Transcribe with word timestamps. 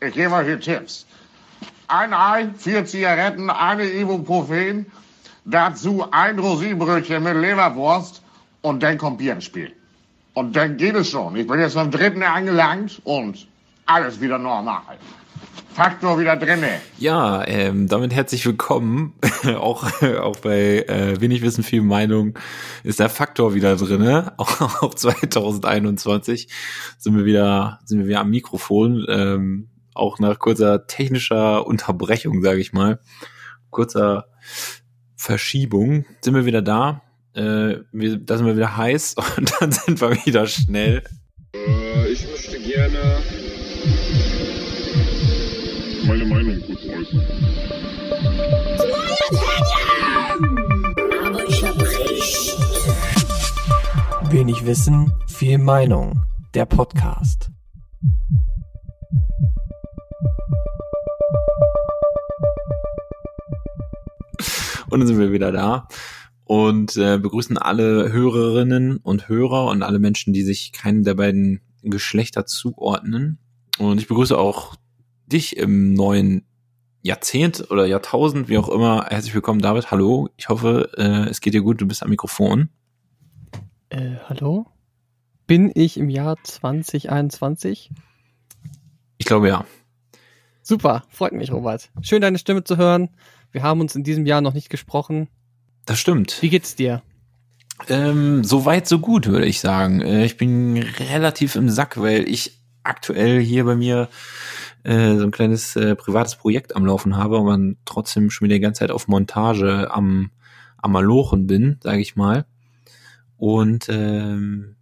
Ich 0.00 0.14
gebe 0.14 0.32
euch 0.32 0.46
hier 0.46 0.60
Tipps. 0.60 1.06
Ein 1.88 2.14
Ei, 2.14 2.50
vier 2.56 2.84
Zigaretten, 2.84 3.50
eine 3.50 3.84
Ibuprofen, 3.84 4.86
dazu 5.44 6.04
ein 6.12 6.38
Rosinenbrötchen 6.38 7.20
mit 7.20 7.34
Leberwurst 7.34 8.22
und 8.62 8.80
dann 8.82 8.96
kommt 8.96 9.18
Bier 9.18 9.32
ins 9.32 9.44
Spiel. 9.44 9.72
Und 10.34 10.54
dann 10.54 10.76
geht 10.76 10.94
es 10.94 11.10
schon. 11.10 11.34
Ich 11.34 11.48
bin 11.48 11.58
jetzt 11.58 11.74
beim 11.74 11.90
dritten 11.90 12.22
angelangt 12.22 13.00
und 13.02 13.48
alles 13.86 14.20
wieder 14.20 14.38
normal. 14.38 14.98
Faktor 15.72 16.20
wieder 16.20 16.36
drinne. 16.36 16.80
Ja, 16.98 17.44
ähm, 17.48 17.88
damit 17.88 18.14
herzlich 18.14 18.46
willkommen. 18.46 19.14
auch, 19.58 19.84
auch 20.02 20.36
bei 20.36 20.84
äh, 20.86 21.20
wenig 21.20 21.42
Wissen, 21.42 21.64
viel 21.64 21.82
Meinung 21.82 22.38
ist 22.84 23.00
der 23.00 23.08
Faktor 23.08 23.54
wieder 23.54 23.74
drinne. 23.74 24.32
Auch, 24.38 24.82
auch 24.82 24.94
2021 24.94 26.48
sind 26.98 27.16
wir 27.16 27.24
wieder, 27.24 27.80
sind 27.84 27.98
wir 27.98 28.06
wieder 28.06 28.20
am 28.20 28.30
Mikrofon. 28.30 29.04
Ähm, 29.08 29.68
auch 29.98 30.18
nach 30.18 30.38
kurzer 30.38 30.86
technischer 30.86 31.66
Unterbrechung, 31.66 32.42
sage 32.42 32.60
ich 32.60 32.72
mal, 32.72 33.00
kurzer 33.70 34.26
Verschiebung, 35.16 36.04
sind 36.20 36.34
wir 36.34 36.44
wieder 36.44 36.62
da. 36.62 37.02
Äh, 37.34 37.80
wir, 37.92 38.18
da 38.18 38.36
sind 38.36 38.46
wir 38.46 38.56
wieder 38.56 38.76
heiß 38.76 39.16
und 39.36 39.52
dann 39.60 39.72
sind 39.72 40.00
wir 40.00 40.10
wieder 40.24 40.46
schnell. 40.46 41.02
Äh, 41.54 42.08
ich 42.08 42.26
möchte 42.26 42.58
gerne 42.60 43.18
meine 46.06 46.24
Meinung 46.24 46.60
kurz 46.66 46.80
äußern. 46.84 47.26
Wenig 54.30 54.66
Wissen, 54.66 55.12
viel 55.26 55.58
Meinung. 55.58 56.22
Der 56.54 56.66
Podcast. 56.66 57.50
Und 64.90 65.00
dann 65.00 65.06
sind 65.06 65.18
wir 65.18 65.32
wieder 65.32 65.52
da 65.52 65.88
und 66.44 66.96
äh, 66.96 67.18
begrüßen 67.18 67.58
alle 67.58 68.10
Hörerinnen 68.10 68.96
und 68.96 69.28
Hörer 69.28 69.66
und 69.66 69.82
alle 69.82 69.98
Menschen, 69.98 70.32
die 70.32 70.42
sich 70.42 70.72
keinem 70.72 71.04
der 71.04 71.14
beiden 71.14 71.60
Geschlechter 71.82 72.46
zuordnen. 72.46 73.38
Und 73.78 74.00
ich 74.00 74.08
begrüße 74.08 74.36
auch 74.36 74.76
dich 75.26 75.58
im 75.58 75.92
neuen 75.92 76.46
Jahrzehnt 77.02 77.70
oder 77.70 77.86
Jahrtausend, 77.86 78.48
wie 78.48 78.56
auch 78.56 78.70
immer. 78.70 79.04
Herzlich 79.08 79.34
willkommen, 79.34 79.60
David. 79.60 79.90
Hallo. 79.90 80.30
Ich 80.38 80.48
hoffe, 80.48 80.90
äh, 80.96 81.28
es 81.28 81.42
geht 81.42 81.52
dir 81.52 81.62
gut. 81.62 81.80
Du 81.82 81.86
bist 81.86 82.02
am 82.02 82.08
Mikrofon. 82.08 82.70
Äh, 83.90 84.16
hallo? 84.26 84.66
Bin 85.46 85.70
ich 85.74 85.98
im 85.98 86.08
Jahr 86.08 86.36
2021? 86.42 87.90
Ich 89.18 89.26
glaube 89.26 89.48
ja. 89.48 89.66
Super, 90.62 91.04
freut 91.08 91.32
mich, 91.32 91.52
Robert. 91.52 91.90
Schön, 92.02 92.20
deine 92.20 92.38
Stimme 92.38 92.64
zu 92.64 92.78
hören. 92.78 93.10
Wir 93.52 93.62
haben 93.62 93.80
uns 93.80 93.94
in 93.94 94.04
diesem 94.04 94.26
Jahr 94.26 94.40
noch 94.40 94.54
nicht 94.54 94.70
gesprochen. 94.70 95.28
Das 95.86 95.98
stimmt. 95.98 96.42
Wie 96.42 96.50
geht's 96.50 96.76
dir? 96.76 97.02
Ähm, 97.88 98.44
so 98.44 98.64
weit, 98.64 98.88
so 98.88 98.98
gut, 98.98 99.26
würde 99.26 99.46
ich 99.46 99.60
sagen. 99.60 100.00
Äh, 100.00 100.24
ich 100.24 100.36
bin 100.36 100.78
relativ 100.98 101.54
im 101.54 101.68
Sack, 101.68 102.00
weil 102.00 102.28
ich 102.28 102.58
aktuell 102.82 103.40
hier 103.40 103.64
bei 103.64 103.76
mir 103.76 104.08
äh, 104.82 105.16
so 105.16 105.24
ein 105.24 105.30
kleines 105.30 105.76
äh, 105.76 105.94
privates 105.94 106.36
Projekt 106.36 106.74
am 106.74 106.86
Laufen 106.86 107.16
habe 107.16 107.38
und 107.38 107.46
man 107.46 107.76
trotzdem 107.84 108.30
schon 108.30 108.46
wieder 108.46 108.56
die 108.56 108.60
ganze 108.60 108.80
Zeit 108.80 108.90
auf 108.90 109.08
Montage 109.08 109.90
am, 109.90 110.30
am 110.78 110.92
Malochen 110.92 111.46
bin, 111.46 111.78
sage 111.82 112.00
ich 112.00 112.16
mal. 112.16 112.46
Und 113.36 113.88
ähm, 113.88 114.76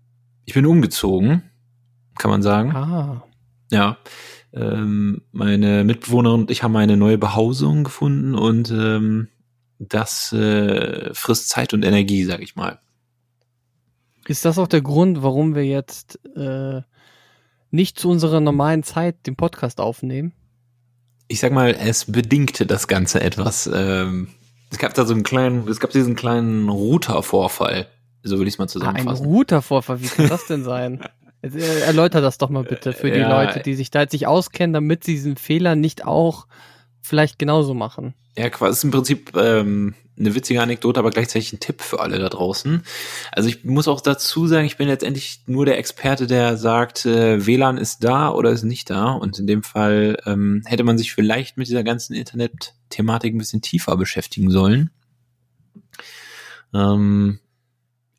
ich 0.45 0.55
bin 0.55 0.65
umgezogen, 0.65 1.43
kann 2.17 2.31
man 2.31 2.43
sagen. 2.43 2.75
Ah, 2.75 3.25
Ja. 3.71 3.99
Ähm, 4.53 5.23
meine 5.33 5.85
Mitbewohnerin 5.85 6.41
und 6.43 6.51
ich 6.51 6.63
haben 6.63 6.77
eine 6.77 6.97
neue 6.97 7.19
Behausung 7.19 7.85
gefunden 7.85 8.35
und 8.35 8.71
ähm, 8.71 9.29
das 9.79 10.33
äh, 10.33 11.13
frisst 11.13 11.49
Zeit 11.51 11.75
und 11.75 11.85
Energie, 11.85 12.25
sag 12.25 12.41
ich 12.41 12.57
mal. 12.57 12.79
ist 14.29 14.45
das 14.45 14.59
auch 14.59 14.69
der 14.69 14.81
Grund, 14.83 15.23
warum 15.23 15.55
wir 15.55 15.65
jetzt 15.67 16.19
äh, 16.37 16.81
nicht 17.71 17.99
zu 17.99 18.09
unserer 18.09 18.41
normalen 18.41 18.83
Zeit 18.83 19.27
den 19.27 19.37
Podcast 19.37 19.81
aufnehmen? 19.81 20.33
Ich 21.29 21.41
sag 21.41 21.53
mal, 21.53 21.75
es 21.79 22.05
bedingte 22.11 22.67
das 22.67 22.87
Ganze 22.89 23.21
etwas. 23.21 23.69
Ähm, 23.73 24.29
es 24.71 24.79
gab 24.79 24.95
da 24.95 25.05
so 25.05 25.13
einen 25.13 25.23
kleinen, 25.25 25.69
es 25.69 25.81
gab 25.81 25.91
diesen 25.91 26.17
kleinen 26.17 26.69
Router-Vorfall, 26.69 27.89
so 28.23 28.37
würde 28.39 28.49
ich 28.49 28.55
es 28.55 28.59
mal 28.59 28.65
Ah, 28.65 28.67
ein 28.67 28.69
zusammenfassen. 28.69 29.27
Routervorfall, 29.27 30.01
wie 30.03 30.07
kann 30.09 30.29
das 30.29 30.47
denn 30.47 30.65
sein? 30.65 31.01
Äh, 31.55 31.81
erläuter 31.81 32.21
das 32.21 32.39
doch 32.39 32.51
mal 32.51 32.65
bitte 32.65 32.93
für 32.93 33.11
die 33.11 33.19
Ja. 33.19 33.45
Leute, 33.45 33.61
die 33.61 33.75
sich 33.75 33.91
da 33.91 34.03
jetzt 34.03 34.13
nicht 34.13 34.27
auskennen, 34.27 34.73
damit 34.73 35.05
sie 35.05 35.13
diesen 35.13 35.37
Fehler 35.37 35.77
nicht 35.77 36.05
auch 36.05 36.47
vielleicht 37.01 37.39
genauso 37.39 37.75
machen. 37.75 38.15
Ja, 38.37 38.51
quasi 38.51 38.73
ist 38.73 38.85
im 38.85 38.91
Prinzip 38.91 39.35
ähm, 39.37 39.95
eine 40.19 40.35
witzige 40.35 40.63
Anekdote, 40.63 40.99
aber 40.99 41.11
gleichzeitig 41.11 41.53
ein 41.53 41.61
Tipp 41.61 41.81
für 41.83 42.01
alle 42.01 42.19
da 42.19 42.29
draußen. 42.29 42.83
Also 43.33 43.49
ich 43.49 43.65
muss 43.65 43.89
auch 43.89 44.01
dazu 44.01 44.47
sagen, 44.47 44.67
ich 44.67 44.77
bin 44.77 44.89
letztendlich 44.89 45.41
nur 45.47 45.67
der 45.67 45.79
Experte, 45.79 46.27
der 46.27 46.57
sagt, 46.57 47.07
äh, 47.07 47.47
WLAN 47.47 47.77
ist 47.79 48.03
da 48.05 48.31
oder 48.31 48.51
ist 48.51 48.65
nicht 48.65 48.91
da. 48.91 49.13
Und 49.13 49.39
in 49.39 49.47
dem 49.47 49.63
Fall 49.63 50.19
ähm, 50.27 50.63
hätte 50.67 50.85
man 50.85 50.99
sich 50.99 51.13
vielleicht 51.13 51.57
mit 51.57 51.69
dieser 51.69 51.85
ganzen 51.85 52.15
Internet-Thematik 52.15 53.35
ein 53.35 53.39
bisschen 53.39 53.63
tiefer 53.63 53.97
beschäftigen 53.97 54.51
sollen. 54.51 54.91
Ähm, 56.75 57.39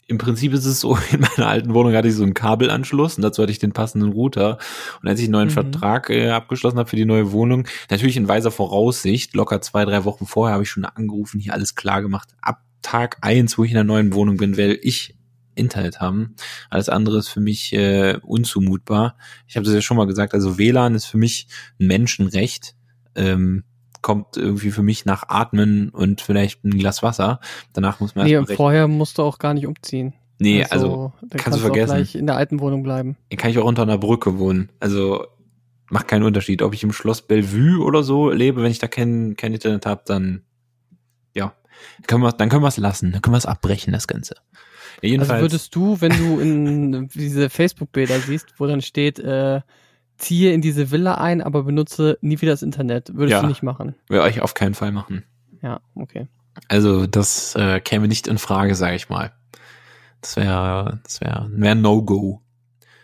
Im 0.09 0.17
Prinzip 0.17 0.53
ist 0.53 0.65
es 0.65 0.79
so, 0.79 0.97
in 1.11 1.19
meiner 1.19 1.47
alten 1.47 1.73
Wohnung 1.73 1.93
hatte 1.93 2.07
ich 2.07 2.15
so 2.15 2.23
einen 2.23 2.33
Kabelanschluss 2.33 3.17
und 3.17 3.23
dazu 3.23 3.41
hatte 3.43 3.51
ich 3.51 3.59
den 3.59 3.73
passenden 3.73 4.11
Router. 4.13 4.57
Und 5.01 5.07
als 5.07 5.19
ich 5.19 5.25
einen 5.25 5.33
neuen 5.33 5.49
Mhm. 5.49 5.53
Vertrag 5.53 6.09
äh, 6.09 6.29
abgeschlossen 6.29 6.79
habe 6.79 6.89
für 6.89 6.95
die 6.95 7.05
neue 7.05 7.31
Wohnung, 7.31 7.67
natürlich 7.89 8.17
in 8.17 8.27
weiser 8.27 8.51
Voraussicht, 8.51 9.35
locker 9.35 9.61
zwei, 9.61 9.85
drei 9.85 10.05
Wochen 10.05 10.25
vorher 10.25 10.53
habe 10.53 10.63
ich 10.63 10.69
schon 10.69 10.85
angerufen, 10.85 11.39
hier 11.39 11.53
alles 11.53 11.75
klar 11.75 12.01
gemacht. 12.01 12.29
Ab 12.41 12.61
Tag 12.81 13.17
eins, 13.21 13.57
wo 13.57 13.65
ich 13.65 13.71
in 13.71 13.75
der 13.75 13.83
neuen 13.83 14.13
Wohnung 14.13 14.37
bin, 14.37 14.55
werde 14.55 14.75
ich 14.75 15.17
Internet 15.55 15.99
haben. 15.99 16.35
Alles 16.69 16.87
andere 16.87 17.17
ist 17.17 17.27
für 17.27 17.41
mich 17.41 17.73
äh, 17.73 18.17
unzumutbar. 18.21 19.17
Ich 19.47 19.57
habe 19.57 19.65
das 19.65 19.73
ja 19.73 19.81
schon 19.81 19.97
mal 19.97 20.07
gesagt, 20.07 20.33
also 20.33 20.57
WLAN 20.57 20.95
ist 20.95 21.05
für 21.05 21.17
mich 21.17 21.47
ein 21.79 21.87
Menschenrecht. 21.87 22.75
Ähm, 23.15 23.63
kommt 24.01 24.37
irgendwie 24.37 24.71
für 24.71 24.83
mich 24.83 25.05
nach 25.05 25.29
Atmen 25.29 25.89
und 25.89 26.21
vielleicht 26.21 26.63
ein 26.63 26.77
Glas 26.77 27.03
Wasser. 27.03 27.39
Danach 27.73 27.99
muss 27.99 28.15
man 28.15 28.25
Nee, 28.25 28.33
erstmal 28.33 28.51
und 28.53 28.57
vorher 28.57 28.87
musst 28.87 29.17
du 29.17 29.23
auch 29.23 29.39
gar 29.39 29.53
nicht 29.53 29.67
umziehen. 29.67 30.13
Nee, 30.39 30.63
also, 30.65 31.13
dann 31.21 31.39
kannst 31.39 31.57
du 31.59 31.61
auch 31.63 31.65
vergessen. 31.65 31.95
gleich 31.95 32.15
in 32.15 32.27
der 32.27 32.35
alten 32.35 32.59
Wohnung 32.59 32.83
bleiben. 32.83 33.17
Hier 33.29 33.37
kann 33.37 33.49
ich 33.49 33.57
auch 33.57 33.65
unter 33.65 33.81
einer 33.81 33.97
Brücke 33.97 34.37
wohnen. 34.37 34.69
Also 34.79 35.25
macht 35.89 36.07
keinen 36.07 36.23
Unterschied. 36.23 36.61
Ob 36.61 36.73
ich 36.73 36.83
im 36.83 36.91
Schloss 36.91 37.21
Bellevue 37.21 37.83
oder 37.83 38.03
so 38.03 38.29
lebe, 38.29 38.61
wenn 38.61 38.71
ich 38.71 38.79
da 38.79 38.87
kein, 38.87 39.35
kein 39.35 39.53
Internet 39.53 39.85
habe, 39.85 40.03
dann 40.05 40.43
ja, 41.33 41.53
können 42.07 42.21
wir, 42.23 42.31
dann 42.31 42.49
können 42.49 42.63
wir 42.63 42.67
es 42.67 42.77
lassen. 42.77 43.11
Dann 43.11 43.21
können 43.21 43.33
wir 43.33 43.39
es 43.39 43.45
abbrechen, 43.45 43.93
das 43.93 44.07
Ganze. 44.07 44.35
Ja, 44.35 44.41
Also 45.01 45.07
jedenfalls, 45.07 45.41
würdest 45.41 45.75
du, 45.75 46.01
wenn 46.01 46.11
du 46.11 46.39
in 46.39 47.07
diese 47.13 47.49
Facebook-Bilder 47.49 48.19
siehst, 48.19 48.53
wo 48.57 48.67
dann 48.67 48.81
steht, 48.81 49.19
äh, 49.19 49.61
ziehe 50.17 50.51
in 50.53 50.61
diese 50.61 50.91
Villa 50.91 51.15
ein, 51.15 51.41
aber 51.41 51.63
benutze 51.63 52.17
nie 52.21 52.39
wieder 52.41 52.51
das 52.53 52.63
Internet, 52.63 53.15
würdest 53.15 53.33
Ja. 53.33 53.41
du 53.41 53.47
nicht 53.47 53.63
machen? 53.63 53.95
will 54.09 54.21
ich 54.29 54.41
auf 54.41 54.53
keinen 54.53 54.73
Fall 54.73 54.91
machen. 54.91 55.23
Ja, 55.61 55.79
okay. 55.95 56.27
Also 56.67 57.05
das 57.07 57.55
äh, 57.55 57.79
käme 57.79 58.07
nicht 58.07 58.27
in 58.27 58.37
Frage, 58.37 58.75
sage 58.75 58.95
ich 58.95 59.09
mal. 59.09 59.31
Das 60.21 60.35
wäre 60.35 60.99
das 61.03 61.21
wäre 61.21 61.47
wär 61.51 61.71
ein 61.71 61.81
No-Go. 61.81 62.41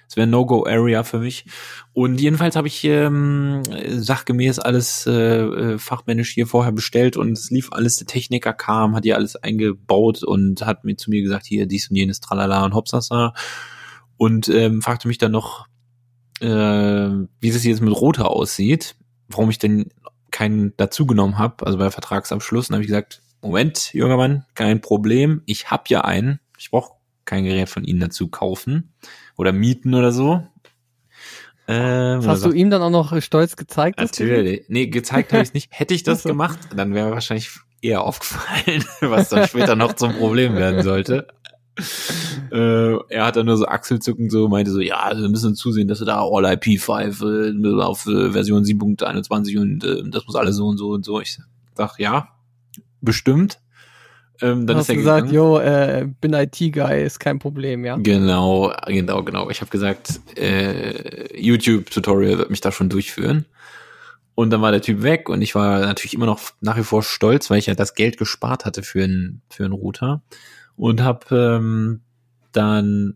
Das 0.08 0.18
wäre 0.18 0.28
No-Go-Area 0.28 1.04
für 1.04 1.20
mich. 1.20 1.46
Und 1.94 2.22
jedenfalls 2.22 2.56
habe 2.56 2.68
ich 2.68 2.84
ähm, 2.84 3.62
sachgemäß 3.90 4.60
alles 4.60 5.08
äh, 5.08 5.12
äh, 5.14 5.78
fachmännisch 5.80 6.30
hier 6.32 6.46
vorher 6.46 6.72
bestellt 6.72 7.18
und 7.18 7.32
es 7.32 7.50
lief 7.50 7.70
alles. 7.72 7.96
Der 7.96 8.06
Techniker 8.08 8.54
kam, 8.54 8.96
hat 8.96 9.04
hier 9.06 9.16
alles 9.16 9.36
eingebaut 9.36 10.22
und 10.24 10.66
hat 10.66 10.84
mir 10.84 10.96
zu 10.98 11.10
mir 11.10 11.22
gesagt, 11.24 11.46
hier 11.48 11.66
dies 11.66 11.90
und 11.90 11.96
jenes, 11.96 12.20
tralala 12.20 12.64
und 12.64 12.76
hopsasa. 12.76 13.34
Und 14.18 14.50
ähm, 14.50 14.82
fragte 14.84 15.08
mich 15.08 15.18
dann 15.18 15.32
noch, 15.32 15.66
äh, 16.44 17.28
wie 17.40 17.50
es 17.50 17.64
jetzt 17.64 17.82
mit 17.82 17.96
Roter 17.96 18.30
aussieht, 18.30 18.96
warum 19.30 19.50
ich 19.50 19.60
denn 19.60 19.90
keinen 20.32 20.76
dazugenommen 20.78 21.38
habe, 21.38 21.66
also 21.66 21.78
bei 21.78 21.90
Vertragsabschluss. 21.90 22.70
Und 22.70 22.76
habe 22.76 22.84
ich 22.84 22.88
gesagt, 22.88 23.22
Moment, 23.42 23.94
junger 23.94 24.18
Mann, 24.18 24.46
kein 24.56 24.82
Problem. 24.82 25.42
Ich 25.46 25.72
habe 25.72 25.84
ja 25.88 26.02
einen. 26.02 26.40
Ich 26.58 26.72
brauche 26.72 26.94
kein 27.26 27.46
Gerät 27.46 27.70
von 27.70 27.84
Ihnen 27.84 28.00
dazu 28.00 28.28
kaufen 28.28 28.94
oder 29.38 29.52
mieten 29.52 29.94
oder 29.94 30.12
so. 30.12 30.44
Ähm, 31.68 32.20
Das 32.20 32.28
hast 32.28 32.46
du 32.46 32.52
ihm 32.52 32.70
dann 32.70 32.82
auch 32.82 32.90
noch 32.90 33.22
stolz 33.22 33.56
gezeigt? 33.56 34.00
Natürlich. 34.00 34.66
Nee, 34.68 34.88
gezeigt 34.88 35.32
habe 35.32 35.44
ich 35.44 35.50
es 35.50 35.54
nicht. 35.54 35.70
Hätte 35.72 35.94
ich 35.94 36.04
das 36.04 36.20
Ach 36.20 36.24
so. 36.24 36.30
gemacht, 36.30 36.60
dann 36.76 36.94
wäre 36.94 37.12
wahrscheinlich 37.12 37.52
eher 37.82 38.02
aufgefallen, 38.04 38.84
was 39.02 39.30
dann 39.30 39.48
später 39.48 39.76
noch 39.76 39.94
zum 39.94 40.14
Problem 40.14 40.56
werden 40.56 40.84
sollte. 40.84 41.28
Äh, 42.52 42.96
er 43.10 43.26
hat 43.26 43.36
dann 43.36 43.48
nur 43.48 43.58
so 43.58 43.66
Achselzucken 43.66 44.30
so, 44.30 44.48
meinte 44.48 44.72
so, 44.72 44.80
ja, 44.80 45.12
wir 45.16 45.30
müssen 45.30 45.56
zusehen, 45.56 45.88
dass 45.88 46.00
wir 46.02 46.06
da 46.06 46.22
All 46.22 46.46
IP5 46.46 47.80
äh, 47.80 47.82
auf 47.82 48.06
äh, 48.06 48.32
Version 48.32 48.64
7.21 48.64 49.60
und 49.60 49.84
äh, 49.84 50.04
das 50.12 50.26
muss 50.26 50.36
alles 50.36 50.56
so 50.56 50.68
und 50.68 50.78
so 50.78 50.90
und 50.90 51.04
so. 51.04 51.20
Ich 51.20 51.40
sag, 51.76 51.98
ja, 52.00 52.30
bestimmt. 53.02 53.60
ähm, 54.42 54.68
dann 54.68 54.68
Du 54.68 54.74
ist 54.74 54.80
hast 54.82 54.90
er 54.90 54.96
gesagt, 54.98 55.30
gegangen. 55.30 55.36
jo, 55.36 55.60
äh, 55.60 56.08
bin 56.22 56.34
IT-Guy, 56.34 57.04
ist 57.04 57.20
kein 57.20 57.40
Problem, 57.40 57.86
ja. 57.86 57.98
Genau, 57.98 58.72
genau, 58.88 59.24
genau. 59.24 59.50
Ich 59.50 59.62
habe 59.62 59.72
gesagt, 59.72 60.20
äh, 60.38 61.36
YouTube-Tutorial 61.40 62.38
wird 62.38 62.50
mich 62.52 62.62
da 62.62 62.72
schon 62.72 62.90
durchführen. 62.90 63.46
Und 64.36 64.50
dann 64.50 64.62
war 64.64 64.72
der 64.72 64.82
Typ 64.82 65.04
weg 65.04 65.30
und 65.30 65.44
ich 65.44 65.54
war 65.54 65.80
natürlich 65.82 66.16
immer 66.16 66.26
noch 66.26 66.40
nach 66.60 66.76
wie 66.76 66.84
vor 66.84 67.04
stolz, 67.04 67.52
weil 67.52 67.60
ich 67.60 67.68
ja 67.68 67.76
das 67.76 67.94
Geld 67.94 68.18
gespart 68.18 68.66
hatte 68.66 68.82
für 68.82 69.04
einen 69.04 69.44
für 69.50 69.64
einen 69.64 69.74
Router 69.74 70.24
und 70.76 71.02
habe 71.02 71.36
ähm, 71.36 72.02
dann 72.52 73.16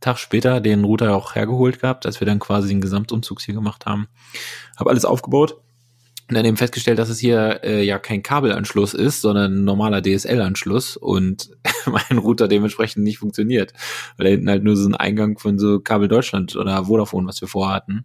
Tag 0.00 0.18
später 0.18 0.60
den 0.60 0.84
Router 0.84 1.16
auch 1.16 1.34
hergeholt 1.34 1.80
gehabt, 1.80 2.06
als 2.06 2.20
wir 2.20 2.26
dann 2.26 2.38
quasi 2.38 2.68
den 2.68 2.80
Gesamtumzug 2.80 3.40
hier 3.40 3.54
gemacht 3.54 3.86
haben. 3.86 4.08
Habe 4.76 4.90
alles 4.90 5.04
aufgebaut 5.04 5.56
und 6.28 6.34
dann 6.34 6.44
eben 6.44 6.56
festgestellt, 6.56 6.98
dass 6.98 7.08
es 7.08 7.18
hier 7.18 7.60
äh, 7.64 7.82
ja 7.82 7.98
kein 7.98 8.22
Kabelanschluss 8.22 8.94
ist, 8.94 9.22
sondern 9.22 9.54
ein 9.54 9.64
normaler 9.64 10.02
DSL-Anschluss 10.02 10.96
und 10.96 11.50
mein 11.86 12.18
Router 12.18 12.48
dementsprechend 12.48 13.02
nicht 13.02 13.18
funktioniert, 13.18 13.72
weil 14.16 14.26
er 14.26 14.32
hinten 14.32 14.50
halt 14.50 14.62
nur 14.62 14.76
so 14.76 14.84
einen 14.84 14.94
Eingang 14.94 15.38
von 15.38 15.58
so 15.58 15.80
Kabel 15.80 16.06
Deutschland 16.06 16.54
oder 16.54 16.84
Vodafone, 16.84 17.26
was 17.26 17.40
wir 17.40 17.48
vorher 17.48 17.74
hatten, 17.74 18.04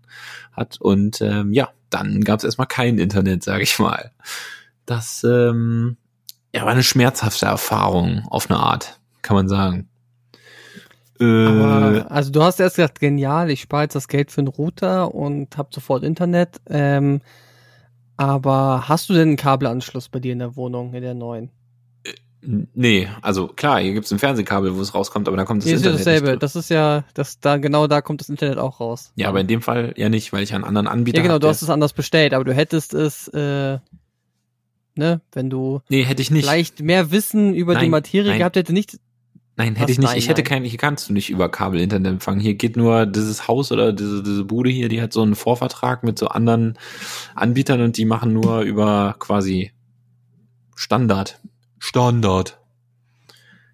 hat. 0.53 0.79
Und 0.79 1.21
ähm, 1.21 1.51
ja, 1.51 1.69
dann 1.89 2.21
gab 2.21 2.39
es 2.39 2.45
erstmal 2.45 2.67
kein 2.67 2.97
Internet, 2.97 3.43
sage 3.43 3.63
ich 3.63 3.77
mal. 3.77 4.11
Das 4.85 5.23
ähm, 5.23 5.97
ja, 6.55 6.63
war 6.63 6.71
eine 6.71 6.83
schmerzhafte 6.83 7.45
Erfahrung 7.45 8.25
auf 8.29 8.49
eine 8.49 8.59
Art, 8.59 8.99
kann 9.21 9.35
man 9.35 9.49
sagen. 9.49 9.89
Äh, 11.19 11.45
Aber, 11.45 12.11
also 12.11 12.31
du 12.31 12.43
hast 12.43 12.59
erst 12.59 12.75
gesagt, 12.75 12.99
genial, 12.99 13.49
ich 13.49 13.61
spare 13.61 13.83
jetzt 13.83 13.95
das 13.95 14.07
Geld 14.07 14.31
für 14.31 14.41
einen 14.41 14.47
Router 14.47 15.13
und 15.13 15.57
hab 15.57 15.73
sofort 15.73 16.03
Internet. 16.03 16.61
Ähm, 16.69 17.21
aber 18.17 18.87
hast 18.87 19.09
du 19.09 19.13
denn 19.13 19.29
einen 19.29 19.37
Kabelanschluss 19.37 20.09
bei 20.09 20.19
dir 20.19 20.33
in 20.33 20.39
der 20.39 20.55
Wohnung, 20.55 20.93
in 20.93 21.01
der 21.01 21.13
neuen? 21.13 21.49
nee, 22.45 23.07
also 23.21 23.47
klar, 23.47 23.79
hier 23.79 23.93
gibt's 23.93 24.11
ein 24.11 24.19
Fernsehkabel, 24.19 24.75
wo 24.75 24.81
es 24.81 24.93
rauskommt, 24.93 25.27
aber 25.27 25.37
da 25.37 25.45
kommt 25.45 25.61
das 25.61 25.67
Hier 25.67 25.77
ist 25.77 25.85
ja 25.85 25.91
Internet 25.91 26.07
dasselbe. 26.07 26.37
Das 26.37 26.55
ist 26.55 26.69
ja, 26.69 27.03
das 27.13 27.39
da 27.39 27.57
genau 27.57 27.87
da 27.87 28.01
kommt 28.01 28.21
das 28.21 28.29
Internet 28.29 28.57
auch 28.57 28.79
raus. 28.79 29.11
Ja, 29.15 29.29
aber 29.29 29.39
in 29.39 29.47
dem 29.47 29.61
Fall 29.61 29.93
ja 29.97 30.09
nicht, 30.09 30.33
weil 30.33 30.43
ich 30.43 30.53
einen 30.53 30.63
anderen 30.63 30.87
Anbieter 30.87 31.17
ja 31.17 31.23
genau, 31.23 31.35
hab, 31.35 31.41
du 31.41 31.47
hast 31.47 31.61
es 31.61 31.69
anders 31.69 31.93
bestellt, 31.93 32.33
aber 32.33 32.43
du 32.43 32.53
hättest 32.53 32.93
es, 32.93 33.27
äh, 33.29 33.79
ne, 34.95 35.21
wenn 35.31 35.49
du 35.49 35.81
Nee, 35.89 36.03
hätte 36.03 36.21
ich 36.21 36.31
nicht. 36.31 36.43
vielleicht 36.43 36.81
mehr 36.81 37.11
Wissen 37.11 37.53
über 37.53 37.73
die 37.75 37.81
Nein, 37.81 37.91
Materie 37.91 38.29
nein. 38.31 38.39
gehabt 38.39 38.55
hätte, 38.55 38.73
nicht. 38.73 38.99
Nein, 39.55 39.75
hätte 39.75 39.83
Was? 39.83 39.91
ich 39.91 39.99
nicht. 39.99 40.07
Nein, 40.09 40.17
ich 40.17 40.29
hätte 40.29 40.41
nein. 40.41 40.49
kein, 40.49 40.63
hier 40.63 40.79
kannst 40.79 41.09
du 41.09 41.13
nicht 41.13 41.29
über 41.29 41.49
Kabel 41.49 41.79
Internet 41.79 42.13
empfangen. 42.13 42.39
Hier 42.39 42.55
geht 42.55 42.75
nur 42.75 43.05
dieses 43.05 43.47
Haus 43.47 43.71
oder 43.71 43.93
diese, 43.93 44.23
diese 44.23 44.45
Bude 44.45 44.69
hier, 44.71 44.89
die 44.89 45.01
hat 45.01 45.13
so 45.13 45.21
einen 45.21 45.35
Vorvertrag 45.35 46.03
mit 46.03 46.17
so 46.17 46.27
anderen 46.27 46.77
Anbietern 47.35 47.81
und 47.81 47.97
die 47.97 48.05
machen 48.05 48.33
nur 48.33 48.61
über 48.61 49.15
quasi 49.19 49.71
Standard. 50.75 51.39
Standard. 51.77 52.59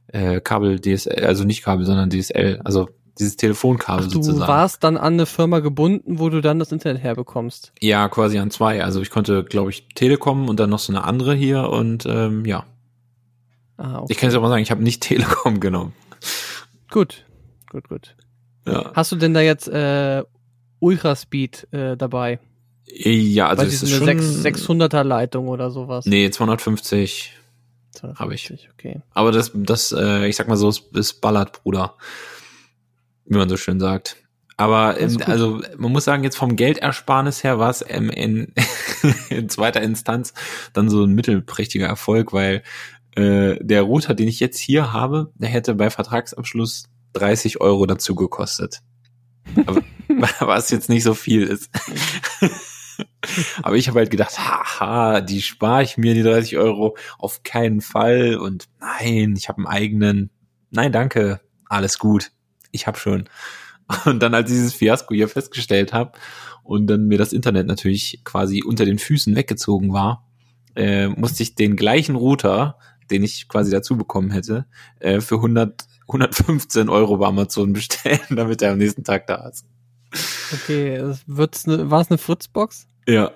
Äh, 0.07 0.41
Kabel 0.41 0.79
DSL, 0.81 1.23
also 1.25 1.43
nicht 1.43 1.63
Kabel, 1.63 1.85
sondern 1.85 2.09
DSL, 2.09 2.59
also 2.65 2.89
dieses 3.19 3.35
Telefonkabel 3.35 4.05
Ach, 4.05 4.11
du 4.11 4.23
sozusagen. 4.23 4.47
warst 4.47 4.83
dann 4.83 4.97
an 4.97 5.13
eine 5.13 5.25
Firma 5.25 5.59
gebunden, 5.59 6.19
wo 6.19 6.29
du 6.29 6.41
dann 6.41 6.59
das 6.59 6.71
Internet 6.71 7.03
herbekommst. 7.03 7.73
Ja, 7.81 8.07
quasi 8.07 8.39
an 8.39 8.49
zwei. 8.49 8.83
Also 8.83 9.01
ich 9.01 9.09
konnte, 9.09 9.43
glaube 9.43 9.69
ich, 9.69 9.87
Telekom 9.93 10.47
und 10.47 10.59
dann 10.59 10.69
noch 10.69 10.79
so 10.79 10.93
eine 10.93 11.03
andere 11.03 11.35
hier 11.35 11.69
und 11.69 12.05
ähm, 12.05 12.45
ja. 12.45 12.65
Ah, 13.77 13.99
okay. 13.99 14.13
Ich 14.13 14.17
kann 14.17 14.29
jetzt 14.29 14.37
auch 14.37 14.41
mal 14.41 14.49
sagen, 14.49 14.63
ich 14.63 14.71
habe 14.71 14.83
nicht 14.83 15.01
Telekom 15.03 15.59
genommen. 15.59 15.93
Gut, 16.89 17.25
gut, 17.69 17.87
gut. 17.89 18.15
Ja, 18.65 18.91
Hast 18.93 19.11
du 19.11 19.15
denn 19.15 19.33
da 19.33 19.41
jetzt 19.41 19.67
äh, 19.67 20.23
Ultraspeed 20.79 21.67
äh, 21.71 21.97
dabei? 21.97 22.39
ja 22.91 23.47
also 23.47 23.61
Weil 23.61 23.67
es 23.67 23.83
ist 23.83 23.89
so 23.91 23.97
schon... 23.97 24.09
eine 24.09 24.21
6, 24.21 24.67
600er 24.67 25.03
Leitung 25.03 25.47
oder 25.47 25.69
sowas. 25.71 26.05
Nee, 26.05 26.29
250. 26.29 27.33
250, 27.91 28.19
hab 28.19 28.31
ich. 28.31 28.69
Okay. 28.73 29.01
Aber 29.13 29.31
das, 29.31 29.51
das, 29.53 29.91
äh, 29.91 30.27
ich 30.27 30.35
sag 30.35 30.47
mal 30.47 30.57
so, 30.57 30.69
es, 30.69 30.83
es 30.95 31.13
ballert, 31.13 31.63
Bruder. 31.63 31.95
Wie 33.29 33.37
man 33.37 33.47
so 33.47 33.57
schön 33.57 33.79
sagt. 33.79 34.17
Aber 34.57 34.97
also 35.25 35.61
man 35.77 35.91
muss 35.93 36.03
sagen, 36.03 36.25
jetzt 36.25 36.35
vom 36.35 36.57
Geldersparnis 36.57 37.45
her 37.45 37.59
war 37.59 37.69
es 37.69 37.85
ähm, 37.87 38.09
in, 38.09 38.53
in 39.29 39.47
zweiter 39.47 39.81
Instanz 39.81 40.33
dann 40.73 40.89
so 40.89 41.05
ein 41.05 41.13
mittelprächtiger 41.13 41.87
Erfolg, 41.87 42.33
weil 42.33 42.63
äh, 43.15 43.55
der 43.61 43.83
Router, 43.83 44.15
den 44.15 44.27
ich 44.27 44.41
jetzt 44.41 44.59
hier 44.59 44.91
habe, 44.91 45.31
der 45.35 45.47
hätte 45.47 45.75
bei 45.75 45.89
Vertragsabschluss 45.89 46.89
30 47.13 47.61
Euro 47.61 47.85
dazu 47.85 48.15
gekostet. 48.15 48.81
Aber, 49.65 49.81
was 50.39 50.71
jetzt 50.71 50.89
nicht 50.89 51.03
so 51.03 51.13
viel 51.13 51.43
ist. 51.43 51.69
Aber 53.63 53.77
ich 53.77 53.87
habe 53.87 53.99
halt 53.99 54.11
gedacht, 54.11 54.37
haha, 54.37 55.21
die 55.21 55.41
spare 55.41 55.83
ich 55.83 55.97
mir, 55.97 56.13
die 56.13 56.23
30 56.23 56.57
Euro, 56.57 56.97
auf 57.17 57.43
keinen 57.43 57.79
Fall. 57.79 58.35
Und 58.35 58.65
nein, 58.79 59.35
ich 59.37 59.47
habe 59.47 59.59
einen 59.59 59.67
eigenen. 59.67 60.29
Nein, 60.69 60.91
danke, 60.91 61.39
alles 61.69 61.97
gut. 61.97 62.31
Ich 62.71 62.87
habe 62.87 62.97
schon. 62.97 63.25
Und 64.05 64.21
dann, 64.21 64.33
als 64.33 64.49
ich 64.49 64.57
dieses 64.57 64.73
Fiasko 64.73 65.13
hier 65.13 65.27
festgestellt 65.27 65.93
habe 65.93 66.11
und 66.63 66.87
dann 66.87 67.07
mir 67.07 67.17
das 67.17 67.33
Internet 67.33 67.67
natürlich 67.67 68.21
quasi 68.23 68.63
unter 68.63 68.85
den 68.85 68.99
Füßen 68.99 69.35
weggezogen 69.35 69.93
war, 69.93 70.27
äh, 70.75 71.07
musste 71.07 71.43
ich 71.43 71.55
den 71.55 71.75
gleichen 71.75 72.15
Router, 72.15 72.77
den 73.09 73.23
ich 73.23 73.47
quasi 73.47 73.71
dazu 73.71 73.97
bekommen 73.97 74.31
hätte, 74.31 74.65
äh, 74.99 75.21
für 75.21 75.35
100, 75.35 75.85
115 76.07 76.89
Euro 76.89 77.17
bei 77.17 77.27
Amazon 77.27 77.73
bestellen, 77.73 78.19
damit 78.29 78.61
er 78.61 78.73
am 78.73 78.77
nächsten 78.77 79.03
Tag 79.03 79.27
da 79.27 79.47
ist. 79.47 79.65
Okay, 80.53 80.97
ne, 80.99 81.89
war 81.91 82.01
es 82.01 82.09
eine 82.09 82.17
Fritzbox? 82.17 82.87
Ja, 83.07 83.31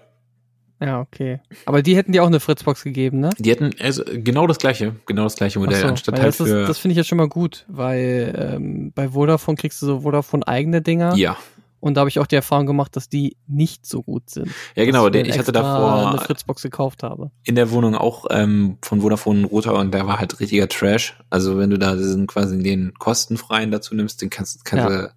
Ja, 0.84 1.02
okay. 1.02 1.40
Aber 1.66 1.82
die 1.82 1.96
hätten 1.96 2.12
dir 2.12 2.24
auch 2.24 2.28
eine 2.28 2.40
Fritzbox 2.40 2.84
gegeben, 2.84 3.20
ne? 3.20 3.30
Die 3.38 3.50
hätten 3.50 3.72
also 3.80 4.04
genau 4.06 4.48
das 4.48 4.58
gleiche, 4.58 4.96
genau 5.06 5.24
das 5.24 5.36
gleiche 5.36 5.60
Modell, 5.60 5.82
so, 5.82 5.88
anstatt 5.88 6.20
halt 6.20 6.28
das 6.28 6.40
ist, 6.40 6.52
das 6.52 6.78
finde 6.80 6.94
ich 6.94 6.98
jetzt 6.98 7.08
schon 7.08 7.18
mal 7.18 7.30
gut, 7.30 7.66
weil 7.68 8.34
ähm, 8.38 8.92
bei 8.94 9.10
Vodafone 9.10 9.58
kriegst 9.58 9.82
du 9.82 9.86
so 9.86 10.00
Vodafone 10.02 10.48
eigene 10.48 10.82
Dinger 10.82 11.16
ja, 11.16 11.38
und 11.84 11.96
da 11.96 12.00
habe 12.00 12.10
ich 12.10 12.18
auch 12.20 12.28
die 12.28 12.36
Erfahrung 12.36 12.66
gemacht, 12.66 12.96
dass 12.96 13.10
die 13.10 13.36
nicht 13.46 13.86
so 13.86 14.04
gut 14.04 14.30
sind. 14.30 14.50
ja 14.74 14.86
genau. 14.86 15.10
Mir 15.10 15.26
ich 15.26 15.38
hatte 15.38 15.52
davor 15.52 16.12
eine 16.12 16.18
Fritzbox 16.18 16.62
gekauft 16.62 17.04
habe. 17.04 17.30
in 17.44 17.56
der 17.56 17.72
Wohnung 17.72 17.94
auch 17.94 18.28
ähm, 18.30 18.78
von 18.82 19.02
Vodafone 19.02 19.40
einen 19.40 19.46
Router 19.46 19.74
und 19.74 19.94
der 19.94 20.08
war 20.08 20.18
halt 20.18 20.40
richtiger 20.40 20.70
Trash. 20.70 21.18
Also 21.30 21.58
wenn 21.58 21.70
du 21.70 21.78
da 21.78 21.98
diesen 21.98 22.26
quasi 22.26 22.58
den 22.64 22.94
kostenfreien 22.94 23.70
dazu 23.70 23.96
nimmst, 23.96 24.22
den 24.22 24.30
kannst, 24.30 24.64
kannst 24.64 24.90
Ja. 24.90 25.02
du, 25.02 25.14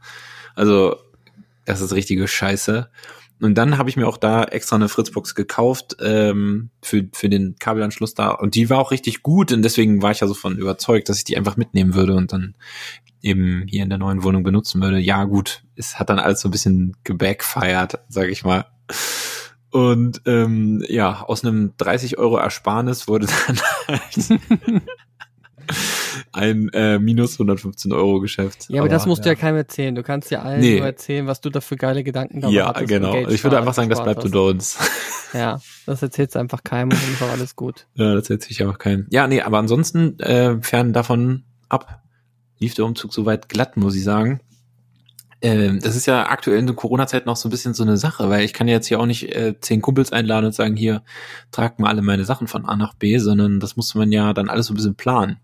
also 0.56 0.96
das 1.66 1.80
ist 1.80 1.92
richtige 1.92 2.26
Scheiße. 2.26 2.90
Und 3.40 3.56
dann 3.56 3.76
habe 3.76 3.90
ich 3.90 3.96
mir 3.96 4.08
auch 4.08 4.16
da 4.16 4.44
extra 4.44 4.76
eine 4.76 4.88
Fritzbox 4.88 5.34
gekauft 5.34 5.96
ähm, 6.00 6.70
für, 6.82 7.06
für 7.12 7.28
den 7.28 7.56
Kabelanschluss 7.58 8.14
da. 8.14 8.30
Und 8.30 8.54
die 8.54 8.70
war 8.70 8.78
auch 8.78 8.90
richtig 8.90 9.22
gut 9.22 9.52
und 9.52 9.62
deswegen 9.62 10.00
war 10.00 10.10
ich 10.10 10.20
ja 10.20 10.26
so 10.26 10.34
von 10.34 10.56
überzeugt, 10.56 11.08
dass 11.08 11.18
ich 11.18 11.24
die 11.24 11.36
einfach 11.36 11.56
mitnehmen 11.56 11.94
würde 11.94 12.14
und 12.14 12.32
dann 12.32 12.54
eben 13.20 13.64
hier 13.68 13.82
in 13.82 13.90
der 13.90 13.98
neuen 13.98 14.22
Wohnung 14.22 14.42
benutzen 14.42 14.80
würde. 14.80 14.98
Ja 14.98 15.24
gut, 15.24 15.64
es 15.74 15.98
hat 15.98 16.08
dann 16.08 16.18
alles 16.18 16.40
so 16.40 16.48
ein 16.48 16.52
bisschen 16.52 16.96
gebackfired, 17.04 17.98
sag 18.08 18.28
ich 18.28 18.44
mal. 18.44 18.66
Und 19.70 20.22
ähm, 20.24 20.82
ja, 20.88 21.22
aus 21.22 21.44
einem 21.44 21.74
30 21.76 22.18
Euro 22.18 22.38
Ersparnis 22.38 23.08
wurde 23.08 23.26
dann 23.26 23.60
halt 23.88 24.40
ein 26.32 26.68
äh, 26.70 26.98
minus 26.98 27.34
115 27.34 27.92
Euro 27.92 28.20
Geschäft. 28.20 28.66
Ja, 28.68 28.80
aber, 28.80 28.88
das 28.88 29.06
musst 29.06 29.24
du 29.24 29.28
ja 29.28 29.34
keinem 29.34 29.56
erzählen. 29.56 29.94
Du 29.94 30.02
kannst 30.02 30.30
ja 30.30 30.42
allen 30.42 30.60
Nee. 30.60 30.76
nur 30.78 30.86
erzählen, 30.86 31.26
was 31.26 31.40
du 31.40 31.50
da 31.50 31.60
für 31.60 31.76
geile 31.76 32.04
Gedanken 32.04 32.40
darüber 32.40 32.56
Ja, 32.56 32.68
hattest 32.68 32.82
und 32.82 32.88
genau. 32.88 33.28
Ich 33.28 33.42
würde 33.44 33.58
einfach 33.58 33.74
sagen, 33.74 33.88
das 33.88 34.02
bleibt 34.02 34.24
unter 34.24 34.44
uns. 34.44 34.78
Ja, 35.32 35.60
das 35.86 36.00
erzählst 36.00 36.34
du 36.36 36.38
einfach 36.38 36.62
keinem 36.62 36.90
und 36.90 37.02
dann 37.02 37.12
ist 37.12 37.22
auch 37.22 37.28
alles 37.30 37.56
gut. 37.56 37.88
ja, 37.94 38.14
das 38.14 38.30
erzählt 38.30 38.44
sich 38.44 38.64
auch 38.64 38.78
keinem. 38.78 39.06
Ja, 39.10 39.26
nee, 39.26 39.42
aber 39.42 39.58
ansonsten, 39.58 40.18
äh, 40.20 40.62
fern 40.62 40.92
davon 40.92 41.42
ab, 41.68 42.00
lief 42.58 42.74
der 42.74 42.86
Umzug 42.86 43.12
soweit 43.12 43.48
glatt, 43.48 43.76
muss 43.76 43.96
ich 43.96 44.04
sagen. 44.04 44.40
Ähm, 45.42 45.80
das 45.82 45.96
ist 45.96 46.06
ja 46.06 46.30
aktuell 46.30 46.58
in 46.58 46.66
der 46.66 46.76
Corona-Zeit 46.76 47.26
noch 47.26 47.36
so 47.36 47.48
ein 47.48 47.50
bisschen 47.50 47.74
so 47.74 47.82
eine 47.82 47.98
Sache, 47.98 48.30
weil 48.30 48.44
ich 48.44 48.54
kann 48.54 48.68
jetzt 48.68 48.86
hier 48.86 48.98
auch 49.00 49.04
nicht 49.06 49.34
äh, 49.34 49.54
zehn 49.60 49.82
Kumpels 49.82 50.12
einladen 50.12 50.46
und 50.46 50.54
sagen, 50.54 50.76
hier, 50.76 51.02
tragt 51.50 51.78
mal 51.80 51.88
alle 51.88 52.02
meine 52.02 52.24
Sachen 52.24 52.46
von 52.46 52.64
A 52.64 52.76
nach 52.76 52.94
B, 52.94 53.18
sondern 53.18 53.60
das 53.60 53.76
musste 53.76 53.98
man 53.98 54.12
ja 54.12 54.32
dann 54.32 54.48
alles 54.48 54.66
so 54.66 54.72
ein 54.72 54.76
bisschen 54.76 54.94
planen. 54.94 55.38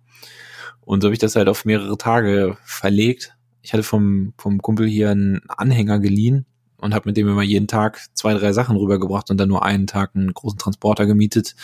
Und 0.85 1.01
so 1.01 1.07
habe 1.07 1.15
ich 1.15 1.21
das 1.21 1.37
halt 1.37 1.49
auf 1.49 1.65
mehrere 1.65 1.97
Tage 1.97 2.57
verlegt. 2.65 3.37
Ich 3.63 3.73
hatte 3.73 3.83
vom, 3.83 4.35
vom 4.37 4.61
Kumpel 4.61 4.87
hier 4.87 5.11
einen 5.11 5.41
Anhänger 5.49 5.99
geliehen 5.99 6.47
und 6.77 6.95
habe 6.95 7.09
mit 7.09 7.17
dem 7.17 7.29
immer 7.29 7.43
jeden 7.43 7.69
Tag 7.69 8.01
zwei, 8.15 8.35
drei 8.35 8.53
Sachen 8.53 8.77
rübergebracht 8.77 9.31
und 9.31 9.39
dann 9.39 9.49
nur 9.49 9.65
einen 9.65 9.87
Tag 9.87 10.11
einen 10.15 10.35
großen 10.35 10.59
Transporter 10.59 11.07
gemietet 11.07 11.55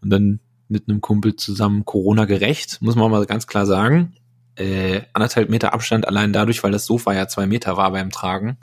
und 0.00 0.10
dann 0.10 0.40
mit 0.68 0.88
einem 0.88 1.02
Kumpel 1.02 1.36
zusammen 1.36 1.84
Corona 1.84 2.24
gerecht, 2.24 2.80
muss 2.80 2.96
man 2.96 3.10
mal 3.10 3.26
ganz 3.26 3.46
klar 3.46 3.66
sagen. 3.66 4.14
Äh, 4.56 5.02
anderthalb 5.12 5.50
Meter 5.50 5.74
Abstand 5.74 6.08
allein 6.08 6.32
dadurch, 6.32 6.62
weil 6.62 6.72
das 6.72 6.86
Sofa 6.86 7.12
ja 7.12 7.28
zwei 7.28 7.46
Meter 7.46 7.76
war 7.76 7.90
beim 7.92 8.10
Tragen. 8.10 8.56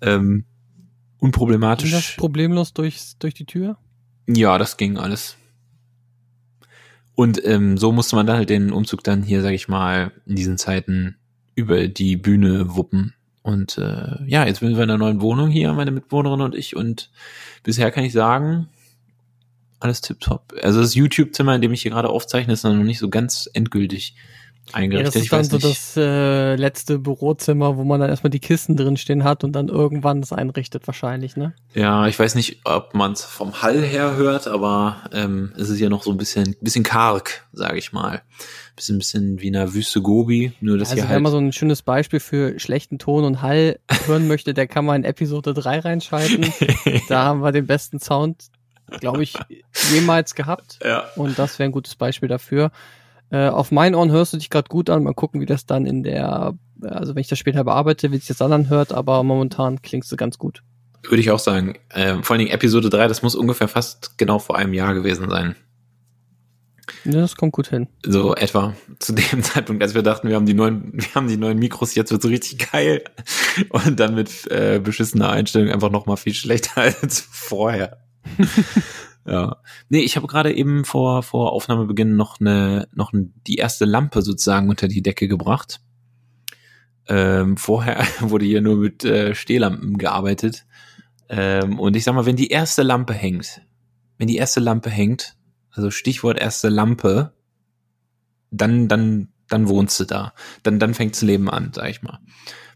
Ähm, 0.00 0.28
Ging 0.34 0.44
das 0.44 1.18
unproblematisch. 1.18 2.16
problemlos 2.16 2.72
durchs, 2.72 3.18
durch 3.18 3.34
die 3.34 3.46
Tür? 3.46 3.76
Ja, 4.28 4.58
das 4.58 4.76
ging 4.76 4.98
alles. 4.98 5.37
Und 7.18 7.44
ähm, 7.44 7.76
so 7.78 7.90
musste 7.90 8.14
man 8.14 8.28
dann 8.28 8.36
halt 8.36 8.48
den 8.48 8.70
Umzug 8.70 9.02
dann 9.02 9.24
hier, 9.24 9.42
sag 9.42 9.50
ich 9.50 9.66
mal, 9.66 10.12
in 10.26 10.36
diesen 10.36 10.56
Zeiten 10.56 11.16
über 11.56 11.88
die 11.88 12.16
Bühne 12.16 12.76
wuppen. 12.76 13.12
Und 13.42 13.76
äh, 13.76 14.24
ja, 14.28 14.46
jetzt 14.46 14.60
sind 14.60 14.76
wir 14.76 14.84
in 14.84 14.90
einer 14.90 14.98
neuen 14.98 15.20
Wohnung 15.20 15.50
hier, 15.50 15.72
meine 15.72 15.90
Mitbewohnerin 15.90 16.42
und 16.42 16.54
ich. 16.54 16.76
Und 16.76 17.10
bisher 17.64 17.90
kann 17.90 18.04
ich 18.04 18.12
sagen, 18.12 18.68
alles 19.80 20.00
tipptopp. 20.00 20.54
Also 20.62 20.80
das 20.80 20.94
YouTube-Zimmer, 20.94 21.56
in 21.56 21.60
dem 21.60 21.72
ich 21.72 21.82
hier 21.82 21.90
gerade 21.90 22.08
aufzeichne, 22.08 22.52
ist 22.52 22.62
noch 22.62 22.72
nicht 22.72 23.00
so 23.00 23.08
ganz 23.08 23.50
endgültig 23.52 24.14
Ja, 24.70 24.74
eingerichtet. 24.74 25.14
das 25.14 25.22
ist 25.22 25.32
dann 25.32 25.44
so 25.44 25.58
das 25.58 25.96
äh, 25.96 26.56
letzte 26.56 26.98
Bürozimmer, 26.98 27.76
wo 27.76 27.84
man 27.84 28.00
dann 28.00 28.10
erstmal 28.10 28.30
die 28.30 28.40
Kisten 28.40 28.76
drin 28.76 28.96
stehen 28.96 29.24
hat 29.24 29.44
und 29.44 29.52
dann 29.52 29.68
irgendwann 29.68 30.20
das 30.20 30.32
einrichtet 30.32 30.86
wahrscheinlich, 30.86 31.36
ne? 31.36 31.54
Ja, 31.74 32.06
ich 32.06 32.18
weiß 32.18 32.34
nicht, 32.34 32.60
ob 32.64 32.94
man 32.94 33.12
es 33.12 33.24
vom 33.24 33.62
Hall 33.62 33.82
her 33.82 34.16
hört, 34.16 34.46
aber 34.48 34.96
ähm, 35.12 35.52
es 35.56 35.68
ist 35.70 35.80
ja 35.80 35.88
noch 35.88 36.02
so 36.02 36.10
ein 36.10 36.16
bisschen, 36.16 36.56
bisschen 36.60 36.84
karg, 36.84 37.46
sage 37.52 37.78
ich 37.78 37.92
mal. 37.92 38.22
Bisschen, 38.76 38.98
bisschen 38.98 39.40
wie 39.40 39.48
in 39.48 39.54
der 39.54 39.74
Wüste 39.74 40.00
Gobi, 40.00 40.52
nur 40.60 40.78
dass 40.78 40.90
also 40.90 41.02
hier 41.02 41.10
wenn 41.10 41.22
man 41.22 41.32
halt. 41.32 41.40
so 41.40 41.46
ein 41.46 41.52
schönes 41.52 41.82
Beispiel 41.82 42.20
für 42.20 42.58
schlechten 42.60 42.98
Ton 42.98 43.24
und 43.24 43.42
Hall 43.42 43.80
hören 44.06 44.28
möchte, 44.28 44.54
der 44.54 44.68
kann 44.68 44.84
mal 44.84 44.94
in 44.94 45.04
Episode 45.04 45.52
3 45.54 45.80
reinschalten. 45.80 46.52
Da 47.08 47.24
haben 47.24 47.40
wir 47.40 47.50
den 47.52 47.66
besten 47.66 47.98
Sound, 47.98 48.44
glaube 49.00 49.22
ich, 49.22 49.34
jemals 49.92 50.34
gehabt. 50.34 50.78
ja. 50.84 51.04
Und 51.16 51.38
das 51.38 51.58
wäre 51.58 51.68
ein 51.68 51.72
gutes 51.72 51.96
Beispiel 51.96 52.28
dafür. 52.28 52.70
Äh, 53.30 53.48
auf 53.48 53.70
meinen 53.70 53.94
Ohren 53.94 54.10
hörst 54.10 54.32
du 54.32 54.36
dich 54.38 54.50
gerade 54.50 54.68
gut 54.68 54.90
an. 54.90 55.02
Mal 55.02 55.14
gucken, 55.14 55.40
wie 55.40 55.46
das 55.46 55.66
dann 55.66 55.86
in 55.86 56.02
der, 56.02 56.54
also 56.82 57.14
wenn 57.14 57.20
ich 57.20 57.28
das 57.28 57.38
später 57.38 57.64
bearbeite, 57.64 58.10
wie 58.10 58.16
sich 58.16 58.28
das 58.28 58.38
dann 58.38 58.52
anhört, 58.52 58.92
aber 58.92 59.22
momentan 59.22 59.82
klingst 59.82 60.10
du 60.10 60.16
ganz 60.16 60.38
gut. 60.38 60.62
Würde 61.02 61.20
ich 61.20 61.30
auch 61.30 61.38
sagen. 61.38 61.74
Ähm, 61.94 62.22
vor 62.22 62.34
allen 62.34 62.40
Dingen 62.40 62.50
Episode 62.50 62.90
3, 62.90 63.08
das 63.08 63.22
muss 63.22 63.34
ungefähr 63.34 63.68
fast 63.68 64.18
genau 64.18 64.38
vor 64.38 64.56
einem 64.56 64.74
Jahr 64.74 64.94
gewesen 64.94 65.28
sein. 65.30 65.56
Ja, 67.04 67.20
das 67.20 67.36
kommt 67.36 67.52
gut 67.52 67.68
hin. 67.68 67.88
So 68.04 68.34
etwa 68.34 68.74
zu 68.98 69.12
dem 69.12 69.42
Zeitpunkt, 69.42 69.82
als 69.82 69.94
wir 69.94 70.02
dachten, 70.02 70.28
wir 70.28 70.36
haben 70.36 70.46
die 70.46 70.54
neuen, 70.54 70.92
wir 70.94 71.14
haben 71.14 71.28
die 71.28 71.36
neuen 71.36 71.58
Mikros, 71.58 71.94
jetzt 71.94 72.10
wird 72.10 72.22
so 72.22 72.28
richtig 72.28 72.70
geil. 72.72 73.04
Und 73.68 74.00
dann 74.00 74.14
mit 74.14 74.50
äh, 74.50 74.80
beschissener 74.82 75.30
Einstellung 75.30 75.70
einfach 75.72 75.90
noch 75.90 76.06
mal 76.06 76.16
viel 76.16 76.34
schlechter 76.34 76.82
als 77.02 77.20
vorher. 77.20 77.98
Ja. 79.28 79.56
Nee, 79.88 80.00
ich 80.00 80.16
habe 80.16 80.26
gerade 80.26 80.54
eben 80.54 80.84
vor, 80.84 81.22
vor 81.22 81.52
Aufnahmebeginn 81.52 82.16
noch 82.16 82.40
eine, 82.40 82.88
noch 82.94 83.12
die 83.12 83.56
erste 83.56 83.84
Lampe 83.84 84.22
sozusagen 84.22 84.68
unter 84.68 84.88
die 84.88 85.02
Decke 85.02 85.28
gebracht. 85.28 85.80
Ähm, 87.08 87.56
vorher 87.56 88.04
wurde 88.20 88.44
hier 88.46 88.60
nur 88.60 88.76
mit 88.76 89.04
äh, 89.04 89.34
Stehlampen 89.34 89.98
gearbeitet. 89.98 90.66
Ähm, 91.28 91.78
und 91.78 91.96
ich 91.96 92.04
sag 92.04 92.14
mal, 92.14 92.26
wenn 92.26 92.36
die 92.36 92.48
erste 92.48 92.82
Lampe 92.82 93.12
hängt, 93.12 93.62
wenn 94.16 94.28
die 94.28 94.36
erste 94.36 94.60
Lampe 94.60 94.90
hängt, 94.90 95.36
also 95.70 95.90
Stichwort 95.90 96.38
erste 96.38 96.68
Lampe, 96.68 97.32
dann, 98.50 98.88
dann, 98.88 99.28
dann 99.48 99.68
wohnst 99.68 100.00
du 100.00 100.04
da. 100.04 100.32
Dann, 100.62 100.78
dann 100.78 100.94
fängt's 100.94 101.22
Leben 101.22 101.50
an, 101.50 101.72
sag 101.74 101.90
ich 101.90 102.02
mal. 102.02 102.18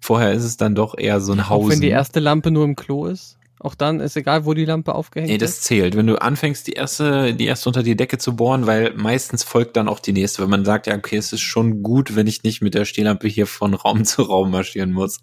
Vorher 0.00 0.32
ist 0.32 0.44
es 0.44 0.56
dann 0.56 0.74
doch 0.74 0.96
eher 0.98 1.20
so 1.20 1.32
ein 1.32 1.48
Haus. 1.48 1.64
Auch 1.64 1.70
wenn 1.70 1.80
die 1.80 1.88
erste 1.88 2.20
Lampe 2.20 2.50
nur 2.50 2.64
im 2.64 2.76
Klo 2.76 3.06
ist. 3.06 3.38
Auch 3.64 3.74
dann 3.76 4.00
ist 4.00 4.16
egal, 4.16 4.44
wo 4.44 4.54
die 4.54 4.64
Lampe 4.64 4.92
aufgehängt 4.94 5.30
Nee, 5.30 5.38
das 5.38 5.50
ist. 5.52 5.64
zählt. 5.64 5.96
Wenn 5.96 6.08
du 6.08 6.20
anfängst, 6.20 6.66
die 6.66 6.72
erste, 6.72 7.32
die 7.32 7.46
erste 7.46 7.68
unter 7.68 7.82
die 7.84 7.94
Decke 7.96 8.18
zu 8.18 8.34
bohren, 8.34 8.66
weil 8.66 8.92
meistens 8.94 9.44
folgt 9.44 9.76
dann 9.76 9.88
auch 9.88 10.00
die 10.00 10.12
nächste, 10.12 10.42
wenn 10.42 10.50
man 10.50 10.64
sagt, 10.64 10.88
ja, 10.88 10.96
okay, 10.96 11.16
es 11.16 11.32
ist 11.32 11.42
schon 11.42 11.82
gut, 11.84 12.16
wenn 12.16 12.26
ich 12.26 12.42
nicht 12.42 12.60
mit 12.60 12.74
der 12.74 12.84
Stehlampe 12.84 13.28
hier 13.28 13.46
von 13.46 13.74
Raum 13.74 14.04
zu 14.04 14.22
Raum 14.22 14.50
marschieren 14.50 14.90
muss. 14.92 15.18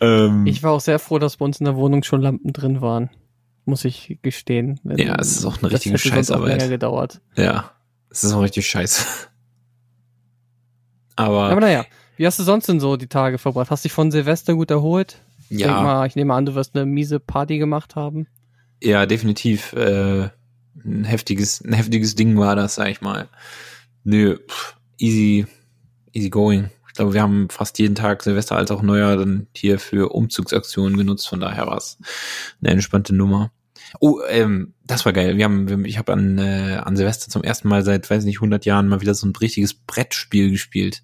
Ähm, 0.00 0.46
Ich 0.46 0.62
war 0.62 0.72
auch 0.72 0.80
sehr 0.80 0.98
froh, 0.98 1.18
dass 1.18 1.38
bei 1.38 1.44
uns 1.46 1.58
in 1.58 1.64
der 1.64 1.76
Wohnung 1.76 2.02
schon 2.02 2.20
Lampen 2.20 2.52
drin 2.52 2.80
waren. 2.82 3.08
Muss 3.64 3.84
ich 3.86 4.18
gestehen. 4.20 4.78
Wenn- 4.84 4.98
Ja, 4.98 5.14
es 5.18 5.32
ist 5.38 5.46
auch 5.46 5.54
eine 5.62 5.70
das 5.70 5.80
richtige 5.80 5.96
Scheißarbeit. 5.96 6.58
länger 6.58 6.68
gedauert. 6.68 7.20
ja, 7.36 7.70
es 8.10 8.24
ist 8.24 8.32
auch 8.34 8.42
richtig 8.42 8.66
scheiße. 8.68 9.04
Aber, 11.16 11.44
Aber 11.50 11.60
naja, 11.60 11.84
wie 12.16 12.26
hast 12.26 12.38
du 12.38 12.42
sonst 12.42 12.68
denn 12.68 12.80
so 12.80 12.96
die 12.96 13.06
Tage 13.06 13.38
verbracht? 13.38 13.70
Hast 13.70 13.84
dich 13.84 13.92
von 13.92 14.10
Silvester 14.10 14.54
gut 14.54 14.70
erholt? 14.70 15.20
Ich 15.50 15.60
ja, 15.60 15.82
mal, 15.82 16.06
ich 16.06 16.16
nehme 16.16 16.34
an, 16.34 16.46
du 16.46 16.54
wirst 16.54 16.74
eine 16.74 16.86
miese 16.86 17.20
Party 17.20 17.58
gemacht 17.58 17.96
haben. 17.96 18.26
ja, 18.82 19.06
definitiv 19.06 19.72
äh, 19.74 20.28
ein 20.84 21.04
heftiges, 21.04 21.62
ein 21.64 21.72
heftiges 21.72 22.14
Ding 22.14 22.36
war 22.38 22.56
das, 22.56 22.74
sag 22.74 22.88
ich 22.88 23.00
mal. 23.00 23.28
Nö, 24.04 24.38
pff, 24.48 24.76
easy, 24.98 25.46
easy 26.12 26.30
going. 26.30 26.70
Ich 26.88 26.94
glaube, 26.94 27.14
wir 27.14 27.22
haben 27.22 27.48
fast 27.50 27.78
jeden 27.78 27.94
Tag 27.94 28.22
Silvester 28.22 28.56
als 28.56 28.70
auch 28.70 28.82
Neujahr 28.82 29.16
dann 29.16 29.48
hier 29.54 29.78
für 29.80 30.14
Umzugsaktionen 30.14 30.96
genutzt. 30.96 31.28
Von 31.28 31.40
daher 31.40 31.66
war 31.66 31.76
es 31.76 31.98
eine 32.60 32.70
entspannte 32.70 33.14
Nummer. 33.14 33.50
Oh, 34.00 34.20
ähm, 34.28 34.74
das 34.84 35.04
war 35.04 35.12
geil. 35.12 35.36
Wir 35.36 35.44
haben, 35.44 35.84
ich 35.84 35.98
habe 35.98 36.12
an, 36.12 36.38
äh, 36.38 36.80
an 36.82 36.96
Silvester 36.96 37.30
zum 37.30 37.42
ersten 37.42 37.68
Mal 37.68 37.82
seit, 37.82 38.08
weiß 38.08 38.24
nicht, 38.24 38.38
100 38.38 38.64
Jahren 38.64 38.88
mal 38.88 39.00
wieder 39.00 39.14
so 39.14 39.26
ein 39.26 39.34
richtiges 39.34 39.74
Brettspiel 39.74 40.50
gespielt. 40.50 41.02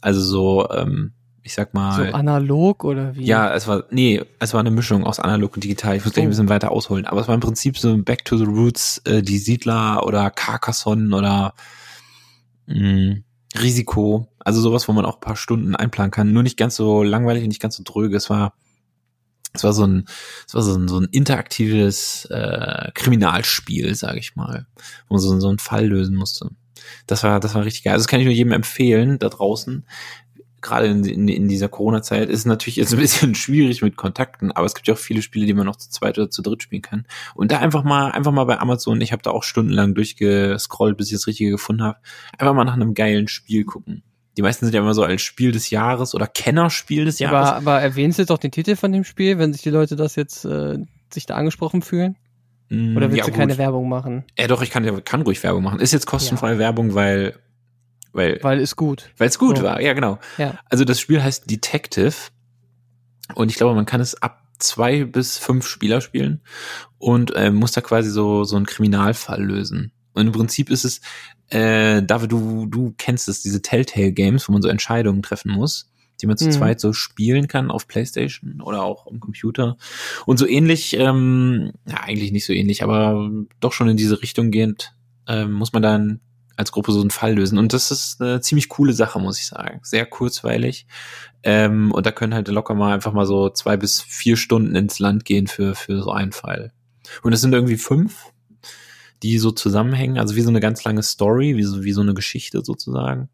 Also 0.00 0.20
so, 0.20 0.68
ähm, 0.70 1.12
ich 1.46 1.54
sag 1.54 1.74
mal. 1.74 2.06
So 2.08 2.12
analog 2.14 2.84
oder 2.84 3.14
wie? 3.14 3.24
Ja, 3.26 3.52
es 3.54 3.68
war, 3.68 3.84
nee, 3.90 4.20
es 4.40 4.54
war 4.54 4.60
eine 4.60 4.70
Mischung 4.70 5.04
aus 5.04 5.20
analog 5.20 5.54
und 5.54 5.62
digital. 5.62 5.94
Ich 5.94 6.04
muss 6.04 6.14
gleich 6.14 6.24
ein 6.24 6.28
Oh. 6.28 6.30
bisschen 6.30 6.48
weiter 6.48 6.70
ausholen. 6.72 7.04
Aber 7.06 7.20
es 7.20 7.28
war 7.28 7.34
im 7.34 7.40
Prinzip 7.42 7.78
so 7.78 7.90
ein 7.92 8.02
Back 8.02 8.24
to 8.24 8.36
the 8.38 8.44
Roots, 8.44 8.98
äh, 9.04 9.22
die 9.22 9.38
Siedler 9.38 10.04
oder 10.06 10.30
Carcassonne 10.30 11.14
oder 11.14 11.54
mh, 12.66 13.16
Risiko. 13.60 14.26
Also 14.38 14.60
sowas, 14.60 14.88
wo 14.88 14.92
man 14.92 15.04
auch 15.04 15.16
ein 15.16 15.20
paar 15.20 15.36
Stunden 15.36 15.76
einplanen 15.76 16.10
kann. 16.10 16.32
Nur 16.32 16.42
nicht 16.42 16.56
ganz 16.56 16.76
so 16.76 17.02
langweilig 17.02 17.42
und 17.42 17.48
nicht 17.48 17.62
ganz 17.62 17.76
so 17.76 17.82
dröge. 17.84 18.16
Es 18.16 18.28
war, 18.30 18.54
es 19.52 19.62
war 19.64 19.72
so 19.72 19.86
ein, 19.86 20.06
es 20.46 20.54
war 20.54 20.62
so 20.62 20.74
ein, 20.74 20.88
so 20.88 20.98
ein 20.98 21.08
interaktives 21.12 22.24
äh, 22.30 22.90
Kriminalspiel, 22.94 23.94
sage 23.94 24.18
ich 24.18 24.34
mal, 24.34 24.66
wo 25.08 25.14
man 25.14 25.20
so, 25.20 25.38
so 25.40 25.48
einen 25.48 25.58
Fall 25.58 25.86
lösen 25.86 26.16
musste. 26.16 26.48
Das 27.06 27.22
war, 27.22 27.38
das 27.40 27.54
war 27.54 27.64
richtig 27.64 27.84
geil. 27.84 27.92
Also 27.94 28.04
das 28.04 28.08
kann 28.08 28.20
ich 28.20 28.26
nur 28.26 28.34
jedem 28.34 28.52
empfehlen 28.52 29.18
da 29.18 29.28
draußen 29.28 29.86
gerade 30.64 30.86
in, 30.86 31.04
in, 31.04 31.28
in 31.28 31.46
dieser 31.46 31.68
Corona-Zeit 31.68 32.28
ist 32.28 32.40
es 32.40 32.46
natürlich 32.46 32.76
jetzt 32.76 32.92
ein 32.92 32.98
bisschen 32.98 33.34
schwierig 33.36 33.82
mit 33.82 33.96
Kontakten, 33.96 34.50
aber 34.50 34.66
es 34.66 34.74
gibt 34.74 34.88
ja 34.88 34.94
auch 34.94 34.98
viele 34.98 35.22
Spiele, 35.22 35.46
die 35.46 35.54
man 35.54 35.66
noch 35.66 35.76
zu 35.76 35.90
zweit 35.90 36.18
oder 36.18 36.30
zu 36.30 36.42
dritt 36.42 36.62
spielen 36.64 36.82
kann. 36.82 37.06
Und 37.34 37.52
da 37.52 37.58
einfach 37.58 37.84
mal, 37.84 38.10
einfach 38.10 38.32
mal 38.32 38.44
bei 38.44 38.58
Amazon, 38.58 39.00
ich 39.00 39.12
habe 39.12 39.22
da 39.22 39.30
auch 39.30 39.44
stundenlang 39.44 39.94
durchgescrollt, 39.94 40.96
bis 40.96 41.08
ich 41.08 41.12
das 41.14 41.26
Richtige 41.26 41.50
gefunden 41.50 41.82
habe, 41.82 41.98
einfach 42.38 42.54
mal 42.54 42.64
nach 42.64 42.74
einem 42.74 42.94
geilen 42.94 43.28
Spiel 43.28 43.64
gucken. 43.64 44.02
Die 44.36 44.42
meisten 44.42 44.64
sind 44.66 44.74
ja 44.74 44.80
immer 44.80 44.94
so 44.94 45.04
als 45.04 45.22
Spiel 45.22 45.52
des 45.52 45.70
Jahres 45.70 46.14
oder 46.14 46.26
Kennerspiel 46.26 47.04
des 47.04 47.20
Jahres. 47.20 47.50
aber, 47.50 47.56
aber 47.56 47.80
erwähnst 47.80 48.18
du 48.18 48.22
jetzt 48.22 48.30
auch 48.30 48.38
den 48.38 48.50
Titel 48.50 48.74
von 48.74 48.90
dem 48.90 49.04
Spiel, 49.04 49.38
wenn 49.38 49.52
sich 49.52 49.62
die 49.62 49.70
Leute 49.70 49.94
das 49.94 50.16
jetzt 50.16 50.44
äh, 50.44 50.78
sich 51.12 51.26
da 51.26 51.34
angesprochen 51.36 51.82
fühlen? 51.82 52.16
Mm, 52.68 52.96
Oder 52.96 53.10
willst 53.10 53.18
ja, 53.18 53.26
du 53.26 53.32
keine 53.32 53.52
gut. 53.52 53.58
Werbung 53.58 53.88
machen? 53.88 54.24
Ja, 54.38 54.48
doch, 54.48 54.62
ich 54.62 54.70
kann, 54.70 54.84
ja- 54.84 55.00
kann 55.00 55.22
ruhig 55.22 55.42
Werbung 55.42 55.62
machen. 55.62 55.78
Ist 55.78 55.92
jetzt 55.92 56.06
kostenfreie 56.06 56.58
Werbung, 56.58 56.94
weil, 56.94 57.34
weil, 58.14 58.38
Weil 58.42 58.60
ist 58.60 58.76
gut. 58.76 59.10
weil 59.18 59.28
es 59.28 59.38
gut 59.38 59.58
So. 59.58 59.64
war. 59.64 59.80
Ja, 59.80 59.92
genau. 59.92 60.18
Ja. 60.38 60.58
Also 60.70 60.84
das 60.84 61.00
Spiel 61.00 61.22
heißt 61.22 61.50
Detective 61.50 62.14
und 63.34 63.50
ich 63.50 63.56
glaube, 63.56 63.74
man 63.74 63.86
kann 63.86 64.00
es 64.00 64.20
ab 64.22 64.42
zwei 64.58 65.04
bis 65.04 65.36
fünf 65.38 65.66
Spieler 65.66 66.00
spielen 66.00 66.40
und 66.98 67.34
äh, 67.34 67.50
muss 67.50 67.72
da 67.72 67.80
quasi 67.80 68.08
so 68.10 68.44
so 68.44 68.56
einen 68.56 68.66
Kriminalfall 68.66 69.42
lösen. 69.42 69.92
Und 70.12 70.26
im 70.28 70.32
Prinzip 70.32 70.70
ist 70.70 70.84
es, 70.84 71.00
äh, 71.48 72.02
David, 72.02 72.30
du 72.32 72.66
du 72.66 72.94
kennst 72.96 73.28
es, 73.28 73.42
diese 73.42 73.62
Telltale 73.62 74.12
Games, 74.12 74.48
wo 74.48 74.52
man 74.52 74.62
so 74.62 74.68
Entscheidungen 74.68 75.22
treffen 75.22 75.50
muss, 75.50 75.90
die 76.22 76.26
man 76.28 76.36
zu 76.36 76.46
Mhm. 76.46 76.52
zweit 76.52 76.80
so 76.80 76.92
spielen 76.92 77.48
kann 77.48 77.70
auf 77.72 77.88
PlayStation 77.88 78.60
oder 78.62 78.84
auch 78.84 79.08
am 79.08 79.18
Computer. 79.18 79.76
Und 80.24 80.38
so 80.38 80.46
ähnlich, 80.46 80.96
ähm, 80.96 81.72
ja 81.86 81.96
eigentlich 82.04 82.30
nicht 82.30 82.46
so 82.46 82.52
ähnlich, 82.52 82.84
aber 82.84 83.28
doch 83.58 83.72
schon 83.72 83.88
in 83.88 83.96
diese 83.96 84.22
Richtung 84.22 84.52
gehend, 84.52 84.94
ähm, 85.26 85.50
muss 85.52 85.72
man 85.72 85.82
dann 85.82 86.20
als 86.56 86.72
Gruppe 86.72 86.92
so 86.92 87.00
einen 87.00 87.10
Fall 87.10 87.34
lösen. 87.34 87.58
Und 87.58 87.72
das 87.72 87.90
ist 87.90 88.20
eine 88.20 88.40
ziemlich 88.40 88.68
coole 88.68 88.92
Sache, 88.92 89.18
muss 89.18 89.38
ich 89.38 89.46
sagen. 89.46 89.80
Sehr 89.82 90.06
kurzweilig. 90.06 90.86
Ähm, 91.42 91.92
und 91.92 92.06
da 92.06 92.12
können 92.12 92.34
halt 92.34 92.48
locker 92.48 92.74
mal 92.74 92.94
einfach 92.94 93.12
mal 93.12 93.26
so 93.26 93.50
zwei 93.50 93.76
bis 93.76 94.00
vier 94.00 94.36
Stunden 94.36 94.74
ins 94.74 94.98
Land 94.98 95.24
gehen 95.24 95.46
für, 95.46 95.74
für 95.74 96.02
so 96.02 96.10
einen 96.10 96.32
Fall. 96.32 96.72
Und 97.22 97.32
es 97.32 97.40
sind 97.40 97.52
irgendwie 97.52 97.76
fünf, 97.76 98.32
die 99.22 99.38
so 99.38 99.50
zusammenhängen, 99.50 100.18
also 100.18 100.36
wie 100.36 100.40
so 100.40 100.48
eine 100.48 100.60
ganz 100.60 100.84
lange 100.84 101.02
Story, 101.02 101.56
wie 101.56 101.64
so, 101.64 101.82
wie 101.82 101.92
so 101.92 102.00
eine 102.00 102.14
Geschichte 102.14 102.62
sozusagen. 102.64 103.28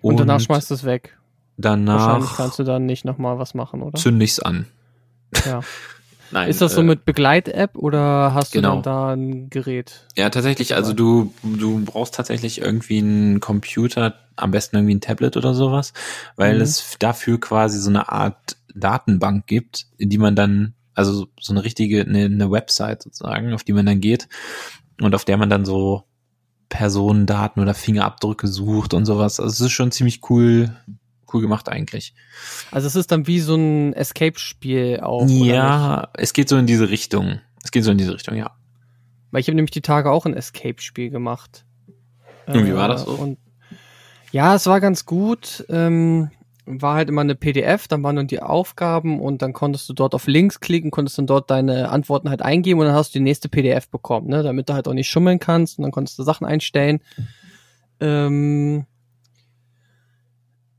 Und, 0.00 0.18
danach 0.18 0.40
schmeißt 0.40 0.70
du 0.70 0.74
es 0.74 0.84
weg. 0.84 1.16
Wahrscheinlich 1.56 1.86
danach 1.86 2.36
kannst 2.36 2.58
du 2.58 2.64
dann 2.64 2.86
nicht 2.86 3.04
nochmal 3.04 3.38
was 3.38 3.54
machen, 3.54 3.82
oder? 3.82 3.98
zünd 3.98 4.22
ich's 4.22 4.40
an. 4.40 4.66
Ja. 5.46 5.60
Nein, 6.30 6.48
Ist 6.48 6.60
das 6.60 6.74
so 6.74 6.80
äh, 6.80 6.84
mit 6.84 7.04
Begleit-App 7.04 7.76
oder 7.76 8.34
hast 8.34 8.54
du 8.54 8.58
genau. 8.58 8.74
dann 8.74 8.82
da 8.82 9.12
ein 9.12 9.50
Gerät? 9.50 10.06
Ja, 10.16 10.30
tatsächlich, 10.30 10.74
also 10.74 10.92
du, 10.92 11.32
du 11.42 11.84
brauchst 11.84 12.14
tatsächlich 12.14 12.60
irgendwie 12.60 12.98
einen 12.98 13.40
Computer, 13.40 14.14
am 14.36 14.50
besten 14.50 14.76
irgendwie 14.76 14.94
ein 14.96 15.00
Tablet 15.00 15.36
oder 15.36 15.54
sowas, 15.54 15.92
weil 16.36 16.56
Mhm. 16.56 16.60
es 16.62 16.96
dafür 16.98 17.38
quasi 17.38 17.78
so 17.78 17.90
eine 17.90 18.10
Art 18.10 18.56
Datenbank 18.74 19.46
gibt, 19.46 19.86
in 19.98 20.10
die 20.10 20.18
man 20.18 20.34
dann, 20.34 20.74
also 20.94 21.28
so 21.40 21.52
eine 21.52 21.62
richtige, 21.62 22.00
eine, 22.02 22.24
eine 22.24 22.50
Website 22.50 23.02
sozusagen, 23.02 23.52
auf 23.54 23.62
die 23.62 23.72
man 23.72 23.86
dann 23.86 24.00
geht 24.00 24.28
und 25.00 25.14
auf 25.14 25.24
der 25.24 25.36
man 25.36 25.50
dann 25.50 25.64
so 25.64 26.04
Personendaten 26.68 27.62
oder 27.62 27.74
Fingerabdrücke 27.74 28.48
sucht 28.48 28.94
und 28.94 29.04
sowas. 29.04 29.38
Also 29.38 29.52
es 29.52 29.60
ist 29.60 29.72
schon 29.72 29.92
ziemlich 29.92 30.28
cool, 30.28 30.74
cool 31.34 31.42
gemacht 31.42 31.68
eigentlich. 31.68 32.14
Also 32.70 32.86
es 32.86 32.96
ist 32.96 33.12
dann 33.12 33.26
wie 33.26 33.40
so 33.40 33.56
ein 33.56 33.92
Escape-Spiel 33.92 35.00
auch. 35.00 35.28
ja, 35.28 36.08
es 36.14 36.32
geht 36.32 36.48
so 36.48 36.56
in 36.56 36.66
diese 36.66 36.88
Richtung. 36.88 37.40
Es 37.62 37.70
geht 37.70 37.84
so 37.84 37.90
in 37.90 37.98
diese 37.98 38.14
Richtung, 38.14 38.36
ja. 38.36 38.52
Weil 39.30 39.40
ich 39.40 39.48
habe 39.48 39.56
nämlich 39.56 39.72
die 39.72 39.82
Tage 39.82 40.10
auch 40.10 40.26
ein 40.26 40.34
Escape-Spiel 40.34 41.10
gemacht. 41.10 41.64
Und 42.46 42.66
wie 42.66 42.74
war 42.74 42.88
das 42.88 43.04
so? 43.04 43.12
Und 43.12 43.38
ja, 44.32 44.54
es 44.54 44.66
war 44.66 44.80
ganz 44.80 45.06
gut. 45.06 45.64
Ähm, 45.68 46.30
war 46.66 46.94
halt 46.94 47.08
immer 47.08 47.20
eine 47.20 47.34
PDF, 47.34 47.88
dann 47.88 48.02
waren 48.02 48.16
dann 48.16 48.26
die 48.26 48.40
Aufgaben 48.40 49.20
und 49.20 49.42
dann 49.42 49.52
konntest 49.52 49.88
du 49.88 49.92
dort 49.92 50.14
auf 50.14 50.26
Links 50.26 50.60
klicken, 50.60 50.90
konntest 50.90 51.18
dann 51.18 51.26
dort 51.26 51.50
deine 51.50 51.90
Antworten 51.90 52.30
halt 52.30 52.42
eingeben 52.42 52.80
und 52.80 52.86
dann 52.86 52.94
hast 52.94 53.14
du 53.14 53.18
die 53.18 53.24
nächste 53.24 53.48
PDF 53.48 53.88
bekommen, 53.88 54.28
ne, 54.28 54.42
damit 54.42 54.68
du 54.68 54.74
halt 54.74 54.88
auch 54.88 54.94
nicht 54.94 55.10
schummeln 55.10 55.38
kannst 55.38 55.78
und 55.78 55.82
dann 55.82 55.92
konntest 55.92 56.18
du 56.18 56.22
Sachen 56.22 56.46
einstellen. 56.46 57.00
Ähm, 58.00 58.86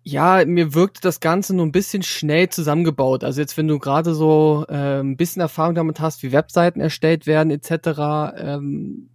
ja, 0.08 0.46
mir 0.46 0.76
wirkte 0.76 1.02
das 1.02 1.20
Ganze 1.20 1.56
nur 1.56 1.66
ein 1.66 1.72
bisschen 1.72 2.04
schnell 2.04 2.48
zusammengebaut. 2.50 3.24
Also 3.24 3.42
jetzt, 3.42 3.58
wenn 3.58 3.68
du 3.68 3.80
gerade 3.80 4.14
so 4.14 4.64
äh, 4.70 5.00
ein 5.00 5.18
bisschen 5.18 5.42
Erfahrung 5.42 5.74
damit 5.74 6.00
hast, 6.00 6.22
wie 6.22 6.32
Webseiten 6.32 6.80
erstellt 6.80 7.26
werden 7.26 7.50
etc., 7.50 8.38
ähm, 8.38 9.10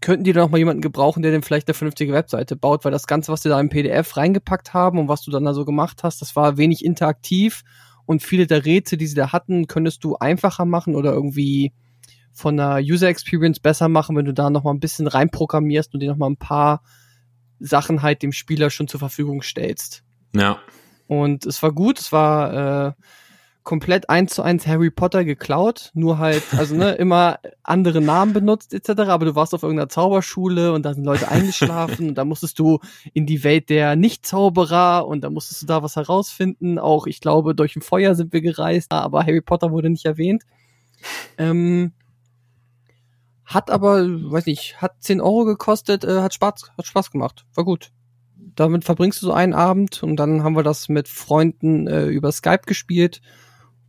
könnten 0.00 0.24
die 0.24 0.32
da 0.32 0.40
noch 0.40 0.50
mal 0.50 0.56
jemanden 0.56 0.80
gebrauchen, 0.80 1.22
der 1.22 1.32
denn 1.32 1.42
vielleicht 1.42 1.68
eine 1.68 1.74
vernünftige 1.74 2.14
Webseite 2.14 2.56
baut, 2.56 2.82
weil 2.84 2.92
das 2.92 3.06
Ganze, 3.06 3.30
was 3.30 3.42
die 3.42 3.50
da 3.50 3.60
im 3.60 3.68
PDF 3.68 4.16
reingepackt 4.16 4.72
haben 4.72 4.98
und 4.98 5.06
was 5.06 5.20
du 5.20 5.30
dann 5.30 5.44
da 5.44 5.52
so 5.52 5.66
gemacht 5.66 6.02
hast, 6.02 6.22
das 6.22 6.34
war 6.34 6.56
wenig 6.56 6.82
interaktiv 6.82 7.62
und 8.06 8.22
viele 8.22 8.46
der 8.46 8.64
Rätsel, 8.64 8.96
die 8.96 9.06
sie 9.06 9.14
da 9.14 9.32
hatten, 9.32 9.66
könntest 9.66 10.02
du 10.02 10.16
einfacher 10.16 10.64
machen 10.64 10.94
oder 10.94 11.12
irgendwie 11.12 11.72
von 12.32 12.56
der 12.56 12.80
User 12.82 13.08
Experience 13.08 13.60
besser 13.60 13.90
machen, 13.90 14.16
wenn 14.16 14.24
du 14.24 14.32
da 14.32 14.48
noch 14.48 14.64
mal 14.64 14.72
ein 14.72 14.80
bisschen 14.80 15.06
reinprogrammierst 15.06 15.92
und 15.92 16.00
dir 16.00 16.08
noch 16.08 16.16
mal 16.16 16.30
ein 16.30 16.38
paar 16.38 16.82
Sachen 17.60 18.00
halt 18.00 18.22
dem 18.22 18.32
Spieler 18.32 18.70
schon 18.70 18.88
zur 18.88 18.98
Verfügung 18.98 19.42
stellst. 19.42 20.04
Ja. 20.34 20.58
Und 21.06 21.46
es 21.46 21.62
war 21.62 21.72
gut, 21.72 21.98
es 21.98 22.12
war 22.12 22.88
äh, 22.88 22.92
komplett 23.64 24.10
eins 24.10 24.34
zu 24.34 24.42
eins 24.42 24.66
Harry 24.66 24.90
Potter 24.90 25.24
geklaut, 25.24 25.90
nur 25.94 26.18
halt, 26.18 26.42
also 26.56 26.74
ne, 26.74 26.92
immer 26.98 27.38
andere 27.62 28.00
Namen 28.00 28.32
benutzt 28.32 28.74
etc., 28.74 29.02
aber 29.08 29.26
du 29.26 29.34
warst 29.34 29.54
auf 29.54 29.62
irgendeiner 29.62 29.88
Zauberschule 29.88 30.72
und 30.72 30.84
da 30.84 30.94
sind 30.94 31.04
Leute 31.04 31.28
eingeschlafen 31.30 32.08
und 32.08 32.14
da 32.16 32.24
musstest 32.24 32.58
du 32.58 32.80
in 33.12 33.26
die 33.26 33.44
Welt 33.44 33.68
der 33.68 33.94
Nicht-Zauberer 33.96 35.06
und 35.06 35.22
da 35.22 35.30
musstest 35.30 35.62
du 35.62 35.66
da 35.66 35.82
was 35.82 35.96
herausfinden. 35.96 36.78
Auch, 36.78 37.06
ich 37.06 37.20
glaube, 37.20 37.54
durch 37.54 37.76
ein 37.76 37.82
Feuer 37.82 38.14
sind 38.14 38.32
wir 38.32 38.40
gereist, 38.40 38.92
aber 38.92 39.20
Harry 39.22 39.42
Potter 39.42 39.70
wurde 39.70 39.90
nicht 39.90 40.06
erwähnt. 40.06 40.42
Ähm, 41.38 41.92
hat 43.44 43.70
aber, 43.70 44.06
weiß 44.06 44.46
nicht, 44.46 44.80
hat 44.80 44.94
10 45.00 45.20
Euro 45.20 45.44
gekostet, 45.44 46.04
äh, 46.04 46.20
hat 46.20 46.34
Spaß, 46.34 46.72
hat 46.76 46.86
Spaß 46.86 47.10
gemacht. 47.10 47.44
War 47.54 47.64
gut. 47.64 47.92
Damit 48.54 48.84
verbringst 48.84 49.22
du 49.22 49.26
so 49.26 49.32
einen 49.32 49.54
Abend 49.54 50.02
und 50.02 50.16
dann 50.16 50.42
haben 50.42 50.56
wir 50.56 50.62
das 50.62 50.88
mit 50.88 51.08
Freunden 51.08 51.86
äh, 51.86 52.06
über 52.06 52.32
Skype 52.32 52.62
gespielt 52.66 53.22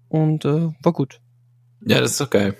und 0.07 0.45
äh, 0.45 0.69
war 0.81 0.93
gut. 0.93 1.19
Ja, 1.85 1.99
das 1.99 2.11
ist 2.11 2.21
doch 2.21 2.29
geil. 2.29 2.55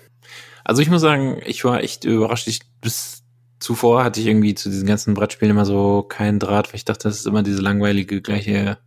Also 0.64 0.82
ich 0.82 0.90
muss 0.90 1.00
sagen, 1.00 1.40
ich 1.46 1.64
war 1.64 1.82
echt 1.82 2.04
überrascht. 2.04 2.48
Ich, 2.48 2.60
bis 2.80 3.22
zuvor 3.58 4.04
hatte 4.04 4.20
ich 4.20 4.26
irgendwie 4.26 4.54
zu 4.54 4.68
diesen 4.68 4.86
ganzen 4.86 5.14
Brettspielen 5.14 5.52
immer 5.52 5.64
so 5.64 6.02
keinen 6.02 6.38
Draht, 6.38 6.68
weil 6.68 6.76
ich 6.76 6.84
dachte, 6.84 7.08
das 7.08 7.20
ist 7.20 7.26
immer 7.26 7.42
diese 7.42 7.62
langweilige 7.62 8.20
gleiche, 8.20 8.78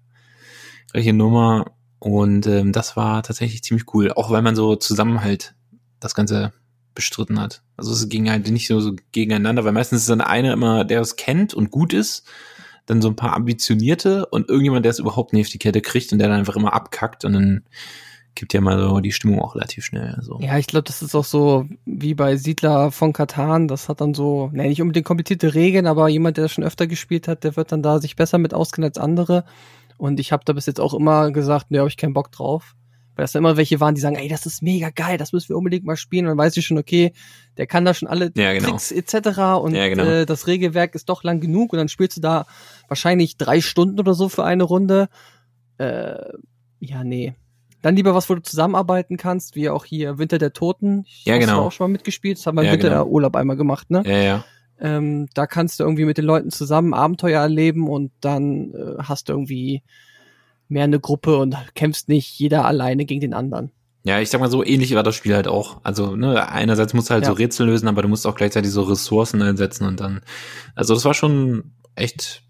gleiche 0.92 1.14
Nummer. 1.14 1.72
Und 2.00 2.46
ähm, 2.46 2.72
das 2.72 2.96
war 2.96 3.24
tatsächlich 3.24 3.64
ziemlich 3.64 3.94
cool, 3.94 4.12
auch 4.12 4.30
weil 4.30 4.44
man 4.44 4.56
so 4.56 4.76
zusammen 4.76 5.22
halt 5.22 5.56
das 6.00 6.14
Ganze 6.14 6.54
bestritten 6.94 7.40
hat. 7.40 7.64
Also 7.76 7.92
es 7.92 8.10
ging 8.10 8.30
halt 8.30 8.50
nicht 8.50 8.68
so, 8.68 8.80
so 8.80 8.94
gegeneinander, 9.12 9.64
weil 9.66 9.72
meistens 9.72 10.02
ist 10.02 10.10
dann 10.10 10.22
einer 10.22 10.54
immer, 10.54 10.84
der 10.84 11.02
es 11.02 11.16
kennt 11.16 11.54
und 11.54 11.72
gut 11.72 11.94
ist, 11.94 12.24
dann 12.88 13.02
so 13.02 13.10
ein 13.10 13.16
paar 13.16 13.36
ambitionierte 13.36 14.26
und 14.26 14.50
irgendjemand, 14.50 14.84
der 14.84 14.90
es 14.90 15.00
überhaupt 15.00 15.34
nicht 15.34 15.46
auf 15.46 15.52
die 15.52 15.60
Kette 15.60 15.82
kriegt 15.82 16.12
und 16.12 16.18
der 16.20 16.30
dann 16.30 16.40
einfach 16.40 16.56
immer 16.56 16.74
abkackt 16.74 17.24
und 17.26 17.34
dann 17.34 17.64
gibt 18.34 18.54
ja 18.54 18.62
mal 18.62 18.80
so 18.80 19.00
die 19.00 19.12
Stimmung 19.12 19.42
auch 19.42 19.56
relativ 19.56 19.84
schnell. 19.84 20.14
Also. 20.16 20.40
Ja, 20.42 20.58
ich 20.58 20.68
glaube, 20.68 20.84
das 20.84 21.02
ist 21.02 21.16
auch 21.16 21.26
so 21.26 21.68
wie 21.86 22.14
bei 22.14 22.38
Siedler 22.38 22.92
von 22.92 23.12
Katan. 23.12 23.68
Das 23.68 23.90
hat 23.90 24.00
dann 24.00 24.14
so, 24.14 24.50
ne, 24.54 24.68
nicht 24.68 24.82
unbedingt 24.82 25.06
komplizierte 25.06 25.54
Regeln, 25.56 25.88
aber 25.88 26.08
jemand, 26.08 26.38
der 26.38 26.46
das 26.46 26.54
schon 26.54 26.64
öfter 26.64 26.88
gespielt 26.88 27.28
hat, 27.28 27.44
der 27.44 27.56
wird 27.56 27.72
dann 27.72 27.84
da 27.84 28.00
sich 28.00 28.16
besser 28.16 28.38
mit 28.38 28.54
auskennen 28.54 28.90
als 28.90 29.00
andere. 29.00 29.44
Und 29.98 30.20
ich 30.20 30.32
habe 30.32 30.46
da 30.46 30.54
bis 30.54 30.68
jetzt 30.68 30.80
auch 30.80 30.94
immer 30.94 31.32
gesagt, 31.32 31.72
ne, 31.72 31.80
habe 31.80 31.90
ich 31.90 31.98
keinen 31.98 32.14
Bock 32.14 32.32
drauf. 32.32 32.76
Weil 33.18 33.24
das 33.24 33.34
immer 33.34 33.58
welche 33.58 33.80
waren, 33.80 33.96
die 33.96 34.02
sagen, 34.02 34.16
ey, 34.16 34.28
das 34.28 34.46
ist 34.46 34.62
mega 34.62 34.92
geil, 34.92 35.18
das 35.18 35.34
müssen 35.34 35.50
wir 35.50 35.58
unbedingt 35.58 35.84
mal 35.84 35.98
spielen. 35.98 36.26
Und 36.26 36.30
dann 36.30 36.38
weiß 36.38 36.56
ich 36.56 36.68
schon, 36.68 36.78
okay, 36.78 37.14
der 37.58 37.66
kann 37.66 37.84
da 37.84 37.96
schon 37.96 38.08
alle 38.08 38.32
Ja, 38.38 38.54
genau. 38.54 38.70
Tricks 38.70 38.92
etc. 38.92 39.40
Und 39.60 39.74
Ja, 39.74 39.90
genau. 39.90 40.04
äh, 40.04 40.26
das 40.28 40.46
Regelwerk 40.46 40.94
ist 40.94 41.10
doch 41.10 41.24
lang 41.24 41.40
genug. 41.40 41.74
Und 41.74 41.80
dann 41.80 41.90
spielst 41.90 42.16
du 42.18 42.22
da 42.22 42.46
wahrscheinlich 42.88 43.36
drei 43.38 43.60
Stunden 43.60 44.00
oder 44.00 44.14
so 44.14 44.30
für 44.30 44.44
eine 44.46 44.64
Runde. 44.64 45.10
Äh, 45.80 46.16
ja, 46.80 47.04
nee. 47.04 47.34
Dann 47.82 47.96
lieber 47.96 48.14
was, 48.14 48.30
wo 48.30 48.36
du 48.36 48.42
zusammenarbeiten 48.44 49.18
kannst, 49.18 49.56
wie 49.56 49.70
auch 49.70 49.84
hier 49.84 50.20
Winter 50.20 50.38
der 50.38 50.54
Toten. 50.54 51.04
Ich 51.08 51.26
Ja, 51.26 51.34
hast 51.34 51.42
genau. 51.42 51.56
du 51.56 51.62
auch 51.64 51.72
schon 51.72 51.86
mal 51.90 51.94
mitgespielt. 51.94 52.38
Das 52.38 52.46
haben 52.46 52.56
wir 52.56 52.64
Ja, 52.66 52.72
Winter 52.74 52.90
genau. 52.90 53.04
der 53.04 53.12
Urlaub 53.12 53.36
einmal 53.36 53.58
gemacht, 53.58 53.90
ne? 53.90 54.04
Ja, 54.06 54.18
ja. 54.18 54.46
Ähm, 54.80 55.28
da 55.34 55.48
kannst 55.48 55.80
du 55.80 55.84
irgendwie 55.84 56.06
mit 56.06 56.20
den 56.20 56.26
Leuten 56.26 56.52
zusammen 56.52 56.94
Abenteuer 56.94 57.42
erleben 57.42 57.90
und 57.90 58.12
dann 58.22 58.74
äh, 58.76 59.02
hast 59.02 59.28
du 59.30 59.34
irgendwie 59.34 59.82
mehr 60.70 60.84
eine 60.84 61.00
Gruppe 61.00 61.38
und 61.38 61.56
kämpfst 61.76 62.10
nicht 62.10 62.38
jeder 62.40 62.66
alleine 62.66 63.06
gegen 63.06 63.22
den 63.22 63.34
anderen. 63.34 63.72
Ja, 64.04 64.22
ich 64.22 64.30
sag 64.30 64.40
mal 64.40 64.50
so, 64.50 64.64
ähnlich 64.64 64.96
war 64.96 65.04
das 65.04 65.16
Spiel 65.16 65.36
halt 65.36 65.48
auch. 65.48 65.82
Also, 65.84 66.16
ne, 66.16 66.48
einerseits 66.50 66.94
musst 66.94 67.10
du 67.10 67.14
halt 67.14 67.24
Ja. 67.26 67.30
so 67.32 67.34
Rätsel 67.34 67.68
lösen, 67.68 67.88
aber 67.90 68.02
du 68.02 68.08
musst 68.08 68.26
auch 68.26 68.36
gleichzeitig 68.36 68.72
so 68.72 68.84
Ressourcen 68.84 69.42
einsetzen 69.42 69.86
und 69.86 70.00
dann, 70.00 70.22
also 70.76 70.94
das 70.94 71.04
war 71.04 71.14
schon 71.14 71.74
echt 71.96 72.44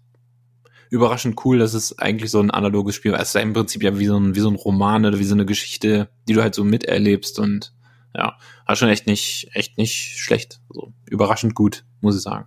überraschend 0.90 1.44
cool, 1.44 1.58
dass 1.58 1.74
es 1.74 1.98
eigentlich 1.98 2.30
so 2.30 2.40
ein 2.40 2.50
analoges 2.50 2.94
Spiel 2.94 3.12
war. 3.12 3.20
Es 3.20 3.28
ist 3.28 3.34
ja 3.34 3.40
im 3.40 3.52
Prinzip 3.52 3.82
ja 3.82 3.98
wie 3.98 4.06
so 4.06 4.16
ein, 4.18 4.34
wie 4.34 4.40
so 4.40 4.48
ein 4.48 4.54
Roman 4.54 5.04
oder 5.04 5.18
wie 5.18 5.24
so 5.24 5.34
eine 5.34 5.46
Geschichte, 5.46 6.08
die 6.28 6.32
du 6.32 6.42
halt 6.42 6.54
so 6.54 6.64
miterlebst 6.64 7.38
und 7.38 7.72
ja, 8.14 8.38
war 8.66 8.76
schon 8.76 8.88
echt 8.88 9.06
nicht, 9.06 9.48
echt 9.52 9.78
nicht 9.78 10.18
schlecht. 10.18 10.60
Also, 10.70 10.92
überraschend 11.06 11.54
gut, 11.54 11.84
muss 12.00 12.16
ich 12.16 12.22
sagen. 12.22 12.46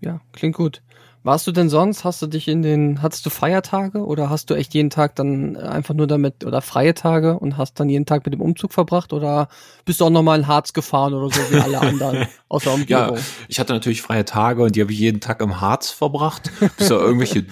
Ja, 0.00 0.20
klingt 0.32 0.56
gut. 0.56 0.82
Warst 1.26 1.44
du 1.48 1.50
denn 1.50 1.68
sonst, 1.68 2.04
hast 2.04 2.22
du 2.22 2.28
dich 2.28 2.46
in 2.46 2.62
den, 2.62 3.02
hattest 3.02 3.26
du 3.26 3.30
Feiertage 3.30 4.06
oder 4.06 4.30
hast 4.30 4.48
du 4.48 4.54
echt 4.54 4.74
jeden 4.74 4.90
Tag 4.90 5.16
dann 5.16 5.56
einfach 5.56 5.92
nur 5.92 6.06
damit, 6.06 6.44
oder 6.44 6.62
freie 6.62 6.94
Tage 6.94 7.36
und 7.36 7.56
hast 7.56 7.80
dann 7.80 7.88
jeden 7.88 8.06
Tag 8.06 8.24
mit 8.24 8.32
dem 8.32 8.40
Umzug 8.40 8.72
verbracht 8.72 9.12
oder 9.12 9.48
bist 9.84 9.98
du 10.00 10.04
auch 10.04 10.10
nochmal 10.10 10.38
in 10.38 10.46
Harz 10.46 10.72
gefahren 10.72 11.14
oder 11.14 11.34
so 11.34 11.40
wie 11.50 11.58
alle 11.58 11.80
anderen 11.80 12.28
aus 12.48 12.62
der 12.62 12.74
Ja, 12.86 13.06
Umgebung? 13.06 13.24
ich 13.48 13.58
hatte 13.58 13.72
natürlich 13.72 14.02
freie 14.02 14.24
Tage 14.24 14.62
und 14.62 14.76
die 14.76 14.80
habe 14.80 14.92
ich 14.92 15.00
jeden 15.00 15.18
Tag 15.20 15.40
im 15.42 15.60
Harz 15.60 15.90
verbracht. 15.90 16.52
Bis 16.78 16.86
da 16.90 16.94
irgendwelche, 16.94 17.44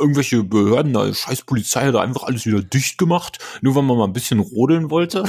irgendwelche 0.00 0.42
Behörden, 0.42 0.92
da 0.92 1.14
scheiß 1.14 1.42
Polizei 1.42 1.86
hat 1.86 1.94
da 1.94 2.00
einfach 2.00 2.24
alles 2.24 2.46
wieder 2.46 2.62
dicht 2.62 2.98
gemacht, 2.98 3.38
nur 3.60 3.76
weil 3.76 3.84
man 3.84 3.96
mal 3.96 4.06
ein 4.08 4.12
bisschen 4.12 4.40
rodeln 4.40 4.90
wollte. 4.90 5.22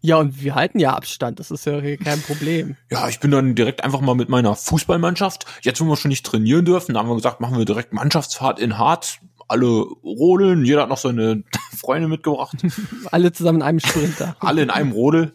Ja, 0.00 0.16
und 0.16 0.42
wir 0.42 0.54
halten 0.54 0.78
ja 0.78 0.94
Abstand, 0.94 1.38
das 1.38 1.50
ist 1.50 1.64
ja 1.64 1.80
hier 1.80 1.96
kein 1.96 2.20
Problem. 2.20 2.76
Ja, 2.90 3.08
ich 3.08 3.20
bin 3.20 3.30
dann 3.30 3.54
direkt 3.54 3.84
einfach 3.84 4.00
mal 4.00 4.14
mit 4.14 4.28
meiner 4.28 4.54
Fußballmannschaft. 4.54 5.46
Jetzt, 5.62 5.80
wo 5.80 5.84
wir 5.84 5.96
schon 5.96 6.08
nicht 6.08 6.26
trainieren 6.26 6.64
dürfen, 6.64 6.94
da 6.94 7.00
haben 7.00 7.08
wir 7.08 7.16
gesagt, 7.16 7.40
machen 7.40 7.58
wir 7.58 7.64
direkt 7.64 7.92
Mannschaftsfahrt 7.92 8.58
in 8.58 8.78
Harz. 8.78 9.18
Alle 9.48 9.66
rodeln, 9.66 10.64
jeder 10.64 10.82
hat 10.82 10.88
noch 10.88 10.98
seine 10.98 11.44
Freunde 11.76 12.08
mitgebracht. 12.08 12.56
Alle 13.10 13.32
zusammen 13.32 13.58
in 13.58 13.62
einem 13.62 13.80
Sprinter. 13.80 14.36
Alle 14.40 14.62
in 14.62 14.70
einem 14.70 14.92
Rodel. 14.92 15.32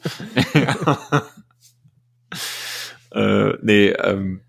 äh, 3.11 3.53
nee, 3.61 3.89
ähm, 3.89 4.41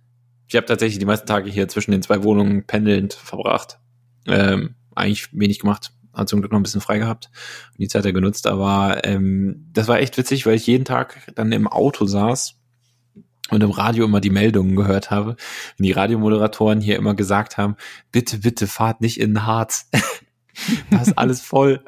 ich 0.49 0.57
habe 0.57 0.67
tatsächlich 0.67 0.99
die 0.99 1.05
meisten 1.05 1.27
Tage 1.27 1.51
hier 1.51 1.69
zwischen 1.69 1.91
den 1.91 2.03
zwei 2.03 2.23
Wohnungen 2.23 2.65
pendelnd 2.65 3.15
verbracht. 3.15 3.79
Ähm, 4.27 4.75
eigentlich 4.95 5.29
wenig 5.33 5.59
gemacht. 5.59 5.93
Hat 6.18 6.28
zum 6.28 6.40
Glück 6.40 6.52
noch 6.52 6.59
ein 6.59 6.64
bisschen 6.64 6.81
frei 6.81 6.98
gehabt 6.98 7.31
und 7.72 7.78
die 7.78 7.88
Zeit 7.88 8.04
ja 8.04 8.11
genutzt, 8.11 8.46
aber 8.46 9.04
ähm, 9.04 9.68
das 9.72 9.88
war 9.88 10.00
echt 10.00 10.18
witzig, 10.18 10.46
weil 10.46 10.54
ich 10.54 10.66
jeden 10.66 10.85
Tag 10.85 11.33
dann 11.35 11.52
im 11.52 11.68
Auto 11.68 12.07
saß 12.07 12.59
und 13.50 13.62
im 13.62 13.70
Radio 13.70 14.04
immer 14.04 14.20
die 14.20 14.31
Meldungen 14.31 14.76
gehört 14.76 15.11
habe, 15.11 15.37
wenn 15.76 15.85
die 15.85 15.92
Radiomoderatoren 15.92 16.81
hier 16.81 16.96
immer 16.96 17.14
gesagt 17.14 17.57
haben, 17.57 17.76
bitte, 18.12 18.38
bitte 18.38 18.66
fahrt 18.66 19.00
nicht 19.00 19.20
in 19.20 19.31
den 19.31 19.46
Harz. 19.46 19.88
da 20.90 21.00
ist 21.00 21.16
alles 21.16 21.40
voll. 21.40 21.85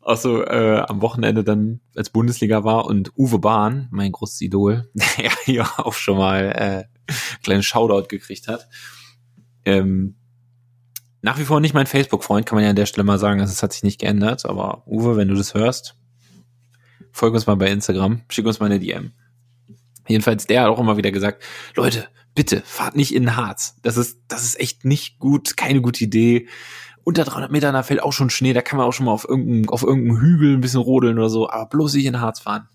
Auch 0.00 0.16
so 0.16 0.44
äh, 0.44 0.84
am 0.86 1.00
Wochenende 1.00 1.44
dann, 1.44 1.80
als 1.96 2.10
Bundesliga 2.10 2.64
war 2.64 2.86
und 2.86 3.12
Uwe 3.16 3.38
Bahn, 3.38 3.88
mein 3.90 4.12
großes 4.12 4.40
Idol, 4.42 4.90
der 4.94 5.30
hier 5.44 5.66
auch 5.78 5.94
schon 5.94 6.18
mal 6.18 6.52
äh, 6.52 7.12
kleinen 7.42 7.62
Shoutout 7.62 8.08
gekriegt 8.08 8.48
hat. 8.48 8.68
Ähm, 9.64 10.16
nach 11.24 11.38
wie 11.38 11.44
vor 11.44 11.58
nicht 11.58 11.72
mein 11.72 11.86
Facebook-Freund, 11.86 12.44
kann 12.44 12.56
man 12.56 12.64
ja 12.64 12.70
an 12.70 12.76
der 12.76 12.84
Stelle 12.84 13.02
mal 13.02 13.18
sagen, 13.18 13.40
also 13.40 13.50
es 13.50 13.62
hat 13.62 13.72
sich 13.72 13.82
nicht 13.82 13.98
geändert, 13.98 14.44
aber 14.44 14.86
Uwe, 14.86 15.16
wenn 15.16 15.28
du 15.28 15.34
das 15.34 15.54
hörst, 15.54 15.96
folg 17.12 17.32
uns 17.32 17.46
mal 17.46 17.56
bei 17.56 17.70
Instagram, 17.70 18.20
schick 18.28 18.44
uns 18.44 18.60
mal 18.60 18.66
eine 18.66 18.78
DM. 18.78 19.12
Jedenfalls, 20.06 20.46
der 20.46 20.60
hat 20.60 20.68
auch 20.68 20.78
immer 20.78 20.98
wieder 20.98 21.12
gesagt, 21.12 21.42
Leute, 21.76 22.08
bitte, 22.34 22.62
fahrt 22.66 22.94
nicht 22.94 23.14
in 23.14 23.22
den 23.22 23.36
Harz. 23.36 23.76
Das 23.80 23.96
ist, 23.96 24.18
das 24.28 24.44
ist 24.44 24.60
echt 24.60 24.84
nicht 24.84 25.18
gut, 25.18 25.56
keine 25.56 25.80
gute 25.80 26.04
Idee. 26.04 26.46
Unter 27.04 27.24
300 27.24 27.50
Metern, 27.50 27.72
da 27.72 27.82
fällt 27.82 28.02
auch 28.02 28.12
schon 28.12 28.28
Schnee, 28.28 28.52
da 28.52 28.60
kann 28.60 28.76
man 28.76 28.86
auch 28.86 28.92
schon 28.92 29.06
mal 29.06 29.12
auf 29.12 29.26
irgendeinem, 29.26 29.70
auf 29.70 29.82
irgendeinem 29.82 30.20
Hügel 30.20 30.52
ein 30.52 30.60
bisschen 30.60 30.80
rodeln 30.80 31.18
oder 31.18 31.30
so, 31.30 31.48
aber 31.48 31.64
bloß 31.70 31.94
nicht 31.94 32.04
in 32.04 32.12
den 32.12 32.20
Harz 32.20 32.40
fahren. 32.40 32.68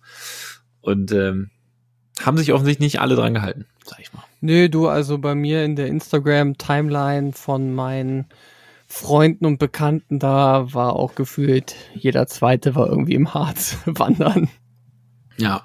Und 0.82 1.12
ähm, 1.12 1.52
haben 2.26 2.38
sich 2.38 2.54
offensichtlich 2.54 2.94
nicht 2.94 3.02
alle 3.02 3.16
dran 3.16 3.34
gehalten, 3.34 3.66
sag 3.86 4.00
ich 4.00 4.14
mal. 4.14 4.24
Nö, 4.42 4.70
du, 4.70 4.88
also 4.88 5.18
bei 5.18 5.36
mir 5.36 5.64
in 5.66 5.76
der 5.76 5.88
Instagram-Timeline 5.88 7.34
von 7.34 7.74
meinen 7.74 8.26
Freunden 8.88 9.46
und 9.46 9.60
Bekannten, 9.60 10.20
da 10.20 10.74
war 10.74 10.96
auch 10.96 11.16
gefühlt, 11.16 11.76
jeder 11.94 12.28
zweite 12.28 12.76
war 12.76 12.88
irgendwie 12.88 13.14
im 13.14 13.34
Harz 13.34 13.78
wandern. 13.86 14.50
Ja, 15.38 15.64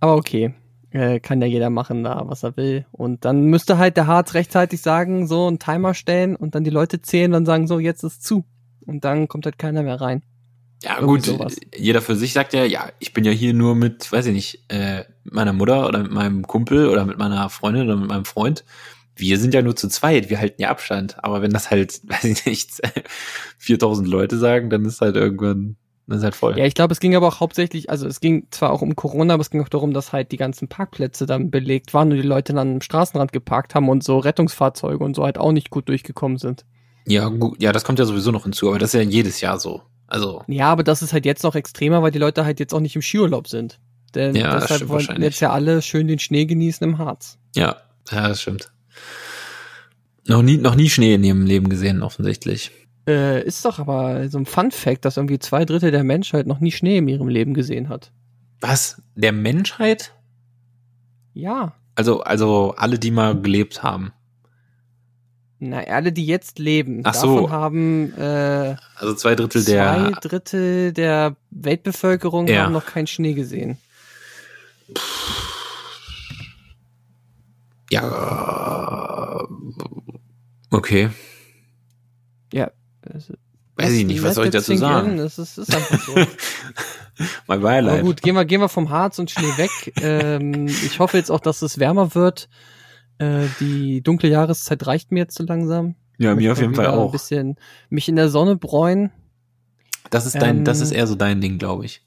Aber 0.00 0.16
okay. 0.16 0.54
äh, 0.90 1.20
kann 1.20 1.40
ja 1.40 1.46
jeder 1.46 1.70
machen 1.70 2.04
da, 2.04 2.22
was 2.26 2.42
er 2.42 2.56
will. 2.56 2.84
Und 2.90 3.24
dann 3.24 3.44
müsste 3.44 3.78
halt 3.78 3.96
der 3.96 4.06
Harz 4.06 4.34
rechtzeitig 4.34 4.82
sagen, 4.82 5.26
so 5.26 5.46
einen 5.46 5.58
Timer 5.58 5.94
stellen 5.94 6.36
und 6.36 6.54
dann 6.54 6.64
die 6.64 6.70
Leute 6.70 7.00
zählen 7.00 7.34
und 7.34 7.46
sagen, 7.46 7.66
so, 7.66 7.78
jetzt 7.78 8.02
ist 8.02 8.24
zu. 8.24 8.44
Und 8.84 9.04
dann 9.04 9.28
kommt 9.28 9.46
halt 9.46 9.58
keiner 9.58 9.82
mehr 9.82 10.00
rein. 10.00 10.22
Ja, 10.82 11.00
gut, 11.00 11.24
sowas. 11.24 11.56
jeder 11.76 12.00
für 12.02 12.16
sich 12.16 12.32
sagt 12.32 12.52
ja, 12.52 12.64
ja, 12.64 12.90
ich 12.98 13.12
bin 13.12 13.24
ja 13.24 13.30
hier 13.30 13.54
nur 13.54 13.74
mit, 13.74 14.10
weiß 14.10 14.26
ich 14.26 14.32
nicht, 14.32 14.64
äh, 14.68 15.04
meiner 15.24 15.52
Mutter 15.52 15.86
oder 15.86 16.02
mit 16.02 16.12
meinem 16.12 16.46
Kumpel 16.46 16.88
oder 16.88 17.04
mit 17.04 17.18
meiner 17.18 17.48
Freundin 17.50 17.84
oder 17.84 17.96
mit 17.96 18.08
meinem 18.08 18.24
Freund. 18.24 18.64
Wir 19.14 19.38
sind 19.38 19.54
ja 19.54 19.62
nur 19.62 19.76
zu 19.76 19.88
zweit, 19.88 20.30
wir 20.30 20.40
halten 20.40 20.60
ja 20.60 20.70
Abstand. 20.70 21.22
Aber 21.22 21.42
wenn 21.42 21.52
das 21.52 21.70
halt, 21.70 22.00
weiß 22.08 22.24
ich 22.24 22.46
nicht, 22.46 22.80
4000 23.58 24.08
Leute 24.08 24.38
sagen, 24.38 24.70
dann 24.70 24.84
ist 24.84 25.00
halt 25.00 25.14
irgendwann, 25.14 25.76
dann 26.06 26.18
ist 26.18 26.24
halt 26.24 26.34
voll. 26.34 26.58
Ja, 26.58 26.64
ich 26.64 26.74
glaube, 26.74 26.92
es 26.92 27.00
ging 27.00 27.14
aber 27.14 27.28
auch 27.28 27.40
hauptsächlich, 27.40 27.88
also 27.88 28.08
es 28.08 28.18
ging 28.20 28.48
zwar 28.50 28.72
auch 28.72 28.82
um 28.82 28.96
Corona, 28.96 29.34
aber 29.34 29.42
es 29.42 29.50
ging 29.50 29.62
auch 29.62 29.68
darum, 29.68 29.92
dass 29.92 30.12
halt 30.12 30.32
die 30.32 30.36
ganzen 30.36 30.66
Parkplätze 30.66 31.26
dann 31.26 31.50
belegt 31.50 31.94
waren 31.94 32.10
und 32.10 32.16
die 32.16 32.26
Leute 32.26 32.54
dann 32.54 32.74
am 32.74 32.80
Straßenrand 32.80 33.32
geparkt 33.32 33.76
haben 33.76 33.88
und 33.88 34.02
so 34.02 34.18
Rettungsfahrzeuge 34.18 35.04
und 35.04 35.14
so 35.14 35.24
halt 35.24 35.38
auch 35.38 35.52
nicht 35.52 35.70
gut 35.70 35.88
durchgekommen 35.88 36.38
sind. 36.38 36.64
Ja, 37.06 37.28
gut, 37.28 37.60
ja, 37.60 37.72
das 37.72 37.84
kommt 37.84 37.98
ja 37.98 38.04
sowieso 38.04 38.30
noch 38.30 38.44
hinzu, 38.44 38.68
aber 38.68 38.78
das 38.78 38.94
ist 38.94 39.00
ja 39.00 39.08
jedes 39.08 39.40
Jahr 39.40 39.58
so. 39.58 39.82
Also, 40.12 40.42
Ja, 40.46 40.68
aber 40.70 40.82
das 40.84 41.00
ist 41.00 41.14
halt 41.14 41.24
jetzt 41.24 41.42
noch 41.42 41.54
extremer, 41.54 42.02
weil 42.02 42.10
die 42.10 42.18
Leute 42.18 42.44
halt 42.44 42.60
jetzt 42.60 42.74
auch 42.74 42.80
nicht 42.80 42.94
im 42.96 43.00
Skiurlaub 43.02 43.48
sind. 43.48 43.78
Denn 44.14 44.34
Ja, 44.36 44.52
das 44.52 44.64
deshalb 44.68 44.88
wollen 44.90 45.22
jetzt 45.22 45.40
ja 45.40 45.50
alle 45.52 45.80
schön 45.80 46.06
den 46.06 46.18
Schnee 46.18 46.44
genießen 46.44 46.86
im 46.86 46.98
Harz. 46.98 47.38
ja, 47.56 47.76
ja, 48.10 48.28
das 48.28 48.42
stimmt. 48.42 48.70
Noch 50.26 50.42
nie, 50.42 50.58
noch 50.58 50.74
nie 50.74 50.90
Schnee 50.90 51.14
in 51.14 51.24
ihrem 51.24 51.46
Leben 51.46 51.70
gesehen, 51.70 52.02
offensichtlich. 52.02 52.72
Äh, 53.08 53.42
ist 53.42 53.64
doch 53.64 53.78
aber 53.78 54.28
so 54.28 54.36
ein 54.38 54.44
Fun 54.44 54.70
Fact, 54.70 55.04
dass 55.06 55.16
irgendwie 55.16 55.38
zwei 55.38 55.64
Drittel 55.64 55.90
der 55.90 56.04
Menschheit 56.04 56.46
noch 56.46 56.60
nie 56.60 56.72
Schnee 56.72 56.98
in 56.98 57.08
ihrem 57.08 57.28
Leben 57.28 57.54
gesehen 57.54 57.88
hat. 57.88 58.12
Was? 58.60 59.00
Der 59.14 59.32
Menschheit? 59.32 60.12
Ja. 61.32 61.72
Also, 61.94 62.20
also 62.20 62.74
alle, 62.76 62.98
die 62.98 63.10
mal 63.10 63.40
gelebt 63.40 63.82
haben. 63.82 64.12
Na, 65.64 65.78
alle, 65.84 66.10
die 66.10 66.26
jetzt 66.26 66.58
leben, 66.58 67.02
Ach 67.04 67.12
davon 67.12 67.36
so. 67.38 67.50
haben 67.50 68.12
äh, 68.18 68.74
Also 68.96 69.14
zwei 69.14 69.36
Drittel 69.36 69.62
zwei 69.62 69.72
der. 69.72 70.10
Drittel 70.20 70.92
der 70.92 71.36
Weltbevölkerung 71.50 72.48
Ja. 72.48 72.64
haben 72.64 72.72
noch 72.72 72.84
keinen 72.86 73.06
Schnee 73.06 73.34
gesehen. 73.34 73.78
Ja. 77.90 79.38
Okay. 80.70 81.10
Ja. 82.52 82.70
Weiß 83.76 83.92
ich 83.92 84.04
nicht, 84.06 84.22
was 84.22 84.34
soll 84.36 84.46
ich 84.46 84.50
dazu 84.52 84.76
sagen? 84.76 85.16
Das 85.16 85.38
ist, 85.38 85.58
ist 85.58 85.74
einfach 85.74 86.00
so. 86.00 86.14
Mein 87.46 87.58
Aber 87.58 87.68
Beileid. 87.68 88.02
gut, 88.02 88.22
gehen 88.22 88.34
wir, 88.34 88.44
gehen 88.44 88.60
wir 88.60 88.68
vom 88.68 88.90
Harz 88.90 89.18
und 89.18 89.30
Schnee 89.30 89.56
weg. 89.58 89.70
ähm, 90.02 90.66
ich 90.66 90.98
hoffe 90.98 91.16
jetzt 91.18 91.30
auch, 91.30 91.40
dass 91.40 91.62
es 91.62 91.78
wärmer 91.78 92.14
wird. 92.14 92.48
Äh, 93.22 93.48
die 93.60 94.02
dunkle 94.02 94.28
Jahreszeit 94.28 94.86
reicht 94.86 95.12
mir 95.12 95.20
jetzt 95.20 95.36
so 95.36 95.44
langsam. 95.44 95.94
Ja, 96.18 96.34
mir 96.34 96.52
auf 96.52 96.60
jeden 96.60 96.74
Fall 96.74 96.86
wieder 96.86 96.94
Ein 96.94 96.98
auch. 96.98 97.12
bisschen 97.12 97.56
mich 97.88 98.08
in 98.08 98.16
der 98.16 98.28
Sonne 98.28 98.56
bräuen. 98.56 99.10
Das 100.10 100.26
ist 100.26 100.36
dein, 100.36 100.64
das 100.64 100.78
ähm, 100.78 100.84
ist 100.84 100.90
eher 100.92 101.06
so 101.06 101.14
dein 101.14 101.40
Ding, 101.40 101.58
glaube 101.58 101.84
ich. 101.84 102.04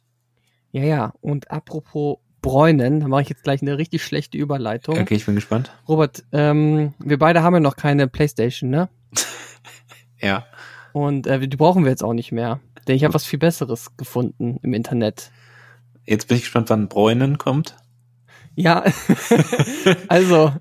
Ja, 0.71 0.83
ja. 0.83 1.13
Und 1.21 1.51
apropos 1.51 2.17
bräunen, 2.41 2.99
da 2.99 3.07
mache 3.07 3.23
ich 3.23 3.29
jetzt 3.29 3.43
gleich 3.43 3.61
eine 3.61 3.77
richtig 3.77 4.03
schlechte 4.03 4.37
Überleitung. 4.37 4.99
Okay, 4.99 5.15
ich 5.15 5.25
bin 5.25 5.35
gespannt. 5.35 5.71
Robert, 5.87 6.23
ähm, 6.31 6.93
wir 6.99 7.17
beide 7.17 7.41
haben 7.41 7.55
ja 7.55 7.59
noch 7.59 7.75
keine 7.75 8.07
Playstation, 8.07 8.69
ne? 8.69 8.89
Ja. 10.21 10.45
Und 10.93 11.27
äh, 11.27 11.45
die 11.47 11.57
brauchen 11.57 11.83
wir 11.83 11.91
jetzt 11.91 12.03
auch 12.03 12.13
nicht 12.13 12.31
mehr. 12.31 12.61
Denn 12.87 12.95
ich 12.95 13.03
habe 13.03 13.13
was 13.13 13.25
viel 13.25 13.37
Besseres 13.39 13.97
gefunden 13.97 14.59
im 14.63 14.73
Internet. 14.73 15.31
Jetzt 16.05 16.27
bin 16.27 16.37
ich 16.37 16.43
gespannt, 16.43 16.69
wann 16.69 16.87
Bräunen 16.87 17.37
kommt. 17.37 17.75
Ja, 18.55 18.83
also, 20.07 20.53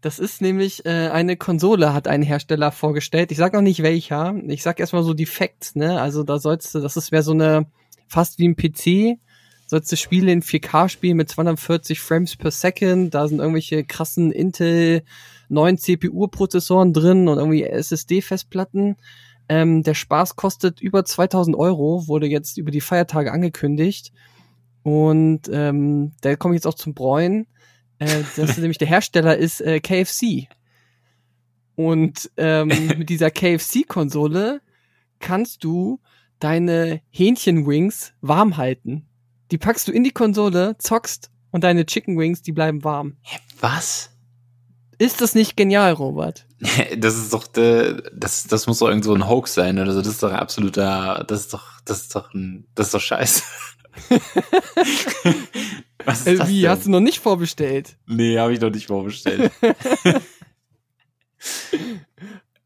das 0.00 0.18
ist 0.18 0.40
nämlich 0.40 0.86
äh, 0.86 1.08
eine 1.08 1.36
Konsole, 1.36 1.92
hat 1.92 2.08
ein 2.08 2.22
Hersteller 2.22 2.72
vorgestellt. 2.72 3.30
Ich 3.32 3.38
sag 3.38 3.52
noch 3.52 3.60
nicht 3.60 3.82
welcher. 3.82 4.34
Ich 4.46 4.62
sag 4.62 4.80
erstmal 4.80 5.02
so 5.02 5.14
die 5.14 5.26
Facts, 5.26 5.74
ne? 5.74 6.00
Also 6.00 6.22
da 6.22 6.38
sollst 6.38 6.74
du, 6.74 6.80
das 6.80 6.96
ist 6.96 7.12
mehr 7.12 7.22
so 7.22 7.32
eine, 7.32 7.66
fast 8.08 8.38
wie 8.38 8.48
ein 8.48 8.56
PC, 8.56 9.18
sollst 9.66 9.92
du 9.92 9.96
Spiele 9.96 10.32
in 10.32 10.42
4K 10.42 10.88
spielen 10.88 11.16
mit 11.16 11.28
240 11.28 12.00
Frames 12.00 12.36
per 12.36 12.50
Second. 12.50 13.14
Da 13.14 13.28
sind 13.28 13.38
irgendwelche 13.38 13.84
krassen 13.84 14.32
Intel 14.32 15.02
9 15.48 15.78
CPU-Prozessoren 15.78 16.92
drin 16.92 17.28
und 17.28 17.38
irgendwie 17.38 17.64
SSD-Festplatten. 17.64 18.96
Ähm, 19.48 19.82
der 19.82 19.94
Spaß 19.94 20.36
kostet 20.36 20.80
über 20.80 21.04
2000 21.04 21.56
Euro, 21.56 22.06
wurde 22.08 22.26
jetzt 22.26 22.56
über 22.56 22.70
die 22.70 22.80
Feiertage 22.80 23.32
angekündigt. 23.32 24.12
Und 24.82 25.42
ähm, 25.52 26.12
da 26.20 26.36
komme 26.36 26.54
ich 26.54 26.58
jetzt 26.58 26.66
auch 26.66 26.74
zum 26.74 26.94
Bräuen. 26.94 27.46
Äh, 28.00 28.24
das 28.34 28.50
ist 28.50 28.58
nämlich 28.58 28.78
der 28.78 28.88
Hersteller 28.88 29.36
ist 29.36 29.60
äh, 29.60 29.78
KFC. 29.78 30.48
Und 31.76 32.30
ähm, 32.36 32.68
mit 32.98 33.08
dieser 33.08 33.30
KFC-Konsole 33.30 34.60
kannst 35.20 35.62
du 35.62 36.00
deine 36.40 37.02
Hähnchenwings 37.10 38.14
warm 38.20 38.56
halten. 38.56 39.06
Die 39.50 39.58
packst 39.58 39.86
du 39.86 39.92
in 39.92 40.02
die 40.02 40.10
Konsole, 40.10 40.76
zockst 40.78 41.30
und 41.50 41.62
deine 41.62 41.84
Chicken 41.84 42.18
Wings, 42.18 42.42
die 42.42 42.52
bleiben 42.52 42.82
warm. 42.84 43.16
Was? 43.60 44.10
Ist 44.98 45.20
das 45.20 45.34
nicht 45.34 45.56
genial, 45.56 45.92
Robert? 45.92 46.46
Das 46.96 47.16
ist 47.16 47.32
doch, 47.32 47.46
der, 47.46 48.10
das, 48.12 48.44
das 48.44 48.66
muss 48.66 48.78
doch 48.78 48.88
irgend 48.88 49.04
so 49.04 49.14
ein 49.14 49.28
Hoax 49.28 49.54
sein 49.54 49.78
oder 49.78 49.92
so. 49.92 50.00
Das 50.00 50.12
ist 50.12 50.22
doch 50.22 50.30
ein 50.30 50.38
absoluter, 50.38 51.24
das 51.26 51.40
ist 51.40 51.54
doch, 51.54 51.80
das 51.84 52.02
ist 52.02 52.14
doch 52.14 52.32
ein, 52.32 52.66
das 52.74 52.86
ist 52.86 52.94
doch 52.94 53.00
scheiße. 53.00 53.42
Was 56.04 56.20
ist 56.20 56.26
Äh, 56.26 56.36
das 56.36 56.48
wie, 56.48 56.68
hast 56.68 56.86
du 56.86 56.90
noch 56.90 57.00
nicht 57.00 57.20
vorbestellt? 57.20 57.96
Nee, 58.06 58.38
habe 58.38 58.52
ich 58.52 58.60
noch 58.60 58.70
nicht 58.70 58.86
vorbestellt. 58.86 59.50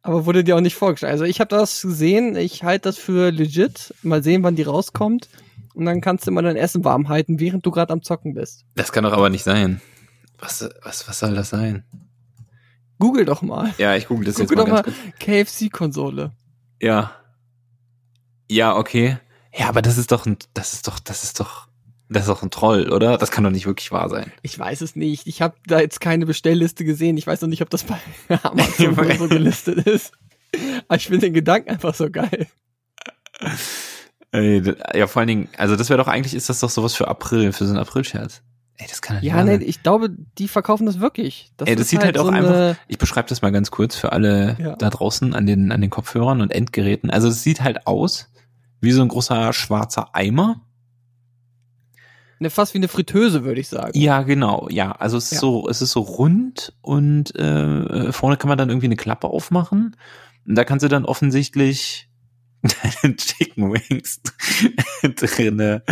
Aber 0.03 0.27
wurde 0.27 0.45
dir 0.45 0.57
auch 0.57 0.61
nicht 0.61 0.77
vorgestellt. 0.77 1.13
Also 1.13 1.25
ich 1.25 1.41
habe 1.41 1.49
das 1.49 1.81
gesehen, 1.81 2.37
ich 2.37 2.63
halte 2.63 2.89
das 2.89 2.99
für 2.99 3.31
legit. 3.31 3.95
Mal 4.03 4.23
sehen, 4.23 4.43
wann 4.43 4.57
die 4.57 4.63
rauskommt. 4.63 5.29
Und 5.75 5.87
dann 5.87 6.01
kannst 6.01 6.27
du 6.27 6.31
immer 6.31 6.43
dein 6.43 6.57
Essen 6.57 6.85
warm 6.85 7.09
halten, 7.09 7.41
während 7.41 7.65
du 7.65 7.71
gerade 7.71 7.93
am 7.93 8.03
Zocken 8.03 8.35
bist. 8.35 8.65
Das 8.75 8.93
kann 8.93 9.05
doch 9.05 9.13
aber 9.13 9.31
nicht 9.31 9.45
sein. 9.45 9.81
Was, 10.39 10.69
was, 10.83 11.09
was 11.09 11.19
soll 11.19 11.35
das 11.35 11.51
sein? 11.51 11.85
Google 12.99 13.25
doch 13.25 13.43
mal. 13.43 13.73
Ja, 13.79 13.97
ich 13.97 14.07
google 14.07 14.27
das 14.27 14.37
Guck 14.37 14.51
jetzt 14.51 14.57
mal 14.57 14.65
doch 14.65 14.85
mal. 14.85 14.85
KFC-Konsole. 15.19 16.33
Ja. 16.81 17.13
Ja, 18.51 18.77
okay. 18.77 19.19
Ja, 19.57 19.69
aber 19.69 19.83
das 19.83 19.97
ist 19.99 20.13
doch 20.13 20.27
ein, 20.27 20.37
das 20.53 20.75
ist 20.75 20.87
doch, 20.87 20.99
das 20.99 21.25
ist 21.25 21.41
doch, 21.41 21.64
das 22.09 22.23
ist 22.25 22.29
doch 22.29 22.43
ein 22.43 22.51
Troll, 22.51 22.91
oder? 22.93 23.17
Das 23.19 23.31
kann 23.31 23.45
doch 23.45 23.51
nicht 23.51 23.67
wirklich 23.67 23.91
wahr 23.93 24.09
sein. 24.09 24.33
Ich 24.43 24.59
weiß 24.59 24.81
es 24.83 24.95
nicht. 24.97 25.27
Ich 25.27 25.41
habe 25.43 25.55
da 25.67 25.81
jetzt 25.81 26.01
keine 26.01 26.27
Bestellliste 26.27 26.85
gesehen. 26.85 27.17
Ich 27.17 27.27
weiß 27.27 27.41
noch 27.41 27.49
nicht, 27.49 27.63
ob 27.63 27.71
das 27.71 27.85
bei 27.85 27.99
Amazon 28.43 28.95
so 29.19 29.29
gelistet 29.29 29.87
ist. 29.87 30.13
Aber 30.89 30.97
ich 30.97 31.07
finde 31.07 31.21
den 31.27 31.35
Gedanken 31.35 31.71
einfach 31.71 31.95
so 31.95 32.11
geil. 32.11 32.47
Ja, 34.33 35.07
vor 35.07 35.21
allen 35.21 35.29
Dingen, 35.29 35.49
also 35.57 35.77
das 35.77 35.89
wäre 35.91 35.99
doch 35.99 36.09
eigentlich, 36.09 36.35
ist 36.35 36.49
das 36.49 36.59
doch 36.61 36.71
sowas 36.71 36.95
für 36.95 37.07
April, 37.09 37.53
für 37.53 37.65
so 37.67 37.71
einen 37.71 37.79
April-Scherz. 37.81 38.43
Ey, 38.77 38.87
das 38.89 39.01
kann 39.01 39.17
doch 39.17 39.23
nicht 39.23 39.31
Ja, 39.31 39.37
wahr 39.37 39.45
nee, 39.45 39.53
sein. 39.59 39.63
ich 39.69 39.83
glaube, 39.85 40.11
die 40.39 40.49
verkaufen 40.49 40.87
das 40.87 40.99
wirklich. 40.99 41.53
Das 41.57 41.69
Ey, 41.69 41.77
das 41.77 41.83
ist 41.85 41.91
sieht 41.91 42.03
halt 42.03 42.19
auch 42.19 42.25
so 42.27 42.31
einfach- 42.33 42.75
Ich 42.89 42.99
beschreibe 42.99 43.29
das 43.29 43.43
mal 43.43 43.53
ganz 43.53 43.71
kurz 43.71 43.95
für 43.95 44.11
alle 44.11 44.57
Ja. 44.59 44.75
da 44.75 44.91
draußen 44.91 45.35
an 45.35 45.47
den, 45.47 45.71
an 45.71 45.81
den 45.81 45.91
Kopfhörern 45.91 46.41
und 46.41 46.51
Endgeräten. 46.51 47.11
Also 47.11 47.29
es 47.29 47.45
sieht 47.45 47.61
halt 47.61 47.87
aus 47.87 48.33
wie 48.81 48.91
so 48.91 49.03
ein 49.03 49.09
großer 49.09 49.53
schwarzer 49.53 50.15
Eimer. 50.17 50.61
Ne, 52.41 52.51
fast 52.51 52.75
wie 52.75 52.79
eine 52.79 52.89
Fritteuse, 52.89 53.45
würde 53.45 53.61
ich 53.61 53.69
sagen. 53.69 53.99
Ja, 53.99 54.23
genau. 54.23 54.69
Ja, 54.71 54.93
also 54.93 55.17
es 55.17 55.27
ist 55.27 55.33
Ja. 55.33 55.39
so, 55.41 55.69
es 55.69 55.81
ist 55.83 55.93
so 55.93 56.01
rund 56.01 56.73
und 56.83 57.35
äh, 57.37 58.13
vorne 58.13 58.37
kann 58.37 58.49
man 58.49 58.59
dann 58.59 58.69
irgendwie 58.71 58.87
eine 58.87 58.97
Klappe 58.97 59.29
aufmachen. 59.29 59.97
Und 60.47 60.55
da 60.57 60.65
kannst 60.65 60.83
du 60.85 60.89
dann 60.89 61.05
offensichtlich 61.05 62.09
deine 63.03 63.17
Chicken 63.17 63.73
Wings 63.73 64.21
drinne. 65.03 65.83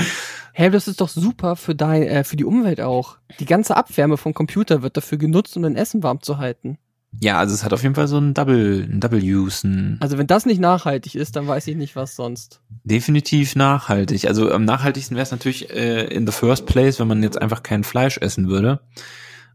Hey, 0.55 0.71
das 0.71 0.89
ist 0.89 1.01
doch 1.01 1.09
super 1.09 1.57
für 1.57 1.75
dein, 1.75 2.03
äh, 2.03 2.25
für 2.25 2.37
die 2.37 2.45
Umwelt 2.45 2.81
auch. 2.81 3.17
Die 3.41 3.47
ganze 3.47 3.77
Abwärme 3.77 4.17
vom 4.17 4.35
Computer 4.35 4.83
wird 4.83 4.97
dafür 4.97 5.17
genutzt, 5.19 5.57
um 5.57 5.63
dein 5.63 5.77
Essen 5.77 6.03
warm 6.03 6.21
zu 6.23 6.39
halten. 6.39 6.77
Ja, 7.21 7.39
also 7.39 7.55
es 7.55 7.63
hat 7.63 7.73
auf 7.73 7.83
jeden 7.83 7.95
Fall 7.95 8.09
so 8.09 8.19
ein 8.19 8.35
Double, 8.35 8.89
ein 8.91 9.01
Double 9.01 9.23
Use, 9.23 9.67
ein 9.67 9.97
Also 10.01 10.19
wenn 10.19 10.27
das 10.27 10.47
nicht 10.47 10.61
nachhaltig 10.61 11.15
ist, 11.15 11.37
dann 11.37 11.47
weiß 11.47 11.67
ich 11.69 11.77
nicht, 11.77 11.95
was 11.95 12.17
sonst. 12.17 12.61
definitiv 12.85 13.55
nachhaltig. 13.55 14.27
Also 14.27 14.51
am 14.51 14.65
nachhaltigsten 14.65 15.17
wäre 15.17 15.25
es 15.25 15.31
natürlich 15.31 15.71
äh, 15.71 16.07
in 16.07 16.27
the 16.27 16.33
first 16.33 16.67
place, 16.67 16.99
wenn 16.99 17.09
man 17.09 17.23
jetzt 17.23 17.41
einfach 17.41 17.63
kein 17.63 17.85
Fleisch 17.85 18.19
essen 18.19 18.49
würde 18.49 18.81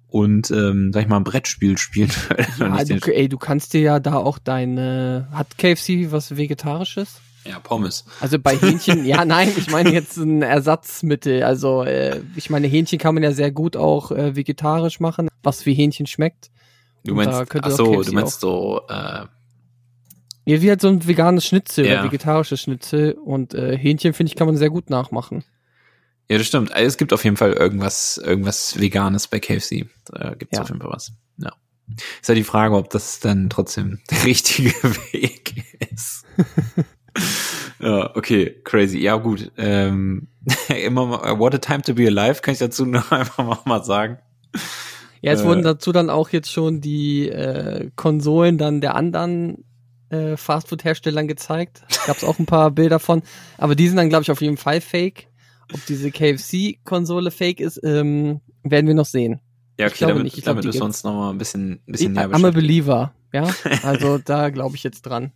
und 0.08 0.52
ähm, 0.52 0.92
sag 0.94 1.04
ich 1.04 1.08
mal 1.10 1.18
ein 1.18 1.24
Brettspiel 1.24 1.78
spielen 1.78 2.12
würde. 2.30 2.48
Ja, 2.60 2.84
du, 2.84 3.14
ey, 3.14 3.28
du 3.28 3.38
kannst 3.38 3.74
dir 3.74 3.82
ja 3.82 4.00
da 4.00 4.16
auch 4.16 4.38
deine, 4.40 5.28
hat 5.32 5.58
KFC 5.58 6.12
was 6.12 6.38
Vegetarisches? 6.38 7.22
ja, 7.48 7.60
Pommes. 7.60 8.06
Also 8.20 8.40
bei 8.40 8.58
Hähnchen, 8.58 9.06
ja, 9.06 9.26
nein, 9.26 9.52
ich 9.56 9.72
meine 9.72 9.92
jetzt 9.92 10.18
ein 10.18 10.42
Ersatzmittel. 10.42 11.44
Also 11.44 11.84
äh, 11.84 12.22
ich 12.36 12.50
meine, 12.50 12.68
Hähnchen 12.68 13.00
kann 13.00 13.14
man 13.14 13.24
ja 13.24 13.32
sehr 13.32 13.52
gut 13.52 13.78
auch 13.78 14.12
äh, 14.12 14.36
vegetarisch 14.36 15.00
machen, 15.00 15.30
was 15.44 15.66
wie 15.66 15.74
Hähnchen 15.74 16.08
schmeckt. 16.08 16.50
Du 17.04 17.14
Und 17.14 17.26
da 17.26 17.32
meinst, 17.32 17.50
könnte 17.52 17.68
ach 17.70 17.76
so, 17.76 18.02
du 18.04 18.12
meinst 18.12 18.40
so, 18.42 18.82
äh, 18.90 19.26
Ja, 20.46 20.62
wie 20.62 20.70
halt 20.70 20.82
so 20.82 20.88
ein 20.90 21.06
veganes 21.08 21.46
Schnitzel 21.46 21.86
Ja. 21.86 21.94
oder 22.02 22.04
vegetarisches 22.06 22.62
Schnitzel 22.62 23.14
und 23.14 23.54
äh, 23.54 23.78
Hähnchen, 23.78 24.14
finde 24.14 24.32
ich, 24.32 24.36
kann 24.36 24.48
man 24.48 24.58
sehr 24.58 24.70
gut 24.70 24.90
nachmachen. 24.90 25.44
Ja, 26.30 26.38
das 26.38 26.48
stimmt. 26.48 26.74
Also, 26.74 26.86
Es 26.86 26.98
gibt 26.98 27.14
auf 27.14 27.24
jeden 27.24 27.38
Fall 27.38 27.54
irgendwas, 27.54 28.18
irgendwas 28.18 28.80
Veganes 28.80 29.28
bei 29.28 29.40
KFC. 29.40 29.86
Da 30.06 30.34
gibt 30.36 30.52
es 30.52 30.58
Ja. 30.58 30.64
auf 30.64 30.70
jeden 30.70 30.82
Fall 30.82 30.92
was. 30.92 31.14
Ja. 31.38 31.54
Ist 32.22 32.28
ja 32.28 32.36
die 32.36 32.44
Frage, 32.44 32.76
ob 32.76 32.90
das 32.90 33.20
dann 33.22 33.50
trotzdem 33.50 34.00
der 34.12 34.26
richtige 34.26 34.72
Weg 35.14 35.64
ist. 35.92 36.26
ja, 37.80 38.16
okay, 38.16 38.60
crazy. 38.64 39.00
Ja, 39.00 39.16
gut. 39.16 39.52
Ähm, 39.58 40.28
immer 40.86 41.06
mal, 41.06 41.40
what 41.40 41.54
a 41.56 41.58
time 41.60 41.82
to 41.82 41.94
be 41.94 42.08
alive, 42.08 42.42
kann 42.42 42.54
ich 42.54 42.60
dazu 42.60 42.86
noch 42.86 43.12
einfach 43.12 43.66
mal 43.66 43.84
sagen. 43.84 44.20
Ja, 45.22 45.34
es 45.34 45.42
Äh. 45.42 45.46
wurden 45.46 45.64
dazu 45.64 45.92
dann 45.92 46.10
auch 46.10 46.30
jetzt 46.30 46.52
schon 46.52 46.82
die 46.82 47.28
äh, 47.30 47.90
Konsolen 47.96 48.58
dann 48.58 48.82
der 48.82 48.96
anderen 48.96 49.64
äh, 50.10 50.38
Fastfood-Herstellern 50.38 51.28
gezeigt. 51.28 51.82
Gab 52.06 52.18
es 52.18 52.24
auch 52.24 52.40
ein 52.40 52.46
paar 52.46 52.72
Bilder 52.72 53.00
von. 53.00 53.24
Aber 53.58 53.76
die 53.76 53.88
sind 53.88 53.98
dann, 53.98 54.10
glaube 54.10 54.24
ich, 54.24 54.32
auf 54.32 54.42
jeden 54.42 54.58
Fall 54.58 54.80
fake. 54.82 55.28
Ob 55.74 55.86
diese 55.86 56.12
KFC-Konsole 56.12 57.30
fake 57.32 57.60
ist, 57.60 57.80
ähm, 57.84 58.40
werden 58.64 58.88
wir 58.88 58.94
noch 58.94 59.06
sehen. 59.06 59.42
Ja, 59.80 59.88
Ich 59.88 59.94
okay, 59.94 59.98
glaube 60.00 60.14
damit, 60.14 60.24
nicht. 60.26 60.38
Ich 60.38 60.44
glaube, 60.44 60.56
damit 60.62 60.66
müssen 60.68 60.80
wir 60.80 60.86
uns 60.86 61.04
noch 61.04 61.14
mal 61.14 61.30
ein 61.32 61.38
bisschen, 61.38 61.72
ein 61.88 61.92
bisschen 61.92 62.12
Ich, 62.12 62.16
näher 62.18 62.26
I'm 62.26 62.28
a 62.28 62.38
beschäftigen. 62.38 62.54
believer, 62.54 63.14
ja. 63.34 63.48
Also 63.84 64.18
da 64.18 64.50
glaube 64.50 64.76
ich 64.76 64.84
jetzt 64.84 65.02
dran. 65.02 65.34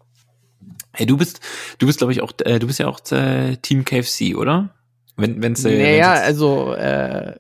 Hey, 0.94 1.06
du 1.06 1.17
bist, 1.17 1.41
du 1.80 1.86
bist, 1.86 1.98
glaube 2.00 2.13
ich, 2.13 2.22
auch, 2.22 2.32
äh, 2.46 2.60
du 2.60 2.67
bist 2.67 2.80
ja 2.80 2.88
auch 2.88 3.00
äh, 3.12 3.58
Team 3.58 3.84
KFC, 3.86 4.36
oder? 4.36 4.70
Wenn, 5.17 5.41
wenn's, 5.44 5.63
äh, 5.65 5.78
naja, 5.78 6.13
wenn's 6.13 6.22
also 6.22 6.74
äh, 6.74 7.38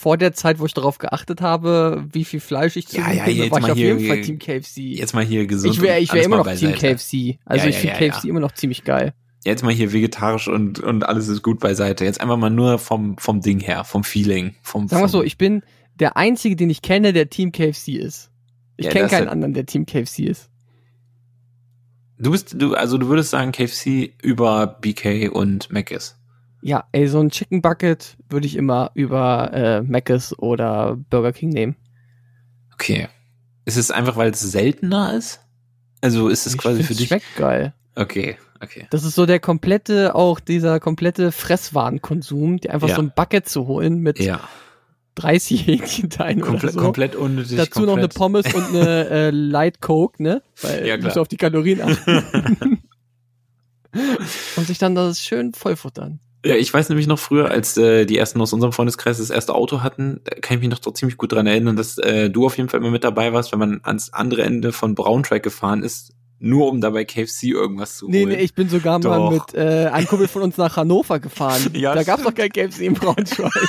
vor 0.00 0.16
der 0.16 0.32
Zeit, 0.32 0.58
wo 0.58 0.66
ich 0.66 0.72
darauf 0.74 0.98
geachtet 0.98 1.40
habe, 1.42 2.04
wie 2.12 2.24
viel 2.24 2.40
Fleisch 2.40 2.76
ich 2.76 2.88
zu 2.88 2.96
Ja, 2.96 3.12
ja, 3.12 3.26
nehme, 3.26 3.44
jetzt 3.44 3.50
war 3.52 3.58
ich 3.58 3.62
mal 3.62 3.70
auf 3.72 3.76
hier- 3.78 3.94
jeden 3.96 4.06
Fall 4.08 4.20
Team 4.22 4.38
KFC. 4.38 4.76
jetzt 4.98 5.14
mal 5.14 5.24
hier 5.24 5.46
gesund. 5.46 5.74
ich 5.74 5.82
wäre 5.82 5.98
ich 6.00 6.12
wär 6.12 6.22
immer 6.24 6.38
mal 6.38 6.44
noch 6.52 6.58
Team 6.58 6.70
beiseite. 6.70 6.96
KFC. 6.96 7.38
Also 7.44 7.64
Ja, 7.64 7.70
ich 7.70 7.76
finde 7.76 7.96
KFC 7.96 8.24
immer 8.28 8.40
noch 8.40 8.52
ziemlich 8.52 8.84
geil. 8.84 9.12
Jetzt 9.44 9.62
mal 9.62 9.72
hier 9.72 9.92
vegetarisch 9.92 10.48
und, 10.48 10.80
und 10.80 11.02
alles 11.08 11.28
ist 11.28 11.42
gut 11.42 11.60
beiseite. 11.60 12.04
Jetzt 12.04 12.20
einfach 12.20 12.36
mal 12.36 12.50
nur 12.50 12.78
vom, 12.78 13.16
vom 13.18 13.40
Ding 13.40 13.60
her, 13.60 13.84
vom 13.84 14.04
Feeling. 14.04 14.54
Vom, 14.62 14.88
Sagen 14.88 15.02
wir 15.02 15.08
so, 15.08 15.22
ich 15.22 15.38
bin 15.38 15.62
der 15.98 16.16
Einzige, 16.16 16.56
den 16.56 16.68
ich 16.70 16.82
kenne, 16.82 17.12
der 17.12 17.28
Team 17.30 17.52
KFC 17.52 17.88
ist. 17.96 18.30
Ich 18.76 18.88
kenne 18.88 19.04
ist 19.06 19.10
keinen 19.10 19.24
ja- 19.26 19.30
anderen, 19.30 19.54
der 19.54 19.66
Team 19.66 19.86
KFC 19.86 20.20
ist. 20.20 20.48
Du 22.18 22.30
bist, 22.32 22.54
du, 22.58 22.74
also 22.74 22.98
du 22.98 23.08
würdest 23.08 23.30
sagen 23.30 23.52
KFC 23.52 24.12
über 24.22 24.66
BK 24.66 25.28
und 25.30 25.70
Mc's. 25.70 26.16
Ja, 26.62 26.84
ey, 26.92 27.08
so 27.08 27.20
ein 27.20 27.30
Chicken 27.30 27.62
Bucket 27.62 28.16
würde 28.28 28.46
ich 28.46 28.56
immer 28.56 28.90
über 28.94 29.50
äh, 29.52 29.82
Mc's 29.82 30.38
oder 30.38 30.96
Burger 31.08 31.32
King 31.32 31.48
nehmen. 31.50 31.76
Okay. 32.74 33.08
Ist 33.64 33.76
es 33.76 33.90
einfach, 33.90 34.16
weil 34.16 34.30
es 34.30 34.40
seltener 34.40 35.14
ist? 35.14 35.40
Also 36.02 36.28
ist 36.28 36.46
es 36.46 36.54
Ich 36.54 36.58
quasi 36.60 36.82
für 36.82 36.94
dich? 36.94 37.08
Schmeckt 37.08 37.36
geil. 37.36 37.72
Okay, 37.94 38.36
okay. 38.62 38.86
Das 38.90 39.04
ist 39.04 39.14
so 39.14 39.26
der 39.26 39.40
komplette, 39.40 40.14
auch 40.14 40.40
dieser 40.40 40.80
komplette 40.80 41.32
Fresswarenkonsum, 41.32 42.58
die 42.58 42.70
einfach 42.70 42.88
Ja. 42.88 42.96
so 42.96 43.02
ein 43.02 43.12
Bucket 43.14 43.48
zu 43.48 43.66
holen 43.66 43.98
mit 44.00 44.18
Ja. 44.18 44.40
30 45.16 45.66
Hähnchenteilen 45.66 46.40
oder 46.42 46.50
Komplett, 46.52 46.72
so. 46.74 46.80
komplett 46.80 47.16
unnötig. 47.16 47.56
Dazu 47.56 47.80
noch 47.80 47.96
eine 47.96 48.08
komplett. 48.08 48.14
Pommes 48.14 48.54
und 48.54 48.64
eine 48.76 49.08
äh, 49.10 49.30
Light 49.30 49.80
Coke, 49.80 50.22
ne? 50.22 50.42
Weil 50.62 50.86
Ja, 50.86 50.96
du 50.96 51.02
musst 51.02 51.14
klar. 51.14 51.22
auf 51.22 51.28
die 51.28 51.36
Kalorien 51.36 51.80
achten. 51.82 52.78
und 54.56 54.66
sich 54.66 54.78
dann 54.78 54.94
das 54.94 55.20
schön 55.20 55.52
vollfuttern. 55.52 56.20
Ja, 56.44 56.54
ich 56.54 56.72
weiß 56.72 56.88
nämlich 56.88 57.06
noch 57.06 57.18
früher, 57.18 57.50
als 57.50 57.76
äh, 57.76 58.06
die 58.06 58.16
ersten 58.16 58.40
aus 58.40 58.52
unserem 58.54 58.72
Freundeskreis 58.72 59.18
das 59.18 59.28
erste 59.28 59.54
Auto 59.54 59.82
hatten, 59.82 60.20
da 60.24 60.36
kann 60.40 60.56
ich 60.56 60.66
mich 60.66 60.70
noch 60.70 60.80
ziemlich 60.94 61.18
gut 61.18 61.32
dran 61.32 61.46
erinnern, 61.46 61.76
dass 61.76 61.98
äh, 61.98 62.30
du 62.30 62.46
auf 62.46 62.56
jeden 62.56 62.70
Fall 62.70 62.80
immer 62.80 62.90
mit 62.90 63.04
dabei 63.04 63.32
warst, 63.34 63.52
wenn 63.52 63.58
man 63.58 63.80
ans 63.82 64.12
andere 64.14 64.42
Ende 64.42 64.72
von 64.72 64.94
Braunschweig 64.94 65.42
gefahren 65.42 65.82
ist, 65.82 66.14
nur 66.38 66.68
um 66.68 66.80
dabei 66.80 67.04
KFC 67.04 67.42
irgendwas 67.44 67.96
zu 67.98 68.08
Nee, 68.08 68.20
holen. 68.24 68.30
nee, 68.36 68.42
ich 68.42 68.54
bin 68.54 68.70
sogar 68.70 68.98
mal 69.00 69.18
Doch. 69.18 69.30
mit 69.30 69.54
äh, 69.54 69.88
einem 69.92 70.06
Kumpel 70.06 70.28
von 70.28 70.40
uns 70.40 70.56
nach 70.56 70.76
Hannover 70.78 71.20
gefahren. 71.20 71.60
Ja, 71.74 71.94
da 71.94 72.02
gab's 72.04 72.22
doch 72.22 72.34
kein 72.34 72.48
KFC 72.48 72.80
in 72.80 72.94
Braunschweig. 72.94 73.52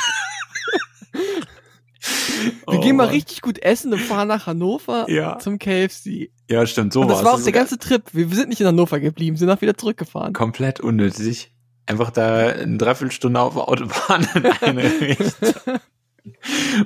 Wir 2.68 2.78
Oh, 2.78 2.80
gehen 2.82 2.96
mal 2.96 3.06
Mann. 3.06 3.14
richtig 3.14 3.42
gut 3.42 3.60
essen 3.62 3.94
und 3.94 4.00
fahren 4.00 4.28
nach 4.28 4.48
Hannover 4.48 5.06
Ja. 5.10 5.38
zum 5.40 5.60
KFC. 5.60 6.32
Ja, 6.50 6.66
stimmt, 6.66 6.94
so 6.94 7.02
Und 7.02 7.10
das 7.10 7.24
war 7.24 7.34
auch 7.34 7.38
ist 7.38 7.46
der 7.46 7.54
ganze 7.54 7.78
Trip. 7.78 8.02
Wir, 8.14 8.30
wir 8.30 8.36
sind 8.36 8.50
nicht 8.50 8.62
in 8.62 8.68
Hannover 8.68 9.00
geblieben, 9.00 9.36
sind 9.38 9.50
auch 9.50 9.62
wieder 9.62 9.78
zurückgefahren. 9.78 10.34
komplett 10.34 10.80
unnötig. 10.80 11.52
Einfach 11.86 12.12
da 12.12 12.48
eine 12.48 12.78
Dreiviertelstunde 12.78 13.40
auf 13.40 13.54
der 13.56 13.68
Autobahn 13.68 14.28
in 14.36 14.46
eine 14.46 14.84
Richtung, 14.84 15.80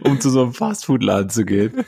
um 0.01 0.19
zu 0.21 0.29
so 0.29 0.41
einem 0.43 0.53
Fastfood-Laden 0.53 1.29
zu 1.29 1.45
gehen. 1.45 1.84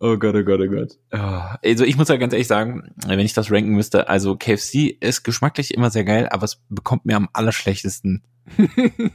Oh 0.00 0.16
Gott, 0.16 0.34
oh 0.34 0.42
Gott, 0.42 0.60
oh 0.60 0.68
Gott. 0.70 0.98
Ja, 1.12 1.58
Also 1.62 1.84
ich 1.84 1.96
muss 1.96 2.08
ja 2.08 2.16
ganz 2.16 2.32
ehrlich 2.32 2.48
sagen, 2.48 2.90
wenn 3.06 3.18
ich 3.20 3.34
das 3.34 3.50
ranken 3.52 3.70
müsste, 3.72 4.08
also 4.08 4.36
KFC 4.36 4.96
ist 5.00 5.22
geschmacklich 5.22 5.74
immer 5.74 5.90
sehr 5.90 6.04
geil, 6.04 6.28
aber 6.30 6.44
es 6.44 6.60
bekommt 6.70 7.04
mir 7.04 7.16
am 7.16 7.28
allerschlechtesten. 7.32 8.22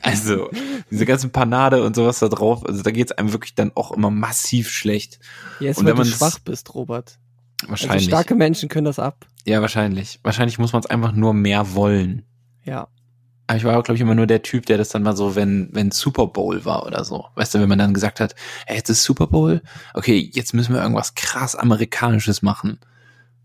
also 0.01 0.49
diese 0.91 1.05
ganzen 1.05 1.31
Panade 1.31 1.83
und 1.83 1.95
sowas 1.95 2.19
da 2.19 2.29
drauf, 2.29 2.65
also 2.65 2.83
da 2.83 2.91
geht's 2.91 3.11
einem 3.11 3.33
wirklich 3.33 3.55
dann 3.55 3.71
auch 3.75 3.91
immer 3.91 4.09
massiv 4.11 4.69
schlecht. 4.69 5.19
Jetzt, 5.59 5.79
Und 5.79 5.85
wenn 5.87 5.93
du 5.95 6.03
man's- 6.03 6.11
schwach 6.17 6.39
bist, 6.39 6.73
Robert. 6.73 7.17
Also 7.61 7.69
Wahrscheinlich. 7.71 8.05
starke 8.05 8.35
Menschen 8.35 8.69
können 8.69 8.85
das 8.85 8.99
ab. 8.99 9.25
ja, 9.45 9.59
wahrscheinlich. 9.61 10.19
Wahrscheinlich 10.23 10.59
muss 10.59 10.71
man 10.73 10.81
es 10.81 10.89
einfach 10.89 11.11
nur 11.13 11.33
mehr 11.33 11.73
wollen. 11.73 12.23
Ja. 12.63 12.87
Aber 13.47 13.57
ich 13.57 13.63
war, 13.63 13.73
glaube 13.83 13.95
ich, 13.95 14.01
immer 14.01 14.15
nur 14.15 14.25
der 14.25 14.41
Typ, 14.41 14.65
der 14.65 14.77
das 14.77 14.89
dann 14.89 15.03
mal 15.03 15.15
so, 15.15 15.35
wenn, 15.35 15.69
wenn 15.71 15.91
Super 15.91 16.27
Bowl 16.27 16.65
war 16.65 16.85
oder 16.85 17.03
so. 17.03 17.25
Weißt 17.35 17.53
du, 17.53 17.59
wenn 17.59 17.69
man 17.69 17.77
dann 17.77 17.93
gesagt 17.93 18.19
hat, 18.19 18.33
ey, 18.65 18.77
jetzt 18.77 18.89
ist 18.89 19.03
Super 19.03 19.27
Bowl, 19.27 19.61
okay, 19.93 20.29
jetzt 20.33 20.53
müssen 20.53 20.73
wir 20.73 20.81
irgendwas 20.81 21.13
krass 21.13 21.55
Amerikanisches 21.55 22.41
machen. 22.41 22.79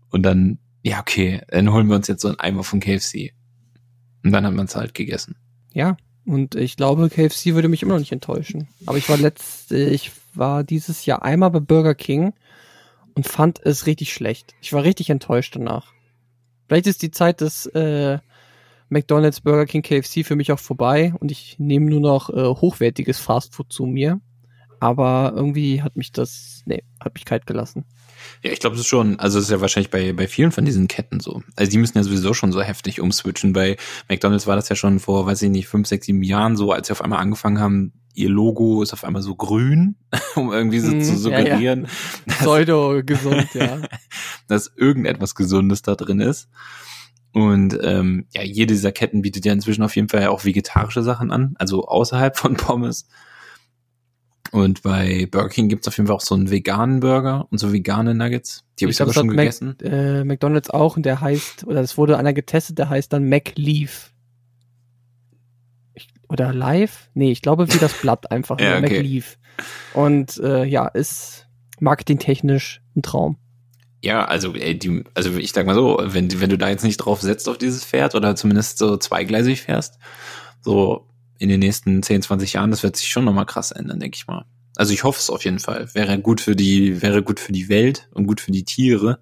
Und 0.09 0.23
dann, 0.23 0.57
ja, 0.81 0.99
okay, 0.99 1.41
dann 1.49 1.71
holen 1.71 1.87
wir 1.87 1.95
uns 1.95 2.07
jetzt 2.07 2.21
so 2.21 2.29
einen 2.29 2.39
Eimer 2.39 2.63
von 2.63 2.79
KFC. 2.79 3.33
Und 4.23 4.31
dann 4.31 4.45
hat 4.45 4.53
man 4.53 4.65
es 4.65 4.75
halt 4.75 4.93
gegessen. 4.93 5.35
Ja. 5.73 5.97
Und 6.25 6.55
ich 6.55 6.77
glaube, 6.77 7.09
KFC 7.09 7.53
würde 7.53 7.67
mich 7.67 7.81
immer 7.81 7.93
noch 7.93 7.99
nicht 7.99 8.11
enttäuschen. 8.11 8.67
Aber 8.85 8.97
ich 8.97 9.09
war 9.09 9.17
letzt, 9.17 9.71
ich 9.71 10.11
war 10.33 10.63
dieses 10.63 11.05
Jahr 11.05 11.23
einmal 11.23 11.49
bei 11.49 11.59
Burger 11.59 11.95
King 11.95 12.33
und 13.15 13.27
fand 13.27 13.59
es 13.63 13.85
richtig 13.85 14.13
schlecht. 14.13 14.53
Ich 14.61 14.73
war 14.73 14.83
richtig 14.83 15.09
enttäuscht 15.09 15.55
danach. 15.55 15.93
Vielleicht 16.67 16.87
ist 16.87 17.01
die 17.01 17.11
Zeit 17.11 17.41
des 17.41 17.65
äh, 17.67 18.19
McDonald's, 18.91 19.41
Burger 19.41 19.65
King, 19.65 19.81
KFC 19.81 20.25
für 20.25 20.35
mich 20.35 20.51
auch 20.51 20.59
vorbei 20.59 21.13
und 21.19 21.31
ich 21.31 21.57
nehme 21.59 21.89
nur 21.89 22.01
noch 22.01 22.29
äh, 22.29 22.43
hochwertiges 22.43 23.19
Fastfood 23.19 23.71
zu 23.71 23.85
mir. 23.85 24.19
Aber 24.81 25.33
irgendwie 25.35 25.83
hat 25.83 25.95
mich 25.95 26.11
das, 26.11 26.63
nee, 26.65 26.83
hat 26.99 27.13
mich 27.13 27.23
kalt 27.23 27.45
gelassen. 27.45 27.85
Ja, 28.41 28.51
ich 28.51 28.59
glaube, 28.59 28.75
das 28.75 28.81
ist 28.81 28.87
schon, 28.89 29.19
also 29.19 29.37
das 29.37 29.45
ist 29.45 29.51
ja 29.51 29.61
wahrscheinlich 29.61 29.91
bei, 29.91 30.11
bei 30.13 30.27
vielen 30.27 30.51
von 30.51 30.65
diesen 30.65 30.87
Ketten 30.87 31.19
so. 31.19 31.41
Also 31.55 31.71
die 31.71 31.77
müssen 31.77 31.97
ja 31.99 32.03
sowieso 32.03 32.33
schon 32.33 32.51
so 32.51 32.61
heftig 32.61 32.99
umswitchen. 32.99 33.53
Bei 33.53 33.77
McDonalds 34.09 34.47
war 34.47 34.55
das 34.55 34.69
ja 34.69 34.75
schon 34.75 34.99
vor, 34.99 35.25
weiß 35.27 35.41
ich 35.43 35.51
nicht, 35.51 35.67
fünf, 35.67 35.87
sechs, 35.87 36.07
sieben 36.07 36.23
Jahren 36.23 36.57
so, 36.57 36.71
als 36.71 36.87
sie 36.87 36.93
auf 36.93 37.03
einmal 37.03 37.19
angefangen 37.19 37.59
haben, 37.59 37.93
ihr 38.15 38.29
Logo 38.29 38.81
ist 38.81 38.91
auf 38.91 39.03
einmal 39.03 39.21
so 39.21 39.35
grün, 39.35 39.95
um 40.35 40.51
irgendwie 40.51 40.79
so 40.79 40.91
Mhm, 40.91 41.01
zu 41.01 41.11
ja, 41.11 41.13
ja. 41.13 41.17
suggerieren, 41.17 41.87
Pseudo 42.27 43.01
gesund, 43.05 43.49
ja. 43.53 43.81
dass 44.47 44.71
irgendetwas 44.75 45.35
Gesundes 45.35 45.83
da 45.83 45.95
drin 45.95 46.19
ist. 46.19 46.49
Und 47.33 47.77
ähm, 47.81 48.25
ja, 48.31 48.43
jede 48.43 48.73
dieser 48.73 48.91
Ketten 48.91 49.21
bietet 49.21 49.45
ja 49.45 49.53
inzwischen 49.53 49.83
auf 49.83 49.95
jeden 49.95 50.09
Fall 50.09 50.27
auch 50.27 50.43
vegetarische 50.43 51.01
Sachen 51.01 51.31
an, 51.31 51.55
also 51.57 51.85
außerhalb 51.85 52.37
von 52.37 52.55
Pommes. 52.57 53.07
Und 54.51 54.83
bei 54.83 55.27
Burger 55.31 55.47
King 55.47 55.69
gibt's 55.69 55.87
auf 55.87 55.95
jeden 55.95 56.07
Fall 56.07 56.15
auch 56.15 56.21
so 56.21 56.35
einen 56.35 56.51
veganen 56.51 56.99
Burger 56.99 57.47
und 57.49 57.57
so 57.57 57.71
vegane 57.71 58.13
Nuggets. 58.13 58.65
Die 58.77 58.83
habe 58.83 58.91
ich, 58.91 58.97
glaub, 58.97 59.09
sogar 59.09 59.23
schon 59.23 59.29
hat 59.31 59.37
gegessen. 59.37 59.77
Mac, 59.81 59.91
äh, 59.91 60.23
McDonald's 60.25 60.69
auch 60.69 60.97
und 60.97 61.05
der 61.05 61.21
heißt, 61.21 61.65
oder 61.65 61.79
es 61.79 61.97
wurde 61.97 62.17
einer 62.17 62.33
getestet, 62.33 62.77
der 62.77 62.89
heißt 62.89 63.13
dann 63.13 63.29
McLeaf. 63.29 64.11
Ich, 65.93 66.09
oder 66.27 66.53
Live? 66.53 67.09
Nee, 67.13 67.31
ich 67.31 67.41
glaube 67.41 67.73
wie 67.73 67.77
das 67.77 67.93
Blatt 67.93 68.29
einfach, 68.29 68.59
Ja, 68.59 68.77
okay. 68.77 68.81
McLeaf. 68.81 69.37
Und 69.93 70.37
äh, 70.39 70.65
ja, 70.65 70.87
ist 70.87 71.47
marketingtechnisch 71.79 72.81
ein 72.95 73.03
Traum. 73.03 73.37
Ja, 74.03 74.25
also, 74.25 74.53
ey, 74.55 74.77
die, 74.77 75.03
also 75.13 75.37
ich 75.37 75.51
sag 75.51 75.65
mal 75.65 75.75
so, 75.75 75.99
wenn, 76.01 76.41
wenn 76.41 76.49
du 76.49 76.57
da 76.57 76.69
jetzt 76.69 76.83
nicht 76.83 76.97
drauf 76.97 77.21
setzt 77.21 77.47
auf 77.47 77.57
dieses 77.57 77.85
Pferd 77.85 78.15
oder 78.15 78.35
zumindest 78.35 78.79
so 78.79 78.97
zweigleisig 78.97 79.61
fährst, 79.61 79.99
so 80.61 81.07
in 81.37 81.49
den 81.49 81.59
nächsten 81.59 82.01
10, 82.01 82.23
20 82.23 82.53
Jahren, 82.53 82.71
das 82.71 82.83
wird 82.83 82.95
sich 82.95 83.09
schon 83.09 83.25
nochmal 83.25 83.45
krass 83.45 83.71
ändern, 83.71 83.99
denke 83.99 84.15
ich 84.15 84.27
mal. 84.27 84.45
Also 84.75 84.93
ich 84.93 85.03
hoffe 85.03 85.19
es 85.19 85.29
auf 85.29 85.43
jeden 85.45 85.59
Fall. 85.59 85.93
Wäre 85.93 86.19
gut 86.19 86.41
für 86.41 86.55
die, 86.55 87.01
wäre 87.01 87.21
gut 87.21 87.39
für 87.39 87.51
die 87.51 87.69
Welt 87.69 88.09
und 88.13 88.25
gut 88.25 88.41
für 88.41 88.51
die 88.51 88.63
Tiere. 88.63 89.19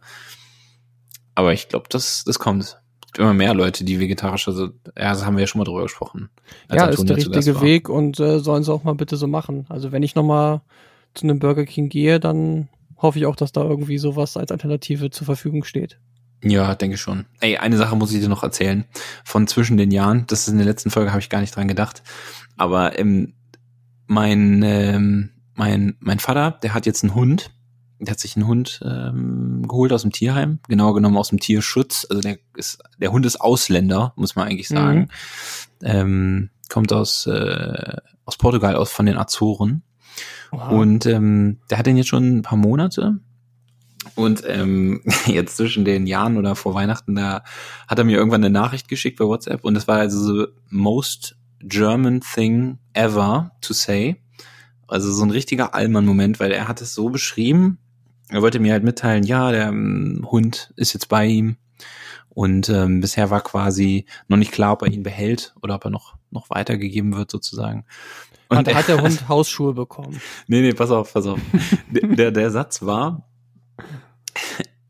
Aber 1.35 1.53
ich 1.53 1.67
glaube, 1.67 1.87
das, 1.89 2.23
das 2.25 2.39
kommt. 2.39 2.63
Es 2.63 2.77
gibt 3.07 3.19
immer 3.19 3.33
mehr 3.33 3.53
Leute, 3.53 3.83
die 3.83 3.99
vegetarisch, 3.99 4.47
also, 4.47 4.65
ja, 4.97 5.11
das 5.11 5.25
haben 5.25 5.35
wir 5.35 5.41
ja 5.41 5.47
schon 5.47 5.59
mal 5.59 5.65
drüber 5.65 5.83
gesprochen. 5.83 6.29
ja, 6.71 6.85
ist 6.85 6.99
Antonia 6.99 7.23
der 7.23 7.35
richtige. 7.37 7.61
Weg 7.61 7.89
und 7.89 8.19
äh, 8.19 8.39
sollen 8.39 8.63
sie 8.63 8.71
auch 8.71 8.83
mal 8.83 8.95
bitte 8.95 9.17
so 9.17 9.27
machen. 9.27 9.65
Also 9.67 9.91
wenn 9.91 10.03
ich 10.03 10.15
nochmal 10.15 10.61
zu 11.13 11.25
einem 11.25 11.39
Burger 11.39 11.65
King 11.65 11.89
gehe, 11.89 12.19
dann 12.19 12.69
hoffe 13.01 13.19
ich 13.19 13.25
auch, 13.25 13.35
dass 13.35 13.51
da 13.51 13.63
irgendwie 13.63 13.97
sowas 13.97 14.37
als 14.37 14.51
Alternative 14.51 15.09
zur 15.09 15.25
Verfügung 15.25 15.63
steht. 15.63 15.99
Ja, 16.43 16.73
denke 16.75 16.97
schon. 16.97 17.25
Ey, 17.41 17.57
eine 17.57 17.77
Sache 17.77 17.95
muss 17.95 18.13
ich 18.13 18.21
dir 18.21 18.29
noch 18.29 18.43
erzählen. 18.43 18.85
Von 19.25 19.47
zwischen 19.47 19.77
den 19.77 19.91
Jahren. 19.91 20.25
Das 20.27 20.41
ist 20.41 20.49
in 20.49 20.57
der 20.57 20.65
letzten 20.65 20.89
Folge, 20.89 21.11
habe 21.11 21.19
ich 21.19 21.29
gar 21.29 21.41
nicht 21.41 21.55
dran 21.55 21.67
gedacht. 21.67 22.01
Aber 22.55 22.97
ähm, 22.97 23.33
mein, 24.07 24.63
ähm, 24.63 25.31
mein, 25.55 25.97
mein 25.99 26.19
Vater, 26.19 26.51
der 26.63 26.73
hat 26.73 26.85
jetzt 26.85 27.03
einen 27.03 27.15
Hund. 27.15 27.51
Der 27.99 28.11
hat 28.11 28.19
sich 28.19 28.37
einen 28.37 28.47
Hund 28.47 28.79
ähm, 28.85 29.65
geholt 29.67 29.91
aus 29.91 30.03
dem 30.03 30.13
Tierheim, 30.13 30.59
genauer 30.69 30.93
genommen 30.93 31.17
aus 31.17 31.29
dem 31.29 31.39
Tierschutz. 31.39 32.07
Also 32.09 32.21
der 32.21 32.37
ist, 32.55 32.81
der 32.97 33.11
Hund 33.11 33.25
ist 33.25 33.41
Ausländer, 33.41 34.13
muss 34.15 34.37
man 34.37 34.47
eigentlich 34.47 34.69
sagen. 34.69 35.09
Ähm, 35.83 36.49
kommt 36.69 36.93
aus, 36.93 37.27
äh, 37.27 37.97
aus 38.23 38.37
Portugal, 38.37 38.77
aus 38.77 38.91
von 38.91 39.05
den 39.05 39.17
Azoren. 39.17 39.83
Oha. 40.51 40.69
Und 40.69 41.05
ähm, 41.05 41.59
der 41.69 41.77
hat 41.77 41.85
den 41.85 41.97
jetzt 41.97 42.07
schon 42.07 42.37
ein 42.37 42.41
paar 42.41 42.57
Monate. 42.57 43.19
Und 44.15 44.43
ähm, 44.47 45.01
jetzt 45.25 45.57
zwischen 45.57 45.85
den 45.85 46.07
Jahren 46.07 46.37
oder 46.37 46.55
vor 46.55 46.73
Weihnachten, 46.73 47.15
da 47.15 47.43
hat 47.87 47.99
er 47.99 48.05
mir 48.05 48.17
irgendwann 48.17 48.43
eine 48.43 48.53
Nachricht 48.53 48.87
geschickt 48.87 49.19
bei 49.19 49.25
WhatsApp 49.25 49.63
und 49.63 49.73
das 49.73 49.87
war 49.87 49.97
also 49.97 50.19
so 50.19 50.47
most 50.69 51.35
German 51.61 52.21
thing 52.21 52.79
ever 52.93 53.51
to 53.61 53.73
say. 53.73 54.21
Also 54.87 55.11
so 55.11 55.23
ein 55.23 55.31
richtiger 55.31 55.75
Allmann-Moment, 55.75 56.39
weil 56.39 56.51
er 56.51 56.67
hat 56.67 56.81
es 56.81 56.93
so 56.95 57.09
beschrieben. 57.09 57.77
Er 58.29 58.41
wollte 58.41 58.59
mir 58.59 58.73
halt 58.73 58.83
mitteilen, 58.83 59.23
ja, 59.23 59.51
der 59.51 59.67
ähm, 59.67 60.25
Hund 60.29 60.73
ist 60.75 60.93
jetzt 60.93 61.09
bei 61.09 61.25
ihm. 61.25 61.57
Und 62.29 62.69
ähm, 62.69 63.01
bisher 63.01 63.29
war 63.29 63.41
quasi 63.41 64.05
noch 64.27 64.37
nicht 64.37 64.51
klar, 64.51 64.73
ob 64.73 64.83
er 64.83 64.87
ihn 64.87 65.03
behält 65.03 65.53
oder 65.61 65.75
ob 65.75 65.85
er 65.85 65.91
noch, 65.91 66.15
noch 66.31 66.49
weitergegeben 66.49 67.15
wird, 67.15 67.29
sozusagen. 67.29 67.85
Und 68.49 68.57
hat, 68.57 68.73
hat 68.73 68.87
der 68.87 69.01
Hund 69.01 69.27
Hausschuhe 69.27 69.73
bekommen? 69.73 70.21
Nee, 70.47 70.61
nee, 70.61 70.73
pass 70.73 70.91
auf, 70.91 71.13
pass 71.13 71.25
auf. 71.25 71.39
der, 71.89 72.31
der, 72.31 72.51
Satz 72.51 72.81
war, 72.81 73.29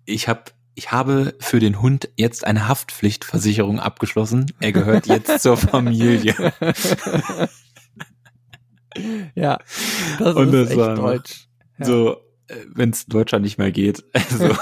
ich 0.06 0.28
hab, 0.28 0.54
ich 0.76 0.92
habe 0.92 1.36
für 1.40 1.60
den 1.60 1.82
Hund 1.82 2.10
jetzt 2.16 2.48
eine 2.48 2.68
Haftpflichtversicherung 2.68 3.80
abgeschlossen. 3.80 4.52
Er 4.60 4.72
gehört 4.72 5.08
jetzt 5.08 5.42
zur 5.42 5.58
Familie. 5.58 6.54
Ja, 9.36 9.60
das 10.18 10.36
Und 10.36 10.54
ist 10.54 10.72
das 10.76 10.88
echt 10.88 10.98
deutsch. 10.98 11.48
Ja. 11.78 11.86
So, 11.86 12.18
wenn 12.74 12.90
es 12.90 13.06
Deutschland 13.06 13.44
nicht 13.44 13.58
mehr 13.58 13.72
geht. 13.72 14.04
Also, 14.14 14.56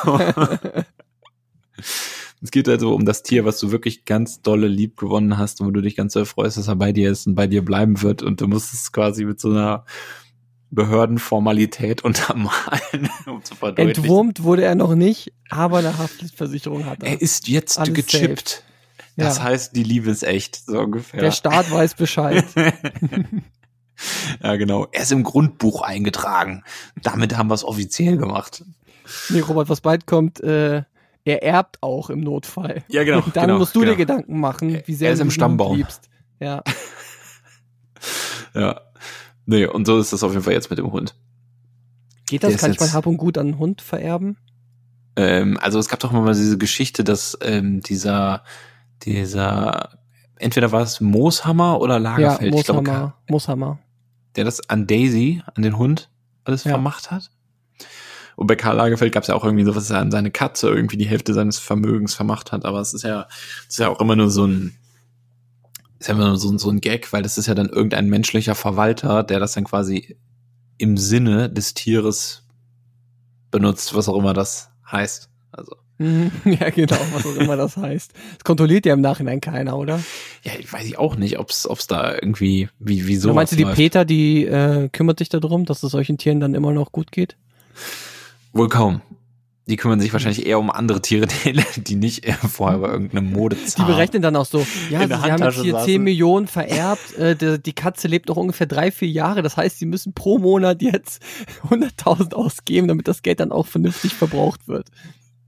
es 2.41 2.51
geht 2.51 2.69
also 2.69 2.93
um 2.93 3.05
das 3.05 3.23
Tier, 3.23 3.45
was 3.45 3.59
du 3.59 3.71
wirklich 3.71 4.05
ganz 4.05 4.41
dolle 4.41 4.67
lieb 4.67 4.97
gewonnen 4.97 5.37
hast 5.37 5.59
und 5.61 5.67
wo 5.67 5.71
du 5.71 5.81
dich 5.81 5.95
ganz 5.95 6.13
doll 6.13 6.25
freust, 6.25 6.57
dass 6.57 6.67
er 6.67 6.75
bei 6.75 6.91
dir 6.91 7.11
ist 7.11 7.27
und 7.27 7.35
bei 7.35 7.47
dir 7.47 7.63
bleiben 7.65 8.01
wird. 8.01 8.21
Und 8.21 8.41
du 8.41 8.47
musst 8.47 8.73
es 8.73 8.91
quasi 8.91 9.25
mit 9.25 9.39
so 9.39 9.49
einer 9.49 9.85
Behördenformalität 10.69 12.01
untermalen, 12.03 13.09
um 13.25 13.43
zu 13.43 13.55
verdeutlichen. 13.55 14.03
Entwurmt 14.03 14.43
wurde 14.43 14.63
er 14.63 14.75
noch 14.75 14.95
nicht, 14.95 15.33
aber 15.49 15.79
eine 15.79 15.97
Haftpflichtversicherung 15.97 16.85
hat 16.85 17.03
er. 17.03 17.11
Er 17.13 17.21
ist 17.21 17.47
jetzt 17.47 17.79
Alles 17.79 17.93
gechippt. 17.93 18.63
Das 19.15 19.37
Ja. 19.37 19.43
heißt, 19.45 19.75
die 19.75 19.83
Liebe 19.83 20.11
ist 20.11 20.23
echt, 20.23 20.63
so 20.65 20.79
ungefähr. 20.79 21.21
Der 21.21 21.31
Staat 21.31 21.71
weiß 21.71 21.95
Bescheid. 21.95 22.45
ja, 24.43 24.55
genau. 24.57 24.87
Er 24.91 25.03
ist 25.03 25.11
im 25.11 25.23
Grundbuch 25.23 25.81
eingetragen. 25.81 26.63
Damit 27.01 27.35
haben 27.35 27.49
wir 27.49 27.55
es 27.55 27.63
offiziell 27.63 28.17
gemacht. 28.17 28.63
Nee, 29.29 29.39
Robert, 29.39 29.69
was 29.69 29.81
bald 29.81 30.05
kommt, 30.05 30.39
äh, 30.41 30.83
er 31.27 31.43
erbt 31.43 31.83
auch 31.83 32.09
im 32.09 32.21
Notfall. 32.21 32.83
Ja, 32.87 33.03
genau. 33.03 33.17
Und 33.23 33.27
dann 33.35 33.47
genau, 33.47 33.59
musst 33.59 33.75
du 33.75 33.81
genau. 33.81 33.91
dir 33.91 33.97
Gedanken 33.97 34.39
machen, 34.39 34.81
wie 34.85 34.93
sehr 34.93 35.09
Er 35.09 35.13
ist 35.13 35.19
du 35.19 35.25
im 35.25 35.31
Stammbaum. 35.31 35.75
liebst. 35.77 36.09
Ja. 36.39 36.63
Ja. 38.53 38.81
Nee, 39.45 39.65
und 39.65 39.85
so 39.85 39.99
ist 39.99 40.13
das 40.13 40.23
auf 40.23 40.31
jeden 40.31 40.43
Fall 40.43 40.53
jetzt 40.53 40.69
mit 40.69 40.79
dem 40.79 40.91
Hund. 40.91 41.15
Geht 42.27 42.43
das? 42.43 42.57
Kann 42.57 42.71
ich 42.71 42.79
mein 42.79 42.93
Hab 42.93 43.05
und 43.05 43.17
Gut 43.17 43.37
an 43.37 43.47
einen 43.47 43.59
Hund 43.59 43.81
vererben? 43.81 44.37
Ähm, 45.15 45.57
also 45.61 45.79
es 45.79 45.87
gab 45.87 45.99
doch 45.99 46.11
mal 46.11 46.33
diese 46.33 46.57
Geschichte, 46.57 47.03
dass 47.03 47.37
ähm, 47.41 47.81
dieser, 47.81 48.43
dieser, 49.03 49.97
entweder 50.37 50.71
war 50.71 50.81
es 50.81 51.01
Mooshammer 51.01 51.79
oder 51.79 51.99
Lagerfeld, 51.99 52.53
ja, 52.53 52.59
ich 52.59 52.65
glaube, 52.65 52.81
Mooshammer. 52.81 53.13
Mooshammer. 53.29 53.79
der 54.35 54.43
das 54.45 54.69
an 54.69 54.85
Daisy, 54.87 55.41
an 55.55 55.63
den 55.63 55.77
Hund, 55.77 56.09
alles 56.43 56.65
Ja. 56.65 56.71
vermacht 56.71 57.09
hat. 57.11 57.31
Und 58.37 58.47
bei 58.47 58.55
Karl 58.55 58.77
Lagerfeld 58.77 59.11
gab 59.13 59.23
es 59.23 59.27
ja 59.27 59.35
auch 59.35 59.43
irgendwie 59.43 59.65
so, 59.65 59.75
was 59.75 59.89
er 59.89 59.97
an 59.99 60.11
seine 60.11 60.31
Katze 60.31 60.69
irgendwie 60.69 60.95
die 60.95 61.07
Hälfte 61.07 61.33
seines 61.33 61.57
Vermögens 61.59 62.13
vermacht 62.13 62.51
hat. 62.53 62.63
Aber 62.65 62.79
es 62.79 62.93
ist 62.93 63.03
ja, 63.03 63.27
es 63.67 63.73
ist 63.75 63.79
ja 63.79 63.89
auch 63.89 63.99
immer 63.99 64.15
nur 64.15 64.29
so 64.29 64.45
ein, 64.45 64.75
ist 65.99 66.07
ja 66.07 66.13
immer 66.13 66.27
nur 66.27 66.37
so, 66.37 66.49
ein- 66.51 66.59
so 66.59 66.69
ein 66.69 66.79
Gag, 66.79 67.11
weil 67.11 67.23
das 67.23 67.37
ist 67.39 67.47
ja 67.47 67.55
dann 67.55 67.67
irgendein 67.67 68.07
menschlicher 68.09 68.53
Verwalter, 68.55 69.23
der 69.23 69.39
das 69.39 69.53
dann 69.53 69.63
quasi 69.65 70.17
im 70.77 70.95
Sinne 70.97 71.49
des 71.49 71.73
Tieres 71.73 72.43
benutzt, 73.51 73.95
was 73.95 74.07
auch 74.07 74.17
immer 74.17 74.33
das 74.33 74.69
heißt. 74.91 75.29
Also, 75.51 75.75
Mhm. 75.99 76.31
Ja, 76.59 76.69
genau, 76.69 76.95
was 77.13 77.25
auch 77.25 77.35
immer 77.37 77.57
das 77.57 77.75
heißt. 77.75 78.13
Das 78.13 78.43
kontrolliert 78.43 78.85
ja 78.85 78.93
im 78.93 79.01
Nachhinein 79.01 79.41
keiner, 79.41 79.75
oder? 79.79 79.99
ja, 80.43 80.51
ich 80.59 80.71
weiß 80.71 80.85
ich 80.85 80.99
auch 80.99 81.15
nicht, 81.15 81.39
ob's, 81.39 81.65
ob's 81.65 81.87
da 81.87 82.13
irgendwie, 82.13 82.69
wie, 82.77 83.07
wie 83.07 83.15
so 83.15 83.29
So, 83.29 83.33
meinst 83.33 83.53
du, 83.53 83.55
die 83.55 83.65
Peter, 83.65 84.05
die 84.05 84.45
äh, 84.45 84.89
kümmert 84.89 85.17
sich 85.17 85.29
darum, 85.29 85.65
dass 85.65 85.81
es 85.81 85.89
solchen 85.91 86.19
Tieren 86.19 86.39
dann 86.39 86.53
immer 86.53 86.71
noch 86.71 86.91
gut 86.91 87.11
geht? 87.11 87.35
Wohl 88.57 88.69
kaum. 88.69 89.01
Die 89.67 89.75
kümmern 89.75 89.99
sich 89.99 90.13
wahrscheinlich 90.13 90.45
eher 90.45 90.59
um 90.59 90.71
andere 90.71 91.01
Tiere, 91.01 91.27
die, 91.45 91.61
die 91.81 91.95
nicht 91.95 92.25
vorher 92.35 92.79
bei 92.79 92.87
irgendeinem 92.89 93.27
Die 93.27 93.33
Modezahn. 93.33 93.85
berechnen 93.85 94.21
dann 94.21 94.35
auch 94.37 94.45
so, 94.45 94.65
ja, 94.89 95.05
sie 95.05 95.13
haben 95.13 95.43
jetzt 95.43 95.61
hier 95.61 95.73
saßen. 95.73 95.85
10 95.85 96.03
Millionen 96.03 96.47
vererbt, 96.47 97.15
äh, 97.17 97.35
die, 97.35 97.61
die 97.61 97.73
Katze 97.73 98.07
lebt 98.07 98.29
noch 98.29 98.37
ungefähr 98.37 98.65
drei, 98.65 98.91
vier 98.91 99.09
Jahre, 99.09 99.41
das 99.41 99.57
heißt, 99.57 99.77
sie 99.77 99.85
müssen 99.85 100.13
pro 100.13 100.37
Monat 100.37 100.81
jetzt 100.81 101.21
100.000 101.69 102.33
ausgeben, 102.33 102.87
damit 102.87 103.09
das 103.09 103.23
Geld 103.23 103.41
dann 103.41 103.51
auch 103.51 103.67
vernünftig 103.67 104.13
verbraucht 104.13 104.69
wird. 104.69 104.87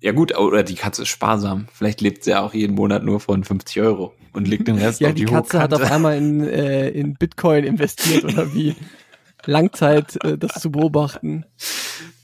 Ja 0.02 0.12
gut, 0.12 0.38
oder 0.38 0.64
die 0.64 0.76
Katze 0.76 1.04
ist 1.04 1.10
sparsam. 1.10 1.68
Vielleicht 1.74 2.02
lebt 2.02 2.24
sie 2.26 2.32
ja 2.32 2.42
auch 2.42 2.54
jeden 2.54 2.76
Monat 2.76 3.04
nur 3.04 3.20
von 3.22 3.44
50 3.44 3.82
Euro 3.82 4.14
und 4.34 4.48
legt 4.50 4.68
den 4.68 4.78
Rest 4.78 5.00
Ja, 5.00 5.10
auf 5.10 5.16
die 5.16 5.26
die, 5.26 5.32
Katze 5.32 5.60
hat 5.60 5.74
auf 5.74 5.90
einmal 5.92 6.18
in, 6.18 6.42
äh, 6.42 6.90
in 6.90 7.16
Bitcoin 7.16 7.64
investiert 7.64 8.26
oder 8.26 8.54
wie? 8.54 8.76
Langzeit 9.46 10.18
äh, 10.26 10.38
das 10.38 10.62
zu 10.62 10.72
beobachten. 10.72 11.46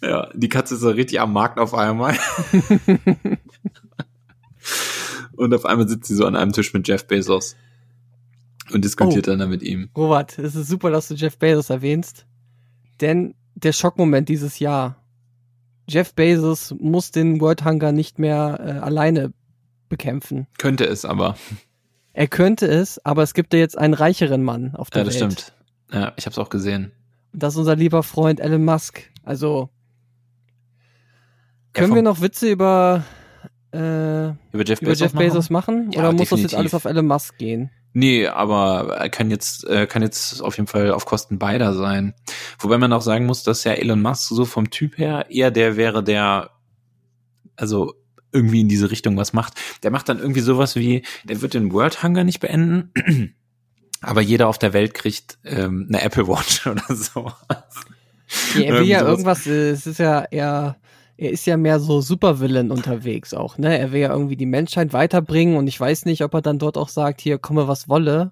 Ja, 0.02 0.30
die 0.34 0.50
Katze 0.50 0.76
ist 0.76 0.82
so 0.82 0.90
richtig 0.90 1.20
am 1.20 1.34
Markt 1.34 1.60
auf 1.60 1.74
einmal. 1.74 2.16
und 5.36 5.54
auf 5.54 5.66
einmal 5.66 5.88
sitzt 5.88 6.08
sie 6.08 6.16
so 6.16 6.26
an 6.26 6.36
einem 6.36 6.54
Tisch 6.54 6.74
mit 6.74 6.88
Jeff 6.88 7.08
Bezos 7.08 7.56
und 8.74 8.84
diskutiert 8.84 9.28
Oh. 9.28 9.36
dann 9.36 9.50
mit 9.50 9.62
ihm. 9.62 9.90
Robert, 9.96 10.38
es 10.40 10.56
ist 10.56 10.68
super, 10.68 10.90
dass 10.92 11.08
du 11.08 11.16
Jeff 11.16 11.38
Bezos 11.38 11.70
erwähnst, 11.70 12.26
denn 13.02 13.36
der 13.56 13.74
Schockmoment 13.74 14.30
dieses 14.30 14.60
Jahr. 14.60 14.98
Jeff 15.88 16.14
Bezos 16.14 16.74
muss 16.80 17.12
den 17.12 17.40
World 17.42 17.64
Hunger 17.64 17.92
nicht 17.92 18.18
mehr 18.18 18.60
äh, 18.60 18.72
alleine 18.80 19.34
bekämpfen. 19.88 20.48
Könnte 20.58 20.86
es 20.86 21.06
aber. 21.06 21.38
Er 22.14 22.28
könnte 22.28 22.66
es, 22.68 23.04
aber 23.06 23.22
es 23.24 23.34
gibt 23.34 23.54
ja 23.54 23.60
jetzt 23.60 23.78
einen 23.78 23.94
reicheren 23.94 24.44
Mann 24.44 24.74
auf 24.76 24.90
der 24.90 25.02
Ja, 25.02 25.06
das 25.06 25.20
Welt. 25.20 25.32
stimmt. 25.34 25.54
Ja, 25.92 26.14
ich 26.18 26.26
habe 26.26 26.32
es 26.32 26.40
auch 26.40 26.50
gesehen. 26.50 26.92
Und 27.34 27.44
das 27.44 27.54
ist 27.54 27.60
unser 27.60 27.76
lieber 27.76 28.02
Freund 28.02 28.40
Elon 28.40 28.66
Musk. 28.66 29.12
Also 29.24 29.70
können 31.76 31.90
vom- 31.90 31.96
wir 31.98 32.02
noch 32.02 32.22
Witze 32.22 32.50
über 32.50 33.04
äh, 33.72 33.78
Über 33.78 34.64
Jeff 34.66 34.82
über 34.82 34.92
Bezos, 34.92 35.00
Jeff 35.00 35.14
machen? 35.14 35.26
Bezos 35.28 35.50
machen? 35.50 35.92
Ja, 35.92 36.00
Oder 36.00 36.12
muss 36.14 36.30
das 36.30 36.30
jetzt 36.30 36.32
definitiv. 36.54 36.58
alles 36.60 36.74
auf 36.74 36.86
Elon 36.86 37.08
Musk 37.08 37.38
gehen? 37.38 37.70
Nee, 37.94 38.28
aber 38.28 38.96
er 38.98 39.10
kann 39.10 39.30
jetzt, 39.32 39.66
äh, 39.68 39.88
kann 39.88 40.02
jetzt 40.02 40.42
auf 40.42 40.58
jeden 40.58 40.68
Fall 40.68 40.92
auf 40.92 41.06
Kosten 41.06 41.40
beider 41.40 41.74
sein. 41.74 42.14
Wobei 42.60 42.78
man 42.78 42.92
auch 42.92 43.02
sagen 43.02 43.26
muss, 43.26 43.44
dass 43.44 43.64
ja 43.64 43.72
Elon 43.74 44.02
Musk 44.02 44.30
so 44.30 44.44
vom 44.46 44.70
Typ 44.70 44.98
her 44.98 45.28
eher 45.30 45.50
der 45.52 45.78
wäre, 45.78 46.04
der 46.04 46.50
also 47.56 47.94
irgendwie 48.34 48.60
in 48.62 48.68
diese 48.68 48.92
Richtung 48.92 49.16
was 49.16 49.32
macht. 49.32 49.54
Der 49.84 49.92
macht 49.92 50.10
dann 50.10 50.20
irgendwie 50.20 50.42
sowas 50.42 50.76
wie, 50.76 51.04
der 51.24 51.42
wird 51.42 51.54
den 51.54 51.72
World 51.72 52.04
Hunger 52.04 52.26
nicht 52.26 52.42
beenden, 52.42 52.92
aber 54.02 54.20
jeder 54.20 54.50
auf 54.50 54.58
der 54.58 54.74
Welt 54.74 54.94
kriegt 54.94 55.38
ähm, 55.46 55.86
eine 55.88 56.02
Apple 56.02 56.28
Watch 56.28 56.68
oder 56.68 56.84
so. 56.94 57.32
Ja, 58.56 58.62
er 58.62 58.74
will 58.74 58.88
ja 58.88 59.02
irgendwas, 59.08 59.46
es 59.46 59.88
ist 59.88 60.00
ja 60.00 60.26
eher, 60.26 60.76
er 61.18 61.32
ist 61.32 61.46
ja 61.46 61.58
mehr 61.58 61.80
so 61.80 62.02
Supervillain 62.02 62.72
unterwegs 62.72 63.34
auch, 63.34 63.58
ne? 63.58 63.78
Er 63.78 63.92
will 63.92 64.02
ja 64.02 64.12
irgendwie 64.12 64.36
die 64.36 64.46
Menschheit 64.46 64.92
weiterbringen 64.92 65.56
und 65.56 65.68
ich 65.68 65.80
weiß 65.80 66.06
nicht, 66.06 66.24
ob 66.24 66.34
er 66.34 66.42
dann 66.42 66.60
dort 66.60 66.78
auch 66.78 66.90
sagt, 66.90 67.22
hier 67.22 67.38
komme 67.38 67.68
was 67.68 67.88
wolle. 67.88 68.32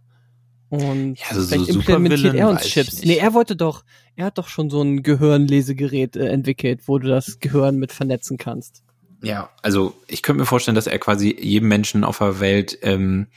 Und 0.69 1.19
Ja, 1.19 1.26
also 1.30 1.41
so 1.41 1.48
vielleicht 1.48 1.69
implementiert 1.69 2.19
Supervillain 2.19 2.36
er 2.36 2.50
uns 2.50 2.63
Chips. 2.63 3.06
Nee, 3.06 3.17
er 3.17 3.34
wollte 3.34 3.56
doch, 3.56 3.84
er 4.15 4.26
hat 4.26 4.38
doch 4.38 4.48
schon 4.48 4.69
so 4.69 4.82
ein 4.82 5.04
Gehirnlesegerät 5.04 6.15
äh, 6.15 6.28
entwickelt, 6.28 6.82
wo 6.88 6.98
du 7.00 7.08
das 7.08 7.39
Gehirn 7.39 7.78
mit 7.78 7.91
vernetzen 7.91 8.38
kannst. 8.38 8.84
Ja, 9.22 9.50
also 9.62 9.93
ich 10.08 10.22
könnte 10.22 10.41
mir 10.41 10.46
vorstellen, 10.46 10.76
dass 10.76 10.88
er 10.88 11.00
quasi 11.00 11.34
jedem 11.39 11.69
Menschen 11.69 12.04
auf 12.04 12.17
der 12.17 12.41
Welt 12.41 12.78
ähm, 12.82 13.28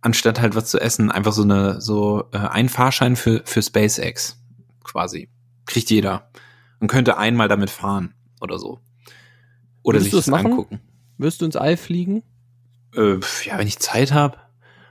anstatt 0.00 0.40
halt 0.40 0.54
was 0.54 0.70
zu 0.70 0.80
essen, 0.80 1.10
einfach 1.10 1.32
so 1.32 1.42
eine 1.42 1.80
so 1.80 2.24
äh, 2.32 2.38
einen 2.38 2.70
Fahrschein 2.70 3.16
für 3.16 3.42
für 3.44 3.60
SpaceX 3.62 4.38
quasi 4.84 5.28
kriegt 5.66 5.90
jeder 5.90 6.30
und 6.80 6.88
könnte 6.88 7.18
einmal 7.18 7.48
damit 7.48 7.70
fahren 7.70 8.14
oder 8.40 8.58
so 8.58 8.80
oder 9.86 9.98
Würdest 9.98 10.04
sich 10.04 10.10
du 10.10 10.16
das 10.16 10.26
es 10.26 10.30
machen? 10.30 10.46
angucken. 10.50 10.80
Wirst 11.16 11.40
du 11.40 11.44
ins 11.44 11.54
All 11.54 11.76
fliegen? 11.76 12.24
Äh, 12.96 13.20
ja, 13.44 13.56
wenn 13.56 13.68
ich 13.68 13.78
Zeit 13.78 14.12
habe. 14.12 14.36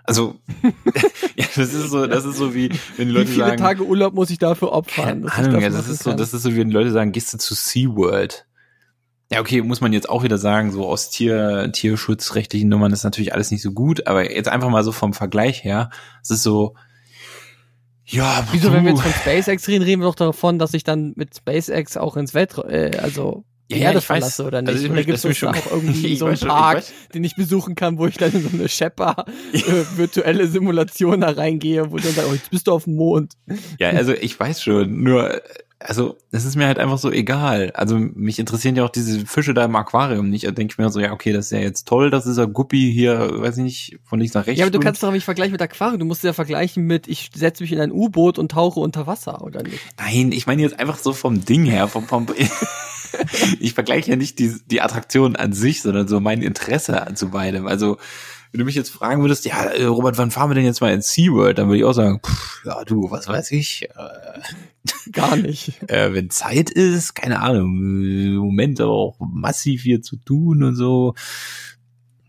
Also 0.05 0.35
ja, 1.35 1.45
das 1.55 1.73
ist 1.73 1.89
so, 1.89 2.07
das 2.07 2.23
ist 2.23 2.37
so 2.37 2.55
wie 2.55 2.69
wenn 2.95 3.09
die 3.09 3.13
Wie 3.13 3.17
Leute 3.17 3.27
viele 3.27 3.45
sagen, 3.45 3.57
Tage 3.57 3.83
Urlaub 3.85 4.13
muss 4.13 4.29
ich 4.29 4.37
dafür 4.37 4.71
opfern? 4.71 5.25
keine 5.25 5.49
Ahnung, 5.49 5.61
ja, 5.61 5.69
das 5.69 5.89
ist 5.89 6.03
so, 6.03 6.11
kann? 6.11 6.17
das 6.17 6.33
ist 6.33 6.43
so 6.43 6.53
wie 6.53 6.57
wenn 6.57 6.71
Leute 6.71 6.91
sagen, 6.91 7.11
gehst 7.11 7.33
du 7.33 7.37
zu 7.37 7.53
SeaWorld. 7.53 8.45
Ja, 9.31 9.41
okay, 9.41 9.61
muss 9.61 9.81
man 9.81 9.91
jetzt 9.91 10.07
auch 10.07 10.23
wieder 10.23 10.37
sagen, 10.37 10.71
so 10.71 10.87
aus 10.87 11.09
Tier, 11.09 11.71
tierschutzrechtlichen 11.73 12.69
Nummern 12.69 12.93
ist 12.93 13.03
natürlich 13.03 13.33
alles 13.33 13.51
nicht 13.51 13.63
so 13.63 13.71
gut, 13.71 14.07
aber 14.07 14.31
jetzt 14.31 14.47
einfach 14.47 14.69
mal 14.69 14.83
so 14.83 14.93
vom 14.93 15.13
Vergleich 15.13 15.63
her, 15.63 15.89
es 16.21 16.29
ist 16.29 16.43
so, 16.43 16.75
ja, 18.05 18.47
Wieso, 18.51 18.71
wenn 18.71 18.85
wir 18.85 18.91
jetzt 18.91 19.01
von 19.01 19.11
SpaceX 19.11 19.67
reden, 19.67 19.83
reden 19.83 20.01
wir 20.01 20.07
doch 20.07 20.15
davon, 20.15 20.59
dass 20.59 20.73
ich 20.75 20.83
dann 20.83 21.13
mit 21.15 21.35
SpaceX 21.35 21.97
auch 21.97 22.15
ins 22.15 22.35
Weltraum, 22.35 22.69
äh, 22.69 22.97
also 22.97 23.43
die 23.45 23.54
Ja, 23.69 23.77
Erde 23.77 23.97
ich 23.99 24.03
weiß. 24.03 24.05
verlasse 24.05 24.43
oder 24.45 24.61
nicht. 24.61 24.69
Also 24.73 24.83
ich- 24.85 24.91
oder 24.91 24.95
das 24.97 25.05
gibt 25.05 25.15
es 25.17 25.21
da 25.23 25.33
schon- 25.33 25.49
auch 25.49 25.71
irgendwie 25.71 26.07
Ich 26.13 26.19
so 26.19 26.25
einen 26.25 26.33
weiß 26.33 26.39
schon, 26.39 26.47
ich 26.49 26.53
Park, 26.53 26.77
weiß- 26.79 27.11
den 27.13 27.23
ich 27.23 27.35
besuchen 27.35 27.75
kann, 27.75 27.97
wo 27.97 28.05
ich 28.07 28.17
dann 28.17 28.31
in 28.33 28.41
so 28.43 28.49
eine 28.53 28.69
Shepper 28.69 29.25
äh, 29.53 29.59
virtuelle 29.95 30.47
Simulation 30.47 31.21
da 31.21 31.29
reingehe, 31.31 31.91
wo 31.91 31.97
dann 31.97 32.11
sage, 32.13 32.27
oh, 32.29 32.33
jetzt 32.33 32.51
bist 32.51 32.67
du 32.67 32.71
auf 32.73 32.83
dem 32.83 32.95
Mond. 32.95 33.33
Ja, 33.79 33.89
also 33.89 34.13
ich 34.13 34.39
weiß 34.39 34.61
schon, 34.61 35.01
nur, 35.03 35.41
also 35.79 36.15
es 36.31 36.45
ist 36.45 36.55
mir 36.55 36.67
halt 36.67 36.79
einfach 36.79 36.97
so 36.97 37.11
egal. 37.11 37.71
Also 37.73 37.97
mich 37.97 38.39
interessieren 38.39 38.75
ja 38.75 38.85
auch 38.85 38.89
diese 38.89 39.25
Fische 39.25 39.53
da 39.53 39.65
im 39.65 39.75
Aquarium 39.75 40.29
nicht. 40.29 40.45
Da 40.45 40.51
denke 40.51 40.71
ich 40.73 40.77
mir 40.77 40.89
so, 40.89 40.99
ja, 40.99 41.11
okay, 41.11 41.33
das 41.33 41.45
ist 41.45 41.51
ja 41.51 41.59
jetzt 41.59 41.87
toll, 41.87 42.09
dass 42.09 42.23
dieser 42.23 42.47
Guppi 42.47 42.91
hier, 42.93 43.41
weiß 43.41 43.57
ich 43.57 43.63
nicht, 43.63 43.99
von 44.03 44.19
links 44.19 44.33
nach 44.33 44.47
rechts 44.47 44.59
Ja, 44.59 44.65
aber 44.65 44.71
du 44.71 44.79
kannst 44.79 45.03
doch 45.03 45.11
nicht 45.11 45.25
vergleichen 45.25 45.51
mit 45.51 45.61
Aquarium. 45.61 45.99
Du 45.99 46.05
musst 46.05 46.23
ja 46.23 46.33
vergleichen 46.33 46.85
mit, 46.85 47.07
ich 47.07 47.29
setze 47.35 47.61
mich 47.63 47.71
in 47.71 47.79
ein 47.79 47.91
U-Boot 47.91 48.39
und 48.39 48.51
tauche 48.51 48.79
unter 48.79 49.05
Wasser, 49.05 49.41
oder 49.43 49.63
nicht? 49.63 49.79
Nein, 49.99 50.31
ich 50.31 50.47
meine 50.47 50.61
jetzt 50.61 50.79
einfach 50.79 50.97
so 50.97 51.13
vom 51.13 51.43
Ding 51.45 51.65
her, 51.65 51.87
vom, 51.87 52.05
vom 52.07 52.27
ich 53.59 53.73
vergleiche 53.73 54.11
ja 54.11 54.15
nicht 54.15 54.39
die, 54.39 54.55
die 54.65 54.81
Attraktion 54.81 55.35
an 55.35 55.53
sich, 55.53 55.81
sondern 55.81 56.07
so 56.07 56.19
mein 56.19 56.41
Interesse 56.41 57.05
zu 57.15 57.29
beidem. 57.29 57.67
Also, 57.67 57.97
wenn 58.51 58.59
du 58.59 58.65
mich 58.65 58.75
jetzt 58.75 58.89
fragen 58.89 59.21
würdest, 59.21 59.45
ja, 59.45 59.63
äh, 59.63 59.85
Robert, 59.85 60.17
wann 60.17 60.31
fahren 60.31 60.49
wir 60.49 60.55
denn 60.55 60.65
jetzt 60.65 60.81
mal 60.81 60.93
in 60.93 61.01
SeaWorld? 61.01 61.57
Dann 61.57 61.67
würde 61.67 61.79
ich 61.79 61.83
auch 61.83 61.93
sagen, 61.93 62.21
pff, 62.25 62.63
ja, 62.65 62.83
du, 62.85 63.11
was 63.11 63.27
weiß 63.27 63.51
ich, 63.51 63.89
äh, 63.89 64.39
Gar 65.11 65.37
nicht. 65.37 65.81
äh, 65.89 66.13
wenn 66.13 66.29
Zeit 66.29 66.69
ist, 66.69 67.15
keine 67.15 67.41
Ahnung, 67.41 67.75
im 67.75 68.35
Moment 68.35 68.79
aber 68.81 68.91
auch 68.91 69.17
massiv 69.19 69.83
hier 69.83 70.01
zu 70.01 70.17
tun 70.17 70.63
und 70.63 70.75
so. 70.75 71.15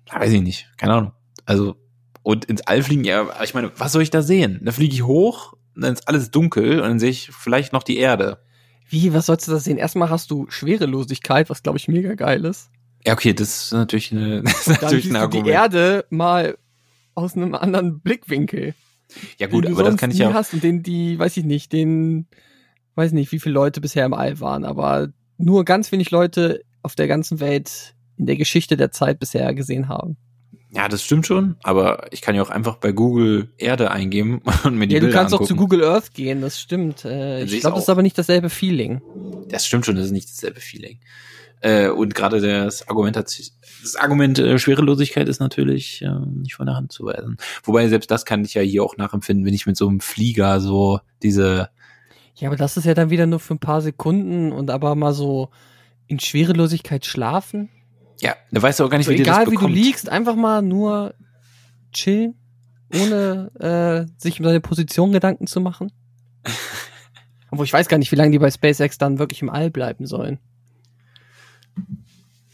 Ja, 0.08 0.20
Weiß 0.20 0.32
ich 0.32 0.42
nicht, 0.42 0.68
keine 0.76 0.94
Ahnung. 0.94 1.12
Also, 1.44 1.76
und 2.22 2.44
ins 2.46 2.62
All 2.62 2.82
fliegen, 2.82 3.04
ja, 3.04 3.28
ich 3.42 3.54
meine, 3.54 3.70
was 3.76 3.92
soll 3.92 4.02
ich 4.02 4.10
da 4.10 4.22
sehen? 4.22 4.60
Da 4.62 4.72
fliege 4.72 4.94
ich 4.94 5.02
hoch, 5.02 5.54
dann 5.74 5.92
ist 5.92 6.08
alles 6.08 6.30
dunkel 6.30 6.80
und 6.80 6.88
dann 6.88 6.98
sehe 6.98 7.10
ich 7.10 7.30
vielleicht 7.30 7.72
noch 7.72 7.82
die 7.82 7.98
Erde. 7.98 8.40
Wie, 8.88 9.12
was 9.12 9.26
sollst 9.26 9.48
du 9.48 9.52
da 9.52 9.58
sehen? 9.58 9.78
Erstmal 9.78 10.10
hast 10.10 10.30
du 10.30 10.46
Schwerelosigkeit, 10.48 11.50
was 11.50 11.62
glaube 11.62 11.78
ich 11.78 11.88
mega 11.88 12.14
geil 12.14 12.44
ist. 12.44 12.70
Ja, 13.04 13.12
okay, 13.12 13.34
das 13.34 13.64
ist 13.64 13.72
natürlich, 13.72 14.12
eine, 14.12 14.42
das 14.44 14.66
ist 14.66 14.82
natürlich 14.82 15.06
ein 15.06 15.08
du 15.08 15.14
die 15.14 15.18
Argument. 15.18 15.48
Erde 15.48 16.04
mal 16.10 16.58
aus 17.14 17.36
einem 17.36 17.54
anderen 17.54 18.00
Blickwinkel. 18.00 18.74
ja 19.38 19.46
gut, 19.46 19.66
aber 19.66 19.84
das 19.84 19.96
kann 19.96 20.10
ich 20.10 20.18
ja. 20.18 20.32
hast 20.32 20.54
und 20.54 20.62
den 20.62 20.82
die, 20.82 21.18
weiß 21.18 21.36
ich 21.36 21.44
nicht, 21.44 21.72
den, 21.72 22.26
weiß 22.94 23.12
nicht, 23.12 23.32
wie 23.32 23.40
viele 23.40 23.54
Leute 23.54 23.80
bisher 23.80 24.04
im 24.04 24.14
All 24.14 24.40
waren, 24.40 24.64
aber 24.64 25.08
nur 25.38 25.64
ganz 25.64 25.92
wenig 25.92 26.10
Leute 26.10 26.62
auf 26.82 26.94
der 26.94 27.08
ganzen 27.08 27.40
Welt 27.40 27.94
in 28.16 28.26
der 28.26 28.36
Geschichte 28.36 28.76
der 28.76 28.90
Zeit 28.90 29.18
bisher 29.18 29.54
gesehen 29.54 29.88
haben. 29.88 30.16
Ja, 30.70 30.88
das 30.88 31.02
stimmt 31.02 31.26
schon, 31.26 31.56
aber 31.62 32.08
ich 32.10 32.20
kann 32.20 32.34
ja 32.34 32.42
auch 32.42 32.50
einfach 32.50 32.76
bei 32.76 32.92
Google 32.92 33.48
Erde 33.56 33.90
eingeben 33.90 34.42
und 34.64 34.76
mir 34.76 34.86
die 34.86 34.94
ja, 34.94 35.00
du 35.00 35.06
Bilder 35.06 35.18
kannst 35.18 35.34
auch 35.34 35.40
angucken. 35.40 35.48
zu 35.48 35.56
Google 35.56 35.84
Earth 35.84 36.12
gehen, 36.12 36.40
das 36.40 36.60
stimmt. 36.60 37.04
Äh, 37.04 37.44
ich 37.44 37.60
glaube, 37.60 37.74
das 37.76 37.84
ist 37.84 37.88
auch. 37.88 37.92
aber 37.92 38.02
nicht 38.02 38.18
dasselbe 38.18 38.50
Feeling. 38.50 39.00
Das 39.48 39.66
stimmt 39.66 39.86
schon, 39.86 39.96
das 39.96 40.06
ist 40.06 40.12
nicht 40.12 40.28
dasselbe 40.28 40.60
Feeling. 40.60 40.98
Äh, 41.60 41.88
und 41.88 42.14
gerade 42.14 42.40
das 42.40 42.86
Argument 42.88 43.16
hat 43.16 43.26
das 43.26 43.96
Argument 43.96 44.38
äh, 44.38 44.58
Schwerelosigkeit 44.58 45.28
ist 45.28 45.40
natürlich 45.40 46.02
äh, 46.02 46.10
nicht 46.34 46.54
von 46.54 46.66
der 46.66 46.76
Hand 46.76 46.92
zu 46.92 47.06
weisen. 47.06 47.38
Wobei 47.64 47.88
selbst 47.88 48.10
das 48.10 48.24
kann 48.24 48.44
ich 48.44 48.54
ja 48.54 48.62
hier 48.62 48.82
auch 48.82 48.96
nachempfinden, 48.96 49.46
wenn 49.46 49.54
ich 49.54 49.66
mit 49.66 49.76
so 49.76 49.88
einem 49.88 50.00
Flieger 50.00 50.60
so 50.60 51.00
diese 51.22 51.70
Ja, 52.34 52.48
aber 52.48 52.56
das 52.56 52.76
ist 52.76 52.84
ja 52.84 52.94
dann 52.94 53.10
wieder 53.10 53.26
nur 53.26 53.40
für 53.40 53.54
ein 53.54 53.58
paar 53.58 53.80
Sekunden 53.80 54.52
und 54.52 54.70
aber 54.70 54.94
mal 54.96 55.14
so 55.14 55.48
in 56.06 56.20
Schwerelosigkeit 56.20 57.06
schlafen. 57.06 57.70
Ja, 58.20 58.34
da 58.50 58.62
weißt 58.62 58.80
du 58.80 58.84
auch 58.84 58.90
gar 58.90 58.98
nicht, 58.98 59.06
So, 59.06 59.12
wie 59.12 59.16
dir 59.16 59.24
das 59.24 59.36
egal 59.36 59.50
wie 59.50 59.56
du 59.56 59.68
liegst, 59.68 60.08
einfach 60.08 60.36
mal 60.36 60.62
nur 60.62 61.14
chillen, 61.92 62.34
ohne 62.94 63.50
äh, 64.08 64.12
sich 64.20 64.38
um 64.38 64.44
deine 64.44 64.60
Position 64.60 65.12
Gedanken 65.12 65.46
zu 65.46 65.60
machen. 65.60 65.92
Obwohl 67.50 67.64
ich 67.64 67.72
weiß 67.72 67.88
gar 67.88 67.98
nicht, 67.98 68.12
wie 68.12 68.16
lange 68.16 68.32
die 68.32 68.38
bei 68.38 68.50
SpaceX 68.50 68.98
dann 68.98 69.18
wirklich 69.18 69.42
im 69.42 69.50
All 69.50 69.70
bleiben 69.70 70.06
sollen. 70.06 70.38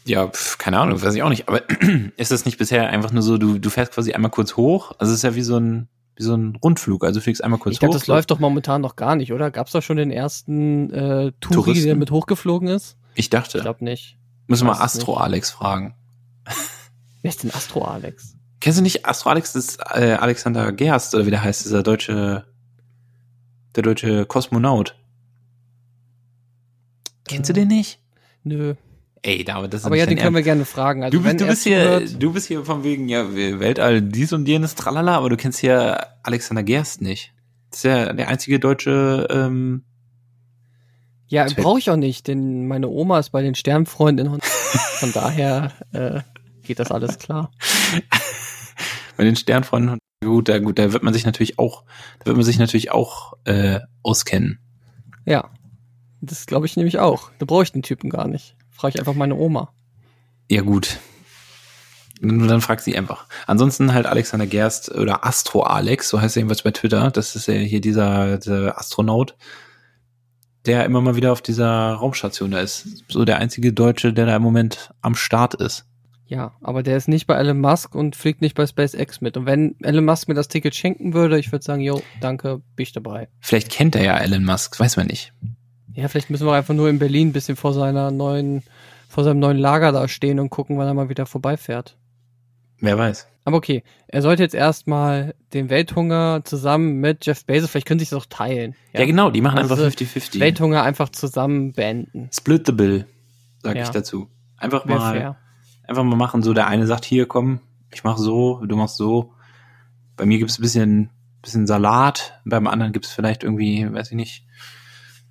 Ja, 0.05 0.27
pf, 0.27 0.57
keine 0.57 0.79
Ahnung, 0.79 1.01
weiß 1.01 1.15
ich 1.15 1.23
auch 1.23 1.29
nicht. 1.29 1.47
Aber 1.47 1.61
ist 2.17 2.31
das 2.31 2.45
nicht 2.45 2.57
bisher 2.57 2.89
einfach 2.89 3.11
nur 3.11 3.23
so, 3.23 3.37
du, 3.37 3.57
du 3.57 3.69
fährst 3.69 3.93
quasi 3.93 4.13
einmal 4.13 4.31
kurz 4.31 4.57
hoch? 4.57 4.91
Also 4.99 5.11
es 5.11 5.17
ist 5.17 5.23
ja 5.23 5.35
wie 5.35 5.41
so 5.43 5.57
ein, 5.57 5.87
wie 6.15 6.23
so 6.23 6.35
ein 6.35 6.55
Rundflug. 6.57 7.03
Also 7.05 7.19
du 7.19 7.23
fliegst 7.23 7.43
einmal 7.43 7.59
kurz 7.59 7.73
ich 7.73 7.79
glaube, 7.79 7.93
hoch. 7.95 7.99
das 7.99 8.07
läuft 8.07 8.31
doch 8.31 8.39
momentan 8.39 8.81
noch 8.81 8.95
gar 8.95 9.15
nicht, 9.15 9.31
oder? 9.33 9.49
Gab 9.49 9.67
es 9.67 9.73
da 9.73 9.81
schon 9.81 9.97
den 9.97 10.11
ersten 10.11 10.91
äh, 10.91 11.31
Touri, 11.39 11.53
Touristen? 11.55 11.85
der 11.85 11.95
mit 11.95 12.11
hochgeflogen 12.11 12.67
ist? 12.67 12.97
Ich 13.15 13.29
dachte, 13.29 13.57
Ich 13.59 13.63
glaube 13.63 13.83
nicht. 13.83 14.17
Müssen 14.47 14.67
wir 14.67 14.81
Astro 14.81 15.13
nicht. 15.13 15.21
Alex 15.21 15.51
fragen. 15.51 15.95
Wer 17.21 17.29
ist 17.29 17.43
denn 17.43 17.51
Astro 17.51 17.85
Alex? 17.85 18.35
Kennst 18.59 18.79
du 18.79 18.83
nicht 18.83 19.05
Astro 19.05 19.29
Alex? 19.29 19.53
Das 19.53 19.65
ist 19.65 19.79
äh, 19.93 20.13
Alexander 20.13 20.71
Gerst, 20.71 21.15
oder 21.15 21.25
wie 21.25 21.31
der 21.31 21.43
heißt, 21.43 21.65
dieser 21.65 21.83
deutsche, 21.83 22.45
der 23.75 23.83
deutsche 23.83 24.25
Kosmonaut. 24.25 24.95
Kennst 27.27 27.49
du 27.49 27.53
den 27.53 27.67
nicht? 27.67 27.99
Nö. 28.43 28.75
Ey, 29.21 29.45
David, 29.45 29.73
das 29.73 29.81
ist 29.81 29.85
Aber 29.85 29.95
ja, 29.95 30.05
den 30.05 30.17
können 30.17 30.35
wir 30.35 30.41
gerne 30.41 30.65
fragen. 30.65 31.01
Also 31.01 31.17
Du 31.17 31.23
bist, 31.23 31.39
du 31.39 31.47
bist 31.47 31.63
hier, 31.63 32.01
du 32.01 32.33
bist 32.33 32.47
hier 32.47 32.65
von 32.65 32.83
wegen, 32.83 33.07
ja, 33.07 33.33
Weltall, 33.33 34.01
dies 34.01 34.33
und 34.33 34.45
jenes, 34.47 34.75
tralala, 34.75 35.15
aber 35.15 35.29
du 35.29 35.37
kennst 35.37 35.59
hier 35.59 36.07
Alexander 36.23 36.61
Gerst 36.61 37.01
nicht. 37.01 37.33
Das 37.69 37.79
ist 37.79 37.83
ja 37.85 38.11
der 38.11 38.27
einzige 38.27 38.59
deutsche, 38.59 39.27
ähm, 39.29 39.85
Ja, 41.33 41.47
brauche 41.47 41.79
ich 41.79 41.89
auch 41.89 41.95
nicht, 41.95 42.27
denn 42.27 42.67
meine 42.67 42.87
Oma 42.89 43.17
ist 43.17 43.31
bei 43.31 43.41
den 43.41 43.55
Sternfreunden. 43.55 44.27
und 44.27 44.45
Von 44.99 45.11
daher 45.13 45.71
äh, 45.91 46.21
geht 46.61 46.77
das 46.77 46.91
alles 46.91 47.17
klar. 47.17 47.49
bei 49.17 49.23
den 49.23 49.35
Sternfreunden. 49.35 49.97
Gut, 50.23 50.47
da, 50.47 50.59
gut, 50.59 50.77
da 50.77 50.93
wird 50.93 51.01
man 51.01 51.11
sich 51.11 51.25
natürlich 51.25 51.57
auch, 51.57 51.85
da 52.19 52.27
wird 52.27 52.37
man 52.37 52.45
sich 52.45 52.59
natürlich 52.59 52.91
auch 52.91 53.33
äh, 53.45 53.79
auskennen. 54.03 54.59
Ja, 55.25 55.49
das 56.21 56.45
glaube 56.45 56.67
ich 56.67 56.77
nämlich 56.77 56.99
auch. 56.99 57.31
Da 57.39 57.47
brauche 57.47 57.63
ich 57.63 57.71
den 57.71 57.81
Typen 57.81 58.11
gar 58.11 58.27
nicht. 58.27 58.55
Frage 58.69 58.93
ich 58.93 58.99
einfach 58.99 59.15
meine 59.15 59.35
Oma. 59.35 59.73
Ja, 60.51 60.61
gut. 60.61 60.99
Nur 62.21 62.47
dann 62.47 62.61
fragt 62.61 62.83
sie 62.83 62.95
einfach. 62.95 63.25
Ansonsten 63.47 63.95
halt 63.95 64.05
Alexander 64.05 64.45
Gerst 64.45 64.91
oder 64.91 65.25
Astro 65.25 65.63
Alex, 65.63 66.09
so 66.09 66.21
heißt 66.21 66.37
er 66.37 66.41
jedenfalls 66.41 66.61
bei 66.61 66.69
Twitter. 66.69 67.09
Das 67.09 67.35
ist 67.35 67.47
ja 67.47 67.55
hier 67.55 67.81
dieser, 67.81 68.37
dieser 68.37 68.77
Astronaut, 68.77 69.35
der 70.65 70.85
immer 70.85 71.01
mal 71.01 71.15
wieder 71.15 71.31
auf 71.31 71.41
dieser 71.41 71.93
Raumstation 71.93 72.51
da 72.51 72.59
ist. 72.59 73.03
So 73.09 73.25
der 73.25 73.37
einzige 73.37 73.73
Deutsche, 73.73 74.13
der 74.13 74.25
da 74.25 74.35
im 74.35 74.41
Moment 74.41 74.93
am 75.01 75.15
Start 75.15 75.53
ist. 75.55 75.85
Ja, 76.25 76.53
aber 76.61 76.83
der 76.83 76.97
ist 76.97 77.07
nicht 77.07 77.27
bei 77.27 77.35
Elon 77.35 77.59
Musk 77.59 77.93
und 77.93 78.15
fliegt 78.15 78.41
nicht 78.41 78.55
bei 78.55 78.65
SpaceX 78.65 79.21
mit. 79.21 79.37
Und 79.37 79.45
wenn 79.45 79.75
Elon 79.83 80.05
Musk 80.05 80.27
mir 80.27 80.33
das 80.33 80.47
Ticket 80.47 80.73
schenken 80.73 81.13
würde, 81.13 81.37
ich 81.37 81.51
würde 81.51 81.63
sagen, 81.63 81.81
jo, 81.81 82.01
danke, 82.21 82.61
bin 82.75 82.83
ich 82.83 82.93
dabei. 82.93 83.27
Vielleicht 83.39 83.69
kennt 83.69 83.95
er 83.95 84.03
ja 84.03 84.17
Elon 84.17 84.45
Musk, 84.45 84.79
weiß 84.79 84.97
man 84.97 85.07
nicht. 85.07 85.33
Ja, 85.93 86.07
vielleicht 86.07 86.29
müssen 86.29 86.47
wir 86.47 86.53
einfach 86.53 86.73
nur 86.73 86.89
in 86.89 86.97
Berlin 86.97 87.29
ein 87.29 87.33
bisschen 87.33 87.55
vor 87.55 87.73
seiner 87.73 88.09
neuen, 88.09 88.63
vor 89.09 89.23
seinem 89.23 89.39
neuen 89.39 89.57
Lager 89.57 89.91
da 89.91 90.07
stehen 90.07 90.39
und 90.39 90.49
gucken, 90.49 90.77
wann 90.77 90.87
er 90.87 90.93
mal 90.93 91.09
wieder 91.09 91.25
vorbeifährt. 91.25 91.97
Wer 92.83 92.97
weiß. 92.97 93.27
Aber 93.45 93.55
okay, 93.55 93.81
er 94.07 94.21
sollte 94.21 94.43
jetzt 94.43 94.53
erstmal 94.53 95.35
den 95.53 95.69
Welthunger 95.69 96.41
zusammen 96.43 96.99
mit 96.99 97.25
Jeff 97.25 97.45
Bezos, 97.45 97.69
vielleicht 97.71 97.87
können 97.87 97.99
sie 97.99 98.03
sich 98.05 98.09
das 98.09 98.21
auch 98.21 98.25
teilen. 98.25 98.75
Ja, 98.91 99.05
genau, 99.05 99.31
die 99.31 99.39
machen 99.39 99.57
Also 99.57 99.73
einfach 99.75 99.87
50-50. 99.97 100.41
Welthunger 100.41 100.83
einfach 100.83 101.07
zusammen 101.07 101.71
beenden. 101.71 102.29
Split 102.33 102.65
the 102.65 102.73
bill, 102.73 103.05
sag 103.61 103.77
Ja. 103.77 103.83
ich 103.83 103.89
dazu. 103.89 104.27
Einfach 104.57 104.83
mal, 104.83 105.13
fair. 105.13 105.37
einfach 105.87 106.03
mal 106.03 106.17
machen. 106.17 106.43
So 106.43 106.53
der 106.53 106.67
eine 106.67 106.85
sagt, 106.85 107.05
hier 107.05 107.25
komm, 107.25 107.61
ich 107.93 108.03
mach 108.03 108.17
so, 108.17 108.59
du 108.65 108.75
machst 108.75 108.97
so. 108.97 109.31
Bei 110.17 110.25
mir 110.25 110.37
gibt's 110.37 110.59
ein 110.59 110.61
bisschen, 110.61 111.09
bisschen 111.41 111.65
Salat, 111.67 112.39
beim 112.43 112.67
anderen 112.67 112.91
gibt's 112.91 113.13
vielleicht 113.13 113.43
irgendwie, 113.45 113.87
weiß 113.89 114.09
ich 114.09 114.15
nicht, 114.17 114.45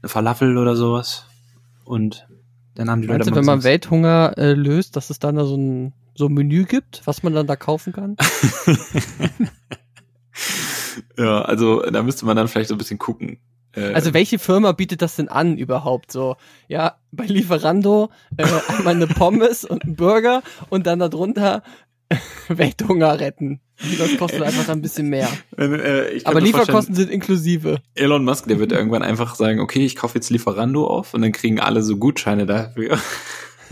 eine 0.00 0.08
Falafel 0.08 0.56
oder 0.56 0.74
sowas. 0.74 1.26
Und 1.84 2.26
dann 2.76 2.88
haben 2.90 3.02
die 3.02 3.08
Leute 3.08 3.28
mal 3.30 3.36
wenn 3.36 3.44
man 3.44 3.62
Welthunger 3.62 4.38
äh, 4.38 4.54
löst, 4.54 4.96
dass 4.96 5.10
es 5.10 5.18
dann 5.18 5.36
da 5.36 5.44
so 5.44 5.56
ein, 5.56 5.92
so 6.14 6.26
ein 6.26 6.32
Menü 6.34 6.64
gibt, 6.64 7.02
was 7.06 7.22
man 7.22 7.34
dann 7.34 7.46
da 7.46 7.56
kaufen 7.56 7.92
kann? 7.92 8.16
Ja, 11.18 11.42
also 11.42 11.82
da 11.82 12.02
müsste 12.02 12.26
man 12.26 12.36
dann 12.36 12.48
vielleicht 12.48 12.68
so 12.68 12.74
ein 12.74 12.78
bisschen 12.78 12.98
gucken. 12.98 13.38
Äh, 13.74 13.92
Also 13.94 14.12
welche 14.14 14.38
Firma 14.38 14.72
bietet 14.72 15.02
das 15.02 15.16
denn 15.16 15.28
an 15.28 15.56
überhaupt 15.56 16.12
so? 16.12 16.36
Ja, 16.68 16.96
bei 17.12 17.24
Lieferando 17.24 18.10
äh, 18.36 18.44
einmal 18.68 18.94
eine 18.94 19.06
Pommes 19.06 19.64
und 19.64 19.84
einen 19.84 19.96
Burger 19.96 20.42
und 20.68 20.86
dann 20.86 20.98
darunter 20.98 21.62
Welthunger 22.48 23.20
retten. 23.20 23.60
Das 23.98 24.16
kostet 24.18 24.42
einfach 24.42 24.68
ein 24.68 24.82
bisschen 24.82 25.08
mehr. 25.08 25.28
äh, 25.56 26.18
kann 26.20 26.26
Aber 26.26 26.40
Lieferkosten 26.40 26.94
sind 26.94 27.10
inklusive. 27.10 27.78
Elon 27.94 28.24
Musk, 28.24 28.46
der 28.48 28.58
wird 28.58 28.72
irgendwann 28.72 29.02
einfach 29.02 29.34
sagen, 29.34 29.60
okay, 29.60 29.84
ich 29.84 29.96
kaufe 29.96 30.16
jetzt 30.16 30.30
Lieferando 30.30 30.86
auf 30.86 31.14
und 31.14 31.22
dann 31.22 31.32
kriegen 31.32 31.58
alle 31.58 31.82
so 31.82 31.96
Gutscheine 31.96 32.44
dafür, 32.46 32.98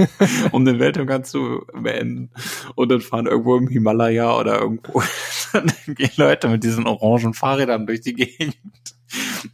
um 0.53 0.65
den 0.65 0.79
Welthunger 0.79 1.23
zu 1.23 1.65
beenden. 1.73 2.31
Und 2.75 2.91
dann 2.91 3.01
fahren 3.01 3.27
irgendwo 3.27 3.57
im 3.57 3.69
Himalaya 3.69 4.39
oder 4.39 4.61
irgendwo, 4.61 5.03
dann 5.53 5.73
gehen 5.87 6.11
Leute 6.17 6.49
mit 6.49 6.65
diesen 6.65 6.87
orangen 6.87 7.35
Fahrrädern 7.35 7.87
durch 7.87 8.01
die 8.01 8.15
Gegend 8.15 8.57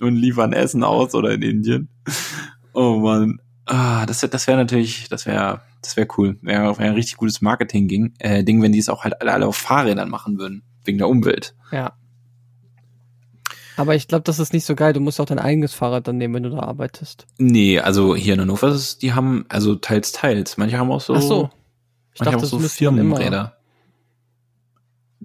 und 0.01 0.17
liefern 0.17 0.53
Essen 0.53 0.85
aus 0.85 1.15
oder 1.15 1.33
in 1.33 1.43
Indien. 1.43 1.89
Oh 2.73 2.99
man, 2.99 3.41
ah, 3.67 4.07
das, 4.07 4.21
das 4.21 4.47
wäre 4.47 4.59
natürlich, 4.59 5.09
das 5.09 5.27
wäre, 5.27 5.63
das 5.83 5.97
wäre 5.97 6.09
cool. 6.19 6.39
Wäre 6.43 6.79
wär 6.79 6.87
ein 6.87 6.95
richtig 6.95 7.17
gutes 7.17 7.41
Marketing-Ding, 7.41 8.15
äh, 8.19 8.45
Ding, 8.45 8.63
wenn 8.63 8.73
die 8.73 8.79
es 8.79 8.89
auch 8.89 9.05
halt 9.05 9.21
alle 9.23 9.47
auf 9.47 9.57
Fahrrädern 9.57 10.09
machen 10.09 10.39
würden, 10.39 10.63
wegen 10.85 10.99
der 10.99 11.09
Umwelt. 11.09 11.55
Ja. 11.73 11.97
Aber 13.77 13.95
ich 13.95 14.09
glaube, 14.09 14.25
das 14.25 14.39
ist 14.39 14.53
nicht 14.53 14.65
so 14.65 14.75
geil. 14.75 14.93
Du 14.93 15.01
musst 15.01 15.21
auch 15.21 15.27
dein 15.27 15.39
eigenes 15.39 15.75
Fahrrad 15.75 16.09
dann 16.09 16.17
nehmen, 16.17 16.35
wenn 16.35 16.43
du 16.45 16.51
da 16.51 16.61
arbeitest. 16.61 17.27
Nee, 17.39 17.79
also 17.79 18.17
hier 18.17 18.35
in 18.35 18.41
Hannover, 18.41 18.69
ist, 18.69 19.03
die 19.03 19.13
haben 19.13 19.45
also 19.49 19.75
teils, 19.75 20.13
teils. 20.13 20.57
Manche 20.57 20.79
haben 20.79 20.91
auch 20.91 21.01
so, 21.01 21.15
Ach 21.15 21.21
so. 21.23 21.51
Ich 22.15 22.21
manche 22.21 22.33
dachte, 22.33 22.47
haben 22.51 22.59
auch 22.59 22.61
so. 22.63 22.69
Firmenräder. 22.69 23.57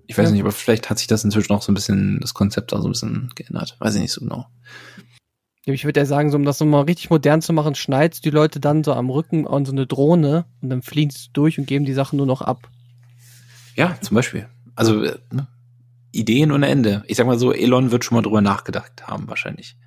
Ich 0.07 0.17
weiß 0.17 0.25
Ja. 0.27 0.31
nicht, 0.31 0.41
aber 0.41 0.51
vielleicht 0.51 0.89
hat 0.89 0.97
sich 0.97 1.07
das 1.07 1.23
inzwischen 1.23 1.53
auch 1.53 1.61
so 1.61 1.71
ein 1.71 1.75
bisschen, 1.75 2.19
das 2.19 2.33
Konzept 2.33 2.71
da 2.73 2.81
so 2.81 2.87
ein 2.89 2.91
bisschen 2.91 3.29
geändert. 3.35 3.77
Weiß 3.79 3.95
ich 3.95 4.01
nicht 4.01 4.11
so 4.11 4.21
genau. 4.21 4.45
Ich 5.63 5.85
würde 5.85 5.99
ja 5.99 6.05
sagen, 6.05 6.31
so 6.31 6.37
um 6.37 6.43
das 6.43 6.59
nochmal 6.59 6.83
richtig 6.83 7.09
modern 7.11 7.41
zu 7.41 7.53
machen, 7.53 7.75
schneidest 7.75 8.25
die 8.25 8.31
Leute 8.31 8.59
dann 8.59 8.83
so 8.83 8.93
am 8.93 9.09
Rücken 9.09 9.47
an 9.47 9.63
so 9.63 9.71
eine 9.71 9.85
Drohne 9.85 10.45
und 10.61 10.69
dann 10.69 10.81
fliegen 10.81 11.11
sie 11.11 11.29
durch 11.33 11.59
und 11.59 11.67
geben 11.67 11.85
die 11.85 11.93
Sachen 11.93 12.17
nur 12.17 12.25
noch 12.25 12.41
ab. 12.41 12.67
Ja, 13.75 13.95
zum 14.01 14.15
Beispiel. 14.15 14.47
Also 14.75 15.03
äh, 15.03 15.17
ne? 15.31 15.47
Ideen 16.11 16.51
ohne 16.51 16.67
Ende. 16.67 17.03
Ich 17.07 17.17
sag 17.17 17.25
mal 17.27 17.39
so, 17.39 17.51
Elon 17.53 17.91
wird 17.91 18.03
schon 18.03 18.15
mal 18.15 18.21
drüber 18.21 18.41
nachgedacht 18.41 19.07
haben, 19.07 19.27
wahrscheinlich. 19.27 19.77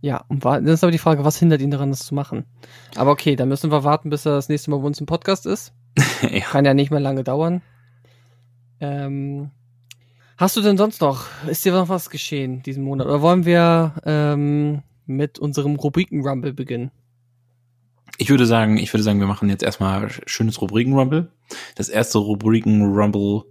Ja, 0.00 0.24
und 0.28 0.44
wa- 0.44 0.60
das 0.60 0.74
ist 0.74 0.84
aber 0.84 0.92
die 0.92 0.98
Frage, 0.98 1.24
was 1.24 1.38
hindert 1.38 1.60
ihn 1.60 1.70
daran, 1.70 1.90
das 1.90 2.06
zu 2.06 2.14
machen? 2.14 2.44
Aber 2.96 3.10
okay, 3.10 3.36
dann 3.36 3.48
müssen 3.48 3.70
wir 3.70 3.84
warten, 3.84 4.08
bis 4.08 4.24
er 4.24 4.32
das 4.32 4.48
nächste 4.48 4.70
Mal 4.70 4.78
bei 4.78 4.86
uns 4.86 5.00
im 5.00 5.06
Podcast 5.06 5.44
ist. 5.46 5.74
ja. 6.22 6.40
Kann 6.40 6.64
ja 6.64 6.72
nicht 6.74 6.90
mehr 6.90 7.00
lange 7.00 7.22
dauern. 7.24 7.60
Ähm, 8.80 9.50
hast 10.38 10.56
du 10.56 10.62
denn 10.62 10.78
sonst 10.78 11.02
noch, 11.02 11.26
ist 11.48 11.64
dir 11.66 11.72
noch 11.72 11.90
was 11.90 12.08
geschehen 12.08 12.62
diesen 12.62 12.82
Monat? 12.82 13.06
Oder 13.08 13.20
wollen 13.20 13.44
wir 13.44 13.94
ähm, 14.06 14.82
mit 15.04 15.38
unserem 15.38 15.76
Rubriken-Rumble 15.76 16.54
beginnen? 16.54 16.90
Ich 18.16 18.30
würde 18.30 18.46
sagen, 18.46 18.78
ich 18.78 18.92
würde 18.92 19.02
sagen, 19.02 19.20
wir 19.20 19.26
machen 19.26 19.50
jetzt 19.50 19.62
erstmal 19.62 20.08
schönes 20.26 20.60
Rubriken-Rumble. 20.62 21.30
Das 21.74 21.90
erste 21.90 22.18
Rubriken-Rumble 22.18 23.42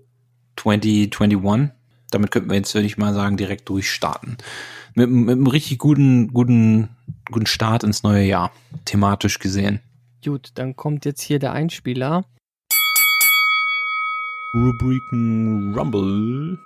2021. 0.58 1.72
Damit 2.12 2.32
könnten 2.32 2.50
wir 2.50 2.58
jetzt, 2.58 2.74
würde 2.74 2.88
ich 2.88 2.98
mal 2.98 3.14
sagen, 3.14 3.38
direkt 3.38 3.70
durchstarten. 3.70 4.38
Mit, 4.96 5.10
mit 5.10 5.30
einem 5.30 5.48
richtig 5.48 5.78
guten, 5.78 6.30
guten, 6.34 6.90
guten 7.32 7.46
Start 7.46 7.84
ins 7.84 8.04
neue 8.04 8.26
Jahr. 8.26 8.52
Thematisch 8.86 9.40
gesehen. 9.40 9.80
Gut, 10.24 10.52
dann 10.56 10.76
kommt 10.76 11.06
jetzt 11.06 11.22
hier 11.22 11.40
der 11.40 11.54
Einspieler. 11.54 12.26
Rubriken 14.54 15.76
Rumble. 15.76 16.58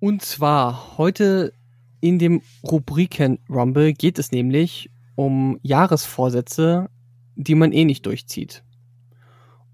Und 0.00 0.22
zwar 0.22 0.96
heute 0.96 1.52
in 2.00 2.18
dem 2.18 2.42
Rubriken 2.62 3.40
Rumble 3.50 3.92
geht 3.92 4.18
es 4.18 4.30
nämlich 4.30 4.90
um 5.16 5.58
Jahresvorsätze, 5.62 6.88
die 7.34 7.56
man 7.56 7.72
eh 7.72 7.84
nicht 7.84 8.06
durchzieht. 8.06 8.62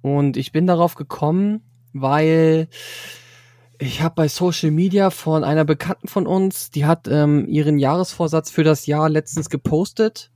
Und 0.00 0.36
ich 0.36 0.52
bin 0.52 0.66
darauf 0.66 0.94
gekommen, 0.94 1.60
weil 1.94 2.68
ich 3.78 4.02
habe 4.02 4.14
bei 4.14 4.28
Social 4.28 4.70
Media 4.70 5.10
von 5.10 5.42
einer 5.42 5.64
Bekannten 5.64 6.08
von 6.08 6.26
uns, 6.26 6.70
die 6.70 6.84
hat 6.84 7.08
ähm, 7.08 7.46
ihren 7.48 7.78
Jahresvorsatz 7.78 8.50
für 8.50 8.64
das 8.64 8.86
Jahr 8.86 9.08
letztens 9.08 9.48
gepostet. 9.48 10.30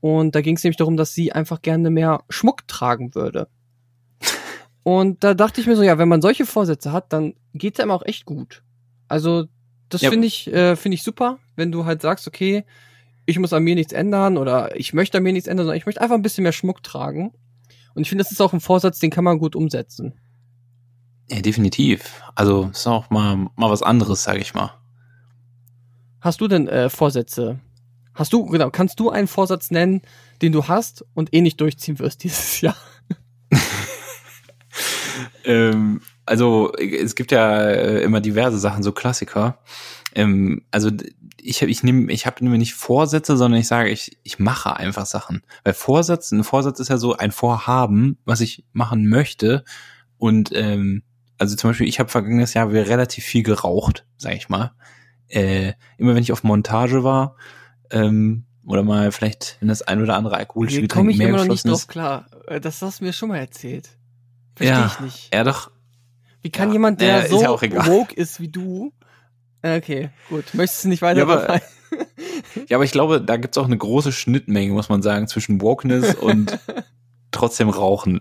Und 0.00 0.34
da 0.34 0.40
ging 0.40 0.56
es 0.56 0.64
nämlich 0.64 0.78
darum, 0.78 0.96
dass 0.96 1.12
sie 1.12 1.32
einfach 1.32 1.60
gerne 1.60 1.90
mehr 1.90 2.22
Schmuck 2.30 2.66
tragen 2.66 3.14
würde. 3.14 3.48
Und 4.82 5.22
da 5.22 5.34
dachte 5.34 5.60
ich 5.60 5.66
mir 5.66 5.76
so, 5.76 5.82
ja, 5.82 5.98
wenn 5.98 6.08
man 6.08 6.22
solche 6.22 6.46
Vorsätze 6.46 6.92
hat, 6.92 7.12
dann 7.12 7.34
geht's 7.52 7.78
einem 7.80 7.90
auch 7.90 8.04
echt 8.04 8.24
gut. 8.24 8.62
Also 9.08 9.44
das 9.88 10.00
Ja. 10.00 10.10
finde 10.10 10.26
ich 10.26 10.50
äh, 10.52 10.76
finde 10.76 10.94
ich 10.94 11.02
super, 11.02 11.38
wenn 11.56 11.70
du 11.70 11.84
halt 11.84 12.00
sagst, 12.00 12.26
okay, 12.26 12.64
ich 13.26 13.38
muss 13.38 13.52
an 13.52 13.62
mir 13.62 13.74
nichts 13.74 13.92
ändern 13.92 14.38
oder 14.38 14.74
ich 14.76 14.94
möchte 14.94 15.18
an 15.18 15.24
mir 15.24 15.32
nichts 15.32 15.48
ändern, 15.48 15.66
sondern 15.66 15.76
ich 15.78 15.86
möchte 15.86 16.00
einfach 16.00 16.14
ein 16.16 16.22
bisschen 16.22 16.42
mehr 16.42 16.52
Schmuck 16.52 16.82
tragen. 16.82 17.32
Und 17.94 18.02
ich 18.02 18.08
finde, 18.08 18.24
das 18.24 18.32
ist 18.32 18.40
auch 18.40 18.52
ein 18.52 18.60
Vorsatz, 18.60 18.98
den 19.00 19.10
kann 19.10 19.24
man 19.24 19.38
gut 19.38 19.54
umsetzen. 19.54 20.14
Ja, 21.30 21.40
definitiv. 21.40 22.22
Also 22.34 22.70
ist 22.72 22.86
auch 22.86 23.08
mal, 23.10 23.36
mal 23.54 23.70
was 23.70 23.82
anderes, 23.82 24.24
sage 24.24 24.40
ich 24.40 24.52
mal. 24.52 24.72
Hast 26.20 26.40
du 26.40 26.48
denn 26.48 26.66
äh, 26.66 26.90
Vorsätze? 26.90 27.60
Hast 28.14 28.32
du, 28.32 28.46
genau, 28.46 28.70
kannst 28.70 28.98
du 28.98 29.10
einen 29.10 29.28
Vorsatz 29.28 29.70
nennen, 29.70 30.02
den 30.42 30.52
du 30.52 30.66
hast 30.66 31.04
und 31.14 31.32
eh 31.32 31.40
nicht 31.40 31.60
durchziehen 31.60 31.98
wirst 31.98 32.24
dieses 32.24 32.60
Jahr? 32.60 32.76
Ähm, 35.44 36.00
also 36.26 36.72
es 36.74 37.14
gibt 37.14 37.32
ja 37.32 37.62
äh, 37.62 38.02
immer 38.02 38.20
diverse 38.20 38.58
Sachen, 38.58 38.82
so 38.82 38.92
Klassiker. 38.92 39.58
Ähm, 40.14 40.62
also 40.70 40.90
ich 41.40 41.62
habe 41.62 41.70
ich 41.70 41.82
nehme 41.82 42.12
ich 42.12 42.26
habe 42.26 42.44
mir 42.44 42.58
nicht 42.58 42.74
Vorsätze, 42.74 43.36
sondern 43.36 43.60
ich 43.60 43.66
sage, 43.66 43.88
ich 43.88 44.18
ich 44.22 44.38
mache 44.38 44.76
einfach 44.76 45.06
Sachen. 45.06 45.42
Weil 45.64 45.74
Vorsatz, 45.74 46.30
ein 46.30 46.44
Vorsatz 46.44 46.78
ist 46.78 46.88
ja 46.88 46.98
so 46.98 47.16
ein 47.16 47.32
Vorhaben, 47.32 48.18
was 48.24 48.40
ich 48.40 48.64
machen 48.72 49.08
möchte. 49.08 49.64
Und 50.18 50.50
ähm, 50.54 51.02
also 51.40 51.56
zum 51.56 51.70
Beispiel, 51.70 51.88
ich 51.88 51.98
habe 51.98 52.08
vergangenes 52.10 52.54
Jahr 52.54 52.70
relativ 52.70 53.24
viel 53.24 53.42
geraucht, 53.42 54.06
sage 54.18 54.36
ich 54.36 54.48
mal. 54.48 54.72
Äh, 55.28 55.72
immer 55.96 56.14
wenn 56.14 56.22
ich 56.22 56.32
auf 56.32 56.42
Montage 56.44 57.02
war 57.02 57.36
ähm, 57.90 58.44
oder 58.66 58.82
mal 58.82 59.10
vielleicht, 59.10 59.56
wenn 59.60 59.68
das 59.68 59.82
ein 59.82 60.02
oder 60.02 60.16
andere 60.16 60.36
alkoholische 60.36 60.82
Getränk 60.82 61.00
komme 61.00 61.12
ich 61.12 61.18
mehr 61.18 61.28
immer 61.28 61.38
noch 61.38 61.46
nicht 61.46 61.64
ist. 61.64 61.88
klar. 61.88 62.26
Äh, 62.46 62.60
Das 62.60 62.82
hast 62.82 63.00
du 63.00 63.04
mir 63.04 63.12
schon 63.12 63.28
mal 63.30 63.38
erzählt. 63.38 63.88
Verstehe 64.54 64.76
Ja, 64.78 64.86
ich 64.94 65.00
nicht. 65.00 65.34
ja 65.34 65.44
doch. 65.44 65.70
Wie 66.42 66.50
kann 66.50 66.68
ja. 66.68 66.74
jemand, 66.74 67.00
der 67.00 67.24
ist 67.24 67.30
so 67.30 67.42
ja 67.42 67.50
woke 67.50 68.14
ist 68.14 68.40
wie 68.40 68.48
du, 68.48 68.92
Äh, 69.62 69.78
okay, 69.78 70.10
gut, 70.28 70.52
möchtest 70.54 70.84
du 70.84 70.88
nicht 70.88 71.02
weiter 71.02 71.20
Ja, 71.20 71.24
aber-? 71.24 71.60
Ja, 72.68 72.76
aber 72.76 72.84
ich 72.84 72.92
glaube, 72.92 73.20
da 73.20 73.36
gibt's 73.36 73.58
auch 73.58 73.64
eine 73.66 73.76
große 73.76 74.12
Schnittmenge, 74.12 74.72
muss 74.72 74.88
man 74.88 75.02
sagen, 75.02 75.26
zwischen 75.26 75.60
Wokeness 75.60 76.14
und 76.14 76.58
trotzdem 77.32 77.68
Rauchen. 77.68 78.20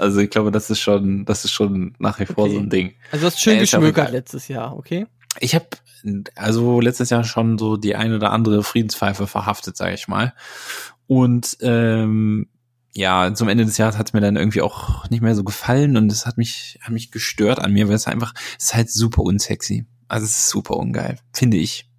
Also 0.00 0.20
ich 0.20 0.30
glaube, 0.30 0.50
das 0.50 0.70
ist 0.70 0.80
schon, 0.80 1.24
das 1.24 1.44
ist 1.44 1.52
schon 1.52 1.94
nach 1.98 2.18
wie 2.18 2.26
vor 2.26 2.44
Okay. 2.44 2.54
so 2.54 2.60
ein 2.60 2.70
Ding. 2.70 2.94
Also 3.12 3.22
du 3.22 3.26
hast 3.26 3.40
schön 3.40 3.58
Äh, 3.58 3.62
ist 3.62 3.72
geschmökert 3.72 4.10
letztes 4.10 4.48
Jahr, 4.48 4.76
okay? 4.76 5.06
Ich 5.38 5.54
habe 5.54 5.66
also 6.34 6.80
letztes 6.80 7.10
Jahr 7.10 7.24
schon 7.24 7.58
so 7.58 7.76
die 7.76 7.94
eine 7.94 8.16
oder 8.16 8.32
andere 8.32 8.62
Friedenspfeife 8.62 9.26
verhaftet, 9.26 9.76
sage 9.76 9.94
ich 9.94 10.08
mal. 10.08 10.32
Und 11.06 11.58
ähm, 11.60 12.48
ja, 12.92 13.32
zum 13.34 13.48
Ende 13.48 13.64
des 13.64 13.76
Jahres 13.78 13.98
hat 13.98 14.08
es 14.08 14.12
mir 14.12 14.20
dann 14.20 14.36
irgendwie 14.36 14.62
auch 14.62 15.08
nicht 15.10 15.20
mehr 15.22 15.34
so 15.34 15.44
gefallen 15.44 15.96
und 15.96 16.10
es 16.10 16.26
hat 16.26 16.38
mich, 16.38 16.78
hat 16.80 16.92
mich 16.92 17.10
gestört 17.10 17.58
an 17.60 17.72
mir, 17.72 17.86
weil 17.88 17.94
es 17.94 18.06
einfach, 18.06 18.34
es 18.58 18.66
ist 18.66 18.74
halt 18.74 18.90
super 18.90 19.22
unsexy. 19.22 19.84
Also 20.08 20.24
es 20.24 20.30
ist 20.30 20.48
super 20.48 20.76
ungeil, 20.76 21.18
finde 21.32 21.58
ich. 21.58 21.89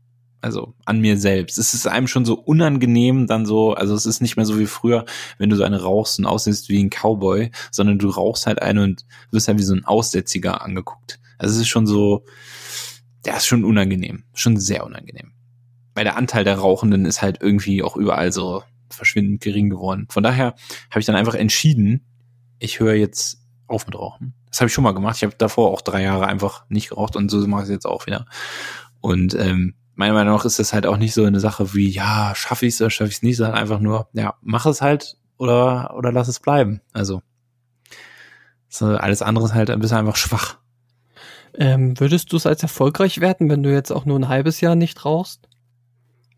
Also 0.42 0.74
an 0.86 1.00
mir 1.00 1.18
selbst. 1.18 1.60
Es 1.60 1.76
ist 1.76 1.88
einem 1.88 2.08
schon 2.08 2.26
so 2.26 2.34
unangenehm, 2.34 3.28
dann 3.28 3.46
so, 3.46 3.74
also 3.74 3.94
es 3.94 4.08
ist 4.08 4.22
nicht 4.22 4.38
mehr 4.38 4.46
so 4.46 4.58
wie 4.58 4.66
früher, 4.66 5.06
wenn 5.38 5.52
du 5.52 5.56
so 5.56 5.64
eine 5.64 5.82
rauchst 5.82 6.18
und 6.18 6.26
aussiehst 6.26 6.68
wie 6.70 6.84
ein 6.84 6.90
Cowboy, 6.90 7.52
sondern 7.70 8.00
du 8.00 8.10
rauchst 8.10 8.48
halt 8.48 8.62
eine 8.62 8.84
und 8.84 9.06
wirst 9.30 9.48
halt 9.48 9.60
wie 9.60 9.64
so 9.64 9.76
ein 9.76 9.86
Aussätziger 9.86 10.64
angeguckt. 10.64 11.20
Also 11.38 11.56
es 11.56 11.62
ist 11.62 11.68
schon 11.68 11.86
so, 11.86 12.26
der 13.24 13.38
ist 13.38 13.46
schon 13.46 13.64
unangenehm, 13.64 14.24
schon 14.34 14.58
sehr 14.58 14.84
unangenehm. 14.84 15.34
Weil 15.94 16.06
der 16.06 16.18
Anteil 16.18 16.44
der 16.44 16.58
Rauchenden 16.58 17.06
ist 17.06 17.22
halt 17.22 17.38
irgendwie 17.42 17.84
auch 17.84 17.96
überall 17.96 18.32
so 18.32 18.64
verschwindend 18.90 19.42
gering 19.42 19.70
geworden. 19.70 20.08
Von 20.10 20.24
daher 20.24 20.56
habe 20.90 21.00
ich 21.00 21.06
dann 21.06 21.16
einfach 21.16 21.36
entschieden, 21.36 22.06
ich 22.60 22.80
höre 22.80 22.96
jetzt 22.96 23.42
auf 23.68 23.86
mit 23.86 23.96
Rauchen. 23.96 24.34
Das 24.50 24.60
habe 24.60 24.68
ich 24.68 24.74
schon 24.74 24.84
mal 24.84 24.94
gemacht. 24.94 25.18
Ich 25.18 25.24
habe 25.24 25.36
davor 25.38 25.72
auch 25.72 25.82
drei 25.82 26.02
Jahre 26.04 26.28
einfach 26.28 26.66
nicht 26.70 26.90
geraucht 26.90 27.16
und 27.16 27.30
so 27.30 27.46
mache 27.48 27.62
ich 27.62 27.68
es 27.68 27.74
jetzt 27.74 27.86
auch 27.86 28.06
wieder. 28.06 28.26
Und 29.00 29.34
ähm, 29.36 29.76
meiner 30.02 30.16
Meinung 30.16 30.36
nach 30.36 30.46
ist 30.46 30.58
das 30.58 30.74
halt 30.74 30.88
auch 30.88 30.98
nicht 30.98 31.14
so 31.14 31.24
eine 31.24 31.40
Sache 31.40 31.76
wie, 31.76 31.88
ja, 31.88 32.34
schaffe 32.36 32.66
ich 32.66 32.74
es 32.74 32.82
oder 32.82 32.90
schaffe 32.90 33.10
ich 33.10 33.18
es 33.18 33.22
nicht, 33.22 33.38
sondern 33.38 33.56
einfach 33.56 33.80
nur, 33.80 34.08
ja, 34.14 34.34
mach 34.42 34.66
es 34.66 34.82
halt 34.82 35.16
oder, 35.38 35.94
oder 35.96 36.12
lass 36.12 36.28
es 36.28 36.40
bleiben. 36.40 36.82
Also 36.92 37.22
so, 38.68 38.88
alles 38.88 39.22
andere 39.22 39.46
ist 39.46 39.54
halt 39.54 39.70
ein 39.70 39.80
bisschen 39.80 39.98
einfach 39.98 40.16
schwach. 40.16 40.58
Ähm, 41.54 42.00
würdest 42.00 42.34
du 42.34 42.38
es 42.38 42.48
als 42.48 42.64
erfolgreich 42.64 43.22
werten, 43.22 43.48
wenn 43.50 43.62
du 43.62 43.72
jetzt 43.72 43.92
auch 43.92 44.06
nur 44.06 44.18
ein 44.18 44.28
halbes 44.28 44.60
Jahr 44.60 44.76
nicht 44.76 45.06
rauchst? 45.06 45.48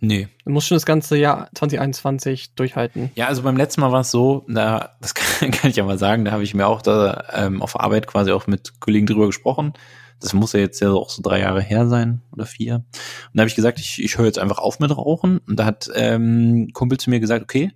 Nee, 0.01 0.27
Du 0.43 0.51
musst 0.51 0.67
schon 0.67 0.75
das 0.75 0.85
ganze 0.85 1.15
Jahr 1.15 1.49
2021 1.55 2.55
durchhalten. 2.55 3.11
Ja, 3.15 3.27
also 3.27 3.43
beim 3.43 3.55
letzten 3.55 3.79
Mal 3.79 3.93
war 3.93 4.01
es 4.01 4.11
so, 4.11 4.43
da, 4.49 4.97
das 4.99 5.13
kann, 5.13 5.51
kann 5.51 5.69
ich 5.69 5.77
ja 5.77 5.85
mal 5.85 5.97
sagen, 5.97 6.25
da 6.25 6.31
habe 6.31 6.43
ich 6.43 6.53
mir 6.53 6.67
auch 6.67 6.81
da 6.81 7.23
ähm, 7.31 7.61
auf 7.61 7.79
Arbeit 7.79 8.07
quasi 8.07 8.31
auch 8.33 8.45
mit 8.45 8.81
Kollegen 8.81 9.05
drüber 9.05 9.27
gesprochen. 9.27 9.71
Das 10.19 10.33
muss 10.33 10.53
ja 10.53 10.59
jetzt 10.59 10.79
ja 10.79 10.91
auch 10.91 11.09
so 11.09 11.21
drei 11.21 11.39
Jahre 11.39 11.61
her 11.61 11.87
sein 11.87 12.21
oder 12.31 12.45
vier. 12.45 12.75
Und 12.75 12.85
da 13.33 13.41
habe 13.41 13.49
ich 13.49 13.55
gesagt, 13.55 13.79
ich, 13.79 14.01
ich 14.01 14.17
höre 14.17 14.25
jetzt 14.25 14.39
einfach 14.39 14.57
auf 14.59 14.79
mit 14.79 14.95
Rauchen. 14.95 15.39
Und 15.39 15.57
da 15.57 15.65
hat 15.65 15.89
ähm, 15.93 16.69
Kumpel 16.73 16.97
zu 16.97 17.09
mir 17.09 17.19
gesagt, 17.19 17.43
okay, 17.43 17.71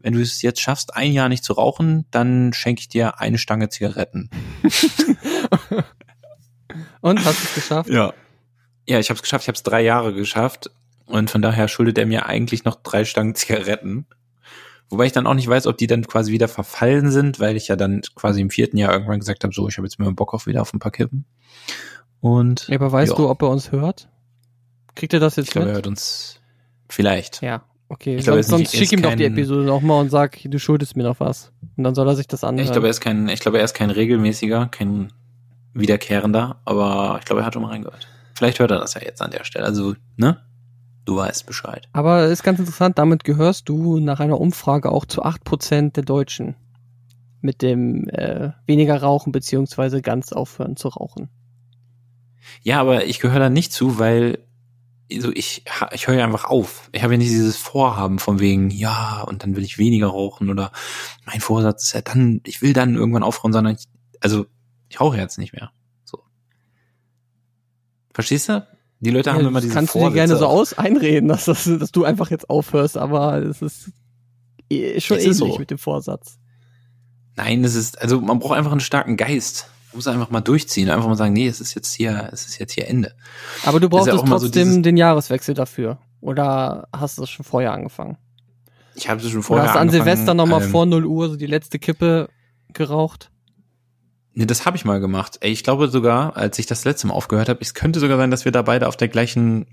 wenn 0.00 0.14
du 0.14 0.20
es 0.20 0.42
jetzt 0.42 0.60
schaffst, 0.60 0.96
ein 0.96 1.12
Jahr 1.12 1.28
nicht 1.28 1.44
zu 1.44 1.52
rauchen, 1.52 2.06
dann 2.10 2.52
schenke 2.52 2.80
ich 2.80 2.88
dir 2.88 3.20
eine 3.20 3.38
Stange 3.38 3.68
Zigaretten. 3.68 4.30
Und 7.00 7.24
hast 7.24 7.40
du 7.40 7.44
es 7.44 7.54
geschafft? 7.54 7.90
Ja. 7.90 8.12
Ja, 8.88 8.98
ich 8.98 9.10
habe 9.10 9.16
es 9.16 9.22
geschafft, 9.22 9.44
ich 9.44 9.48
habe 9.48 9.56
es 9.56 9.62
drei 9.62 9.82
Jahre 9.82 10.12
geschafft. 10.12 10.70
Und 11.06 11.30
von 11.30 11.42
daher 11.42 11.68
schuldet 11.68 11.98
er 11.98 12.06
mir 12.06 12.26
eigentlich 12.26 12.64
noch 12.64 12.76
drei 12.76 13.04
Stangen 13.04 13.34
Zigaretten. 13.34 14.06
Wobei 14.92 15.06
ich 15.06 15.12
dann 15.12 15.26
auch 15.26 15.34
nicht 15.34 15.48
weiß, 15.48 15.66
ob 15.66 15.78
die 15.78 15.86
dann 15.86 16.06
quasi 16.06 16.30
wieder 16.32 16.48
verfallen 16.48 17.10
sind, 17.10 17.40
weil 17.40 17.56
ich 17.56 17.68
ja 17.68 17.76
dann 17.76 18.02
quasi 18.14 18.40
im 18.42 18.50
vierten 18.50 18.76
Jahr 18.76 18.92
irgendwann 18.92 19.18
gesagt 19.20 19.42
habe, 19.42 19.54
so, 19.54 19.66
ich 19.68 19.78
habe 19.78 19.86
jetzt 19.86 19.98
mal 19.98 20.12
Bock 20.12 20.34
auf 20.34 20.46
wieder 20.46 20.60
auf 20.60 20.72
ein 20.74 20.78
paar 20.80 20.92
Kippen. 20.92 21.24
Und 22.20 22.68
Ja, 22.68 22.76
aber 22.76 22.92
weißt 22.92 23.12
Ja. 23.12 23.16
du, 23.16 23.28
ob 23.28 23.42
er 23.42 23.48
uns 23.48 23.72
hört? 23.72 24.08
Kriegt 24.94 25.14
er 25.14 25.20
das 25.20 25.36
jetzt 25.36 25.46
ich 25.46 25.52
glaube, 25.52 25.66
er 25.68 25.70
mit? 25.70 25.76
hört 25.76 25.86
uns 25.86 26.40
vielleicht. 26.88 27.42
Ja, 27.42 27.62
okay. 27.88 28.16
Ich 28.16 28.24
glaube, 28.24 28.40
er 28.40 28.42
sonst 28.44 28.64
ist 28.64 28.70
sonst 28.72 28.78
schick 28.78 28.92
er 28.92 28.98
ihm 28.98 29.02
ist 29.02 29.04
doch 29.10 29.16
die 29.16 29.22
kein- 29.24 29.32
Episode 29.32 29.62
nochmal 29.64 30.00
und 30.02 30.10
sag, 30.10 30.38
du 30.44 30.58
schuldest 30.58 30.94
mir 30.96 31.04
noch 31.04 31.18
was. 31.20 31.52
Und 31.76 31.84
dann 31.84 31.94
soll 31.94 32.06
er 32.06 32.14
sich 32.14 32.28
das 32.28 32.44
anhören. 32.44 32.66
Ich 32.66 32.72
glaube, 32.72 32.86
er 32.86 32.90
ist 32.90 33.00
kein, 33.00 33.28
ich 33.28 33.40
glaube, 33.40 33.58
er 33.58 33.64
ist 33.64 33.74
kein 33.74 33.90
regelmäßiger, 33.90 34.66
kein 34.66 35.10
wiederkehrender, 35.74 36.60
aber 36.66 37.16
ich 37.18 37.24
glaube, 37.24 37.40
er 37.40 37.46
hat 37.46 37.54
schon 37.54 37.62
mal 37.62 37.70
reingehört. 37.70 38.06
Vielleicht 38.34 38.58
hört 38.58 38.70
er 38.70 38.78
das 38.78 38.94
ja 38.94 39.00
jetzt 39.02 39.22
an 39.22 39.30
der 39.30 39.44
Stelle. 39.44 39.64
Also, 39.64 39.94
ne? 40.16 40.38
Du 41.04 41.16
weißt 41.16 41.46
Bescheid. 41.46 41.88
Aber 41.92 42.26
ist 42.26 42.44
ganz 42.44 42.58
interessant, 42.58 42.98
damit 42.98 43.24
gehörst 43.24 43.68
du 43.68 43.98
nach 43.98 44.20
einer 44.20 44.40
Umfrage 44.40 44.92
auch 44.92 45.04
zu 45.04 45.24
8% 45.24 45.92
der 45.92 46.04
Deutschen. 46.04 46.54
Mit 47.40 47.60
dem 47.60 48.08
äh, 48.08 48.52
weniger 48.66 49.02
rauchen 49.02 49.32
beziehungsweise 49.32 50.00
ganz 50.00 50.32
aufhören 50.32 50.76
zu 50.76 50.88
rauchen. 50.88 51.28
Ja, 52.62 52.80
aber 52.80 53.06
ich 53.06 53.18
gehöre 53.18 53.40
da 53.40 53.50
nicht 53.50 53.72
zu, 53.72 53.98
weil 53.98 54.38
also 55.12 55.32
ich, 55.32 55.64
ich 55.92 56.06
höre 56.06 56.14
ja 56.14 56.24
einfach 56.24 56.44
auf. 56.44 56.88
Ich 56.92 57.02
habe 57.02 57.14
ja 57.14 57.18
nicht 57.18 57.30
dieses 57.30 57.56
Vorhaben 57.56 58.18
von 58.18 58.40
wegen, 58.40 58.70
ja, 58.70 59.22
und 59.22 59.42
dann 59.42 59.56
will 59.56 59.64
ich 59.64 59.78
weniger 59.78 60.06
rauchen 60.06 60.48
oder 60.48 60.72
mein 61.26 61.40
Vorsatz 61.40 61.84
ist 61.84 61.92
ja 61.92 62.00
dann, 62.00 62.40
ich 62.46 62.62
will 62.62 62.72
dann 62.72 62.94
irgendwann 62.94 63.22
aufhören, 63.22 63.52
sondern 63.52 63.74
ich, 63.74 63.88
also 64.20 64.46
ich 64.88 65.00
rauche 65.00 65.18
jetzt 65.18 65.38
nicht 65.38 65.52
mehr. 65.52 65.70
So. 66.04 66.22
Verstehst 68.14 68.48
du? 68.48 68.66
Die 69.04 69.10
Leute 69.10 69.30
Ja, 69.30 69.34
haben 69.36 69.42
immer 69.42 69.52
das 69.54 69.62
diese 69.64 69.74
kannst 69.74 69.94
du 69.94 69.98
dir 69.98 70.04
Vorsätze. 70.04 70.14
gerne 70.26 70.36
so 70.38 70.46
aus 70.46 70.74
einreden, 70.78 71.28
dass, 71.28 71.44
das, 71.46 71.64
dass 71.64 71.90
du 71.92 72.04
einfach 72.04 72.30
jetzt 72.30 72.48
aufhörst, 72.48 72.96
aber 72.96 73.36
es 73.42 73.60
ist 73.60 73.90
eh- 74.70 75.00
schon 75.00 75.16
Es 75.18 75.24
ähnlich 75.24 75.36
so. 75.38 75.58
mit 75.58 75.70
dem 75.70 75.78
Vorsatz. 75.78 76.38
Nein, 77.36 77.62
das 77.62 77.74
ist, 77.74 78.00
also 78.00 78.20
man 78.20 78.38
braucht 78.38 78.56
einfach 78.56 78.70
einen 78.72 78.80
starken 78.80 79.16
Geist. 79.16 79.68
Man 79.90 79.98
muss 79.98 80.06
einfach 80.06 80.30
mal 80.30 80.40
durchziehen, 80.40 80.88
einfach 80.88 81.08
mal 81.08 81.16
sagen, 81.16 81.32
nee, 81.32 81.48
es 81.48 81.60
ist 81.60 81.74
jetzt 81.74 81.92
hier, 81.92 82.30
es 82.32 82.46
ist 82.46 82.58
jetzt 82.58 82.72
hier 82.74 82.86
Ende. 82.88 83.12
Aber 83.64 83.80
du 83.80 83.88
Das 83.88 84.06
ja 84.06 84.14
brauchst 84.14 84.28
so 84.28 84.36
trotzdem 84.38 84.68
dieses- 84.68 84.82
den 84.82 84.96
Jahreswechsel 84.96 85.54
dafür. 85.54 85.98
Oder 86.20 86.86
hast 86.94 87.18
du 87.18 87.24
es 87.24 87.30
schon 87.30 87.44
vorher 87.44 87.72
angefangen? 87.72 88.16
Ich 88.94 89.08
habe 89.08 89.20
es 89.20 89.26
schon 89.28 89.38
Oder 89.38 89.42
vorher 89.42 89.64
hast 89.66 89.74
du 89.74 89.78
an 89.80 89.88
angefangen, 89.88 90.04
Silvester 90.04 90.34
nochmal 90.34 90.62
ähm, 90.62 90.70
vor 90.70 90.86
0 90.86 91.04
Uhr 91.06 91.28
so 91.30 91.36
die 91.36 91.46
letzte 91.46 91.80
Kippe 91.80 92.28
geraucht? 92.72 93.31
Nee, 94.34 94.46
das 94.46 94.64
habe 94.64 94.76
ich 94.76 94.84
mal 94.84 95.00
gemacht. 95.00 95.38
Ey, 95.40 95.50
ich 95.50 95.62
glaube 95.62 95.88
sogar, 95.88 96.36
als 96.36 96.58
ich 96.58 96.66
das 96.66 96.84
letzte 96.84 97.06
Mal 97.06 97.14
aufgehört 97.14 97.48
habe, 97.48 97.60
es 97.60 97.74
könnte 97.74 98.00
sogar 98.00 98.16
sein, 98.16 98.30
dass 98.30 98.44
wir 98.44 98.52
da 98.52 98.62
beide 98.62 98.88
auf 98.88 98.96
der 98.96 99.08
gleichen 99.08 99.66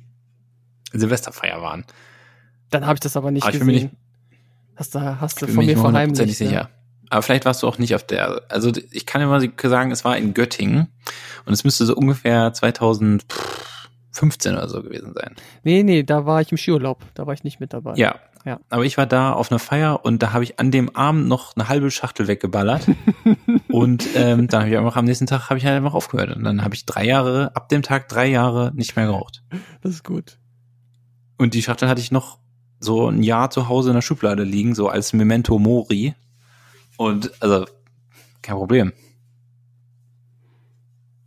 Silvesterfeier 0.92 1.62
waren. 1.62 1.86
Dann 2.70 2.86
habe 2.86 2.96
ich 2.96 3.00
das 3.00 3.16
aber 3.16 3.32
nicht 3.32 3.44
Aber 3.44 3.54
ich 3.54 3.60
bin 3.60 3.68
mir 3.68 3.74
gesehen. 3.74 3.92
hast 4.76 4.96
du, 4.96 5.00
hast 5.00 5.42
du 5.42 5.46
Ich 5.46 5.48
bin 5.48 5.56
von 5.56 5.66
mir 5.66 5.68
mir 5.68 5.74
nicht 5.76 5.82
mal 5.82 5.88
hundertprozentig 5.88 6.38
verheimlicht. 6.38 6.42
Ne? 6.42 6.48
sicher. 6.68 6.70
Aber 7.10 7.22
vielleicht 7.24 7.46
warst 7.46 7.64
du 7.64 7.68
auch 7.68 7.78
nicht 7.80 7.96
auf 7.96 8.04
der, 8.04 8.44
also 8.50 8.72
ich 8.92 9.06
kann 9.06 9.22
immer 9.22 9.42
sagen, 9.64 9.92
es 9.92 10.06
war 10.06 10.18
in 10.18 10.34
Göttingen 10.34 10.88
und 11.46 11.54
es 11.54 11.64
müsste 11.64 11.86
so 11.86 11.96
ungefähr 11.96 12.54
2015 12.54 14.54
oder 14.54 14.70
so 14.70 14.84
gewesen 14.84 15.14
sein. 15.16 15.36
Nee, 15.64 15.82
nee, 15.84 16.04
da 16.04 16.26
war 16.26 16.42
ich 16.42 16.52
im 16.52 16.58
Skiurlaub. 16.58 17.02
Da 17.16 17.26
war 17.26 17.34
ich 17.34 17.44
nicht 17.44 17.60
mit 17.60 17.74
dabei. 17.74 17.96
Ja. 17.96 18.16
Ja. 18.46 18.60
Aber 18.70 18.86
ich 18.86 18.98
war 18.98 19.06
da 19.06 19.34
auf 19.34 19.52
einer 19.52 19.60
Feier 19.60 20.06
und 20.06 20.24
da 20.24 20.34
habe 20.34 20.44
ich 20.44 20.60
an 20.60 20.72
dem 20.72 20.96
Abend 20.96 21.28
noch 21.28 21.56
eine 21.56 21.68
halbe 21.68 21.92
Schachtel 21.92 22.28
weggeballert. 22.28 22.88
und 23.70 24.08
ähm, 24.16 24.48
dann 24.48 24.62
habe 24.62 24.72
ich 24.72 24.78
einfach 24.78 24.96
am 24.96 25.06
nächsten 25.06 25.28
Tag 25.28 25.50
habe 25.50 25.58
ich 25.58 25.66
halt 25.66 25.76
einfach 25.76 25.94
aufgehört. 25.94 26.36
Und 26.36 26.44
dann 26.44 26.64
habe 26.64 26.76
ich 26.76 26.86
drei 26.86 27.06
Jahre, 27.06 27.56
ab 27.56 27.70
dem 27.70 27.82
Tag 27.82 28.08
drei 28.08 28.28
Jahre 28.28 28.72
nicht 28.74 28.96
mehr 28.96 29.06
geraucht. 29.06 29.44
Das 29.82 29.92
ist 29.92 30.04
gut. 30.04 30.38
Und 31.38 31.54
die 31.54 31.62
Schachtel 31.62 31.90
hatte 31.90 32.02
ich 32.02 32.12
noch 32.12 32.40
so 32.80 33.10
ein 33.10 33.24
Jahr 33.24 33.50
zu 33.50 33.68
Hause 33.68 33.90
in 33.90 33.96
der 33.96 34.02
Schublade 34.02 34.44
liegen, 34.44 34.74
so 34.74 34.88
als 34.88 35.14
Memento 35.14 35.60
Mori. 35.60 36.16
Und 36.98 37.32
also, 37.42 37.66
kein 38.42 38.56
Problem. 38.56 38.94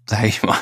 Sag 0.06 0.24
ich 0.24 0.42
mal. 0.42 0.58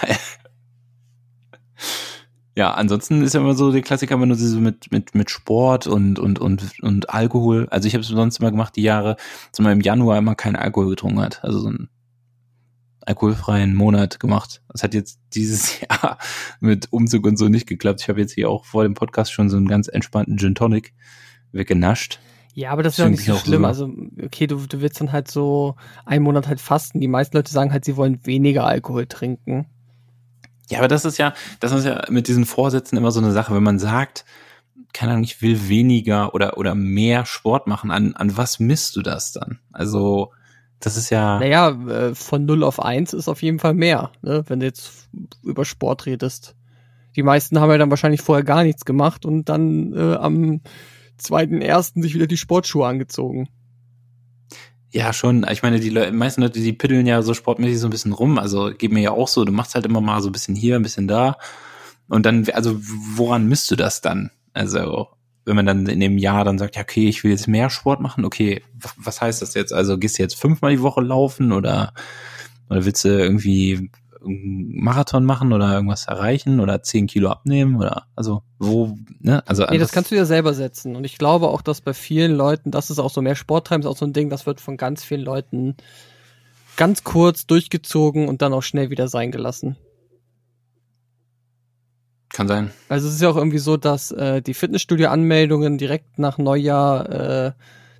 Ja, 2.61 2.75
ansonsten 2.75 3.23
ist 3.23 3.33
ja 3.35 3.41
immer 3.41 3.55
so 3.55 3.73
der 3.73 3.81
Klassiker, 3.81 4.21
wenn 4.21 4.29
du 4.29 4.35
sie 4.35 4.47
so 4.47 4.61
mit, 4.61 4.93
mit, 4.93 5.15
mit 5.15 5.31
Sport 5.31 5.87
und, 5.87 6.19
und, 6.19 6.39
und, 6.39 6.75
und 6.83 7.09
Alkohol. 7.09 7.67
Also 7.71 7.89
ich 7.89 7.95
habe 7.95 8.03
es 8.03 8.09
sonst 8.09 8.39
immer 8.39 8.51
gemacht, 8.51 8.77
die 8.77 8.83
Jahre, 8.83 9.17
dass 9.51 9.61
man 9.61 9.73
im 9.73 9.81
Januar 9.81 10.19
immer 10.19 10.35
keinen 10.35 10.57
Alkohol 10.57 10.91
getrunken 10.91 11.21
hat. 11.23 11.43
Also 11.43 11.59
so 11.61 11.69
einen 11.69 11.89
alkoholfreien 13.07 13.75
Monat 13.75 14.21
gemacht. 14.21 14.63
Das 14.69 14.83
hat 14.83 14.93
jetzt 14.93 15.21
dieses 15.35 15.81
Jahr 15.89 16.19
mit 16.61 16.89
Umzug 16.93 17.27
und 17.27 17.39
so 17.39 17.49
nicht 17.49 17.67
geklappt. 17.67 18.03
Ich 18.03 18.09
habe 18.11 18.21
jetzt 18.21 18.33
hier 18.35 18.51
auch 18.51 18.65
vor 18.67 18.83
dem 18.83 18.93
Podcast 18.95 19.33
schon 19.33 19.49
so 19.49 19.57
einen 19.57 19.67
ganz 19.69 19.89
entspannten 19.89 20.37
Gin 20.39 20.55
Tonic 20.55 20.93
weggenascht. 21.53 22.21
Ja, 22.53 22.73
aber 22.73 22.83
das 22.83 22.95
ist 22.95 22.99
ja 22.99 23.09
nicht 23.09 23.25
so 23.25 23.37
schlimm. 23.37 23.63
so- 23.63 23.69
Also, 23.69 23.91
okay, 24.23 24.47
du, 24.47 24.57
du 24.67 24.81
willst 24.83 25.01
dann 25.01 25.13
halt 25.13 25.31
so 25.31 25.77
einen 26.05 26.25
Monat 26.25 26.47
halt 26.47 26.61
fasten. 26.61 27.01
Die 27.01 27.09
meisten 27.09 27.37
Leute 27.37 27.51
sagen 27.53 27.73
halt, 27.73 27.85
sie 27.85 27.97
wollen 27.97 28.21
weniger 28.27 28.67
Alkohol 28.67 29.07
trinken. 29.07 29.67
Ja, 30.71 30.79
aber 30.79 30.89
das 30.89 31.05
ist 31.05 31.18
ja, 31.18 31.35
das 31.59 31.73
ist 31.73 31.85
ja 31.85 32.05
mit 32.09 32.29
diesen 32.29 32.47
Vorsätzen 32.47 32.97
immer 32.97 33.11
so 33.11 33.21
eine 33.21 33.33
Sache, 33.33 33.55
wenn 33.55 33.62
man 33.62 33.79
sagt, 33.79 34.25
keine 34.93 35.12
Ahnung, 35.12 35.25
ich 35.25 35.43
will 35.43 35.68
weniger 35.68 36.35
oder, 36.35 36.57
oder 36.59 36.75
mehr 36.75 37.27
Sport 37.27 37.66
machen, 37.66 37.91
an, 37.91 38.14
an 38.14 38.37
was 38.37 38.59
misst 38.61 38.97
du 38.97 39.03
das 39.03 39.33
dann? 39.33 39.59
Also, 39.73 40.33
das 40.79 40.97
ist 40.97 41.11
ja, 41.11 41.39
Naja, 41.39 41.71
äh, 41.71 42.14
von 42.14 42.45
0 42.45 42.64
auf 42.64 42.83
1 42.83 43.12
ist 43.12 43.29
auf 43.29 43.43
jeden 43.43 43.59
Fall 43.59 43.75
mehr, 43.75 44.11
ne? 44.23 44.45
wenn 44.47 44.61
du 44.61 44.66
jetzt 44.66 45.09
über 45.43 45.64
Sport 45.64 46.07
redest. 46.07 46.55
Die 47.16 47.23
meisten 47.23 47.61
haben 47.61 47.71
ja 47.71 47.79
dann 47.79 47.91
wahrscheinlich 47.91 48.23
vorher 48.23 48.45
gar 48.45 48.62
nichts 48.62 48.85
gemacht 48.85 49.27
und 49.27 49.49
dann 49.49 49.93
äh, 49.93 50.14
am 50.14 50.61
zweiten 51.18 51.61
ersten 51.61 52.03
sich 52.03 52.14
wieder 52.14 52.29
die 52.29 52.37
Sportschuhe 52.37 52.87
angezogen. 52.87 53.49
Ja 54.91 55.12
schon, 55.12 55.47
ich 55.51 55.62
meine, 55.62 55.80
die 55.80 55.91
Leute, 55.91 56.12
meisten 56.12 56.43
Leute, 56.43 56.61
die 56.61 56.72
piddeln 56.72 57.07
ja 57.07 57.22
so 57.22 57.34
sportmäßig 57.34 57.78
so 57.78 57.86
ein 57.86 57.91
bisschen 57.91 58.12
rum, 58.12 58.38
also 58.38 58.70
geht 58.76 58.93
mir 58.93 59.03
ja 59.03 59.11
auch 59.12 59.28
so, 59.28 59.45
du 59.45 59.53
machst 59.53 59.74
halt 59.74 59.86
immer 59.86 60.01
mal 60.01 60.20
so 60.20 60.28
ein 60.28 60.32
bisschen 60.32 60.57
hier, 60.57 60.76
ein 60.76 60.82
bisschen 60.82 61.09
da. 61.09 61.36
Und 62.09 62.26
dann, 62.26 62.49
also 62.51 62.76
woran 63.14 63.47
misst 63.47 63.70
du 63.70 63.76
das 63.76 64.01
dann? 64.01 64.30
Also, 64.53 65.09
wenn 65.45 65.57
man 65.57 65.66
dann 65.66 65.86
in 65.86 66.01
dem 66.01 66.18
Jahr 66.18 66.45
dann 66.45 66.59
sagt, 66.59 66.76
ja, 66.76 66.82
okay, 66.82 67.09
ich 67.09 67.22
will 67.22 67.30
jetzt 67.30 67.47
mehr 67.47 67.70
Sport 67.70 68.01
machen, 68.01 68.24
okay, 68.24 68.62
was 68.97 69.20
heißt 69.20 69.43
das 69.43 69.55
jetzt? 69.55 69.72
Also 69.72 69.97
gehst 69.97 70.18
du 70.18 70.22
jetzt 70.22 70.36
fünfmal 70.36 70.72
die 70.72 70.82
Woche 70.82 71.01
laufen 71.01 71.53
oder, 71.53 71.95
oder 72.68 72.84
willst 72.84 73.05
du 73.05 73.09
irgendwie 73.09 73.91
einen 74.25 74.83
Marathon 74.83 75.25
machen 75.25 75.53
oder 75.53 75.73
irgendwas 75.73 76.07
erreichen 76.07 76.61
oder 76.61 76.83
zehn 76.83 77.07
Kilo 77.07 77.31
abnehmen 77.31 77.77
oder, 77.77 78.07
also, 78.16 78.43
wo, 78.59 78.97
ne, 79.18 79.43
also, 79.47 79.64
Nee, 79.66 79.79
das 79.79 79.93
kannst 79.93 80.11
du 80.11 80.16
ja 80.16 80.25
selber 80.25 80.55
setzen. 80.55 80.97
Und 80.97 81.05
ich 81.05 81.18
glaube 81.18 81.49
auch, 81.49 81.62
dass 81.62 81.81
bei 81.81 81.95
vielen 81.95 82.33
Leuten, 82.33 82.71
das 82.71 82.91
ist 82.91 82.99
auch 82.99 83.11
so 83.11 83.23
mehr 83.23 83.37
Sport 83.37 83.66
treiben, 83.68 83.83
ist 83.83 83.89
auch 83.89 83.97
so 83.97 84.07
ein 84.07 84.12
Ding, 84.12 84.31
das 84.31 84.47
wird 84.47 84.61
von 84.61 84.77
ganz 84.77 85.05
vielen 85.05 85.23
Leuten 85.23 85.77
ganz 86.77 87.05
kurz 87.05 87.47
durchgezogen 87.47 88.29
und 88.29 88.43
dann 88.43 88.53
auch 88.53 88.62
schnell 88.62 88.91
wieder 88.91 89.09
sein 89.09 89.31
gelassen. 89.33 89.77
kann 92.31 92.49
sein. 92.49 92.71
Also 92.89 93.09
es 93.09 93.14
ist 93.14 93.21
ja 93.21 93.29
auch 93.29 93.37
irgendwie 93.37 93.59
so, 93.59 93.77
dass 93.77 94.12
äh, 94.12 94.41
die 94.41 94.55
Fitnessstudio-Anmeldungen 94.55 95.79
direkt 95.79 96.18
nach 96.18 96.39
Neujahr 96.39 97.09
äh, 97.49 97.53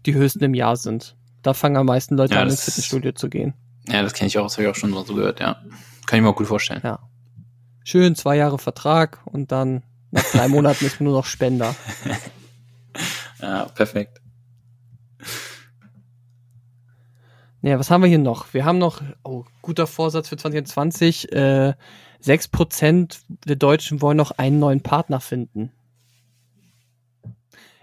die 0.07 0.15
höchsten 0.15 0.45
im 0.45 0.55
Jahr 0.55 0.77
sind. 0.77 1.17
Da 1.43 1.53
fangen 1.53 1.77
am 1.77 1.87
meisten 1.87 2.17
Leute 2.17 2.35
Ja, 2.35 2.43
an, 2.43 2.49
ins 2.49 2.65
Fitnessstudio 2.65 3.13
zu 3.13 3.29
gehen. 3.29 3.55
Ja, 3.93 4.03
das 4.03 4.15
kenne 4.15 4.29
ich 4.29 4.39
auch, 4.39 4.45
das 4.45 4.55
habe 4.55 4.65
ich 4.65 4.69
auch 4.69 4.75
schon 4.75 4.93
so 4.93 5.15
gehört, 5.15 5.41
ja. 5.41 5.57
Kann 6.07 6.19
ich 6.19 6.23
mir 6.23 6.29
auch 6.29 6.37
gut 6.37 6.47
vorstellen. 6.47 6.81
Ja. 6.85 6.99
Schön, 7.85 8.15
zwei 8.15 8.37
Jahre 8.37 8.59
Vertrag 8.59 9.21
und 9.25 9.53
dann 9.53 9.83
nach 10.11 10.25
drei 10.25 10.49
Monaten 10.49 10.85
ist 10.85 11.01
man 11.01 11.07
nur 11.07 11.17
noch 11.19 11.27
Spender. 11.27 11.75
Ja, 13.43 13.65
perfekt. 13.67 14.21
Ja, 17.63 17.79
was 17.79 17.91
haben 17.91 18.03
wir 18.03 18.09
hier 18.09 18.19
noch? 18.19 18.53
Wir 18.55 18.65
haben 18.65 18.79
noch, 18.79 19.03
oh, 19.23 19.45
guter 19.63 19.87
Vorsatz 19.87 20.29
für 20.29 20.37
2020, 20.37 21.33
äh, 21.33 21.75
6% 22.23 23.19
der 23.47 23.57
Deutschen 23.57 24.03
wollen 24.03 24.17
noch 24.17 24.33
einen 24.33 24.59
neuen 24.59 24.83
Partner 24.83 25.21
finden. 25.21 25.73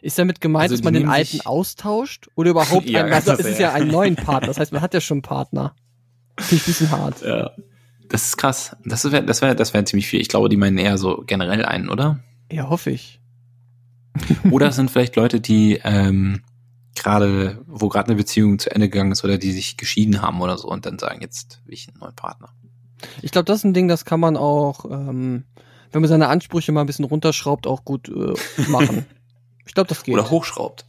Ist 0.01 0.17
damit 0.19 0.41
gemeint, 0.41 0.63
Also 0.63 0.75
dass 0.75 0.83
man 0.83 0.93
den 0.93 1.09
alten 1.09 1.41
austauscht? 1.41 2.27
Oder 2.35 2.51
überhaupt 2.51 2.85
Ja, 2.89 3.03
einen, 3.03 3.13
also 3.13 3.31
das 3.31 3.39
es 3.39 3.45
ist 3.47 3.59
ja. 3.59 3.69
ja 3.69 3.73
einen 3.73 3.89
neuen 3.89 4.15
Partner, 4.15 4.47
das 4.47 4.59
heißt, 4.59 4.71
man 4.71 4.81
hat 4.81 4.93
ja 4.93 5.01
schon 5.01 5.17
einen 5.17 5.21
Partner. 5.23 5.75
Finde 6.39 6.55
ich 6.55 6.61
ein 6.61 6.65
bisschen 6.65 6.91
hart. 6.91 7.21
Ja. 7.21 7.51
Das 8.09 8.25
ist 8.25 8.37
krass. 8.37 8.75
Das 8.85 9.09
wäre 9.11 9.23
das 9.23 9.41
wär, 9.41 9.55
das 9.55 9.73
wär 9.73 9.85
ziemlich 9.85 10.07
viel. 10.07 10.21
Ich 10.21 10.29
glaube, 10.29 10.49
die 10.49 10.57
meinen 10.57 10.77
eher 10.77 10.97
so 10.97 11.23
generell 11.25 11.65
einen, 11.65 11.89
oder? 11.89 12.19
Ja, 12.51 12.69
hoffe 12.69 12.91
ich. 12.91 13.19
Oder 14.51 14.69
es 14.69 14.75
sind 14.75 14.89
vielleicht 14.89 15.15
Leute, 15.15 15.39
die 15.39 15.79
ähm, 15.83 16.41
gerade, 16.95 17.61
wo 17.67 17.87
gerade 17.87 18.07
eine 18.07 18.15
Beziehung 18.15 18.57
zu 18.59 18.73
Ende 18.73 18.89
gegangen 18.89 19.11
ist 19.11 19.23
oder 19.23 19.37
die 19.37 19.51
sich 19.51 19.77
geschieden 19.77 20.21
haben 20.21 20.41
oder 20.41 20.57
so 20.57 20.67
und 20.67 20.85
dann 20.85 20.97
sagen, 20.97 21.21
jetzt 21.21 21.61
will 21.65 21.73
ich 21.73 21.87
einen 21.87 21.99
neuen 21.99 22.15
Partner. 22.15 22.49
Ich 23.21 23.31
glaube, 23.31 23.45
das 23.45 23.59
ist 23.59 23.63
ein 23.63 23.73
Ding, 23.73 23.87
das 23.87 24.05
kann 24.05 24.19
man 24.19 24.35
auch, 24.35 24.85
ähm, 24.85 25.43
wenn 25.91 26.01
man 26.01 26.09
seine 26.09 26.29
Ansprüche 26.29 26.71
mal 26.71 26.81
ein 26.81 26.87
bisschen 26.87 27.05
runterschraubt, 27.05 27.67
auch 27.67 27.85
gut 27.85 28.09
äh, 28.09 28.33
machen. 28.69 29.05
ich 29.65 29.73
glaube, 29.73 29.87
das 29.87 30.03
geht. 30.03 30.13
Oder 30.13 30.29
hochschraubt. 30.29 30.85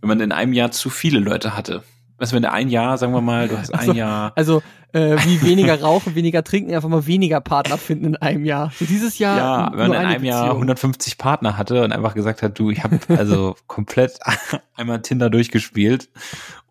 Wenn 0.00 0.08
man 0.08 0.20
in 0.20 0.32
einem 0.32 0.52
Jahr 0.52 0.70
zu 0.70 0.90
viele 0.90 1.18
Leute 1.18 1.56
hatte. 1.56 1.82
Du, 2.18 2.32
wenn 2.32 2.42
du 2.42 2.50
ein 2.50 2.68
Jahr, 2.68 2.96
sagen 2.98 3.12
wir 3.12 3.20
mal, 3.20 3.48
du 3.48 3.58
hast 3.58 3.72
ein 3.72 3.80
Also, 3.80 3.92
Jahr. 3.92 4.32
Also, 4.36 4.62
äh, 4.92 5.16
wie 5.24 5.42
weniger 5.42 5.80
rauchen, 5.80 6.14
weniger 6.14 6.44
trinken, 6.44 6.74
einfach 6.74 6.88
mal 6.88 7.06
weniger 7.06 7.40
Partner 7.40 7.76
finden 7.76 8.06
in 8.06 8.16
einem 8.16 8.44
Jahr. 8.44 8.72
So 8.78 8.84
dieses 8.84 9.18
Jahr. 9.18 9.36
Ja, 9.36 9.70
nur 9.70 9.78
wenn 9.78 9.88
man 9.88 9.92
in 9.92 10.06
eine 10.06 10.14
einem 10.16 10.24
Jahr 10.24 10.42
Beziehung. 10.42 10.56
150 10.56 11.18
Partner 11.18 11.58
hatte 11.58 11.82
und 11.82 11.92
einfach 11.92 12.14
gesagt 12.14 12.42
hat, 12.42 12.58
du, 12.58 12.70
ich 12.70 12.84
habe 12.84 12.98
also 13.08 13.56
komplett 13.66 14.18
einmal 14.74 15.02
Tinder 15.02 15.30
durchgespielt 15.30 16.08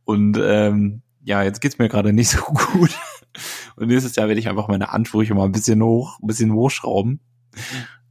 und 0.05 0.39
ähm, 0.41 1.01
ja, 1.25 1.43
jetzt 1.43 1.61
geht's 1.61 1.77
mir 1.77 1.89
gerade 1.89 2.13
nicht 2.13 2.29
so 2.29 2.41
gut. 2.41 2.91
Und 3.75 3.87
nächstes 3.87 4.15
Jahr 4.15 4.27
werde 4.27 4.39
ich 4.39 4.49
einfach 4.49 4.67
meine 4.67 4.89
Ansprüche 4.89 5.33
mal 5.33 5.45
ein 5.45 5.51
bisschen 5.51 5.81
hoch, 5.81 6.19
ein 6.21 6.27
bisschen 6.27 6.53
hochschrauben. 6.53 7.19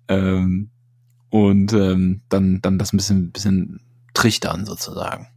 Ähm, 0.08 0.70
und 1.30 1.72
ähm, 1.72 2.22
dann, 2.28 2.60
dann 2.60 2.78
das 2.78 2.92
ein 2.92 2.96
bisschen, 2.96 3.32
bisschen 3.32 3.80
trichtern 4.14 4.66
sozusagen. 4.66 5.28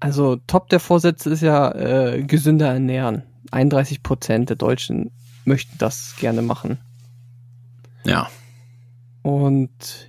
Also, 0.00 0.36
Top 0.46 0.68
der 0.70 0.80
Vorsätze 0.80 1.30
ist 1.30 1.42
ja 1.42 1.72
äh, 1.72 2.22
gesünder 2.22 2.68
ernähren. 2.72 3.22
31 3.50 4.02
Prozent 4.02 4.48
der 4.48 4.56
Deutschen 4.56 5.10
möchten 5.44 5.76
das 5.78 6.14
gerne 6.18 6.42
machen. 6.42 6.78
Ja. 8.04 8.28
Und 9.22 10.08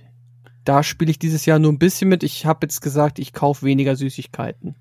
da 0.64 0.82
spiele 0.82 1.10
ich 1.10 1.18
dieses 1.18 1.44
Jahr 1.44 1.58
nur 1.58 1.72
ein 1.72 1.78
bisschen 1.78 2.08
mit. 2.08 2.22
Ich 2.22 2.46
habe 2.46 2.60
jetzt 2.62 2.80
gesagt, 2.80 3.18
ich 3.18 3.32
kaufe 3.32 3.66
weniger 3.66 3.96
Süßigkeiten. 3.96 4.76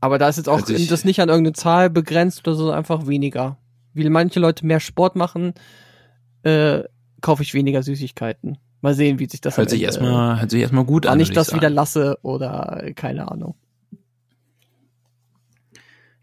Aber 0.00 0.18
da 0.18 0.28
ist 0.28 0.36
jetzt 0.36 0.48
auch 0.48 0.60
Also 0.60 0.74
ich- 0.74 0.88
das 0.88 1.04
nicht 1.04 1.20
an 1.20 1.28
irgendeine 1.28 1.54
Zahl 1.54 1.90
begrenzt 1.90 2.46
oder 2.46 2.56
so, 2.56 2.70
einfach 2.70 3.06
weniger. 3.06 3.58
Wie 3.92 4.08
manche 4.08 4.40
Leute 4.40 4.66
mehr 4.66 4.80
Sport 4.80 5.14
machen, 5.16 5.54
äh, 6.42 6.82
kaufe 7.20 7.42
ich 7.42 7.54
weniger 7.54 7.82
Süßigkeiten. 7.82 8.58
Mal 8.84 8.94
sehen, 8.94 9.18
wie 9.18 9.26
sich 9.28 9.40
das 9.40 9.56
Hört 9.56 9.70
sich 9.70 9.80
Ende- 9.82 9.86
erstmal, 9.86 10.40
hört 10.40 10.50
sich 10.50 10.60
erstmal 10.60 10.84
gut 10.84 11.06
wann 11.06 11.14
an. 11.14 11.20
ich 11.20 11.28
würd 11.30 11.38
das 11.38 11.46
sagen. 11.48 11.60
wieder 11.60 11.70
lasse 11.70 12.18
oder 12.22 12.90
keine 12.94 13.30
Ahnung. 13.30 13.54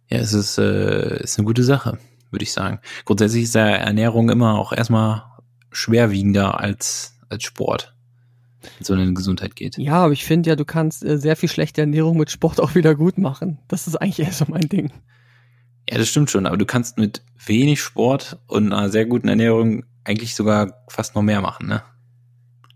Ja, 0.09 0.17
es 0.19 0.33
ist, 0.33 0.57
äh, 0.57 1.23
ist 1.23 1.37
eine 1.39 1.45
gute 1.45 1.63
Sache, 1.63 1.97
würde 2.31 2.43
ich 2.43 2.51
sagen. 2.51 2.79
Grundsätzlich 3.05 3.43
ist 3.43 3.55
ja 3.55 3.67
Ernährung 3.67 4.29
immer 4.29 4.59
auch 4.59 4.73
erstmal 4.73 5.23
schwerwiegender 5.71 6.59
als, 6.59 7.17
als 7.29 7.43
Sport, 7.43 7.95
wenn 8.61 8.71
es 8.81 8.89
um 8.89 8.97
deine 8.97 9.13
Gesundheit 9.13 9.55
geht. 9.55 9.77
Ja, 9.77 10.03
aber 10.03 10.13
ich 10.13 10.25
finde 10.25 10.49
ja, 10.49 10.55
du 10.55 10.65
kannst 10.65 11.03
äh, 11.03 11.17
sehr 11.17 11.35
viel 11.37 11.49
schlechte 11.49 11.81
Ernährung 11.81 12.17
mit 12.17 12.29
Sport 12.29 12.59
auch 12.59 12.75
wieder 12.75 12.93
gut 12.93 13.17
machen. 13.17 13.59
Das 13.69 13.87
ist 13.87 13.95
eigentlich 13.95 14.19
eher 14.27 14.33
so 14.33 14.45
mein 14.47 14.67
Ding. 14.67 14.91
Ja, 15.89 15.97
das 15.97 16.09
stimmt 16.09 16.29
schon, 16.29 16.45
aber 16.45 16.57
du 16.57 16.65
kannst 16.65 16.97
mit 16.97 17.23
wenig 17.45 17.81
Sport 17.81 18.37
und 18.47 18.71
einer 18.73 18.89
sehr 18.89 19.05
guten 19.05 19.29
Ernährung 19.29 19.85
eigentlich 20.03 20.35
sogar 20.35 20.83
fast 20.89 21.15
noch 21.15 21.21
mehr 21.21 21.41
machen, 21.41 21.67
ne? 21.67 21.81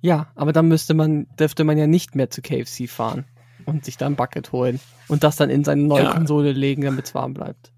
Ja, 0.05 0.27
aber 0.35 0.53
dann 0.53 0.67
müsste 0.67 0.93
man, 0.93 1.25
dürfte 1.39 1.63
man 1.63 1.79
ja 1.79 1.87
nicht 1.87 2.13
mehr 2.13 2.29
zu 2.29 2.43
KFC 2.43 2.87
fahren 2.87 3.25
und 3.65 3.85
sich 3.85 3.97
da 3.97 4.05
ein 4.05 4.15
Bucket 4.15 4.51
holen 4.51 4.79
und 5.07 5.23
das 5.23 5.35
dann 5.35 5.49
in 5.49 5.63
seine 5.63 5.81
neue 5.81 6.03
Ja. 6.03 6.13
Konsole 6.13 6.51
legen, 6.51 6.83
damit 6.83 7.05
es 7.05 7.15
warm 7.15 7.33
bleibt. 7.33 7.71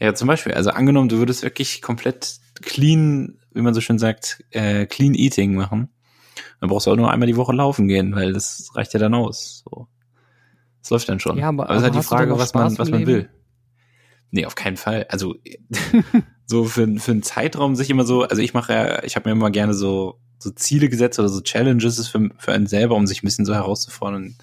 Ja, 0.00 0.14
zum 0.14 0.28
Beispiel, 0.28 0.54
also 0.54 0.70
angenommen, 0.70 1.10
du 1.10 1.18
würdest 1.18 1.42
wirklich 1.42 1.82
komplett 1.82 2.38
clean, 2.62 3.38
wie 3.52 3.60
man 3.60 3.74
so 3.74 3.82
schön 3.82 3.98
sagt, 3.98 4.42
äh, 4.50 4.86
clean 4.86 5.12
eating 5.14 5.54
machen, 5.56 5.90
dann 6.60 6.70
brauchst 6.70 6.86
du 6.86 6.92
auch 6.92 6.96
nur 6.96 7.10
einmal 7.10 7.26
die 7.26 7.36
Woche 7.36 7.52
laufen 7.52 7.86
gehen, 7.86 8.14
weil 8.14 8.32
das 8.32 8.70
reicht 8.74 8.94
ja 8.94 9.00
dann 9.00 9.12
aus. 9.14 9.62
So. 9.70 9.88
Das 10.80 10.88
läuft 10.90 11.08
dann 11.10 11.20
schon. 11.20 11.36
Ja, 11.36 11.48
aber- 11.50 11.64
es 11.68 11.76
ist 11.76 11.82
halt 11.82 11.92
aber 11.92 12.00
die 12.00 12.06
Frage, 12.06 12.38
was 12.38 12.54
man, 12.54 12.78
was 12.78 12.88
man 12.90 13.06
will. 13.06 13.28
Nee, 14.30 14.46
auf 14.46 14.54
keinen 14.54 14.78
Fall. 14.78 15.04
Also 15.10 15.34
so 16.48 16.64
für, 16.64 16.88
für 16.98 17.10
einen 17.12 17.22
Zeitraum 17.22 17.76
sich 17.76 17.90
immer 17.90 18.04
so, 18.04 18.22
also 18.22 18.40
ich 18.40 18.54
mache 18.54 18.72
ja, 18.72 19.04
ich 19.04 19.16
habe 19.16 19.28
mir 19.28 19.36
immer 19.36 19.50
gerne 19.50 19.74
so, 19.74 20.18
so 20.38 20.50
Ziele 20.50 20.88
gesetzt 20.88 21.18
oder 21.18 21.28
so 21.28 21.42
Challenges 21.42 22.08
für, 22.08 22.30
für 22.38 22.52
einen 22.52 22.66
selber, 22.66 22.96
um 22.96 23.06
sich 23.06 23.22
ein 23.22 23.26
bisschen 23.26 23.44
so 23.44 23.54
herauszufordern 23.54 24.22
und, 24.22 24.36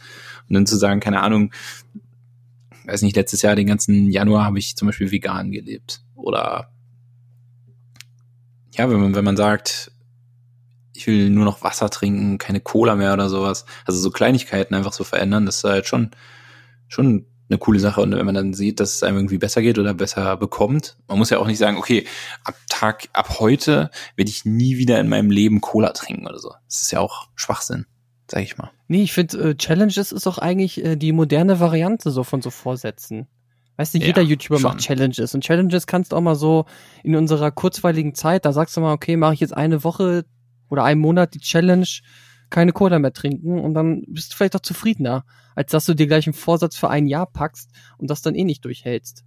und 0.47 0.53
dann 0.53 0.67
zu 0.67 0.77
sagen, 0.77 0.99
keine 0.99 1.21
Ahnung, 1.21 1.51
weiß 2.85 3.01
nicht, 3.01 3.15
letztes 3.15 3.41
Jahr 3.41 3.55
den 3.55 3.65
ganzen 3.65 4.11
Januar 4.11 4.45
habe 4.45 4.59
ich 4.59 4.75
zum 4.75 4.87
Beispiel 4.87 5.11
vegan 5.11 5.51
gelebt. 5.51 6.03
Oder 6.13 6.71
ja, 8.71 8.87
wenn 8.89 8.99
man, 8.99 9.15
wenn 9.15 9.25
man 9.25 9.37
sagt, 9.37 9.91
ich 10.93 11.07
will 11.07 11.31
nur 11.31 11.45
noch 11.45 11.63
Wasser 11.63 11.89
trinken, 11.89 12.37
keine 12.37 12.59
Cola 12.59 12.95
mehr 12.95 13.13
oder 13.13 13.29
sowas. 13.29 13.65
Also 13.85 13.99
so 13.99 14.11
Kleinigkeiten 14.11 14.75
einfach 14.75 14.93
so 14.93 15.03
verändern, 15.03 15.47
das 15.47 15.57
ist 15.57 15.63
halt 15.63 15.87
schon, 15.87 16.11
schon 16.87 17.25
eine 17.49 17.57
coole 17.57 17.79
Sache. 17.79 18.01
Und 18.01 18.11
wenn 18.15 18.25
man 18.25 18.35
dann 18.35 18.53
sieht, 18.53 18.79
dass 18.79 18.95
es 18.95 19.03
einem 19.03 19.17
irgendwie 19.17 19.37
besser 19.37 19.61
geht 19.61 19.77
oder 19.77 19.93
besser 19.93 20.37
bekommt, 20.37 20.97
man 21.07 21.17
muss 21.17 21.29
ja 21.29 21.37
auch 21.39 21.47
nicht 21.47 21.59
sagen, 21.59 21.77
okay, 21.77 22.05
ab 22.43 22.55
Tag, 22.69 23.07
ab 23.13 23.39
heute 23.39 23.91
werde 24.15 24.31
ich 24.31 24.45
nie 24.45 24.77
wieder 24.77 24.99
in 24.99 25.07
meinem 25.09 25.29
Leben 25.29 25.61
Cola 25.61 25.91
trinken 25.91 26.27
oder 26.27 26.39
so. 26.39 26.53
Das 26.67 26.81
ist 26.81 26.91
ja 26.91 26.99
auch 26.99 27.29
Schwachsinn, 27.35 27.85
sag 28.29 28.41
ich 28.41 28.57
mal. 28.57 28.71
Nee, 28.87 29.03
ich 29.03 29.13
finde, 29.13 29.51
äh, 29.51 29.55
Challenges 29.55 30.11
ist 30.11 30.27
auch 30.27 30.37
eigentlich 30.37 30.83
äh, 30.83 30.95
die 30.95 31.11
moderne 31.11 31.59
Variante 31.59 32.11
so 32.11 32.23
von 32.23 32.41
so 32.41 32.49
Vorsätzen. 32.49 33.27
Weißt 33.77 33.93
du, 33.93 33.97
Ja, 33.99 34.07
jeder 34.07 34.21
YouTuber 34.21 34.59
schon. 34.59 34.71
macht 34.71 34.79
Challenges 34.79 35.35
und 35.35 35.43
Challenges 35.43 35.85
kannst 35.85 36.11
du 36.11 36.15
auch 36.15 36.21
mal 36.21 36.35
so 36.35 36.65
in 37.03 37.15
unserer 37.15 37.51
kurzweiligen 37.51 38.15
Zeit, 38.15 38.45
da 38.45 38.53
sagst 38.53 38.77
du 38.77 38.81
mal, 38.81 38.93
okay, 38.93 39.17
mache 39.17 39.33
ich 39.33 39.39
jetzt 39.41 39.55
eine 39.55 39.83
Woche 39.83 40.25
oder 40.69 40.83
einen 40.83 41.01
Monat 41.01 41.33
die 41.33 41.39
Challenge, 41.39 41.85
keine 42.55 42.71
Cola 42.71 42.99
mehr 42.99 43.11
trinken 43.11 43.59
und 43.59 43.73
dann 43.73 44.03
bist 44.07 44.31
du 44.31 44.37
vielleicht 44.37 44.55
auch 44.55 44.61
zufriedener, 44.61 45.25
als 45.55 45.71
dass 45.71 45.83
du 45.83 45.93
dir 45.93 46.07
gleich 46.07 46.25
einen 46.25 46.33
Vorsatz 46.33 46.77
für 46.77 46.89
ein 46.89 47.05
Jahr 47.05 47.25
packst 47.25 47.69
und 47.97 48.09
das 48.09 48.21
dann 48.21 48.33
eh 48.33 48.45
nicht 48.45 48.63
durchhältst. 48.63 49.25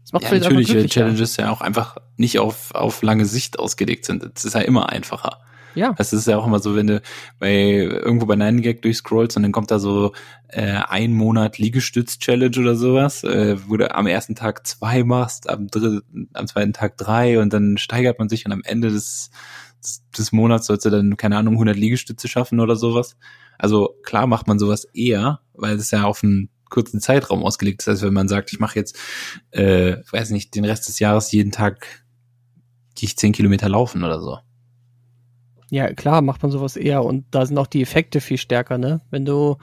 Das 0.00 0.14
macht 0.14 0.22
Ja, 0.22 0.30
vielleicht 0.30 0.50
natürlich. 0.50 0.90
Challenges 0.90 1.36
ja 1.36 1.50
auch 1.50 1.60
einfach 1.60 1.98
nicht 2.16 2.38
auf, 2.38 2.74
auf 2.74 3.02
lange 3.02 3.26
Sicht 3.26 3.58
ausgelegt 3.58 4.06
sind. 4.06 4.24
Es 4.34 4.46
ist 4.46 4.54
ja 4.54 4.62
immer 4.62 4.88
einfacher. 4.88 5.40
Ja, 5.74 5.92
Das 5.92 6.14
ist 6.14 6.26
ja 6.26 6.38
auch 6.38 6.46
immer 6.46 6.58
so, 6.58 6.74
wenn 6.74 6.86
du 6.86 7.02
bei 7.38 7.52
irgendwo 7.52 8.24
bei 8.24 8.36
9gag 8.36 8.80
durchscrollst 8.80 9.36
und 9.36 9.42
dann 9.42 9.52
kommt 9.52 9.70
da 9.70 9.78
so 9.78 10.12
äh, 10.48 10.80
ein 10.88 11.12
Monat 11.12 11.58
Liegestütz-Challenge 11.58 12.58
oder 12.58 12.74
sowas, 12.74 13.22
äh, 13.24 13.58
wo 13.68 13.76
du 13.76 13.94
am 13.94 14.06
ersten 14.06 14.34
Tag 14.34 14.66
zwei 14.66 15.04
machst, 15.04 15.50
am 15.50 15.66
dritten, 15.66 16.30
am 16.32 16.46
zweiten 16.46 16.72
Tag 16.72 16.96
drei 16.96 17.38
und 17.38 17.52
dann 17.52 17.76
steigert 17.76 18.18
man 18.18 18.30
sich 18.30 18.46
und 18.46 18.52
am 18.52 18.62
Ende 18.64 18.88
des, 18.88 19.30
des, 19.82 20.02
des 20.16 20.32
Monats 20.32 20.66
sollst 20.66 20.84
du 20.84 20.90
dann, 20.90 21.16
keine 21.16 21.36
Ahnung, 21.36 21.54
100 21.54 21.76
Liegestütze 21.76 22.28
schaffen 22.28 22.60
oder 22.60 22.76
sowas. 22.76 23.16
Also 23.58 23.94
klar 24.02 24.26
macht 24.26 24.46
man 24.46 24.58
sowas 24.58 24.84
eher, 24.92 25.40
weil 25.54 25.76
es 25.76 25.90
ja 25.90 26.04
auf 26.04 26.22
einen 26.22 26.50
kurzen 26.68 27.00
Zeitraum 27.00 27.44
ausgelegt 27.44 27.80
ist. 27.80 27.86
Das 27.86 27.94
heißt, 27.94 28.02
wenn 28.04 28.14
man 28.14 28.28
sagt, 28.28 28.52
ich 28.52 28.60
mache 28.60 28.78
jetzt, 28.78 28.98
äh, 29.50 29.98
weiß 30.10 30.30
nicht, 30.30 30.54
den 30.54 30.64
Rest 30.64 30.88
des 30.88 30.98
Jahres 30.98 31.32
jeden 31.32 31.52
Tag 31.52 32.04
gehe 32.94 33.06
ich 33.06 33.16
zehn 33.16 33.32
Kilometer 33.32 33.68
laufen 33.68 34.02
oder 34.04 34.20
so. 34.20 34.38
Ja, 35.70 35.92
klar, 35.92 36.22
macht 36.22 36.42
man 36.42 36.52
sowas 36.52 36.76
eher 36.76 37.04
und 37.04 37.26
da 37.30 37.44
sind 37.44 37.58
auch 37.58 37.66
die 37.66 37.82
Effekte 37.82 38.20
viel 38.20 38.38
stärker, 38.38 38.78
ne? 38.78 39.00
Wenn 39.10 39.24
du 39.24 39.56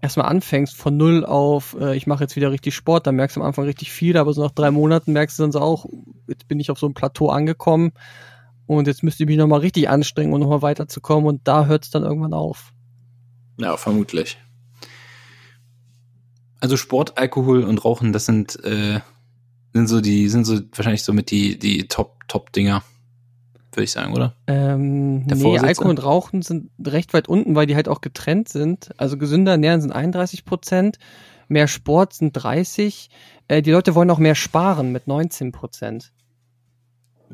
erstmal 0.00 0.26
anfängst 0.26 0.76
von 0.76 0.96
null 0.96 1.24
auf, 1.24 1.76
äh, 1.80 1.96
ich 1.96 2.06
mache 2.06 2.24
jetzt 2.24 2.36
wieder 2.36 2.50
richtig 2.50 2.74
Sport, 2.74 3.06
dann 3.06 3.16
merkst 3.16 3.36
du 3.36 3.40
am 3.40 3.46
Anfang 3.46 3.64
richtig 3.64 3.92
viel, 3.92 4.16
aber 4.16 4.32
so 4.32 4.42
nach 4.42 4.50
drei 4.50 4.70
Monaten 4.70 5.12
merkst 5.12 5.38
du 5.38 5.44
dann 5.44 5.52
so 5.52 5.60
auch, 5.60 5.86
jetzt 6.28 6.48
bin 6.48 6.60
ich 6.60 6.70
auf 6.70 6.78
so 6.78 6.86
einem 6.86 6.94
Plateau 6.94 7.30
angekommen 7.30 7.92
und 8.66 8.86
jetzt 8.86 9.02
müsste 9.02 9.22
ich 9.22 9.28
mich 9.28 9.36
nochmal 9.36 9.60
richtig 9.60 9.88
anstrengen, 9.88 10.32
um 10.32 10.40
nochmal 10.40 10.62
weiterzukommen 10.62 11.26
und 11.26 11.46
da 11.46 11.66
hört 11.66 11.84
es 11.84 11.90
dann 11.90 12.02
irgendwann 12.02 12.34
auf. 12.34 12.72
Ja, 13.58 13.76
vermutlich. 13.76 14.38
Also 16.60 16.76
Sport, 16.76 17.18
Alkohol 17.18 17.64
und 17.64 17.84
Rauchen, 17.84 18.12
das 18.12 18.26
sind, 18.26 18.62
äh, 18.64 19.00
sind 19.72 19.88
so 19.88 20.00
die, 20.00 20.28
sind 20.28 20.44
so 20.44 20.60
wahrscheinlich 20.74 21.02
so 21.02 21.12
mit 21.12 21.30
die, 21.30 21.58
die 21.58 21.86
Top, 21.86 22.26
Top-Dinger, 22.28 22.82
würde 23.72 23.84
ich 23.84 23.92
sagen, 23.92 24.14
oder? 24.14 24.34
Ähm, 24.46 25.26
Der 25.26 25.36
nee? 25.36 25.58
Alkohol 25.58 25.90
und 25.90 26.02
Rauchen 26.02 26.42
sind 26.42 26.70
recht 26.84 27.12
weit 27.14 27.28
unten, 27.28 27.54
weil 27.54 27.66
die 27.66 27.76
halt 27.76 27.88
auch 27.88 28.00
getrennt 28.00 28.48
sind. 28.48 28.90
Also 28.96 29.16
gesünder 29.16 29.52
ernähren 29.52 29.80
sind 29.80 29.92
31 29.92 30.44
Prozent, 30.44 30.98
mehr 31.48 31.68
Sport 31.68 32.14
sind 32.14 32.32
30. 32.32 33.10
Äh, 33.48 33.62
die 33.62 33.70
Leute 33.70 33.94
wollen 33.94 34.10
auch 34.10 34.18
mehr 34.18 34.34
sparen 34.34 34.92
mit 34.92 35.06
19 35.06 35.52
Prozent. 35.52 36.12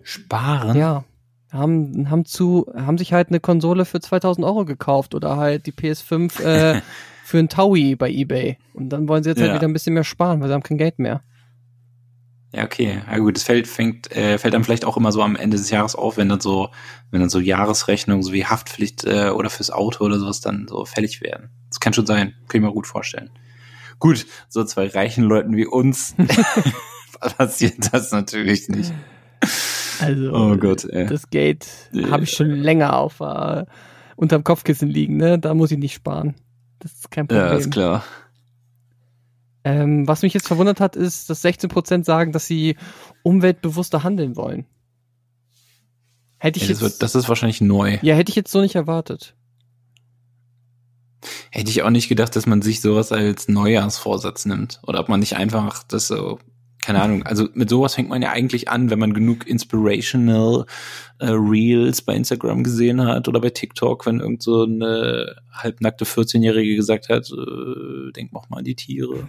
Sparen? 0.02 0.76
Ja. 0.76 1.04
Haben, 1.52 2.08
haben 2.10 2.24
zu, 2.24 2.66
haben 2.74 2.96
sich 2.96 3.12
halt 3.12 3.28
eine 3.28 3.38
Konsole 3.40 3.84
für 3.84 4.00
2000 4.00 4.44
Euro 4.46 4.64
gekauft 4.64 5.14
oder 5.14 5.36
halt 5.36 5.66
die 5.66 5.72
PS5 5.72 6.40
äh, 6.42 6.80
für 7.24 7.38
ein 7.38 7.48
Taui 7.50 7.94
bei 7.94 8.10
eBay. 8.10 8.56
Und 8.72 8.88
dann 8.88 9.06
wollen 9.06 9.22
sie 9.22 9.30
jetzt 9.30 9.38
Ja. 9.38 9.48
halt 9.48 9.56
wieder 9.56 9.68
ein 9.68 9.72
bisschen 9.74 9.92
mehr 9.94 10.04
sparen, 10.04 10.40
weil 10.40 10.48
sie 10.48 10.54
haben 10.54 10.62
kein 10.62 10.78
Geld 10.78 10.98
mehr. 10.98 11.22
Ja, 12.54 12.64
okay. 12.64 13.00
Ja 13.10 13.18
gut, 13.18 13.36
das 13.36 13.44
fällt, 13.44 13.66
fängt, 13.66 14.10
äh, 14.14 14.36
fällt 14.38 14.52
dann 14.54 14.64
vielleicht 14.64 14.84
auch 14.84 14.96
immer 14.96 15.10
so 15.12 15.22
am 15.22 15.36
Ende 15.36 15.56
des 15.56 15.70
Jahres 15.70 15.94
auf, 15.94 16.16
wenn 16.18 16.28
dann 16.28 16.40
so, 16.40 16.68
wenn 17.10 17.20
dann 17.20 17.30
so 17.30 17.38
Jahresrechnungen, 17.38 18.22
so 18.22 18.32
wie 18.32 18.44
Haftpflicht 18.44 19.04
äh, 19.04 19.30
oder 19.30 19.48
fürs 19.50 19.70
Auto 19.70 20.04
oder 20.04 20.18
sowas 20.18 20.40
dann 20.40 20.66
so 20.68 20.84
fällig 20.84 21.20
werden. 21.22 21.50
Das 21.70 21.80
kann 21.80 21.92
schon 21.94 22.04
sein, 22.06 22.34
kann 22.48 22.60
ich 22.60 22.66
mir 22.66 22.72
gut 22.72 22.86
vorstellen. 22.86 23.30
Gut, 23.98 24.26
so 24.48 24.64
zwei 24.64 24.86
reichen 24.88 25.24
Leuten 25.24 25.56
wie 25.56 25.66
uns 25.66 26.14
passiert 27.38 27.92
das 27.92 28.10
natürlich 28.12 28.68
nicht. 28.68 28.92
Also, 30.02 30.32
Oh 30.32 30.56
Gott, 30.56 30.84
ey. 30.84 31.06
das 31.06 31.30
Geld 31.30 31.66
habe 32.10 32.24
ich 32.24 32.30
schon 32.32 32.50
länger 32.50 32.96
auf 32.96 33.20
äh, 33.20 33.64
unterm 34.16 34.44
Kopfkissen 34.44 34.88
liegen, 34.88 35.16
ne? 35.16 35.38
Da 35.38 35.54
muss 35.54 35.70
ich 35.70 35.78
nicht 35.78 35.94
sparen. 35.94 36.34
Das 36.78 36.92
ist 36.92 37.10
kein 37.10 37.26
Problem. 37.28 37.46
Ja, 37.46 37.52
ist 37.54 37.70
klar. 37.70 38.04
Ähm, 39.64 40.08
was 40.08 40.22
mich 40.22 40.34
jetzt 40.34 40.48
verwundert 40.48 40.80
hat, 40.80 40.96
ist, 40.96 41.30
dass 41.30 41.44
16% 41.44 42.04
sagen, 42.04 42.32
dass 42.32 42.46
sie 42.46 42.76
umweltbewusster 43.22 44.02
handeln 44.02 44.34
wollen. 44.36 44.66
Hätte 46.38 46.58
ich 46.58 46.64
Ja, 46.64 46.68
das, 46.72 46.80
jetzt, 46.80 46.92
wird, 46.92 47.02
das 47.02 47.14
ist 47.14 47.28
wahrscheinlich 47.28 47.60
neu. 47.60 47.98
ja, 48.02 48.16
hätte 48.16 48.30
ich 48.30 48.36
jetzt 48.36 48.50
so 48.50 48.60
nicht 48.60 48.74
erwartet. 48.74 49.36
Hätte 51.52 51.70
ich 51.70 51.82
auch 51.84 51.90
nicht 51.90 52.08
gedacht, 52.08 52.34
dass 52.34 52.46
man 52.46 52.62
sich 52.62 52.80
sowas 52.80 53.12
als 53.12 53.46
Neujahrsvorsatz 53.46 54.46
nimmt. 54.46 54.80
Oder 54.84 54.98
ob 54.98 55.08
man 55.08 55.20
nicht 55.20 55.36
einfach 55.36 55.84
das 55.84 56.08
so, 56.08 56.40
keine 56.82 57.00
Ahnung, 57.00 57.22
also 57.22 57.48
mit 57.54 57.70
sowas 57.70 57.94
fängt 57.94 58.08
man 58.08 58.20
ja 58.22 58.30
eigentlich 58.30 58.68
an, 58.68 58.90
wenn 58.90 58.98
man 58.98 59.14
genug 59.14 59.46
inspirational 59.46 60.66
äh, 61.20 61.28
Reels 61.30 62.02
bei 62.02 62.14
Instagram 62.14 62.64
gesehen 62.64 63.06
hat 63.06 63.28
oder 63.28 63.40
bei 63.40 63.50
TikTok, 63.50 64.04
wenn 64.04 64.20
irgend 64.20 64.42
so 64.42 64.64
eine 64.64 65.36
halbnackte 65.52 66.04
14-Jährige 66.04 66.74
gesagt 66.74 67.08
hat, 67.08 67.30
äh, 67.30 68.12
denk 68.12 68.32
mal 68.32 68.42
an 68.50 68.64
die 68.64 68.74
Tiere. 68.74 69.28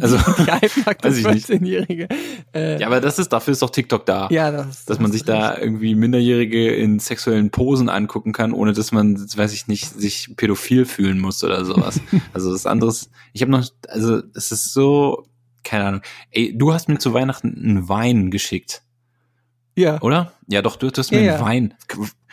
Also, 0.00 0.16
Die 0.16 0.50
halbnackte 0.50 1.08
Weiß 1.08 1.18
ich 1.18 1.26
nicht. 1.26 1.50
14-Jährige. 1.50 2.08
Äh, 2.54 2.80
ja, 2.80 2.86
aber 2.86 3.00
das 3.00 3.18
ist, 3.18 3.28
dafür 3.28 3.52
ist 3.52 3.60
doch 3.60 3.68
TikTok 3.68 4.06
da. 4.06 4.28
ja, 4.30 4.50
das, 4.50 4.86
dass 4.86 4.98
man 4.98 5.10
das 5.10 5.12
sich 5.12 5.22
ist 5.22 5.28
da 5.28 5.58
irgendwie 5.58 5.94
Minderjährige 5.94 6.74
in 6.74 6.98
sexuellen 6.98 7.50
Posen 7.50 7.90
angucken 7.90 8.32
kann, 8.32 8.52
ohne 8.52 8.72
dass 8.72 8.92
man, 8.92 9.18
weiß 9.18 9.52
ich 9.52 9.68
nicht, 9.68 9.84
sich 9.84 10.30
pädophil 10.36 10.86
fühlen 10.86 11.18
muss 11.18 11.44
oder 11.44 11.64
sowas. 11.66 12.00
also 12.32 12.52
das 12.52 12.64
anderes, 12.64 13.10
ich 13.34 13.42
habe 13.42 13.52
noch, 13.52 13.66
also 13.88 14.22
es 14.34 14.50
ist 14.50 14.72
so, 14.72 15.24
keine 15.64 15.84
Ahnung. 15.86 16.02
Ey, 16.30 16.56
du 16.56 16.72
hast 16.72 16.88
mir 16.88 16.98
zu 16.98 17.12
Weihnachten 17.14 17.54
einen 17.56 17.88
Wein 17.88 18.30
geschickt. 18.30 18.82
Ja. 19.74 20.02
oder? 20.02 20.32
Ja, 20.48 20.60
doch, 20.60 20.76
du, 20.76 20.90
hast 20.94 21.10
Ja, 21.10 21.18
mir 21.18 21.24
ja. 21.24 21.40
Wein. 21.40 21.72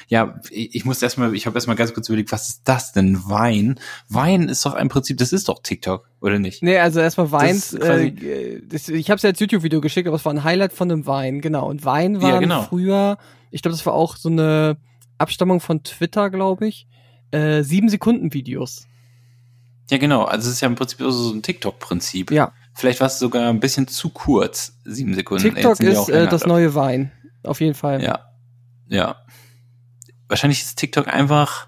Ja, 0.10 0.42
ich 0.50 0.84
muss 0.84 1.02
erstmal, 1.02 1.34
ich 1.36 1.46
habe 1.46 1.56
erstmal 1.56 1.78
ganz 1.78 1.94
kurz 1.94 2.10
überlegt, 2.10 2.32
was 2.34 2.50
ist 2.50 2.62
das 2.66 2.92
denn? 2.92 3.30
Wein? 3.30 3.80
Wein 4.10 4.50
ist 4.50 4.66
doch 4.66 4.76
im 4.76 4.90
Prinzip, 4.90 5.18
das 5.20 5.32
ist 5.32 5.48
doch 5.48 5.62
TikTok, 5.64 6.10
oder 6.20 6.38
nicht? 6.40 6.62
Nee, 6.64 6.78
also 6.80 7.00
erstmal 7.00 7.28
quasi- 7.28 7.78
äh, 7.78 8.62
das, 8.68 8.90
ich 8.90 9.10
habe 9.10 9.18
es 9.18 9.22
ja 9.24 9.30
als 9.30 9.40
YouTube-Video 9.40 9.80
geschickt, 9.80 10.08
aber 10.08 10.18
es 10.18 10.26
war 10.26 10.34
ein 10.34 10.44
Highlight 10.44 10.74
von 10.74 10.92
einem 10.92 11.06
Wein, 11.06 11.40
genau. 11.40 11.70
Und 11.70 11.86
Wein 11.86 12.16
Ja, 12.16 12.22
waren 12.24 12.40
genau. 12.42 12.64
früher, 12.64 13.18
ich 13.52 13.62
glaube, 13.62 13.78
das 13.78 13.86
war 13.86 13.94
auch 13.94 14.18
so 14.18 14.28
eine 14.30 14.76
Abstammung 15.18 15.62
von 15.62 15.84
Twitter, 15.84 16.30
glaube 16.30 16.68
ich, 16.68 16.88
äh, 17.32 17.62
sieben 17.64 17.88
Sekunden 17.88 18.34
Videos. 18.34 18.86
Ja, 19.90 19.98
genau. 19.98 20.24
Also 20.26 20.50
es 20.50 20.56
ist 20.56 20.62
ja 20.62 20.68
im 20.68 20.76
Prinzip 20.76 21.00
so 21.08 21.32
ein 21.34 21.42
TikTok-Prinzip. 21.42 22.32
Ja. 22.32 22.52
Vielleicht 22.80 23.02
war 23.02 23.08
es 23.08 23.20
sogar 23.20 23.50
ein 23.50 23.60
bisschen 23.60 23.90
zu 23.90 24.08
kurz, 24.10 24.80
sieben 24.86 25.14
Sekunden. 25.14 25.44
TikTok 25.44 25.82
ist 25.82 26.08
äh, 26.08 26.28
das 26.28 26.46
neue 26.46 26.76
Wein, 26.76 27.12
auf 27.44 27.60
jeden 27.60 27.74
Fall. 27.74 28.02
Ja. 28.02 28.32
Ja. 28.88 29.18
Wahrscheinlich 30.30 30.62
ist 30.62 30.78
TikTok 30.78 31.10
einfach, 31.10 31.68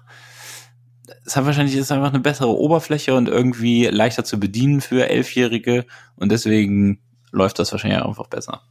es 1.26 1.36
hat 1.36 1.44
wahrscheinlich 1.44 1.76
ist 1.76 1.92
einfach 1.92 2.08
eine 2.08 2.20
bessere 2.20 2.56
Oberfläche 2.56 3.14
und 3.14 3.28
irgendwie 3.28 3.84
leichter 3.88 4.24
zu 4.24 4.40
bedienen 4.40 4.80
für 4.80 5.10
Elfjährige 5.10 5.84
und 6.16 6.32
deswegen 6.32 7.02
läuft 7.30 7.58
das 7.58 7.72
wahrscheinlich 7.72 8.02
einfach 8.02 8.28
besser. 8.28 8.62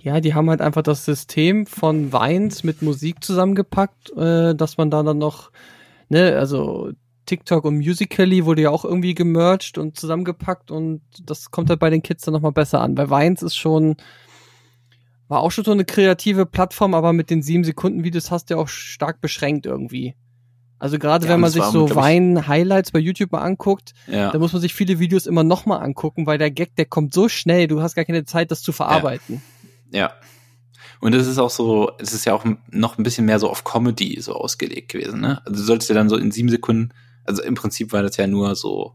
Ja, 0.00 0.20
die 0.20 0.32
haben 0.32 0.48
halt 0.48 0.62
einfach 0.62 0.82
das 0.82 1.04
System 1.04 1.66
von 1.66 2.10
Weins 2.10 2.64
mit 2.64 2.80
Musik 2.80 3.22
zusammengepackt, 3.22 4.16
äh, 4.16 4.54
dass 4.54 4.78
man 4.78 4.90
da 4.90 5.02
dann 5.02 5.18
noch, 5.18 5.50
ne, 6.08 6.38
also 6.38 6.92
TikTok 7.28 7.64
und 7.64 7.76
Musically 7.76 8.44
wurde 8.44 8.62
ja 8.62 8.70
auch 8.70 8.84
irgendwie 8.84 9.14
gemerged 9.14 9.78
und 9.78 9.98
zusammengepackt 9.98 10.70
und 10.70 11.02
das 11.22 11.50
kommt 11.50 11.68
halt 11.70 11.78
bei 11.78 11.90
den 11.90 12.02
Kids 12.02 12.24
dann 12.24 12.32
nochmal 12.32 12.52
besser 12.52 12.80
an. 12.80 12.94
Bei 12.94 13.10
Weins 13.10 13.42
ist 13.42 13.56
schon, 13.56 13.96
war 15.28 15.40
auch 15.40 15.50
schon 15.50 15.64
so 15.64 15.72
eine 15.72 15.84
kreative 15.84 16.46
Plattform, 16.46 16.94
aber 16.94 17.12
mit 17.12 17.30
den 17.30 17.42
sieben 17.42 17.64
Sekunden 17.64 18.02
Videos 18.02 18.30
hast 18.30 18.46
du 18.50 18.54
ja 18.54 18.60
auch 18.60 18.68
stark 18.68 19.20
beschränkt 19.20 19.66
irgendwie. 19.66 20.14
Also 20.78 20.98
gerade 20.98 21.26
Ja, 21.26 21.32
wenn 21.32 21.40
man 21.40 21.50
sich 21.50 21.62
so 21.64 21.94
Wein-Highlights 21.94 22.92
bei 22.92 23.00
YouTube 23.00 23.32
mal 23.32 23.42
anguckt, 23.42 23.92
Ja. 24.06 24.30
da 24.30 24.38
muss 24.38 24.52
man 24.52 24.62
sich 24.62 24.74
viele 24.74 24.98
Videos 24.98 25.26
immer 25.26 25.44
nochmal 25.44 25.82
angucken, 25.82 26.26
weil 26.26 26.38
der 26.38 26.50
Gag, 26.50 26.76
der 26.76 26.86
kommt 26.86 27.12
so 27.12 27.28
schnell, 27.28 27.66
du 27.66 27.82
hast 27.82 27.94
gar 27.94 28.04
keine 28.04 28.24
Zeit, 28.24 28.50
das 28.50 28.62
zu 28.62 28.72
verarbeiten. 28.72 29.42
Ja. 29.90 30.12
Und 31.00 31.14
es 31.14 31.26
ist 31.26 31.38
auch 31.38 31.50
so, 31.50 31.92
es 31.98 32.12
ist 32.12 32.24
ja 32.24 32.34
auch 32.34 32.44
noch 32.70 32.98
ein 32.98 33.02
bisschen 33.02 33.26
mehr 33.26 33.38
so 33.38 33.50
auf 33.50 33.64
Comedy 33.64 34.20
so 34.20 34.34
ausgelegt 34.34 34.90
gewesen, 34.90 35.20
ne? 35.20 35.40
Also 35.44 35.60
du 35.60 35.62
solltest 35.62 35.90
ja 35.90 35.94
dann 35.94 36.08
so 36.08 36.16
in 36.16 36.30
sieben 36.30 36.48
Sekunden, 36.48 36.92
also 37.28 37.42
im 37.42 37.54
Prinzip 37.54 37.92
war 37.92 38.02
das 38.02 38.16
ja 38.16 38.26
nur 38.26 38.54
so, 38.56 38.94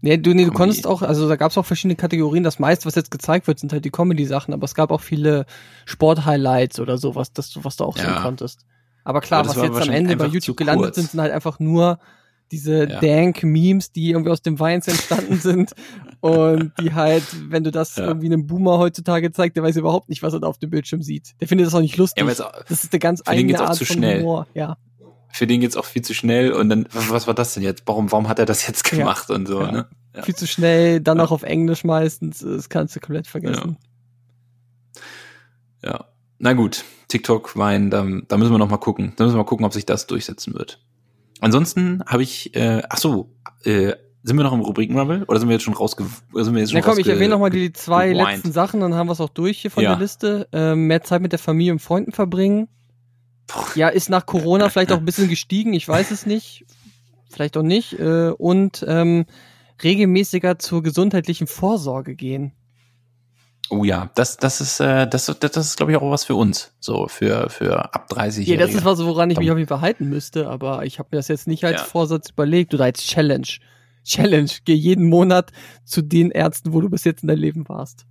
Nee, 0.00 0.16
du, 0.16 0.32
nee, 0.32 0.44
du 0.44 0.52
konntest 0.52 0.86
auch, 0.86 1.02
also 1.02 1.28
da 1.28 1.34
gab 1.34 1.50
es 1.50 1.58
auch 1.58 1.66
verschiedene 1.66 1.96
Kategorien. 1.96 2.44
Das 2.44 2.60
meiste, 2.60 2.86
was 2.86 2.94
jetzt 2.94 3.10
gezeigt 3.10 3.48
wird, 3.48 3.58
sind 3.58 3.72
halt 3.72 3.84
die 3.84 3.90
Comedy-Sachen, 3.90 4.54
aber 4.54 4.64
es 4.64 4.76
gab 4.76 4.92
auch 4.92 5.00
viele 5.00 5.44
Sport-Highlights 5.86 6.78
oder 6.80 6.98
sowas, 6.98 7.32
das, 7.32 7.50
du- 7.50 7.64
was 7.64 7.76
du 7.76 7.84
auch 7.84 7.96
sehen 7.96 8.06
Ja. 8.06 8.22
konntest. 8.22 8.64
Aber 9.04 9.20
klar, 9.20 9.40
Aber 9.40 9.48
was 9.48 9.56
jetzt 9.56 9.80
am 9.82 9.90
Ende 9.90 10.16
bei 10.16 10.26
YouTube 10.26 10.56
gelandet 10.56 10.84
kurz. 10.86 10.94
sind, 10.96 11.10
sind 11.10 11.20
halt 11.20 11.32
einfach 11.32 11.58
nur 11.58 11.98
diese 12.52 12.88
Ja. 12.88 13.00
Dank-Memes, 13.00 13.90
die 13.92 14.10
irgendwie 14.10 14.30
aus 14.30 14.40
dem 14.42 14.60
Weins 14.60 14.86
entstanden 14.86 15.36
sind 15.38 15.72
und 16.20 16.72
die 16.80 16.94
halt, 16.94 17.24
wenn 17.50 17.64
du 17.64 17.70
das 17.72 17.96
Ja. 17.96 18.04
irgendwie 18.06 18.26
einem 18.26 18.46
Boomer 18.46 18.78
heutzutage 18.78 19.32
zeigst, 19.32 19.56
der 19.56 19.62
weiß 19.64 19.76
überhaupt 19.76 20.08
nicht, 20.08 20.22
was 20.22 20.32
er 20.32 20.40
da 20.40 20.46
auf 20.46 20.58
dem 20.58 20.70
Bildschirm 20.70 21.02
sieht. 21.02 21.34
Der 21.40 21.48
findet 21.48 21.66
das 21.66 21.74
auch 21.74 21.80
nicht 21.80 21.96
lustig. 21.96 22.24
ja, 22.24 22.46
auch- 22.46 22.64
das 22.68 22.84
ist 22.84 22.92
eine 22.92 23.00
ganz 23.00 23.22
eigene 23.26 23.58
Art 23.60 23.76
von 23.78 23.86
schnell. 23.86 24.20
Humor. 24.20 24.46
Ja. 24.54 24.76
Für 25.32 25.46
den 25.46 25.60
geht's 25.60 25.76
auch 25.76 25.84
viel 25.84 26.02
zu 26.02 26.14
schnell 26.14 26.52
und 26.52 26.68
dann, 26.68 26.88
was 26.92 27.26
war 27.26 27.34
das 27.34 27.54
denn 27.54 27.62
jetzt? 27.62 27.82
Warum, 27.86 28.10
warum 28.12 28.28
hat 28.28 28.38
er 28.38 28.46
das 28.46 28.66
jetzt 28.66 28.90
Ja. 28.92 28.98
gemacht 28.98 29.30
und 29.30 29.46
so, 29.46 29.60
Ja. 29.62 29.72
ne? 29.72 29.86
Ja. 30.16 30.22
Viel 30.22 30.34
zu 30.34 30.46
schnell, 30.46 31.00
dann 31.00 31.18
Ja. 31.18 31.24
auch 31.24 31.30
auf 31.30 31.42
Englisch 31.42 31.84
meistens, 31.84 32.38
das 32.40 32.68
kannst 32.68 32.96
du 32.96 33.00
komplett 33.00 33.26
vergessen. 33.26 33.76
Ja. 35.84 36.06
Na 36.40 36.52
gut, 36.52 36.84
TikTok, 37.08 37.56
Wein, 37.56 37.90
da, 37.90 38.06
da 38.28 38.36
müssen 38.36 38.52
wir 38.52 38.58
noch 38.58 38.70
mal 38.70 38.76
gucken. 38.76 39.12
Da 39.16 39.24
müssen 39.24 39.34
wir 39.34 39.38
mal 39.42 39.44
gucken, 39.48 39.66
ob 39.66 39.72
sich 39.72 39.86
das 39.86 40.06
durchsetzen 40.06 40.54
wird. 40.54 40.80
Ansonsten 41.40 42.02
habe 42.06 42.22
ich, 42.22 42.54
äh, 42.54 42.82
ach 42.88 42.98
so, 42.98 43.34
äh, 43.64 43.94
sind 44.22 44.36
wir 44.36 44.44
noch 44.44 44.52
im 44.52 44.60
Rubrikenrumble 44.60 45.24
oder 45.24 45.38
sind 45.40 45.48
wir 45.48 45.54
jetzt 45.54 45.62
schon 45.64 45.74
rausge... 45.74 46.04
Sind 46.34 46.54
wir 46.54 46.60
jetzt 46.60 46.70
schon 46.72 46.80
Na 46.80 46.86
komm, 46.86 46.98
ich 46.98 47.08
erwähne 47.08 47.30
nochmal 47.30 47.50
die 47.50 47.72
zwei 47.72 48.12
letzten 48.12 48.52
Sachen, 48.52 48.80
dann 48.80 48.94
haben 48.94 49.08
wir 49.08 49.12
es 49.12 49.20
auch 49.20 49.28
durch 49.30 49.58
hier 49.58 49.70
von 49.70 49.82
Ja. 49.82 49.90
der 49.90 49.98
Liste. 50.00 50.48
Ähm, 50.52 50.86
mehr 50.86 51.02
Zeit 51.02 51.22
mit 51.22 51.32
der 51.32 51.38
Familie 51.38 51.72
und 51.72 51.78
Freunden 51.80 52.12
verbringen. 52.12 52.68
Ja, 53.74 53.88
ist 53.88 54.10
nach 54.10 54.26
Corona 54.26 54.68
vielleicht 54.68 54.92
auch 54.92 54.98
ein 54.98 55.04
bisschen 55.04 55.28
gestiegen, 55.28 55.72
ich 55.72 55.88
weiß 55.88 56.10
es 56.10 56.26
nicht. 56.26 56.66
Vielleicht 57.30 57.56
auch 57.56 57.62
nicht. 57.62 57.98
Äh, 57.98 58.30
und 58.30 58.84
ähm, 58.86 59.26
regelmäßiger 59.82 60.58
zur 60.58 60.82
gesundheitlichen 60.82 61.46
Vorsorge 61.46 62.14
gehen. 62.14 62.52
Oh 63.70 63.84
ja, 63.84 64.10
das, 64.14 64.38
das 64.38 64.62
ist, 64.62 64.80
äh, 64.80 65.06
das, 65.06 65.26
das, 65.26 65.56
ist, 65.56 65.76
glaube 65.76 65.92
ich, 65.92 65.98
auch 65.98 66.10
was 66.10 66.24
für 66.24 66.34
uns. 66.34 66.72
So, 66.80 67.06
für, 67.06 67.50
für 67.50 67.94
ab 67.94 68.08
30 68.08 68.46
Ja, 68.46 68.56
das 68.56 68.72
ist 68.72 68.84
was, 68.84 69.04
woran 69.04 69.30
ich 69.30 69.38
mich 69.38 69.50
auf 69.50 69.58
jeden 69.58 69.68
Fall 69.68 69.82
halten 69.82 70.08
müsste, 70.08 70.48
aber 70.48 70.86
ich 70.86 70.98
habe 70.98 71.10
mir 71.12 71.18
das 71.18 71.28
jetzt 71.28 71.46
nicht 71.46 71.64
als 71.64 71.80
Ja. 71.80 71.86
Vorsatz 71.86 72.30
überlegt 72.30 72.72
oder 72.72 72.84
als 72.84 73.04
Challenge. 73.04 73.46
Challenge, 74.04 74.50
geh 74.64 74.72
jeden 74.72 75.06
Monat 75.08 75.52
zu 75.84 76.00
den 76.00 76.30
Ärzten, 76.30 76.72
wo 76.72 76.80
du 76.80 76.88
bis 76.88 77.04
jetzt 77.04 77.22
in 77.22 77.28
deinem 77.28 77.40
Leben 77.40 77.68
warst. 77.68 78.06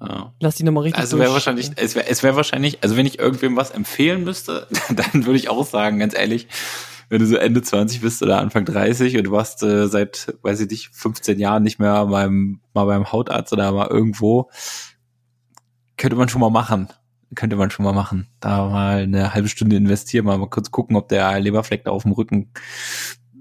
Ja. 0.00 0.32
Lass 0.40 0.56
die 0.56 0.64
nochmal 0.64 0.84
richtig 0.84 1.00
Also 1.00 1.18
wäre 1.18 1.32
wahrscheinlich, 1.32 1.70
es 1.76 1.94
wäre 1.94 2.06
es 2.08 2.22
wär 2.22 2.36
wahrscheinlich, 2.36 2.82
also 2.82 2.96
wenn 2.96 3.06
ich 3.06 3.18
irgendwem 3.18 3.56
was 3.56 3.70
empfehlen 3.70 4.24
müsste, 4.24 4.66
dann 4.88 5.26
würde 5.26 5.36
ich 5.38 5.48
auch 5.48 5.66
sagen, 5.66 5.98
ganz 5.98 6.16
ehrlich, 6.16 6.48
wenn 7.08 7.20
du 7.20 7.26
so 7.26 7.36
Ende 7.36 7.62
20 7.62 8.00
bist 8.00 8.22
oder 8.22 8.40
Anfang 8.40 8.64
30 8.64 9.16
und 9.16 9.24
du 9.24 9.30
warst 9.30 9.62
äh, 9.62 9.86
seit, 9.86 10.34
weiß 10.42 10.60
ich 10.60 10.70
nicht, 10.70 10.90
15 10.92 11.38
Jahren 11.38 11.62
nicht 11.62 11.78
mehr 11.78 12.06
beim, 12.06 12.60
mal 12.74 12.84
beim 12.84 13.10
Hautarzt 13.12 13.52
oder 13.52 13.70
mal 13.72 13.86
irgendwo, 13.88 14.50
könnte 15.96 16.16
man 16.16 16.28
schon 16.28 16.40
mal 16.40 16.50
machen. 16.50 16.88
Könnte 17.34 17.56
man 17.56 17.70
schon 17.70 17.84
mal 17.84 17.92
machen. 17.92 18.28
Da 18.40 18.68
mal 18.68 19.02
eine 19.02 19.34
halbe 19.34 19.48
Stunde 19.48 19.76
investieren, 19.76 20.26
mal, 20.26 20.38
mal 20.38 20.48
kurz 20.48 20.70
gucken, 20.70 20.96
ob 20.96 21.08
der 21.08 21.38
Leberfleck 21.40 21.84
da 21.84 21.90
auf 21.90 22.02
dem 22.02 22.12
Rücken 22.12 22.52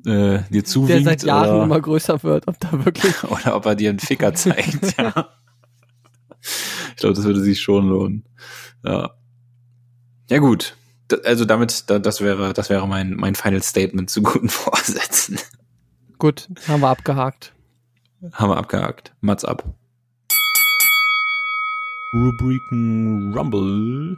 äh, 0.06 0.40
dir 0.40 0.44
der 0.52 0.64
zuwinkt 0.64 1.06
seit 1.06 1.24
Jahren 1.24 1.56
oder, 1.56 1.64
immer 1.64 1.82
größer 1.82 2.24
wird, 2.24 2.48
ob 2.48 2.60
da 2.60 2.86
wirklich 2.86 3.24
oder 3.30 3.56
ob 3.56 3.66
er 3.66 3.76
dir 3.76 3.90
einen 3.90 4.00
Ficker 4.00 4.34
zeigt, 4.36 4.98
ja. 4.98 5.30
Ich 6.90 6.98
glaube, 6.98 7.16
das 7.16 7.24
würde 7.24 7.42
sich 7.42 7.62
schon 7.62 7.88
lohnen. 7.88 8.26
Ja. 8.84 9.12
Ja, 10.30 10.40
gut. 10.40 10.76
Also 11.24 11.46
damit, 11.46 11.90
da, 11.90 12.00
das 12.00 12.22
wäre, 12.22 12.54
das 12.54 12.70
wäre 12.70 12.88
mein, 12.88 13.16
mein 13.16 13.36
Final 13.36 13.62
Statement 13.62 14.10
zu 14.10 14.24
guten 14.24 14.50
Vorsätzen. 14.50 15.38
Gut, 16.18 16.50
haben 16.68 16.82
wir 16.82 16.90
abgehakt. 16.90 17.54
Haben 18.32 18.50
wir 18.50 18.58
abgehakt. 18.58 19.14
Mats 19.22 19.46
ab. 19.46 19.64
Rubriken 22.14 23.34
Rumble. 23.36 24.18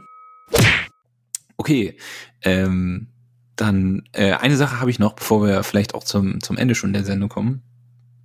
Okay, 1.56 1.96
ähm, 2.42 3.08
dann 3.56 4.04
äh, 4.12 4.32
eine 4.34 4.56
Sache 4.56 4.80
habe 4.80 4.90
ich 4.90 5.00
noch, 5.00 5.14
bevor 5.14 5.44
wir 5.44 5.64
vielleicht 5.64 5.94
auch 5.94 6.04
zum, 6.04 6.40
zum 6.40 6.56
Ende 6.56 6.76
schon 6.76 6.92
der 6.92 7.04
Sendung 7.04 7.28
kommen. 7.28 7.62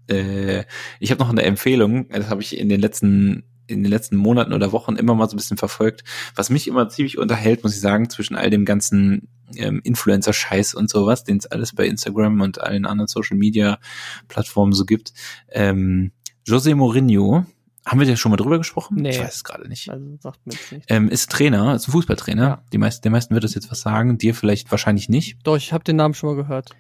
Äh, 0.08 0.66
ich 1.00 1.10
habe 1.10 1.20
noch 1.20 1.30
eine 1.30 1.42
Empfehlung, 1.42 2.08
das 2.10 2.30
habe 2.30 2.42
ich 2.42 2.58
in 2.58 2.70
den 2.70 2.80
letzten 2.80 3.44
in 3.68 3.84
den 3.84 3.90
letzten 3.90 4.16
Monaten 4.16 4.54
oder 4.54 4.72
Wochen 4.72 4.96
immer 4.96 5.16
mal 5.16 5.30
so 5.30 5.36
ein 5.36 5.38
bisschen 5.38 5.58
verfolgt, 5.58 6.04
was 6.36 6.50
mich 6.50 6.68
immer 6.68 6.90
ziemlich 6.90 7.18
unterhält, 7.18 7.64
muss 7.64 7.74
ich 7.74 7.82
sagen, 7.82 8.10
zwischen 8.10 8.36
all 8.36 8.50
dem 8.50 8.66
ganzen 8.66 9.30
ähm, 9.56 9.82
Influencer-Scheiß 9.84 10.74
und 10.74 10.90
sowas, 10.90 11.24
den 11.24 11.38
es 11.38 11.46
alles 11.46 11.74
bei 11.74 11.86
Instagram 11.86 12.42
und 12.42 12.62
allen 12.62 12.86
anderen 12.86 13.08
Social-Media-Plattformen 13.08 14.74
so 14.74 14.86
gibt. 14.86 15.14
Ähm, 15.50 16.12
José 16.48 16.76
Mourinho, 16.76 17.46
haben 17.86 18.00
wir 18.00 18.08
da 18.08 18.16
schon 18.16 18.32
mal 18.32 18.38
drüber 18.38 18.58
gesprochen? 18.58 18.98
Nee. 18.98 19.10
Ich 19.10 19.20
weiß 19.20 19.36
es 19.36 19.44
gerade 19.44 19.68
nicht. 19.68 19.90
Also 19.90 20.18
sagt 20.20 20.46
mir 20.46 20.54
nicht. 20.72 20.86
Ähm, 20.88 21.10
ist 21.10 21.32
Trainer, 21.32 21.76
ist 21.76 21.88
ein 21.88 21.92
Fußballtrainer. 21.92 22.44
Ja. 22.44 22.64
Die 22.72 22.78
meisten, 22.78 23.02
den 23.02 23.12
meisten 23.12 23.34
wird 23.34 23.44
das 23.44 23.56
jetzt 23.56 23.72
was 23.72 23.82
sagen, 23.82 24.18
dir 24.18 24.34
vielleicht 24.34 24.72
wahrscheinlich 24.72 25.10
nicht. 25.10 25.38
Doch, 25.44 25.58
ich 25.58 25.74
habe 25.74 25.84
den 25.84 25.98
Namen 25.98 26.14
schon 26.14 26.30
mal 26.30 26.42
gehört. 26.42 26.72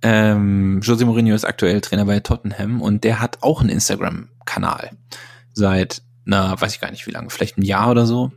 Ähm, 0.00 0.80
José 0.80 1.04
Mourinho 1.04 1.34
ist 1.34 1.44
aktuell 1.44 1.80
Trainer 1.80 2.04
bei 2.04 2.20
Tottenham 2.20 2.80
und 2.80 3.04
der 3.04 3.20
hat 3.20 3.38
auch 3.42 3.60
einen 3.60 3.70
Instagram-Kanal 3.70 4.90
seit, 5.58 6.02
na, 6.24 6.58
weiß 6.60 6.74
ich 6.74 6.80
gar 6.80 6.90
nicht 6.90 7.06
wie 7.06 7.10
lange, 7.10 7.30
vielleicht 7.30 7.58
ein 7.58 7.62
Jahr 7.62 7.90
oder 7.90 8.06
so. 8.06 8.32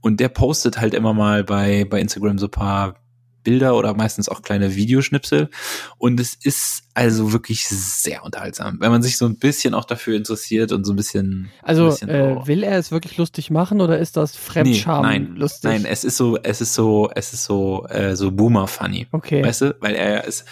Und 0.00 0.20
der 0.20 0.28
postet 0.28 0.80
halt 0.80 0.94
immer 0.94 1.14
mal 1.14 1.42
bei, 1.44 1.84
bei 1.84 2.00
Instagram 2.00 2.38
so 2.38 2.48
paar 2.48 2.96
Bilder 3.44 3.76
oder 3.76 3.94
meistens 3.94 4.28
auch 4.28 4.42
kleine 4.42 4.74
Videoschnipsel. 4.74 5.48
Und 5.96 6.20
es 6.20 6.34
ist 6.34 6.82
also 6.92 7.32
wirklich 7.32 7.66
sehr 7.68 8.22
unterhaltsam, 8.24 8.78
wenn 8.80 8.90
man 8.90 9.02
sich 9.02 9.16
so 9.16 9.24
ein 9.26 9.38
bisschen 9.38 9.72
auch 9.72 9.84
dafür 9.86 10.16
interessiert 10.16 10.70
und 10.72 10.84
so 10.84 10.92
ein 10.92 10.96
bisschen. 10.96 11.48
Also 11.62 11.84
ein 11.84 11.88
bisschen 11.90 12.08
äh, 12.10 12.34
so- 12.34 12.46
will 12.46 12.62
er 12.62 12.78
es 12.78 12.90
wirklich 12.90 13.16
lustig 13.16 13.50
machen 13.50 13.80
oder 13.80 13.98
ist 13.98 14.16
das 14.18 14.36
Fremdscham 14.36 15.02
nein, 15.02 15.34
lustig? 15.36 15.70
Nein, 15.70 15.84
es 15.86 16.04
ist 16.04 16.16
so, 16.18 16.36
es 16.42 16.60
ist 16.60 16.74
so, 16.74 17.10
es 17.14 17.32
ist 17.32 17.44
so, 17.44 17.86
äh, 17.86 18.16
so 18.16 18.32
Boomer-funny. 18.32 19.06
okay. 19.12 19.42
Weißt 19.42 19.62
du, 19.62 19.76
weil 19.80 19.94
er 19.94 20.24
ist, 20.24 20.44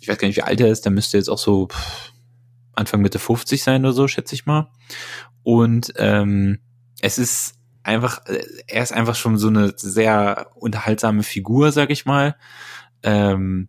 ich 0.00 0.08
weiß 0.08 0.18
gar 0.18 0.26
nicht, 0.28 0.36
wie 0.36 0.42
alt 0.42 0.60
er 0.60 0.68
ist, 0.68 0.84
der 0.84 0.92
müsste 0.92 1.16
jetzt 1.16 1.28
auch 1.30 1.38
so 1.38 1.68
pff, 1.68 2.11
Anfang 2.82 3.00
Mitte 3.00 3.18
50 3.18 3.62
sein 3.62 3.84
oder 3.84 3.92
so, 3.92 4.08
schätze 4.08 4.34
ich 4.34 4.46
mal. 4.46 4.70
Und 5.42 5.92
ähm, 5.96 6.58
es 7.00 7.18
ist 7.18 7.54
einfach, 7.82 8.24
äh, 8.26 8.44
er 8.66 8.82
ist 8.82 8.92
einfach 8.92 9.14
schon 9.14 9.38
so 9.38 9.48
eine 9.48 9.72
sehr 9.76 10.50
unterhaltsame 10.54 11.22
Figur, 11.22 11.72
sag 11.72 11.90
ich 11.90 12.04
mal. 12.04 12.36
Ähm, 13.02 13.68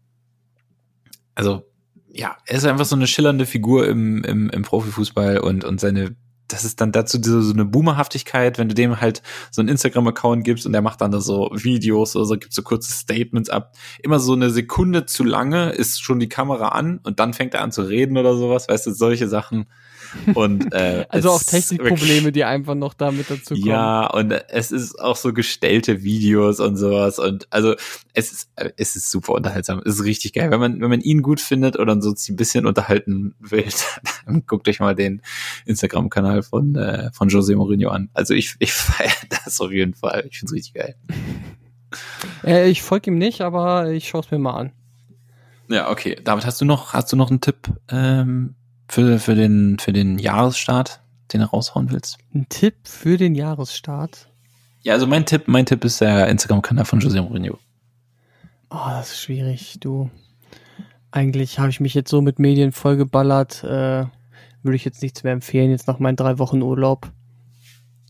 also 1.36 1.66
ja, 2.12 2.38
er 2.46 2.58
ist 2.58 2.66
einfach 2.66 2.86
so 2.86 2.96
eine 2.96 3.08
schillernde 3.08 3.46
Figur 3.46 3.88
im, 3.88 4.24
im, 4.24 4.50
im 4.50 4.62
Profifußball 4.62 5.40
und, 5.40 5.64
und 5.64 5.80
seine 5.80 6.16
das 6.54 6.66
ist 6.66 6.80
dann 6.80 6.92
dazu 6.92 7.18
diese, 7.18 7.42
so 7.42 7.54
eine 7.54 7.66
Boomerhaftigkeit, 7.66 8.60
wenn 8.60 8.70
du 8.70 8.76
dem 8.76 9.02
halt 9.02 9.24
so 9.50 9.62
einen 9.62 9.70
Instagram-Account 9.70 10.44
gibst 10.44 10.66
und 10.66 10.72
der 10.72 10.84
macht 10.84 11.02
dann 11.02 11.12
da 11.12 11.20
so 11.20 11.50
Videos 11.52 12.16
oder 12.16 12.26
so, 12.26 12.38
gibt 12.38 12.54
so 12.54 12.62
kurze 12.62 12.94
Statements 12.94 13.50
ab. 13.50 13.74
Immer 14.04 14.20
so 14.20 14.34
eine 14.34 14.52
Sekunde 14.52 15.06
zu 15.06 15.24
lange 15.24 15.72
ist 15.72 16.02
schon 16.02 16.20
die 16.20 16.30
Kamera 16.30 16.70
an 16.70 17.00
und 17.04 17.20
dann 17.20 17.34
fängt 17.34 17.56
er 17.56 17.62
an 17.62 17.72
zu 17.72 17.82
reden 17.82 18.18
oder 18.18 18.36
sowas, 18.36 18.70
weißt 18.70 18.86
du, 18.86 18.92
solche 18.92 19.28
Sachen. 19.28 19.66
Und, 20.34 20.74
äh, 20.74 21.06
Also 21.10 21.32
auch 21.32 21.44
Technikprobleme, 21.44 22.32
die 22.32 22.44
einfach 22.44 22.76
noch 22.76 22.94
damit 22.94 23.30
dazu 23.30 23.54
kommen. 23.54 23.66
ja, 23.66 24.08
und 24.08 24.32
es 24.32 24.72
ist 24.72 25.00
auch 25.00 25.16
so 25.16 25.34
gestellte 25.34 26.04
Videos 26.04 26.60
und 26.60 26.78
sowas 26.78 27.20
und 27.20 27.48
also 27.50 27.76
es 28.14 28.32
ist 28.32 28.50
es 28.78 28.96
ist 28.96 29.12
super 29.12 29.34
unterhaltsam, 29.34 29.82
es 29.86 29.96
ist 29.96 30.04
richtig 30.04 30.34
geil, 30.34 30.52
wenn 30.52 30.60
man 30.60 30.82
wenn 30.82 30.90
man 30.90 31.02
ihn 31.02 31.22
gut 31.22 31.42
findet 31.42 31.78
oder 31.78 32.00
so 32.02 32.12
ein 32.12 32.36
bisschen 32.36 32.66
unterhalten 32.66 33.36
will, 33.40 33.66
dann 34.26 34.46
guckt 34.46 34.68
euch 34.68 34.80
mal 34.80 34.96
den 34.96 35.22
Instagram 35.66 36.10
Kanal 36.10 36.44
von 36.44 36.76
äh, 36.76 37.12
von 37.14 37.30
Jose 37.30 37.56
Mourinho 37.56 37.90
an. 37.90 38.10
Also 38.14 38.34
ich 38.34 38.56
ich 38.60 38.74
feiere 38.74 39.12
das 39.44 39.60
auf 39.60 39.72
jeden 39.72 39.94
Fall, 39.94 40.28
ich 40.30 40.38
find's 40.40 40.54
richtig 40.54 40.74
geil. 40.74 40.96
Äh, 42.44 42.70
ich 42.70 42.82
folge 42.82 43.12
ihm 43.12 43.18
nicht, 43.18 43.42
aber 43.42 43.92
ich 43.92 44.08
schaue 44.08 44.22
es 44.22 44.32
mir 44.32 44.40
mal 44.40 44.56
an. 44.56 44.72
Ja, 45.70 45.90
okay. 45.90 46.18
David, 46.24 46.46
hast 46.46 46.60
du 46.62 46.66
noch 46.66 46.94
hast 46.94 47.12
du 47.12 47.16
noch 47.16 47.30
einen 47.30 47.42
Tipp 47.42 47.70
ähm, 47.90 48.56
für 48.94 49.18
für 49.18 49.36
den 49.36 49.80
für 49.80 49.92
den 49.92 50.20
Jahresstart, 50.20 51.02
den 51.32 51.42
du 51.42 51.48
raushauen 51.48 51.92
willst? 51.92 52.20
Ein 52.34 52.48
Tipp 52.50 52.76
für 52.84 53.18
den 53.18 53.34
Jahresstart. 53.34 54.30
Ja, 54.84 54.94
also 54.94 55.08
mein 55.08 55.26
Tipp, 55.26 55.48
mein 55.48 55.66
Tipp 55.66 55.84
ist 55.84 56.00
der 56.02 56.28
Instagram 56.28 56.62
Kanal 56.62 56.86
von 56.86 57.00
Jose 57.00 57.22
Mourinho. 57.22 57.58
Oh, 58.70 58.90
das 58.90 59.12
ist 59.12 59.22
schwierig, 59.22 59.78
du. 59.80 60.10
Eigentlich 61.12 61.60
habe 61.60 61.70
ich 61.70 61.80
mich 61.80 61.94
jetzt 61.94 62.10
so 62.10 62.22
mit 62.22 62.40
Medien 62.40 62.72
vollgeballert, 62.72 63.64
äh, 63.64 64.06
würde 64.62 64.76
ich 64.76 64.86
jetzt 64.86 65.02
nichts 65.02 65.24
mehr 65.24 65.34
empfehlen, 65.34 65.72
jetzt 65.72 65.88
nach 65.88 66.00
meinen 66.00 66.16
drei 66.16 66.38
Wochen 66.40 66.62
Urlaub. 66.62 67.12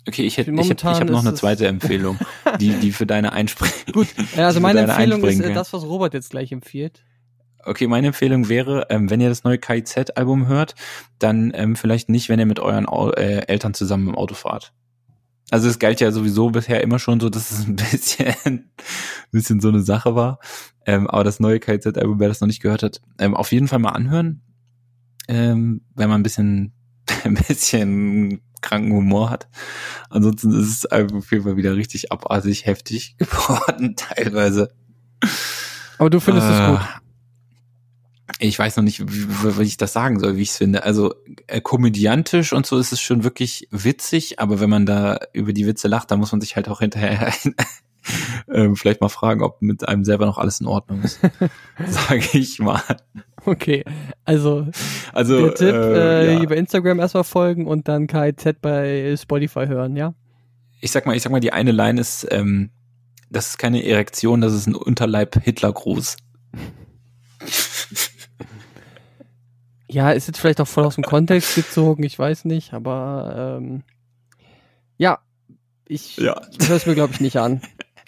Okay, 0.08 0.24
ich 0.24 0.38
hätte 0.38 0.52
ich 0.52 0.58
hab, 0.58 0.64
ich 0.64 0.70
Momentan 0.70 0.96
hab 0.96 1.10
noch 1.10 1.26
eine 1.26 1.34
zweite 1.34 1.68
Empfehlung, 1.68 2.18
die 2.60 2.74
die 2.74 2.92
für 2.92 3.06
deine 3.06 3.32
Einspring. 3.32 3.72
Gut, 3.94 4.08
also 4.36 4.60
meine 4.60 4.82
Empfehlung 4.82 5.24
ist 5.24 5.40
äh, 5.40 5.54
das, 5.54 5.72
was 5.72 5.84
Robert 5.84 6.14
jetzt 6.14 6.30
gleich 6.32 6.52
empfiehlt. 6.52 7.04
Okay, 7.66 7.88
meine 7.88 8.08
Empfehlung 8.08 8.50
wäre, 8.50 8.88
ähm, 8.90 9.10
wenn 9.10 9.22
ihr 9.22 9.30
das 9.30 9.44
neue 9.44 9.58
KIZ-Album 9.58 10.48
hört, 10.48 10.76
dann 11.20 11.52
ähm, 11.56 11.76
vielleicht 11.76 12.10
nicht, 12.10 12.30
wenn 12.30 12.40
ihr 12.40 12.46
mit 12.46 12.60
euren 12.60 12.88
Au 12.88 13.12
äh, 13.12 13.48
Eltern 13.48 13.74
zusammen 13.74 14.10
im 14.10 14.16
Auto 14.16 14.36
fahrt. 14.36 14.74
Also 15.52 15.70
es 15.70 15.78
galt 15.78 16.00
ja 16.00 16.12
sowieso 16.12 16.50
bisher 16.50 16.82
immer 16.82 17.00
schon 17.00 17.20
so, 17.20 17.30
dass 17.30 17.52
es 17.52 17.68
ein 17.68 17.76
bisschen, 17.92 18.36
ein 18.46 18.72
bisschen 19.32 19.62
so 19.62 19.70
eine 19.70 19.82
Sache 19.82 20.16
war. 20.16 20.40
Ähm, 20.86 21.08
aber 21.08 21.24
das 21.24 21.40
neue 21.40 21.60
KIZ-Album, 21.60 22.20
wer 22.20 22.28
das 22.28 22.42
noch 22.42 22.48
nicht 22.48 22.62
gehört 22.62 22.84
hat, 22.84 23.02
ähm, 23.20 23.36
auf 23.36 23.52
jeden 23.52 23.68
Fall 23.68 23.80
mal 23.80 23.90
anhören. 23.90 24.42
Ähm, 25.28 25.82
wenn 25.96 26.10
man 26.10 26.22
ein 26.22 26.24
bisschen, 26.24 26.74
ein 27.24 27.36
bisschen 27.36 28.42
kranken 28.64 28.94
Humor 28.94 29.30
hat. 29.30 29.48
Ansonsten 30.10 30.52
ist 30.52 30.70
es 30.70 30.86
Album 30.86 31.20
auf 31.20 31.32
jeden 31.32 31.44
Fall 31.44 31.58
wieder 31.58 31.76
richtig 31.76 32.12
abartig 32.12 32.66
heftig 32.66 33.16
geworden, 33.20 33.96
teilweise. 33.96 34.74
Aber 36.00 36.10
du 36.10 36.20
findest 36.20 36.48
es 36.48 36.60
Äh, 36.60 36.72
gut. 36.72 37.03
Ich 38.40 38.58
weiß 38.58 38.78
noch 38.78 38.84
nicht, 38.84 39.02
wie, 39.02 39.58
wie 39.58 39.64
ich 39.64 39.78
das 39.78 39.94
sagen 39.94 40.20
soll, 40.20 40.38
wie 40.38 40.42
ich 40.42 40.50
es 40.50 40.58
finde. 40.58 40.84
Also 40.84 41.14
äh, 41.48 41.62
komödiantisch 41.62 42.54
und 42.54 42.66
so 42.66 42.78
ist 42.78 42.94
es 42.94 43.02
schon 43.02 43.24
wirklich 43.24 43.68
witzig, 43.72 44.40
aber 44.40 44.60
wenn 44.60 44.70
man 44.70 44.86
da 44.86 45.20
über 45.34 45.54
die 45.54 45.68
Witze 45.68 45.88
lacht, 45.88 46.12
dann 46.12 46.20
muss 46.20 46.32
man 46.32 46.42
sich 46.42 46.56
halt 46.56 46.70
auch 46.70 46.80
hinterher 46.80 47.34
ähm, 48.52 48.76
vielleicht 48.76 49.02
mal 49.02 49.10
fragen, 49.10 49.44
ob 49.44 49.62
mit 49.62 49.88
einem 49.88 50.06
selber 50.06 50.26
noch 50.26 50.38
alles 50.38 50.62
in 50.62 50.68
Ordnung 50.68 51.04
ist. 51.04 51.20
Sage 51.88 52.24
ich 52.34 52.60
mal. 52.60 52.82
Okay, 53.46 53.84
also 54.24 54.68
Also 55.12 55.50
der 55.50 55.56
Tipp, 55.56 55.76
äh, 55.76 56.36
äh, 56.36 56.40
ja. 56.40 56.46
bei 56.46 56.56
Instagram 56.56 57.00
erstmal 57.00 57.26
folgen 57.26 57.68
und 57.68 57.90
dann 57.90 58.08
KIZ 58.08 58.56
bei 58.62 59.16
Spotify 59.18 59.68
hören, 59.68 59.98
ja? 59.98 60.14
ich 60.84 60.92
sag 60.92 61.06
mal, 61.06 61.16
ich 61.16 61.24
sag 61.24 61.32
mal, 61.32 61.40
die 61.40 61.54
eine 61.54 61.72
Line 61.72 62.00
ist, 62.00 62.28
ähm, 62.30 62.70
das 63.30 63.48
ist 63.48 63.58
keine 63.58 63.86
Erektion, 63.86 64.42
das 64.42 64.54
ist 64.54 64.68
ein 64.68 64.76
Unterleib 64.76 65.42
Hitlergruß. 65.42 66.18
Ja, 69.94 70.12
ist 70.12 70.28
jetzt 70.28 70.40
vielleicht 70.40 70.60
auch 70.60 70.68
voll 70.68 70.86
aus 70.86 70.96
dem 70.96 71.04
Kontext 71.04 71.54
gezogen, 71.56 72.04
ich 72.04 72.18
weiß 72.18 72.46
nicht, 72.46 72.74
aber 72.74 73.60
ähm, 73.62 73.84
ja, 74.98 75.20
ich 75.88 76.18
Ja. 76.18 76.42
höre 76.68 76.78
es 76.78 76.86
mir, 76.86 76.96
glaube 76.96 77.14
ich, 77.14 77.20
nicht 77.22 77.38
an. 77.38 77.62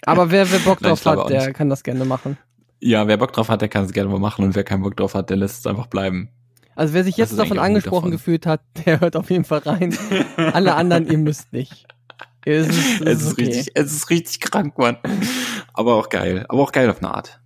Aber 0.04 0.30
wer, 0.30 0.50
wer 0.50 0.58
Bock 0.60 0.80
drauf 0.82 1.04
hat, 1.06 1.30
der 1.30 1.52
kann 1.52 1.68
das 1.70 1.82
gerne 1.84 2.04
machen. 2.04 2.36
Ja, 2.80 3.06
wer 3.06 3.16
Bock 3.16 3.32
drauf 3.32 3.48
hat, 3.48 3.60
der 3.62 3.68
kann 3.68 3.84
es 3.84 3.92
gerne 3.92 4.10
mal 4.10 4.18
machen 4.18 4.44
und 4.44 4.54
wer 4.56 4.64
keinen 4.64 4.82
Bock 4.82 4.96
drauf 4.96 5.14
hat, 5.14 5.30
der 5.30 5.36
lässt 5.36 5.60
es 5.60 5.66
einfach 5.66 5.86
bleiben. 5.86 6.28
Also 6.74 6.92
wer 6.92 7.04
sich 7.04 7.16
jetzt 7.16 7.38
davon 7.38 7.58
angesprochen 7.58 8.04
Fun. 8.04 8.10
gefühlt 8.10 8.46
hat, 8.46 8.60
der 8.84 9.00
hört 9.00 9.16
auf 9.16 9.30
jeden 9.30 9.44
Fall 9.44 9.60
rein. 9.60 9.96
Alle 10.36 10.74
anderen, 10.74 11.06
ihr 11.06 11.18
müsst 11.18 11.52
nicht. 11.52 11.86
Es 12.44 12.68
ist, 12.68 13.00
Es 13.00 13.22
ist 13.22 13.32
okay. 13.32 13.44
richtig, 13.46 13.70
es 13.74 13.92
ist 13.92 14.10
richtig 14.10 14.40
krank, 14.40 14.76
Mann. 14.78 14.98
Aber 15.72 15.94
auch 15.94 16.08
geil. 16.10 16.44
Aber 16.48 16.62
auch 16.62 16.72
geil 16.72 16.88
auf 16.90 16.98
eine 16.98 17.12
Art. 17.14 17.40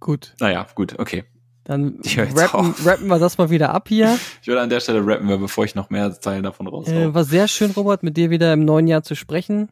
Gut, 0.00 0.34
Naja, 0.40 0.66
gut, 0.74 0.98
okay. 0.98 1.24
Dann 1.64 2.00
rappen, 2.16 2.74
rappen 2.84 3.06
wir 3.06 3.18
das 3.18 3.38
mal 3.38 3.50
wieder 3.50 3.74
ab 3.74 3.88
hier. 3.88 4.18
Ich 4.40 4.48
würde 4.48 4.60
an 4.60 4.70
der 4.70 4.80
Stelle 4.80 5.06
rappen, 5.06 5.28
wir, 5.28 5.38
bevor 5.38 5.64
ich 5.64 5.74
noch 5.74 5.90
mehr 5.90 6.12
Zeilen 6.20 6.42
davon 6.42 6.66
raus. 6.66 6.88
Äh, 6.88 7.14
war 7.14 7.24
sehr 7.24 7.48
schön, 7.48 7.70
Robert, 7.70 8.02
mit 8.02 8.16
dir 8.16 8.30
wieder 8.30 8.52
im 8.52 8.64
neuen 8.64 8.86
Jahr 8.86 9.02
zu 9.02 9.14
sprechen. 9.14 9.68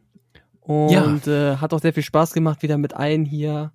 Und 0.61 1.27
äh, 1.27 1.57
hat 1.57 1.73
auch 1.73 1.81
sehr 1.81 1.93
viel 1.93 2.03
Spaß 2.03 2.33
gemacht, 2.33 2.61
wieder 2.61 2.77
mit 2.77 2.93
allen 2.93 3.25
hier 3.25 3.71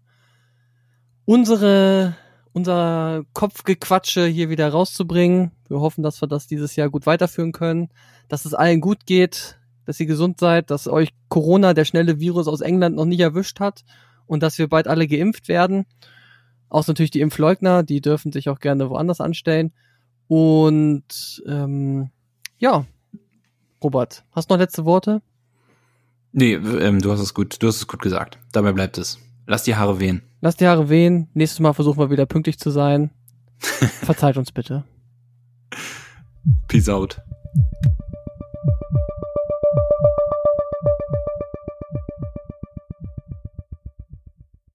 unsere 1.26 2.16
unser 2.56 3.24
Kopfgequatsche 3.34 4.26
hier 4.26 4.48
wieder 4.48 4.70
rauszubringen. 4.70 5.50
Wir 5.68 5.80
hoffen, 5.80 6.02
dass 6.02 6.22
wir 6.22 6.26
das 6.26 6.46
dieses 6.46 6.74
Jahr 6.74 6.88
gut 6.88 7.04
weiterführen 7.04 7.52
können, 7.52 7.90
dass 8.28 8.46
es 8.46 8.54
allen 8.54 8.80
gut 8.80 9.04
geht, 9.04 9.58
dass 9.84 10.00
ihr 10.00 10.06
gesund 10.06 10.40
seid, 10.40 10.70
dass 10.70 10.88
euch 10.88 11.10
Corona, 11.28 11.74
der 11.74 11.84
schnelle 11.84 12.18
Virus 12.18 12.48
aus 12.48 12.62
England, 12.62 12.96
noch 12.96 13.04
nicht 13.04 13.20
erwischt 13.20 13.60
hat 13.60 13.84
und 14.24 14.42
dass 14.42 14.56
wir 14.56 14.68
bald 14.68 14.88
alle 14.88 15.06
geimpft 15.06 15.48
werden. 15.48 15.84
Außer 16.68 16.90
natürlich 16.90 17.10
die 17.10 17.20
Impfleugner, 17.20 17.82
die 17.82 18.00
dürfen 18.00 18.32
sich 18.32 18.48
auch 18.48 18.58
gerne 18.58 18.90
woanders 18.90 19.20
anstellen. 19.20 19.72
Und 20.28 21.42
ähm, 21.46 22.10
ja, 22.58 22.84
Robert, 23.82 24.24
hast 24.32 24.50
du 24.50 24.54
noch 24.54 24.60
letzte 24.60 24.84
Worte? 24.84 25.22
Nee, 26.32 26.54
ähm, 26.54 27.00
du 27.00 27.12
hast 27.12 27.20
es 27.20 27.34
gut, 27.34 27.62
du 27.62 27.68
hast 27.68 27.76
es 27.76 27.86
gut 27.86 28.02
gesagt. 28.02 28.38
Dabei 28.52 28.72
bleibt 28.72 28.98
es. 28.98 29.18
Lass 29.46 29.62
die 29.62 29.76
Haare 29.76 30.00
wehen. 30.00 30.22
Lass 30.40 30.56
die 30.56 30.66
Haare 30.66 30.88
wehen. 30.88 31.28
Nächstes 31.34 31.60
Mal 31.60 31.72
versuchen 31.72 31.98
wir 31.98 32.10
wieder 32.10 32.26
pünktlich 32.26 32.58
zu 32.58 32.70
sein. 32.70 33.10
Verzeiht 33.58 34.36
uns 34.36 34.52
bitte. 34.52 34.84
Peace 36.68 36.88
out. 36.88 37.20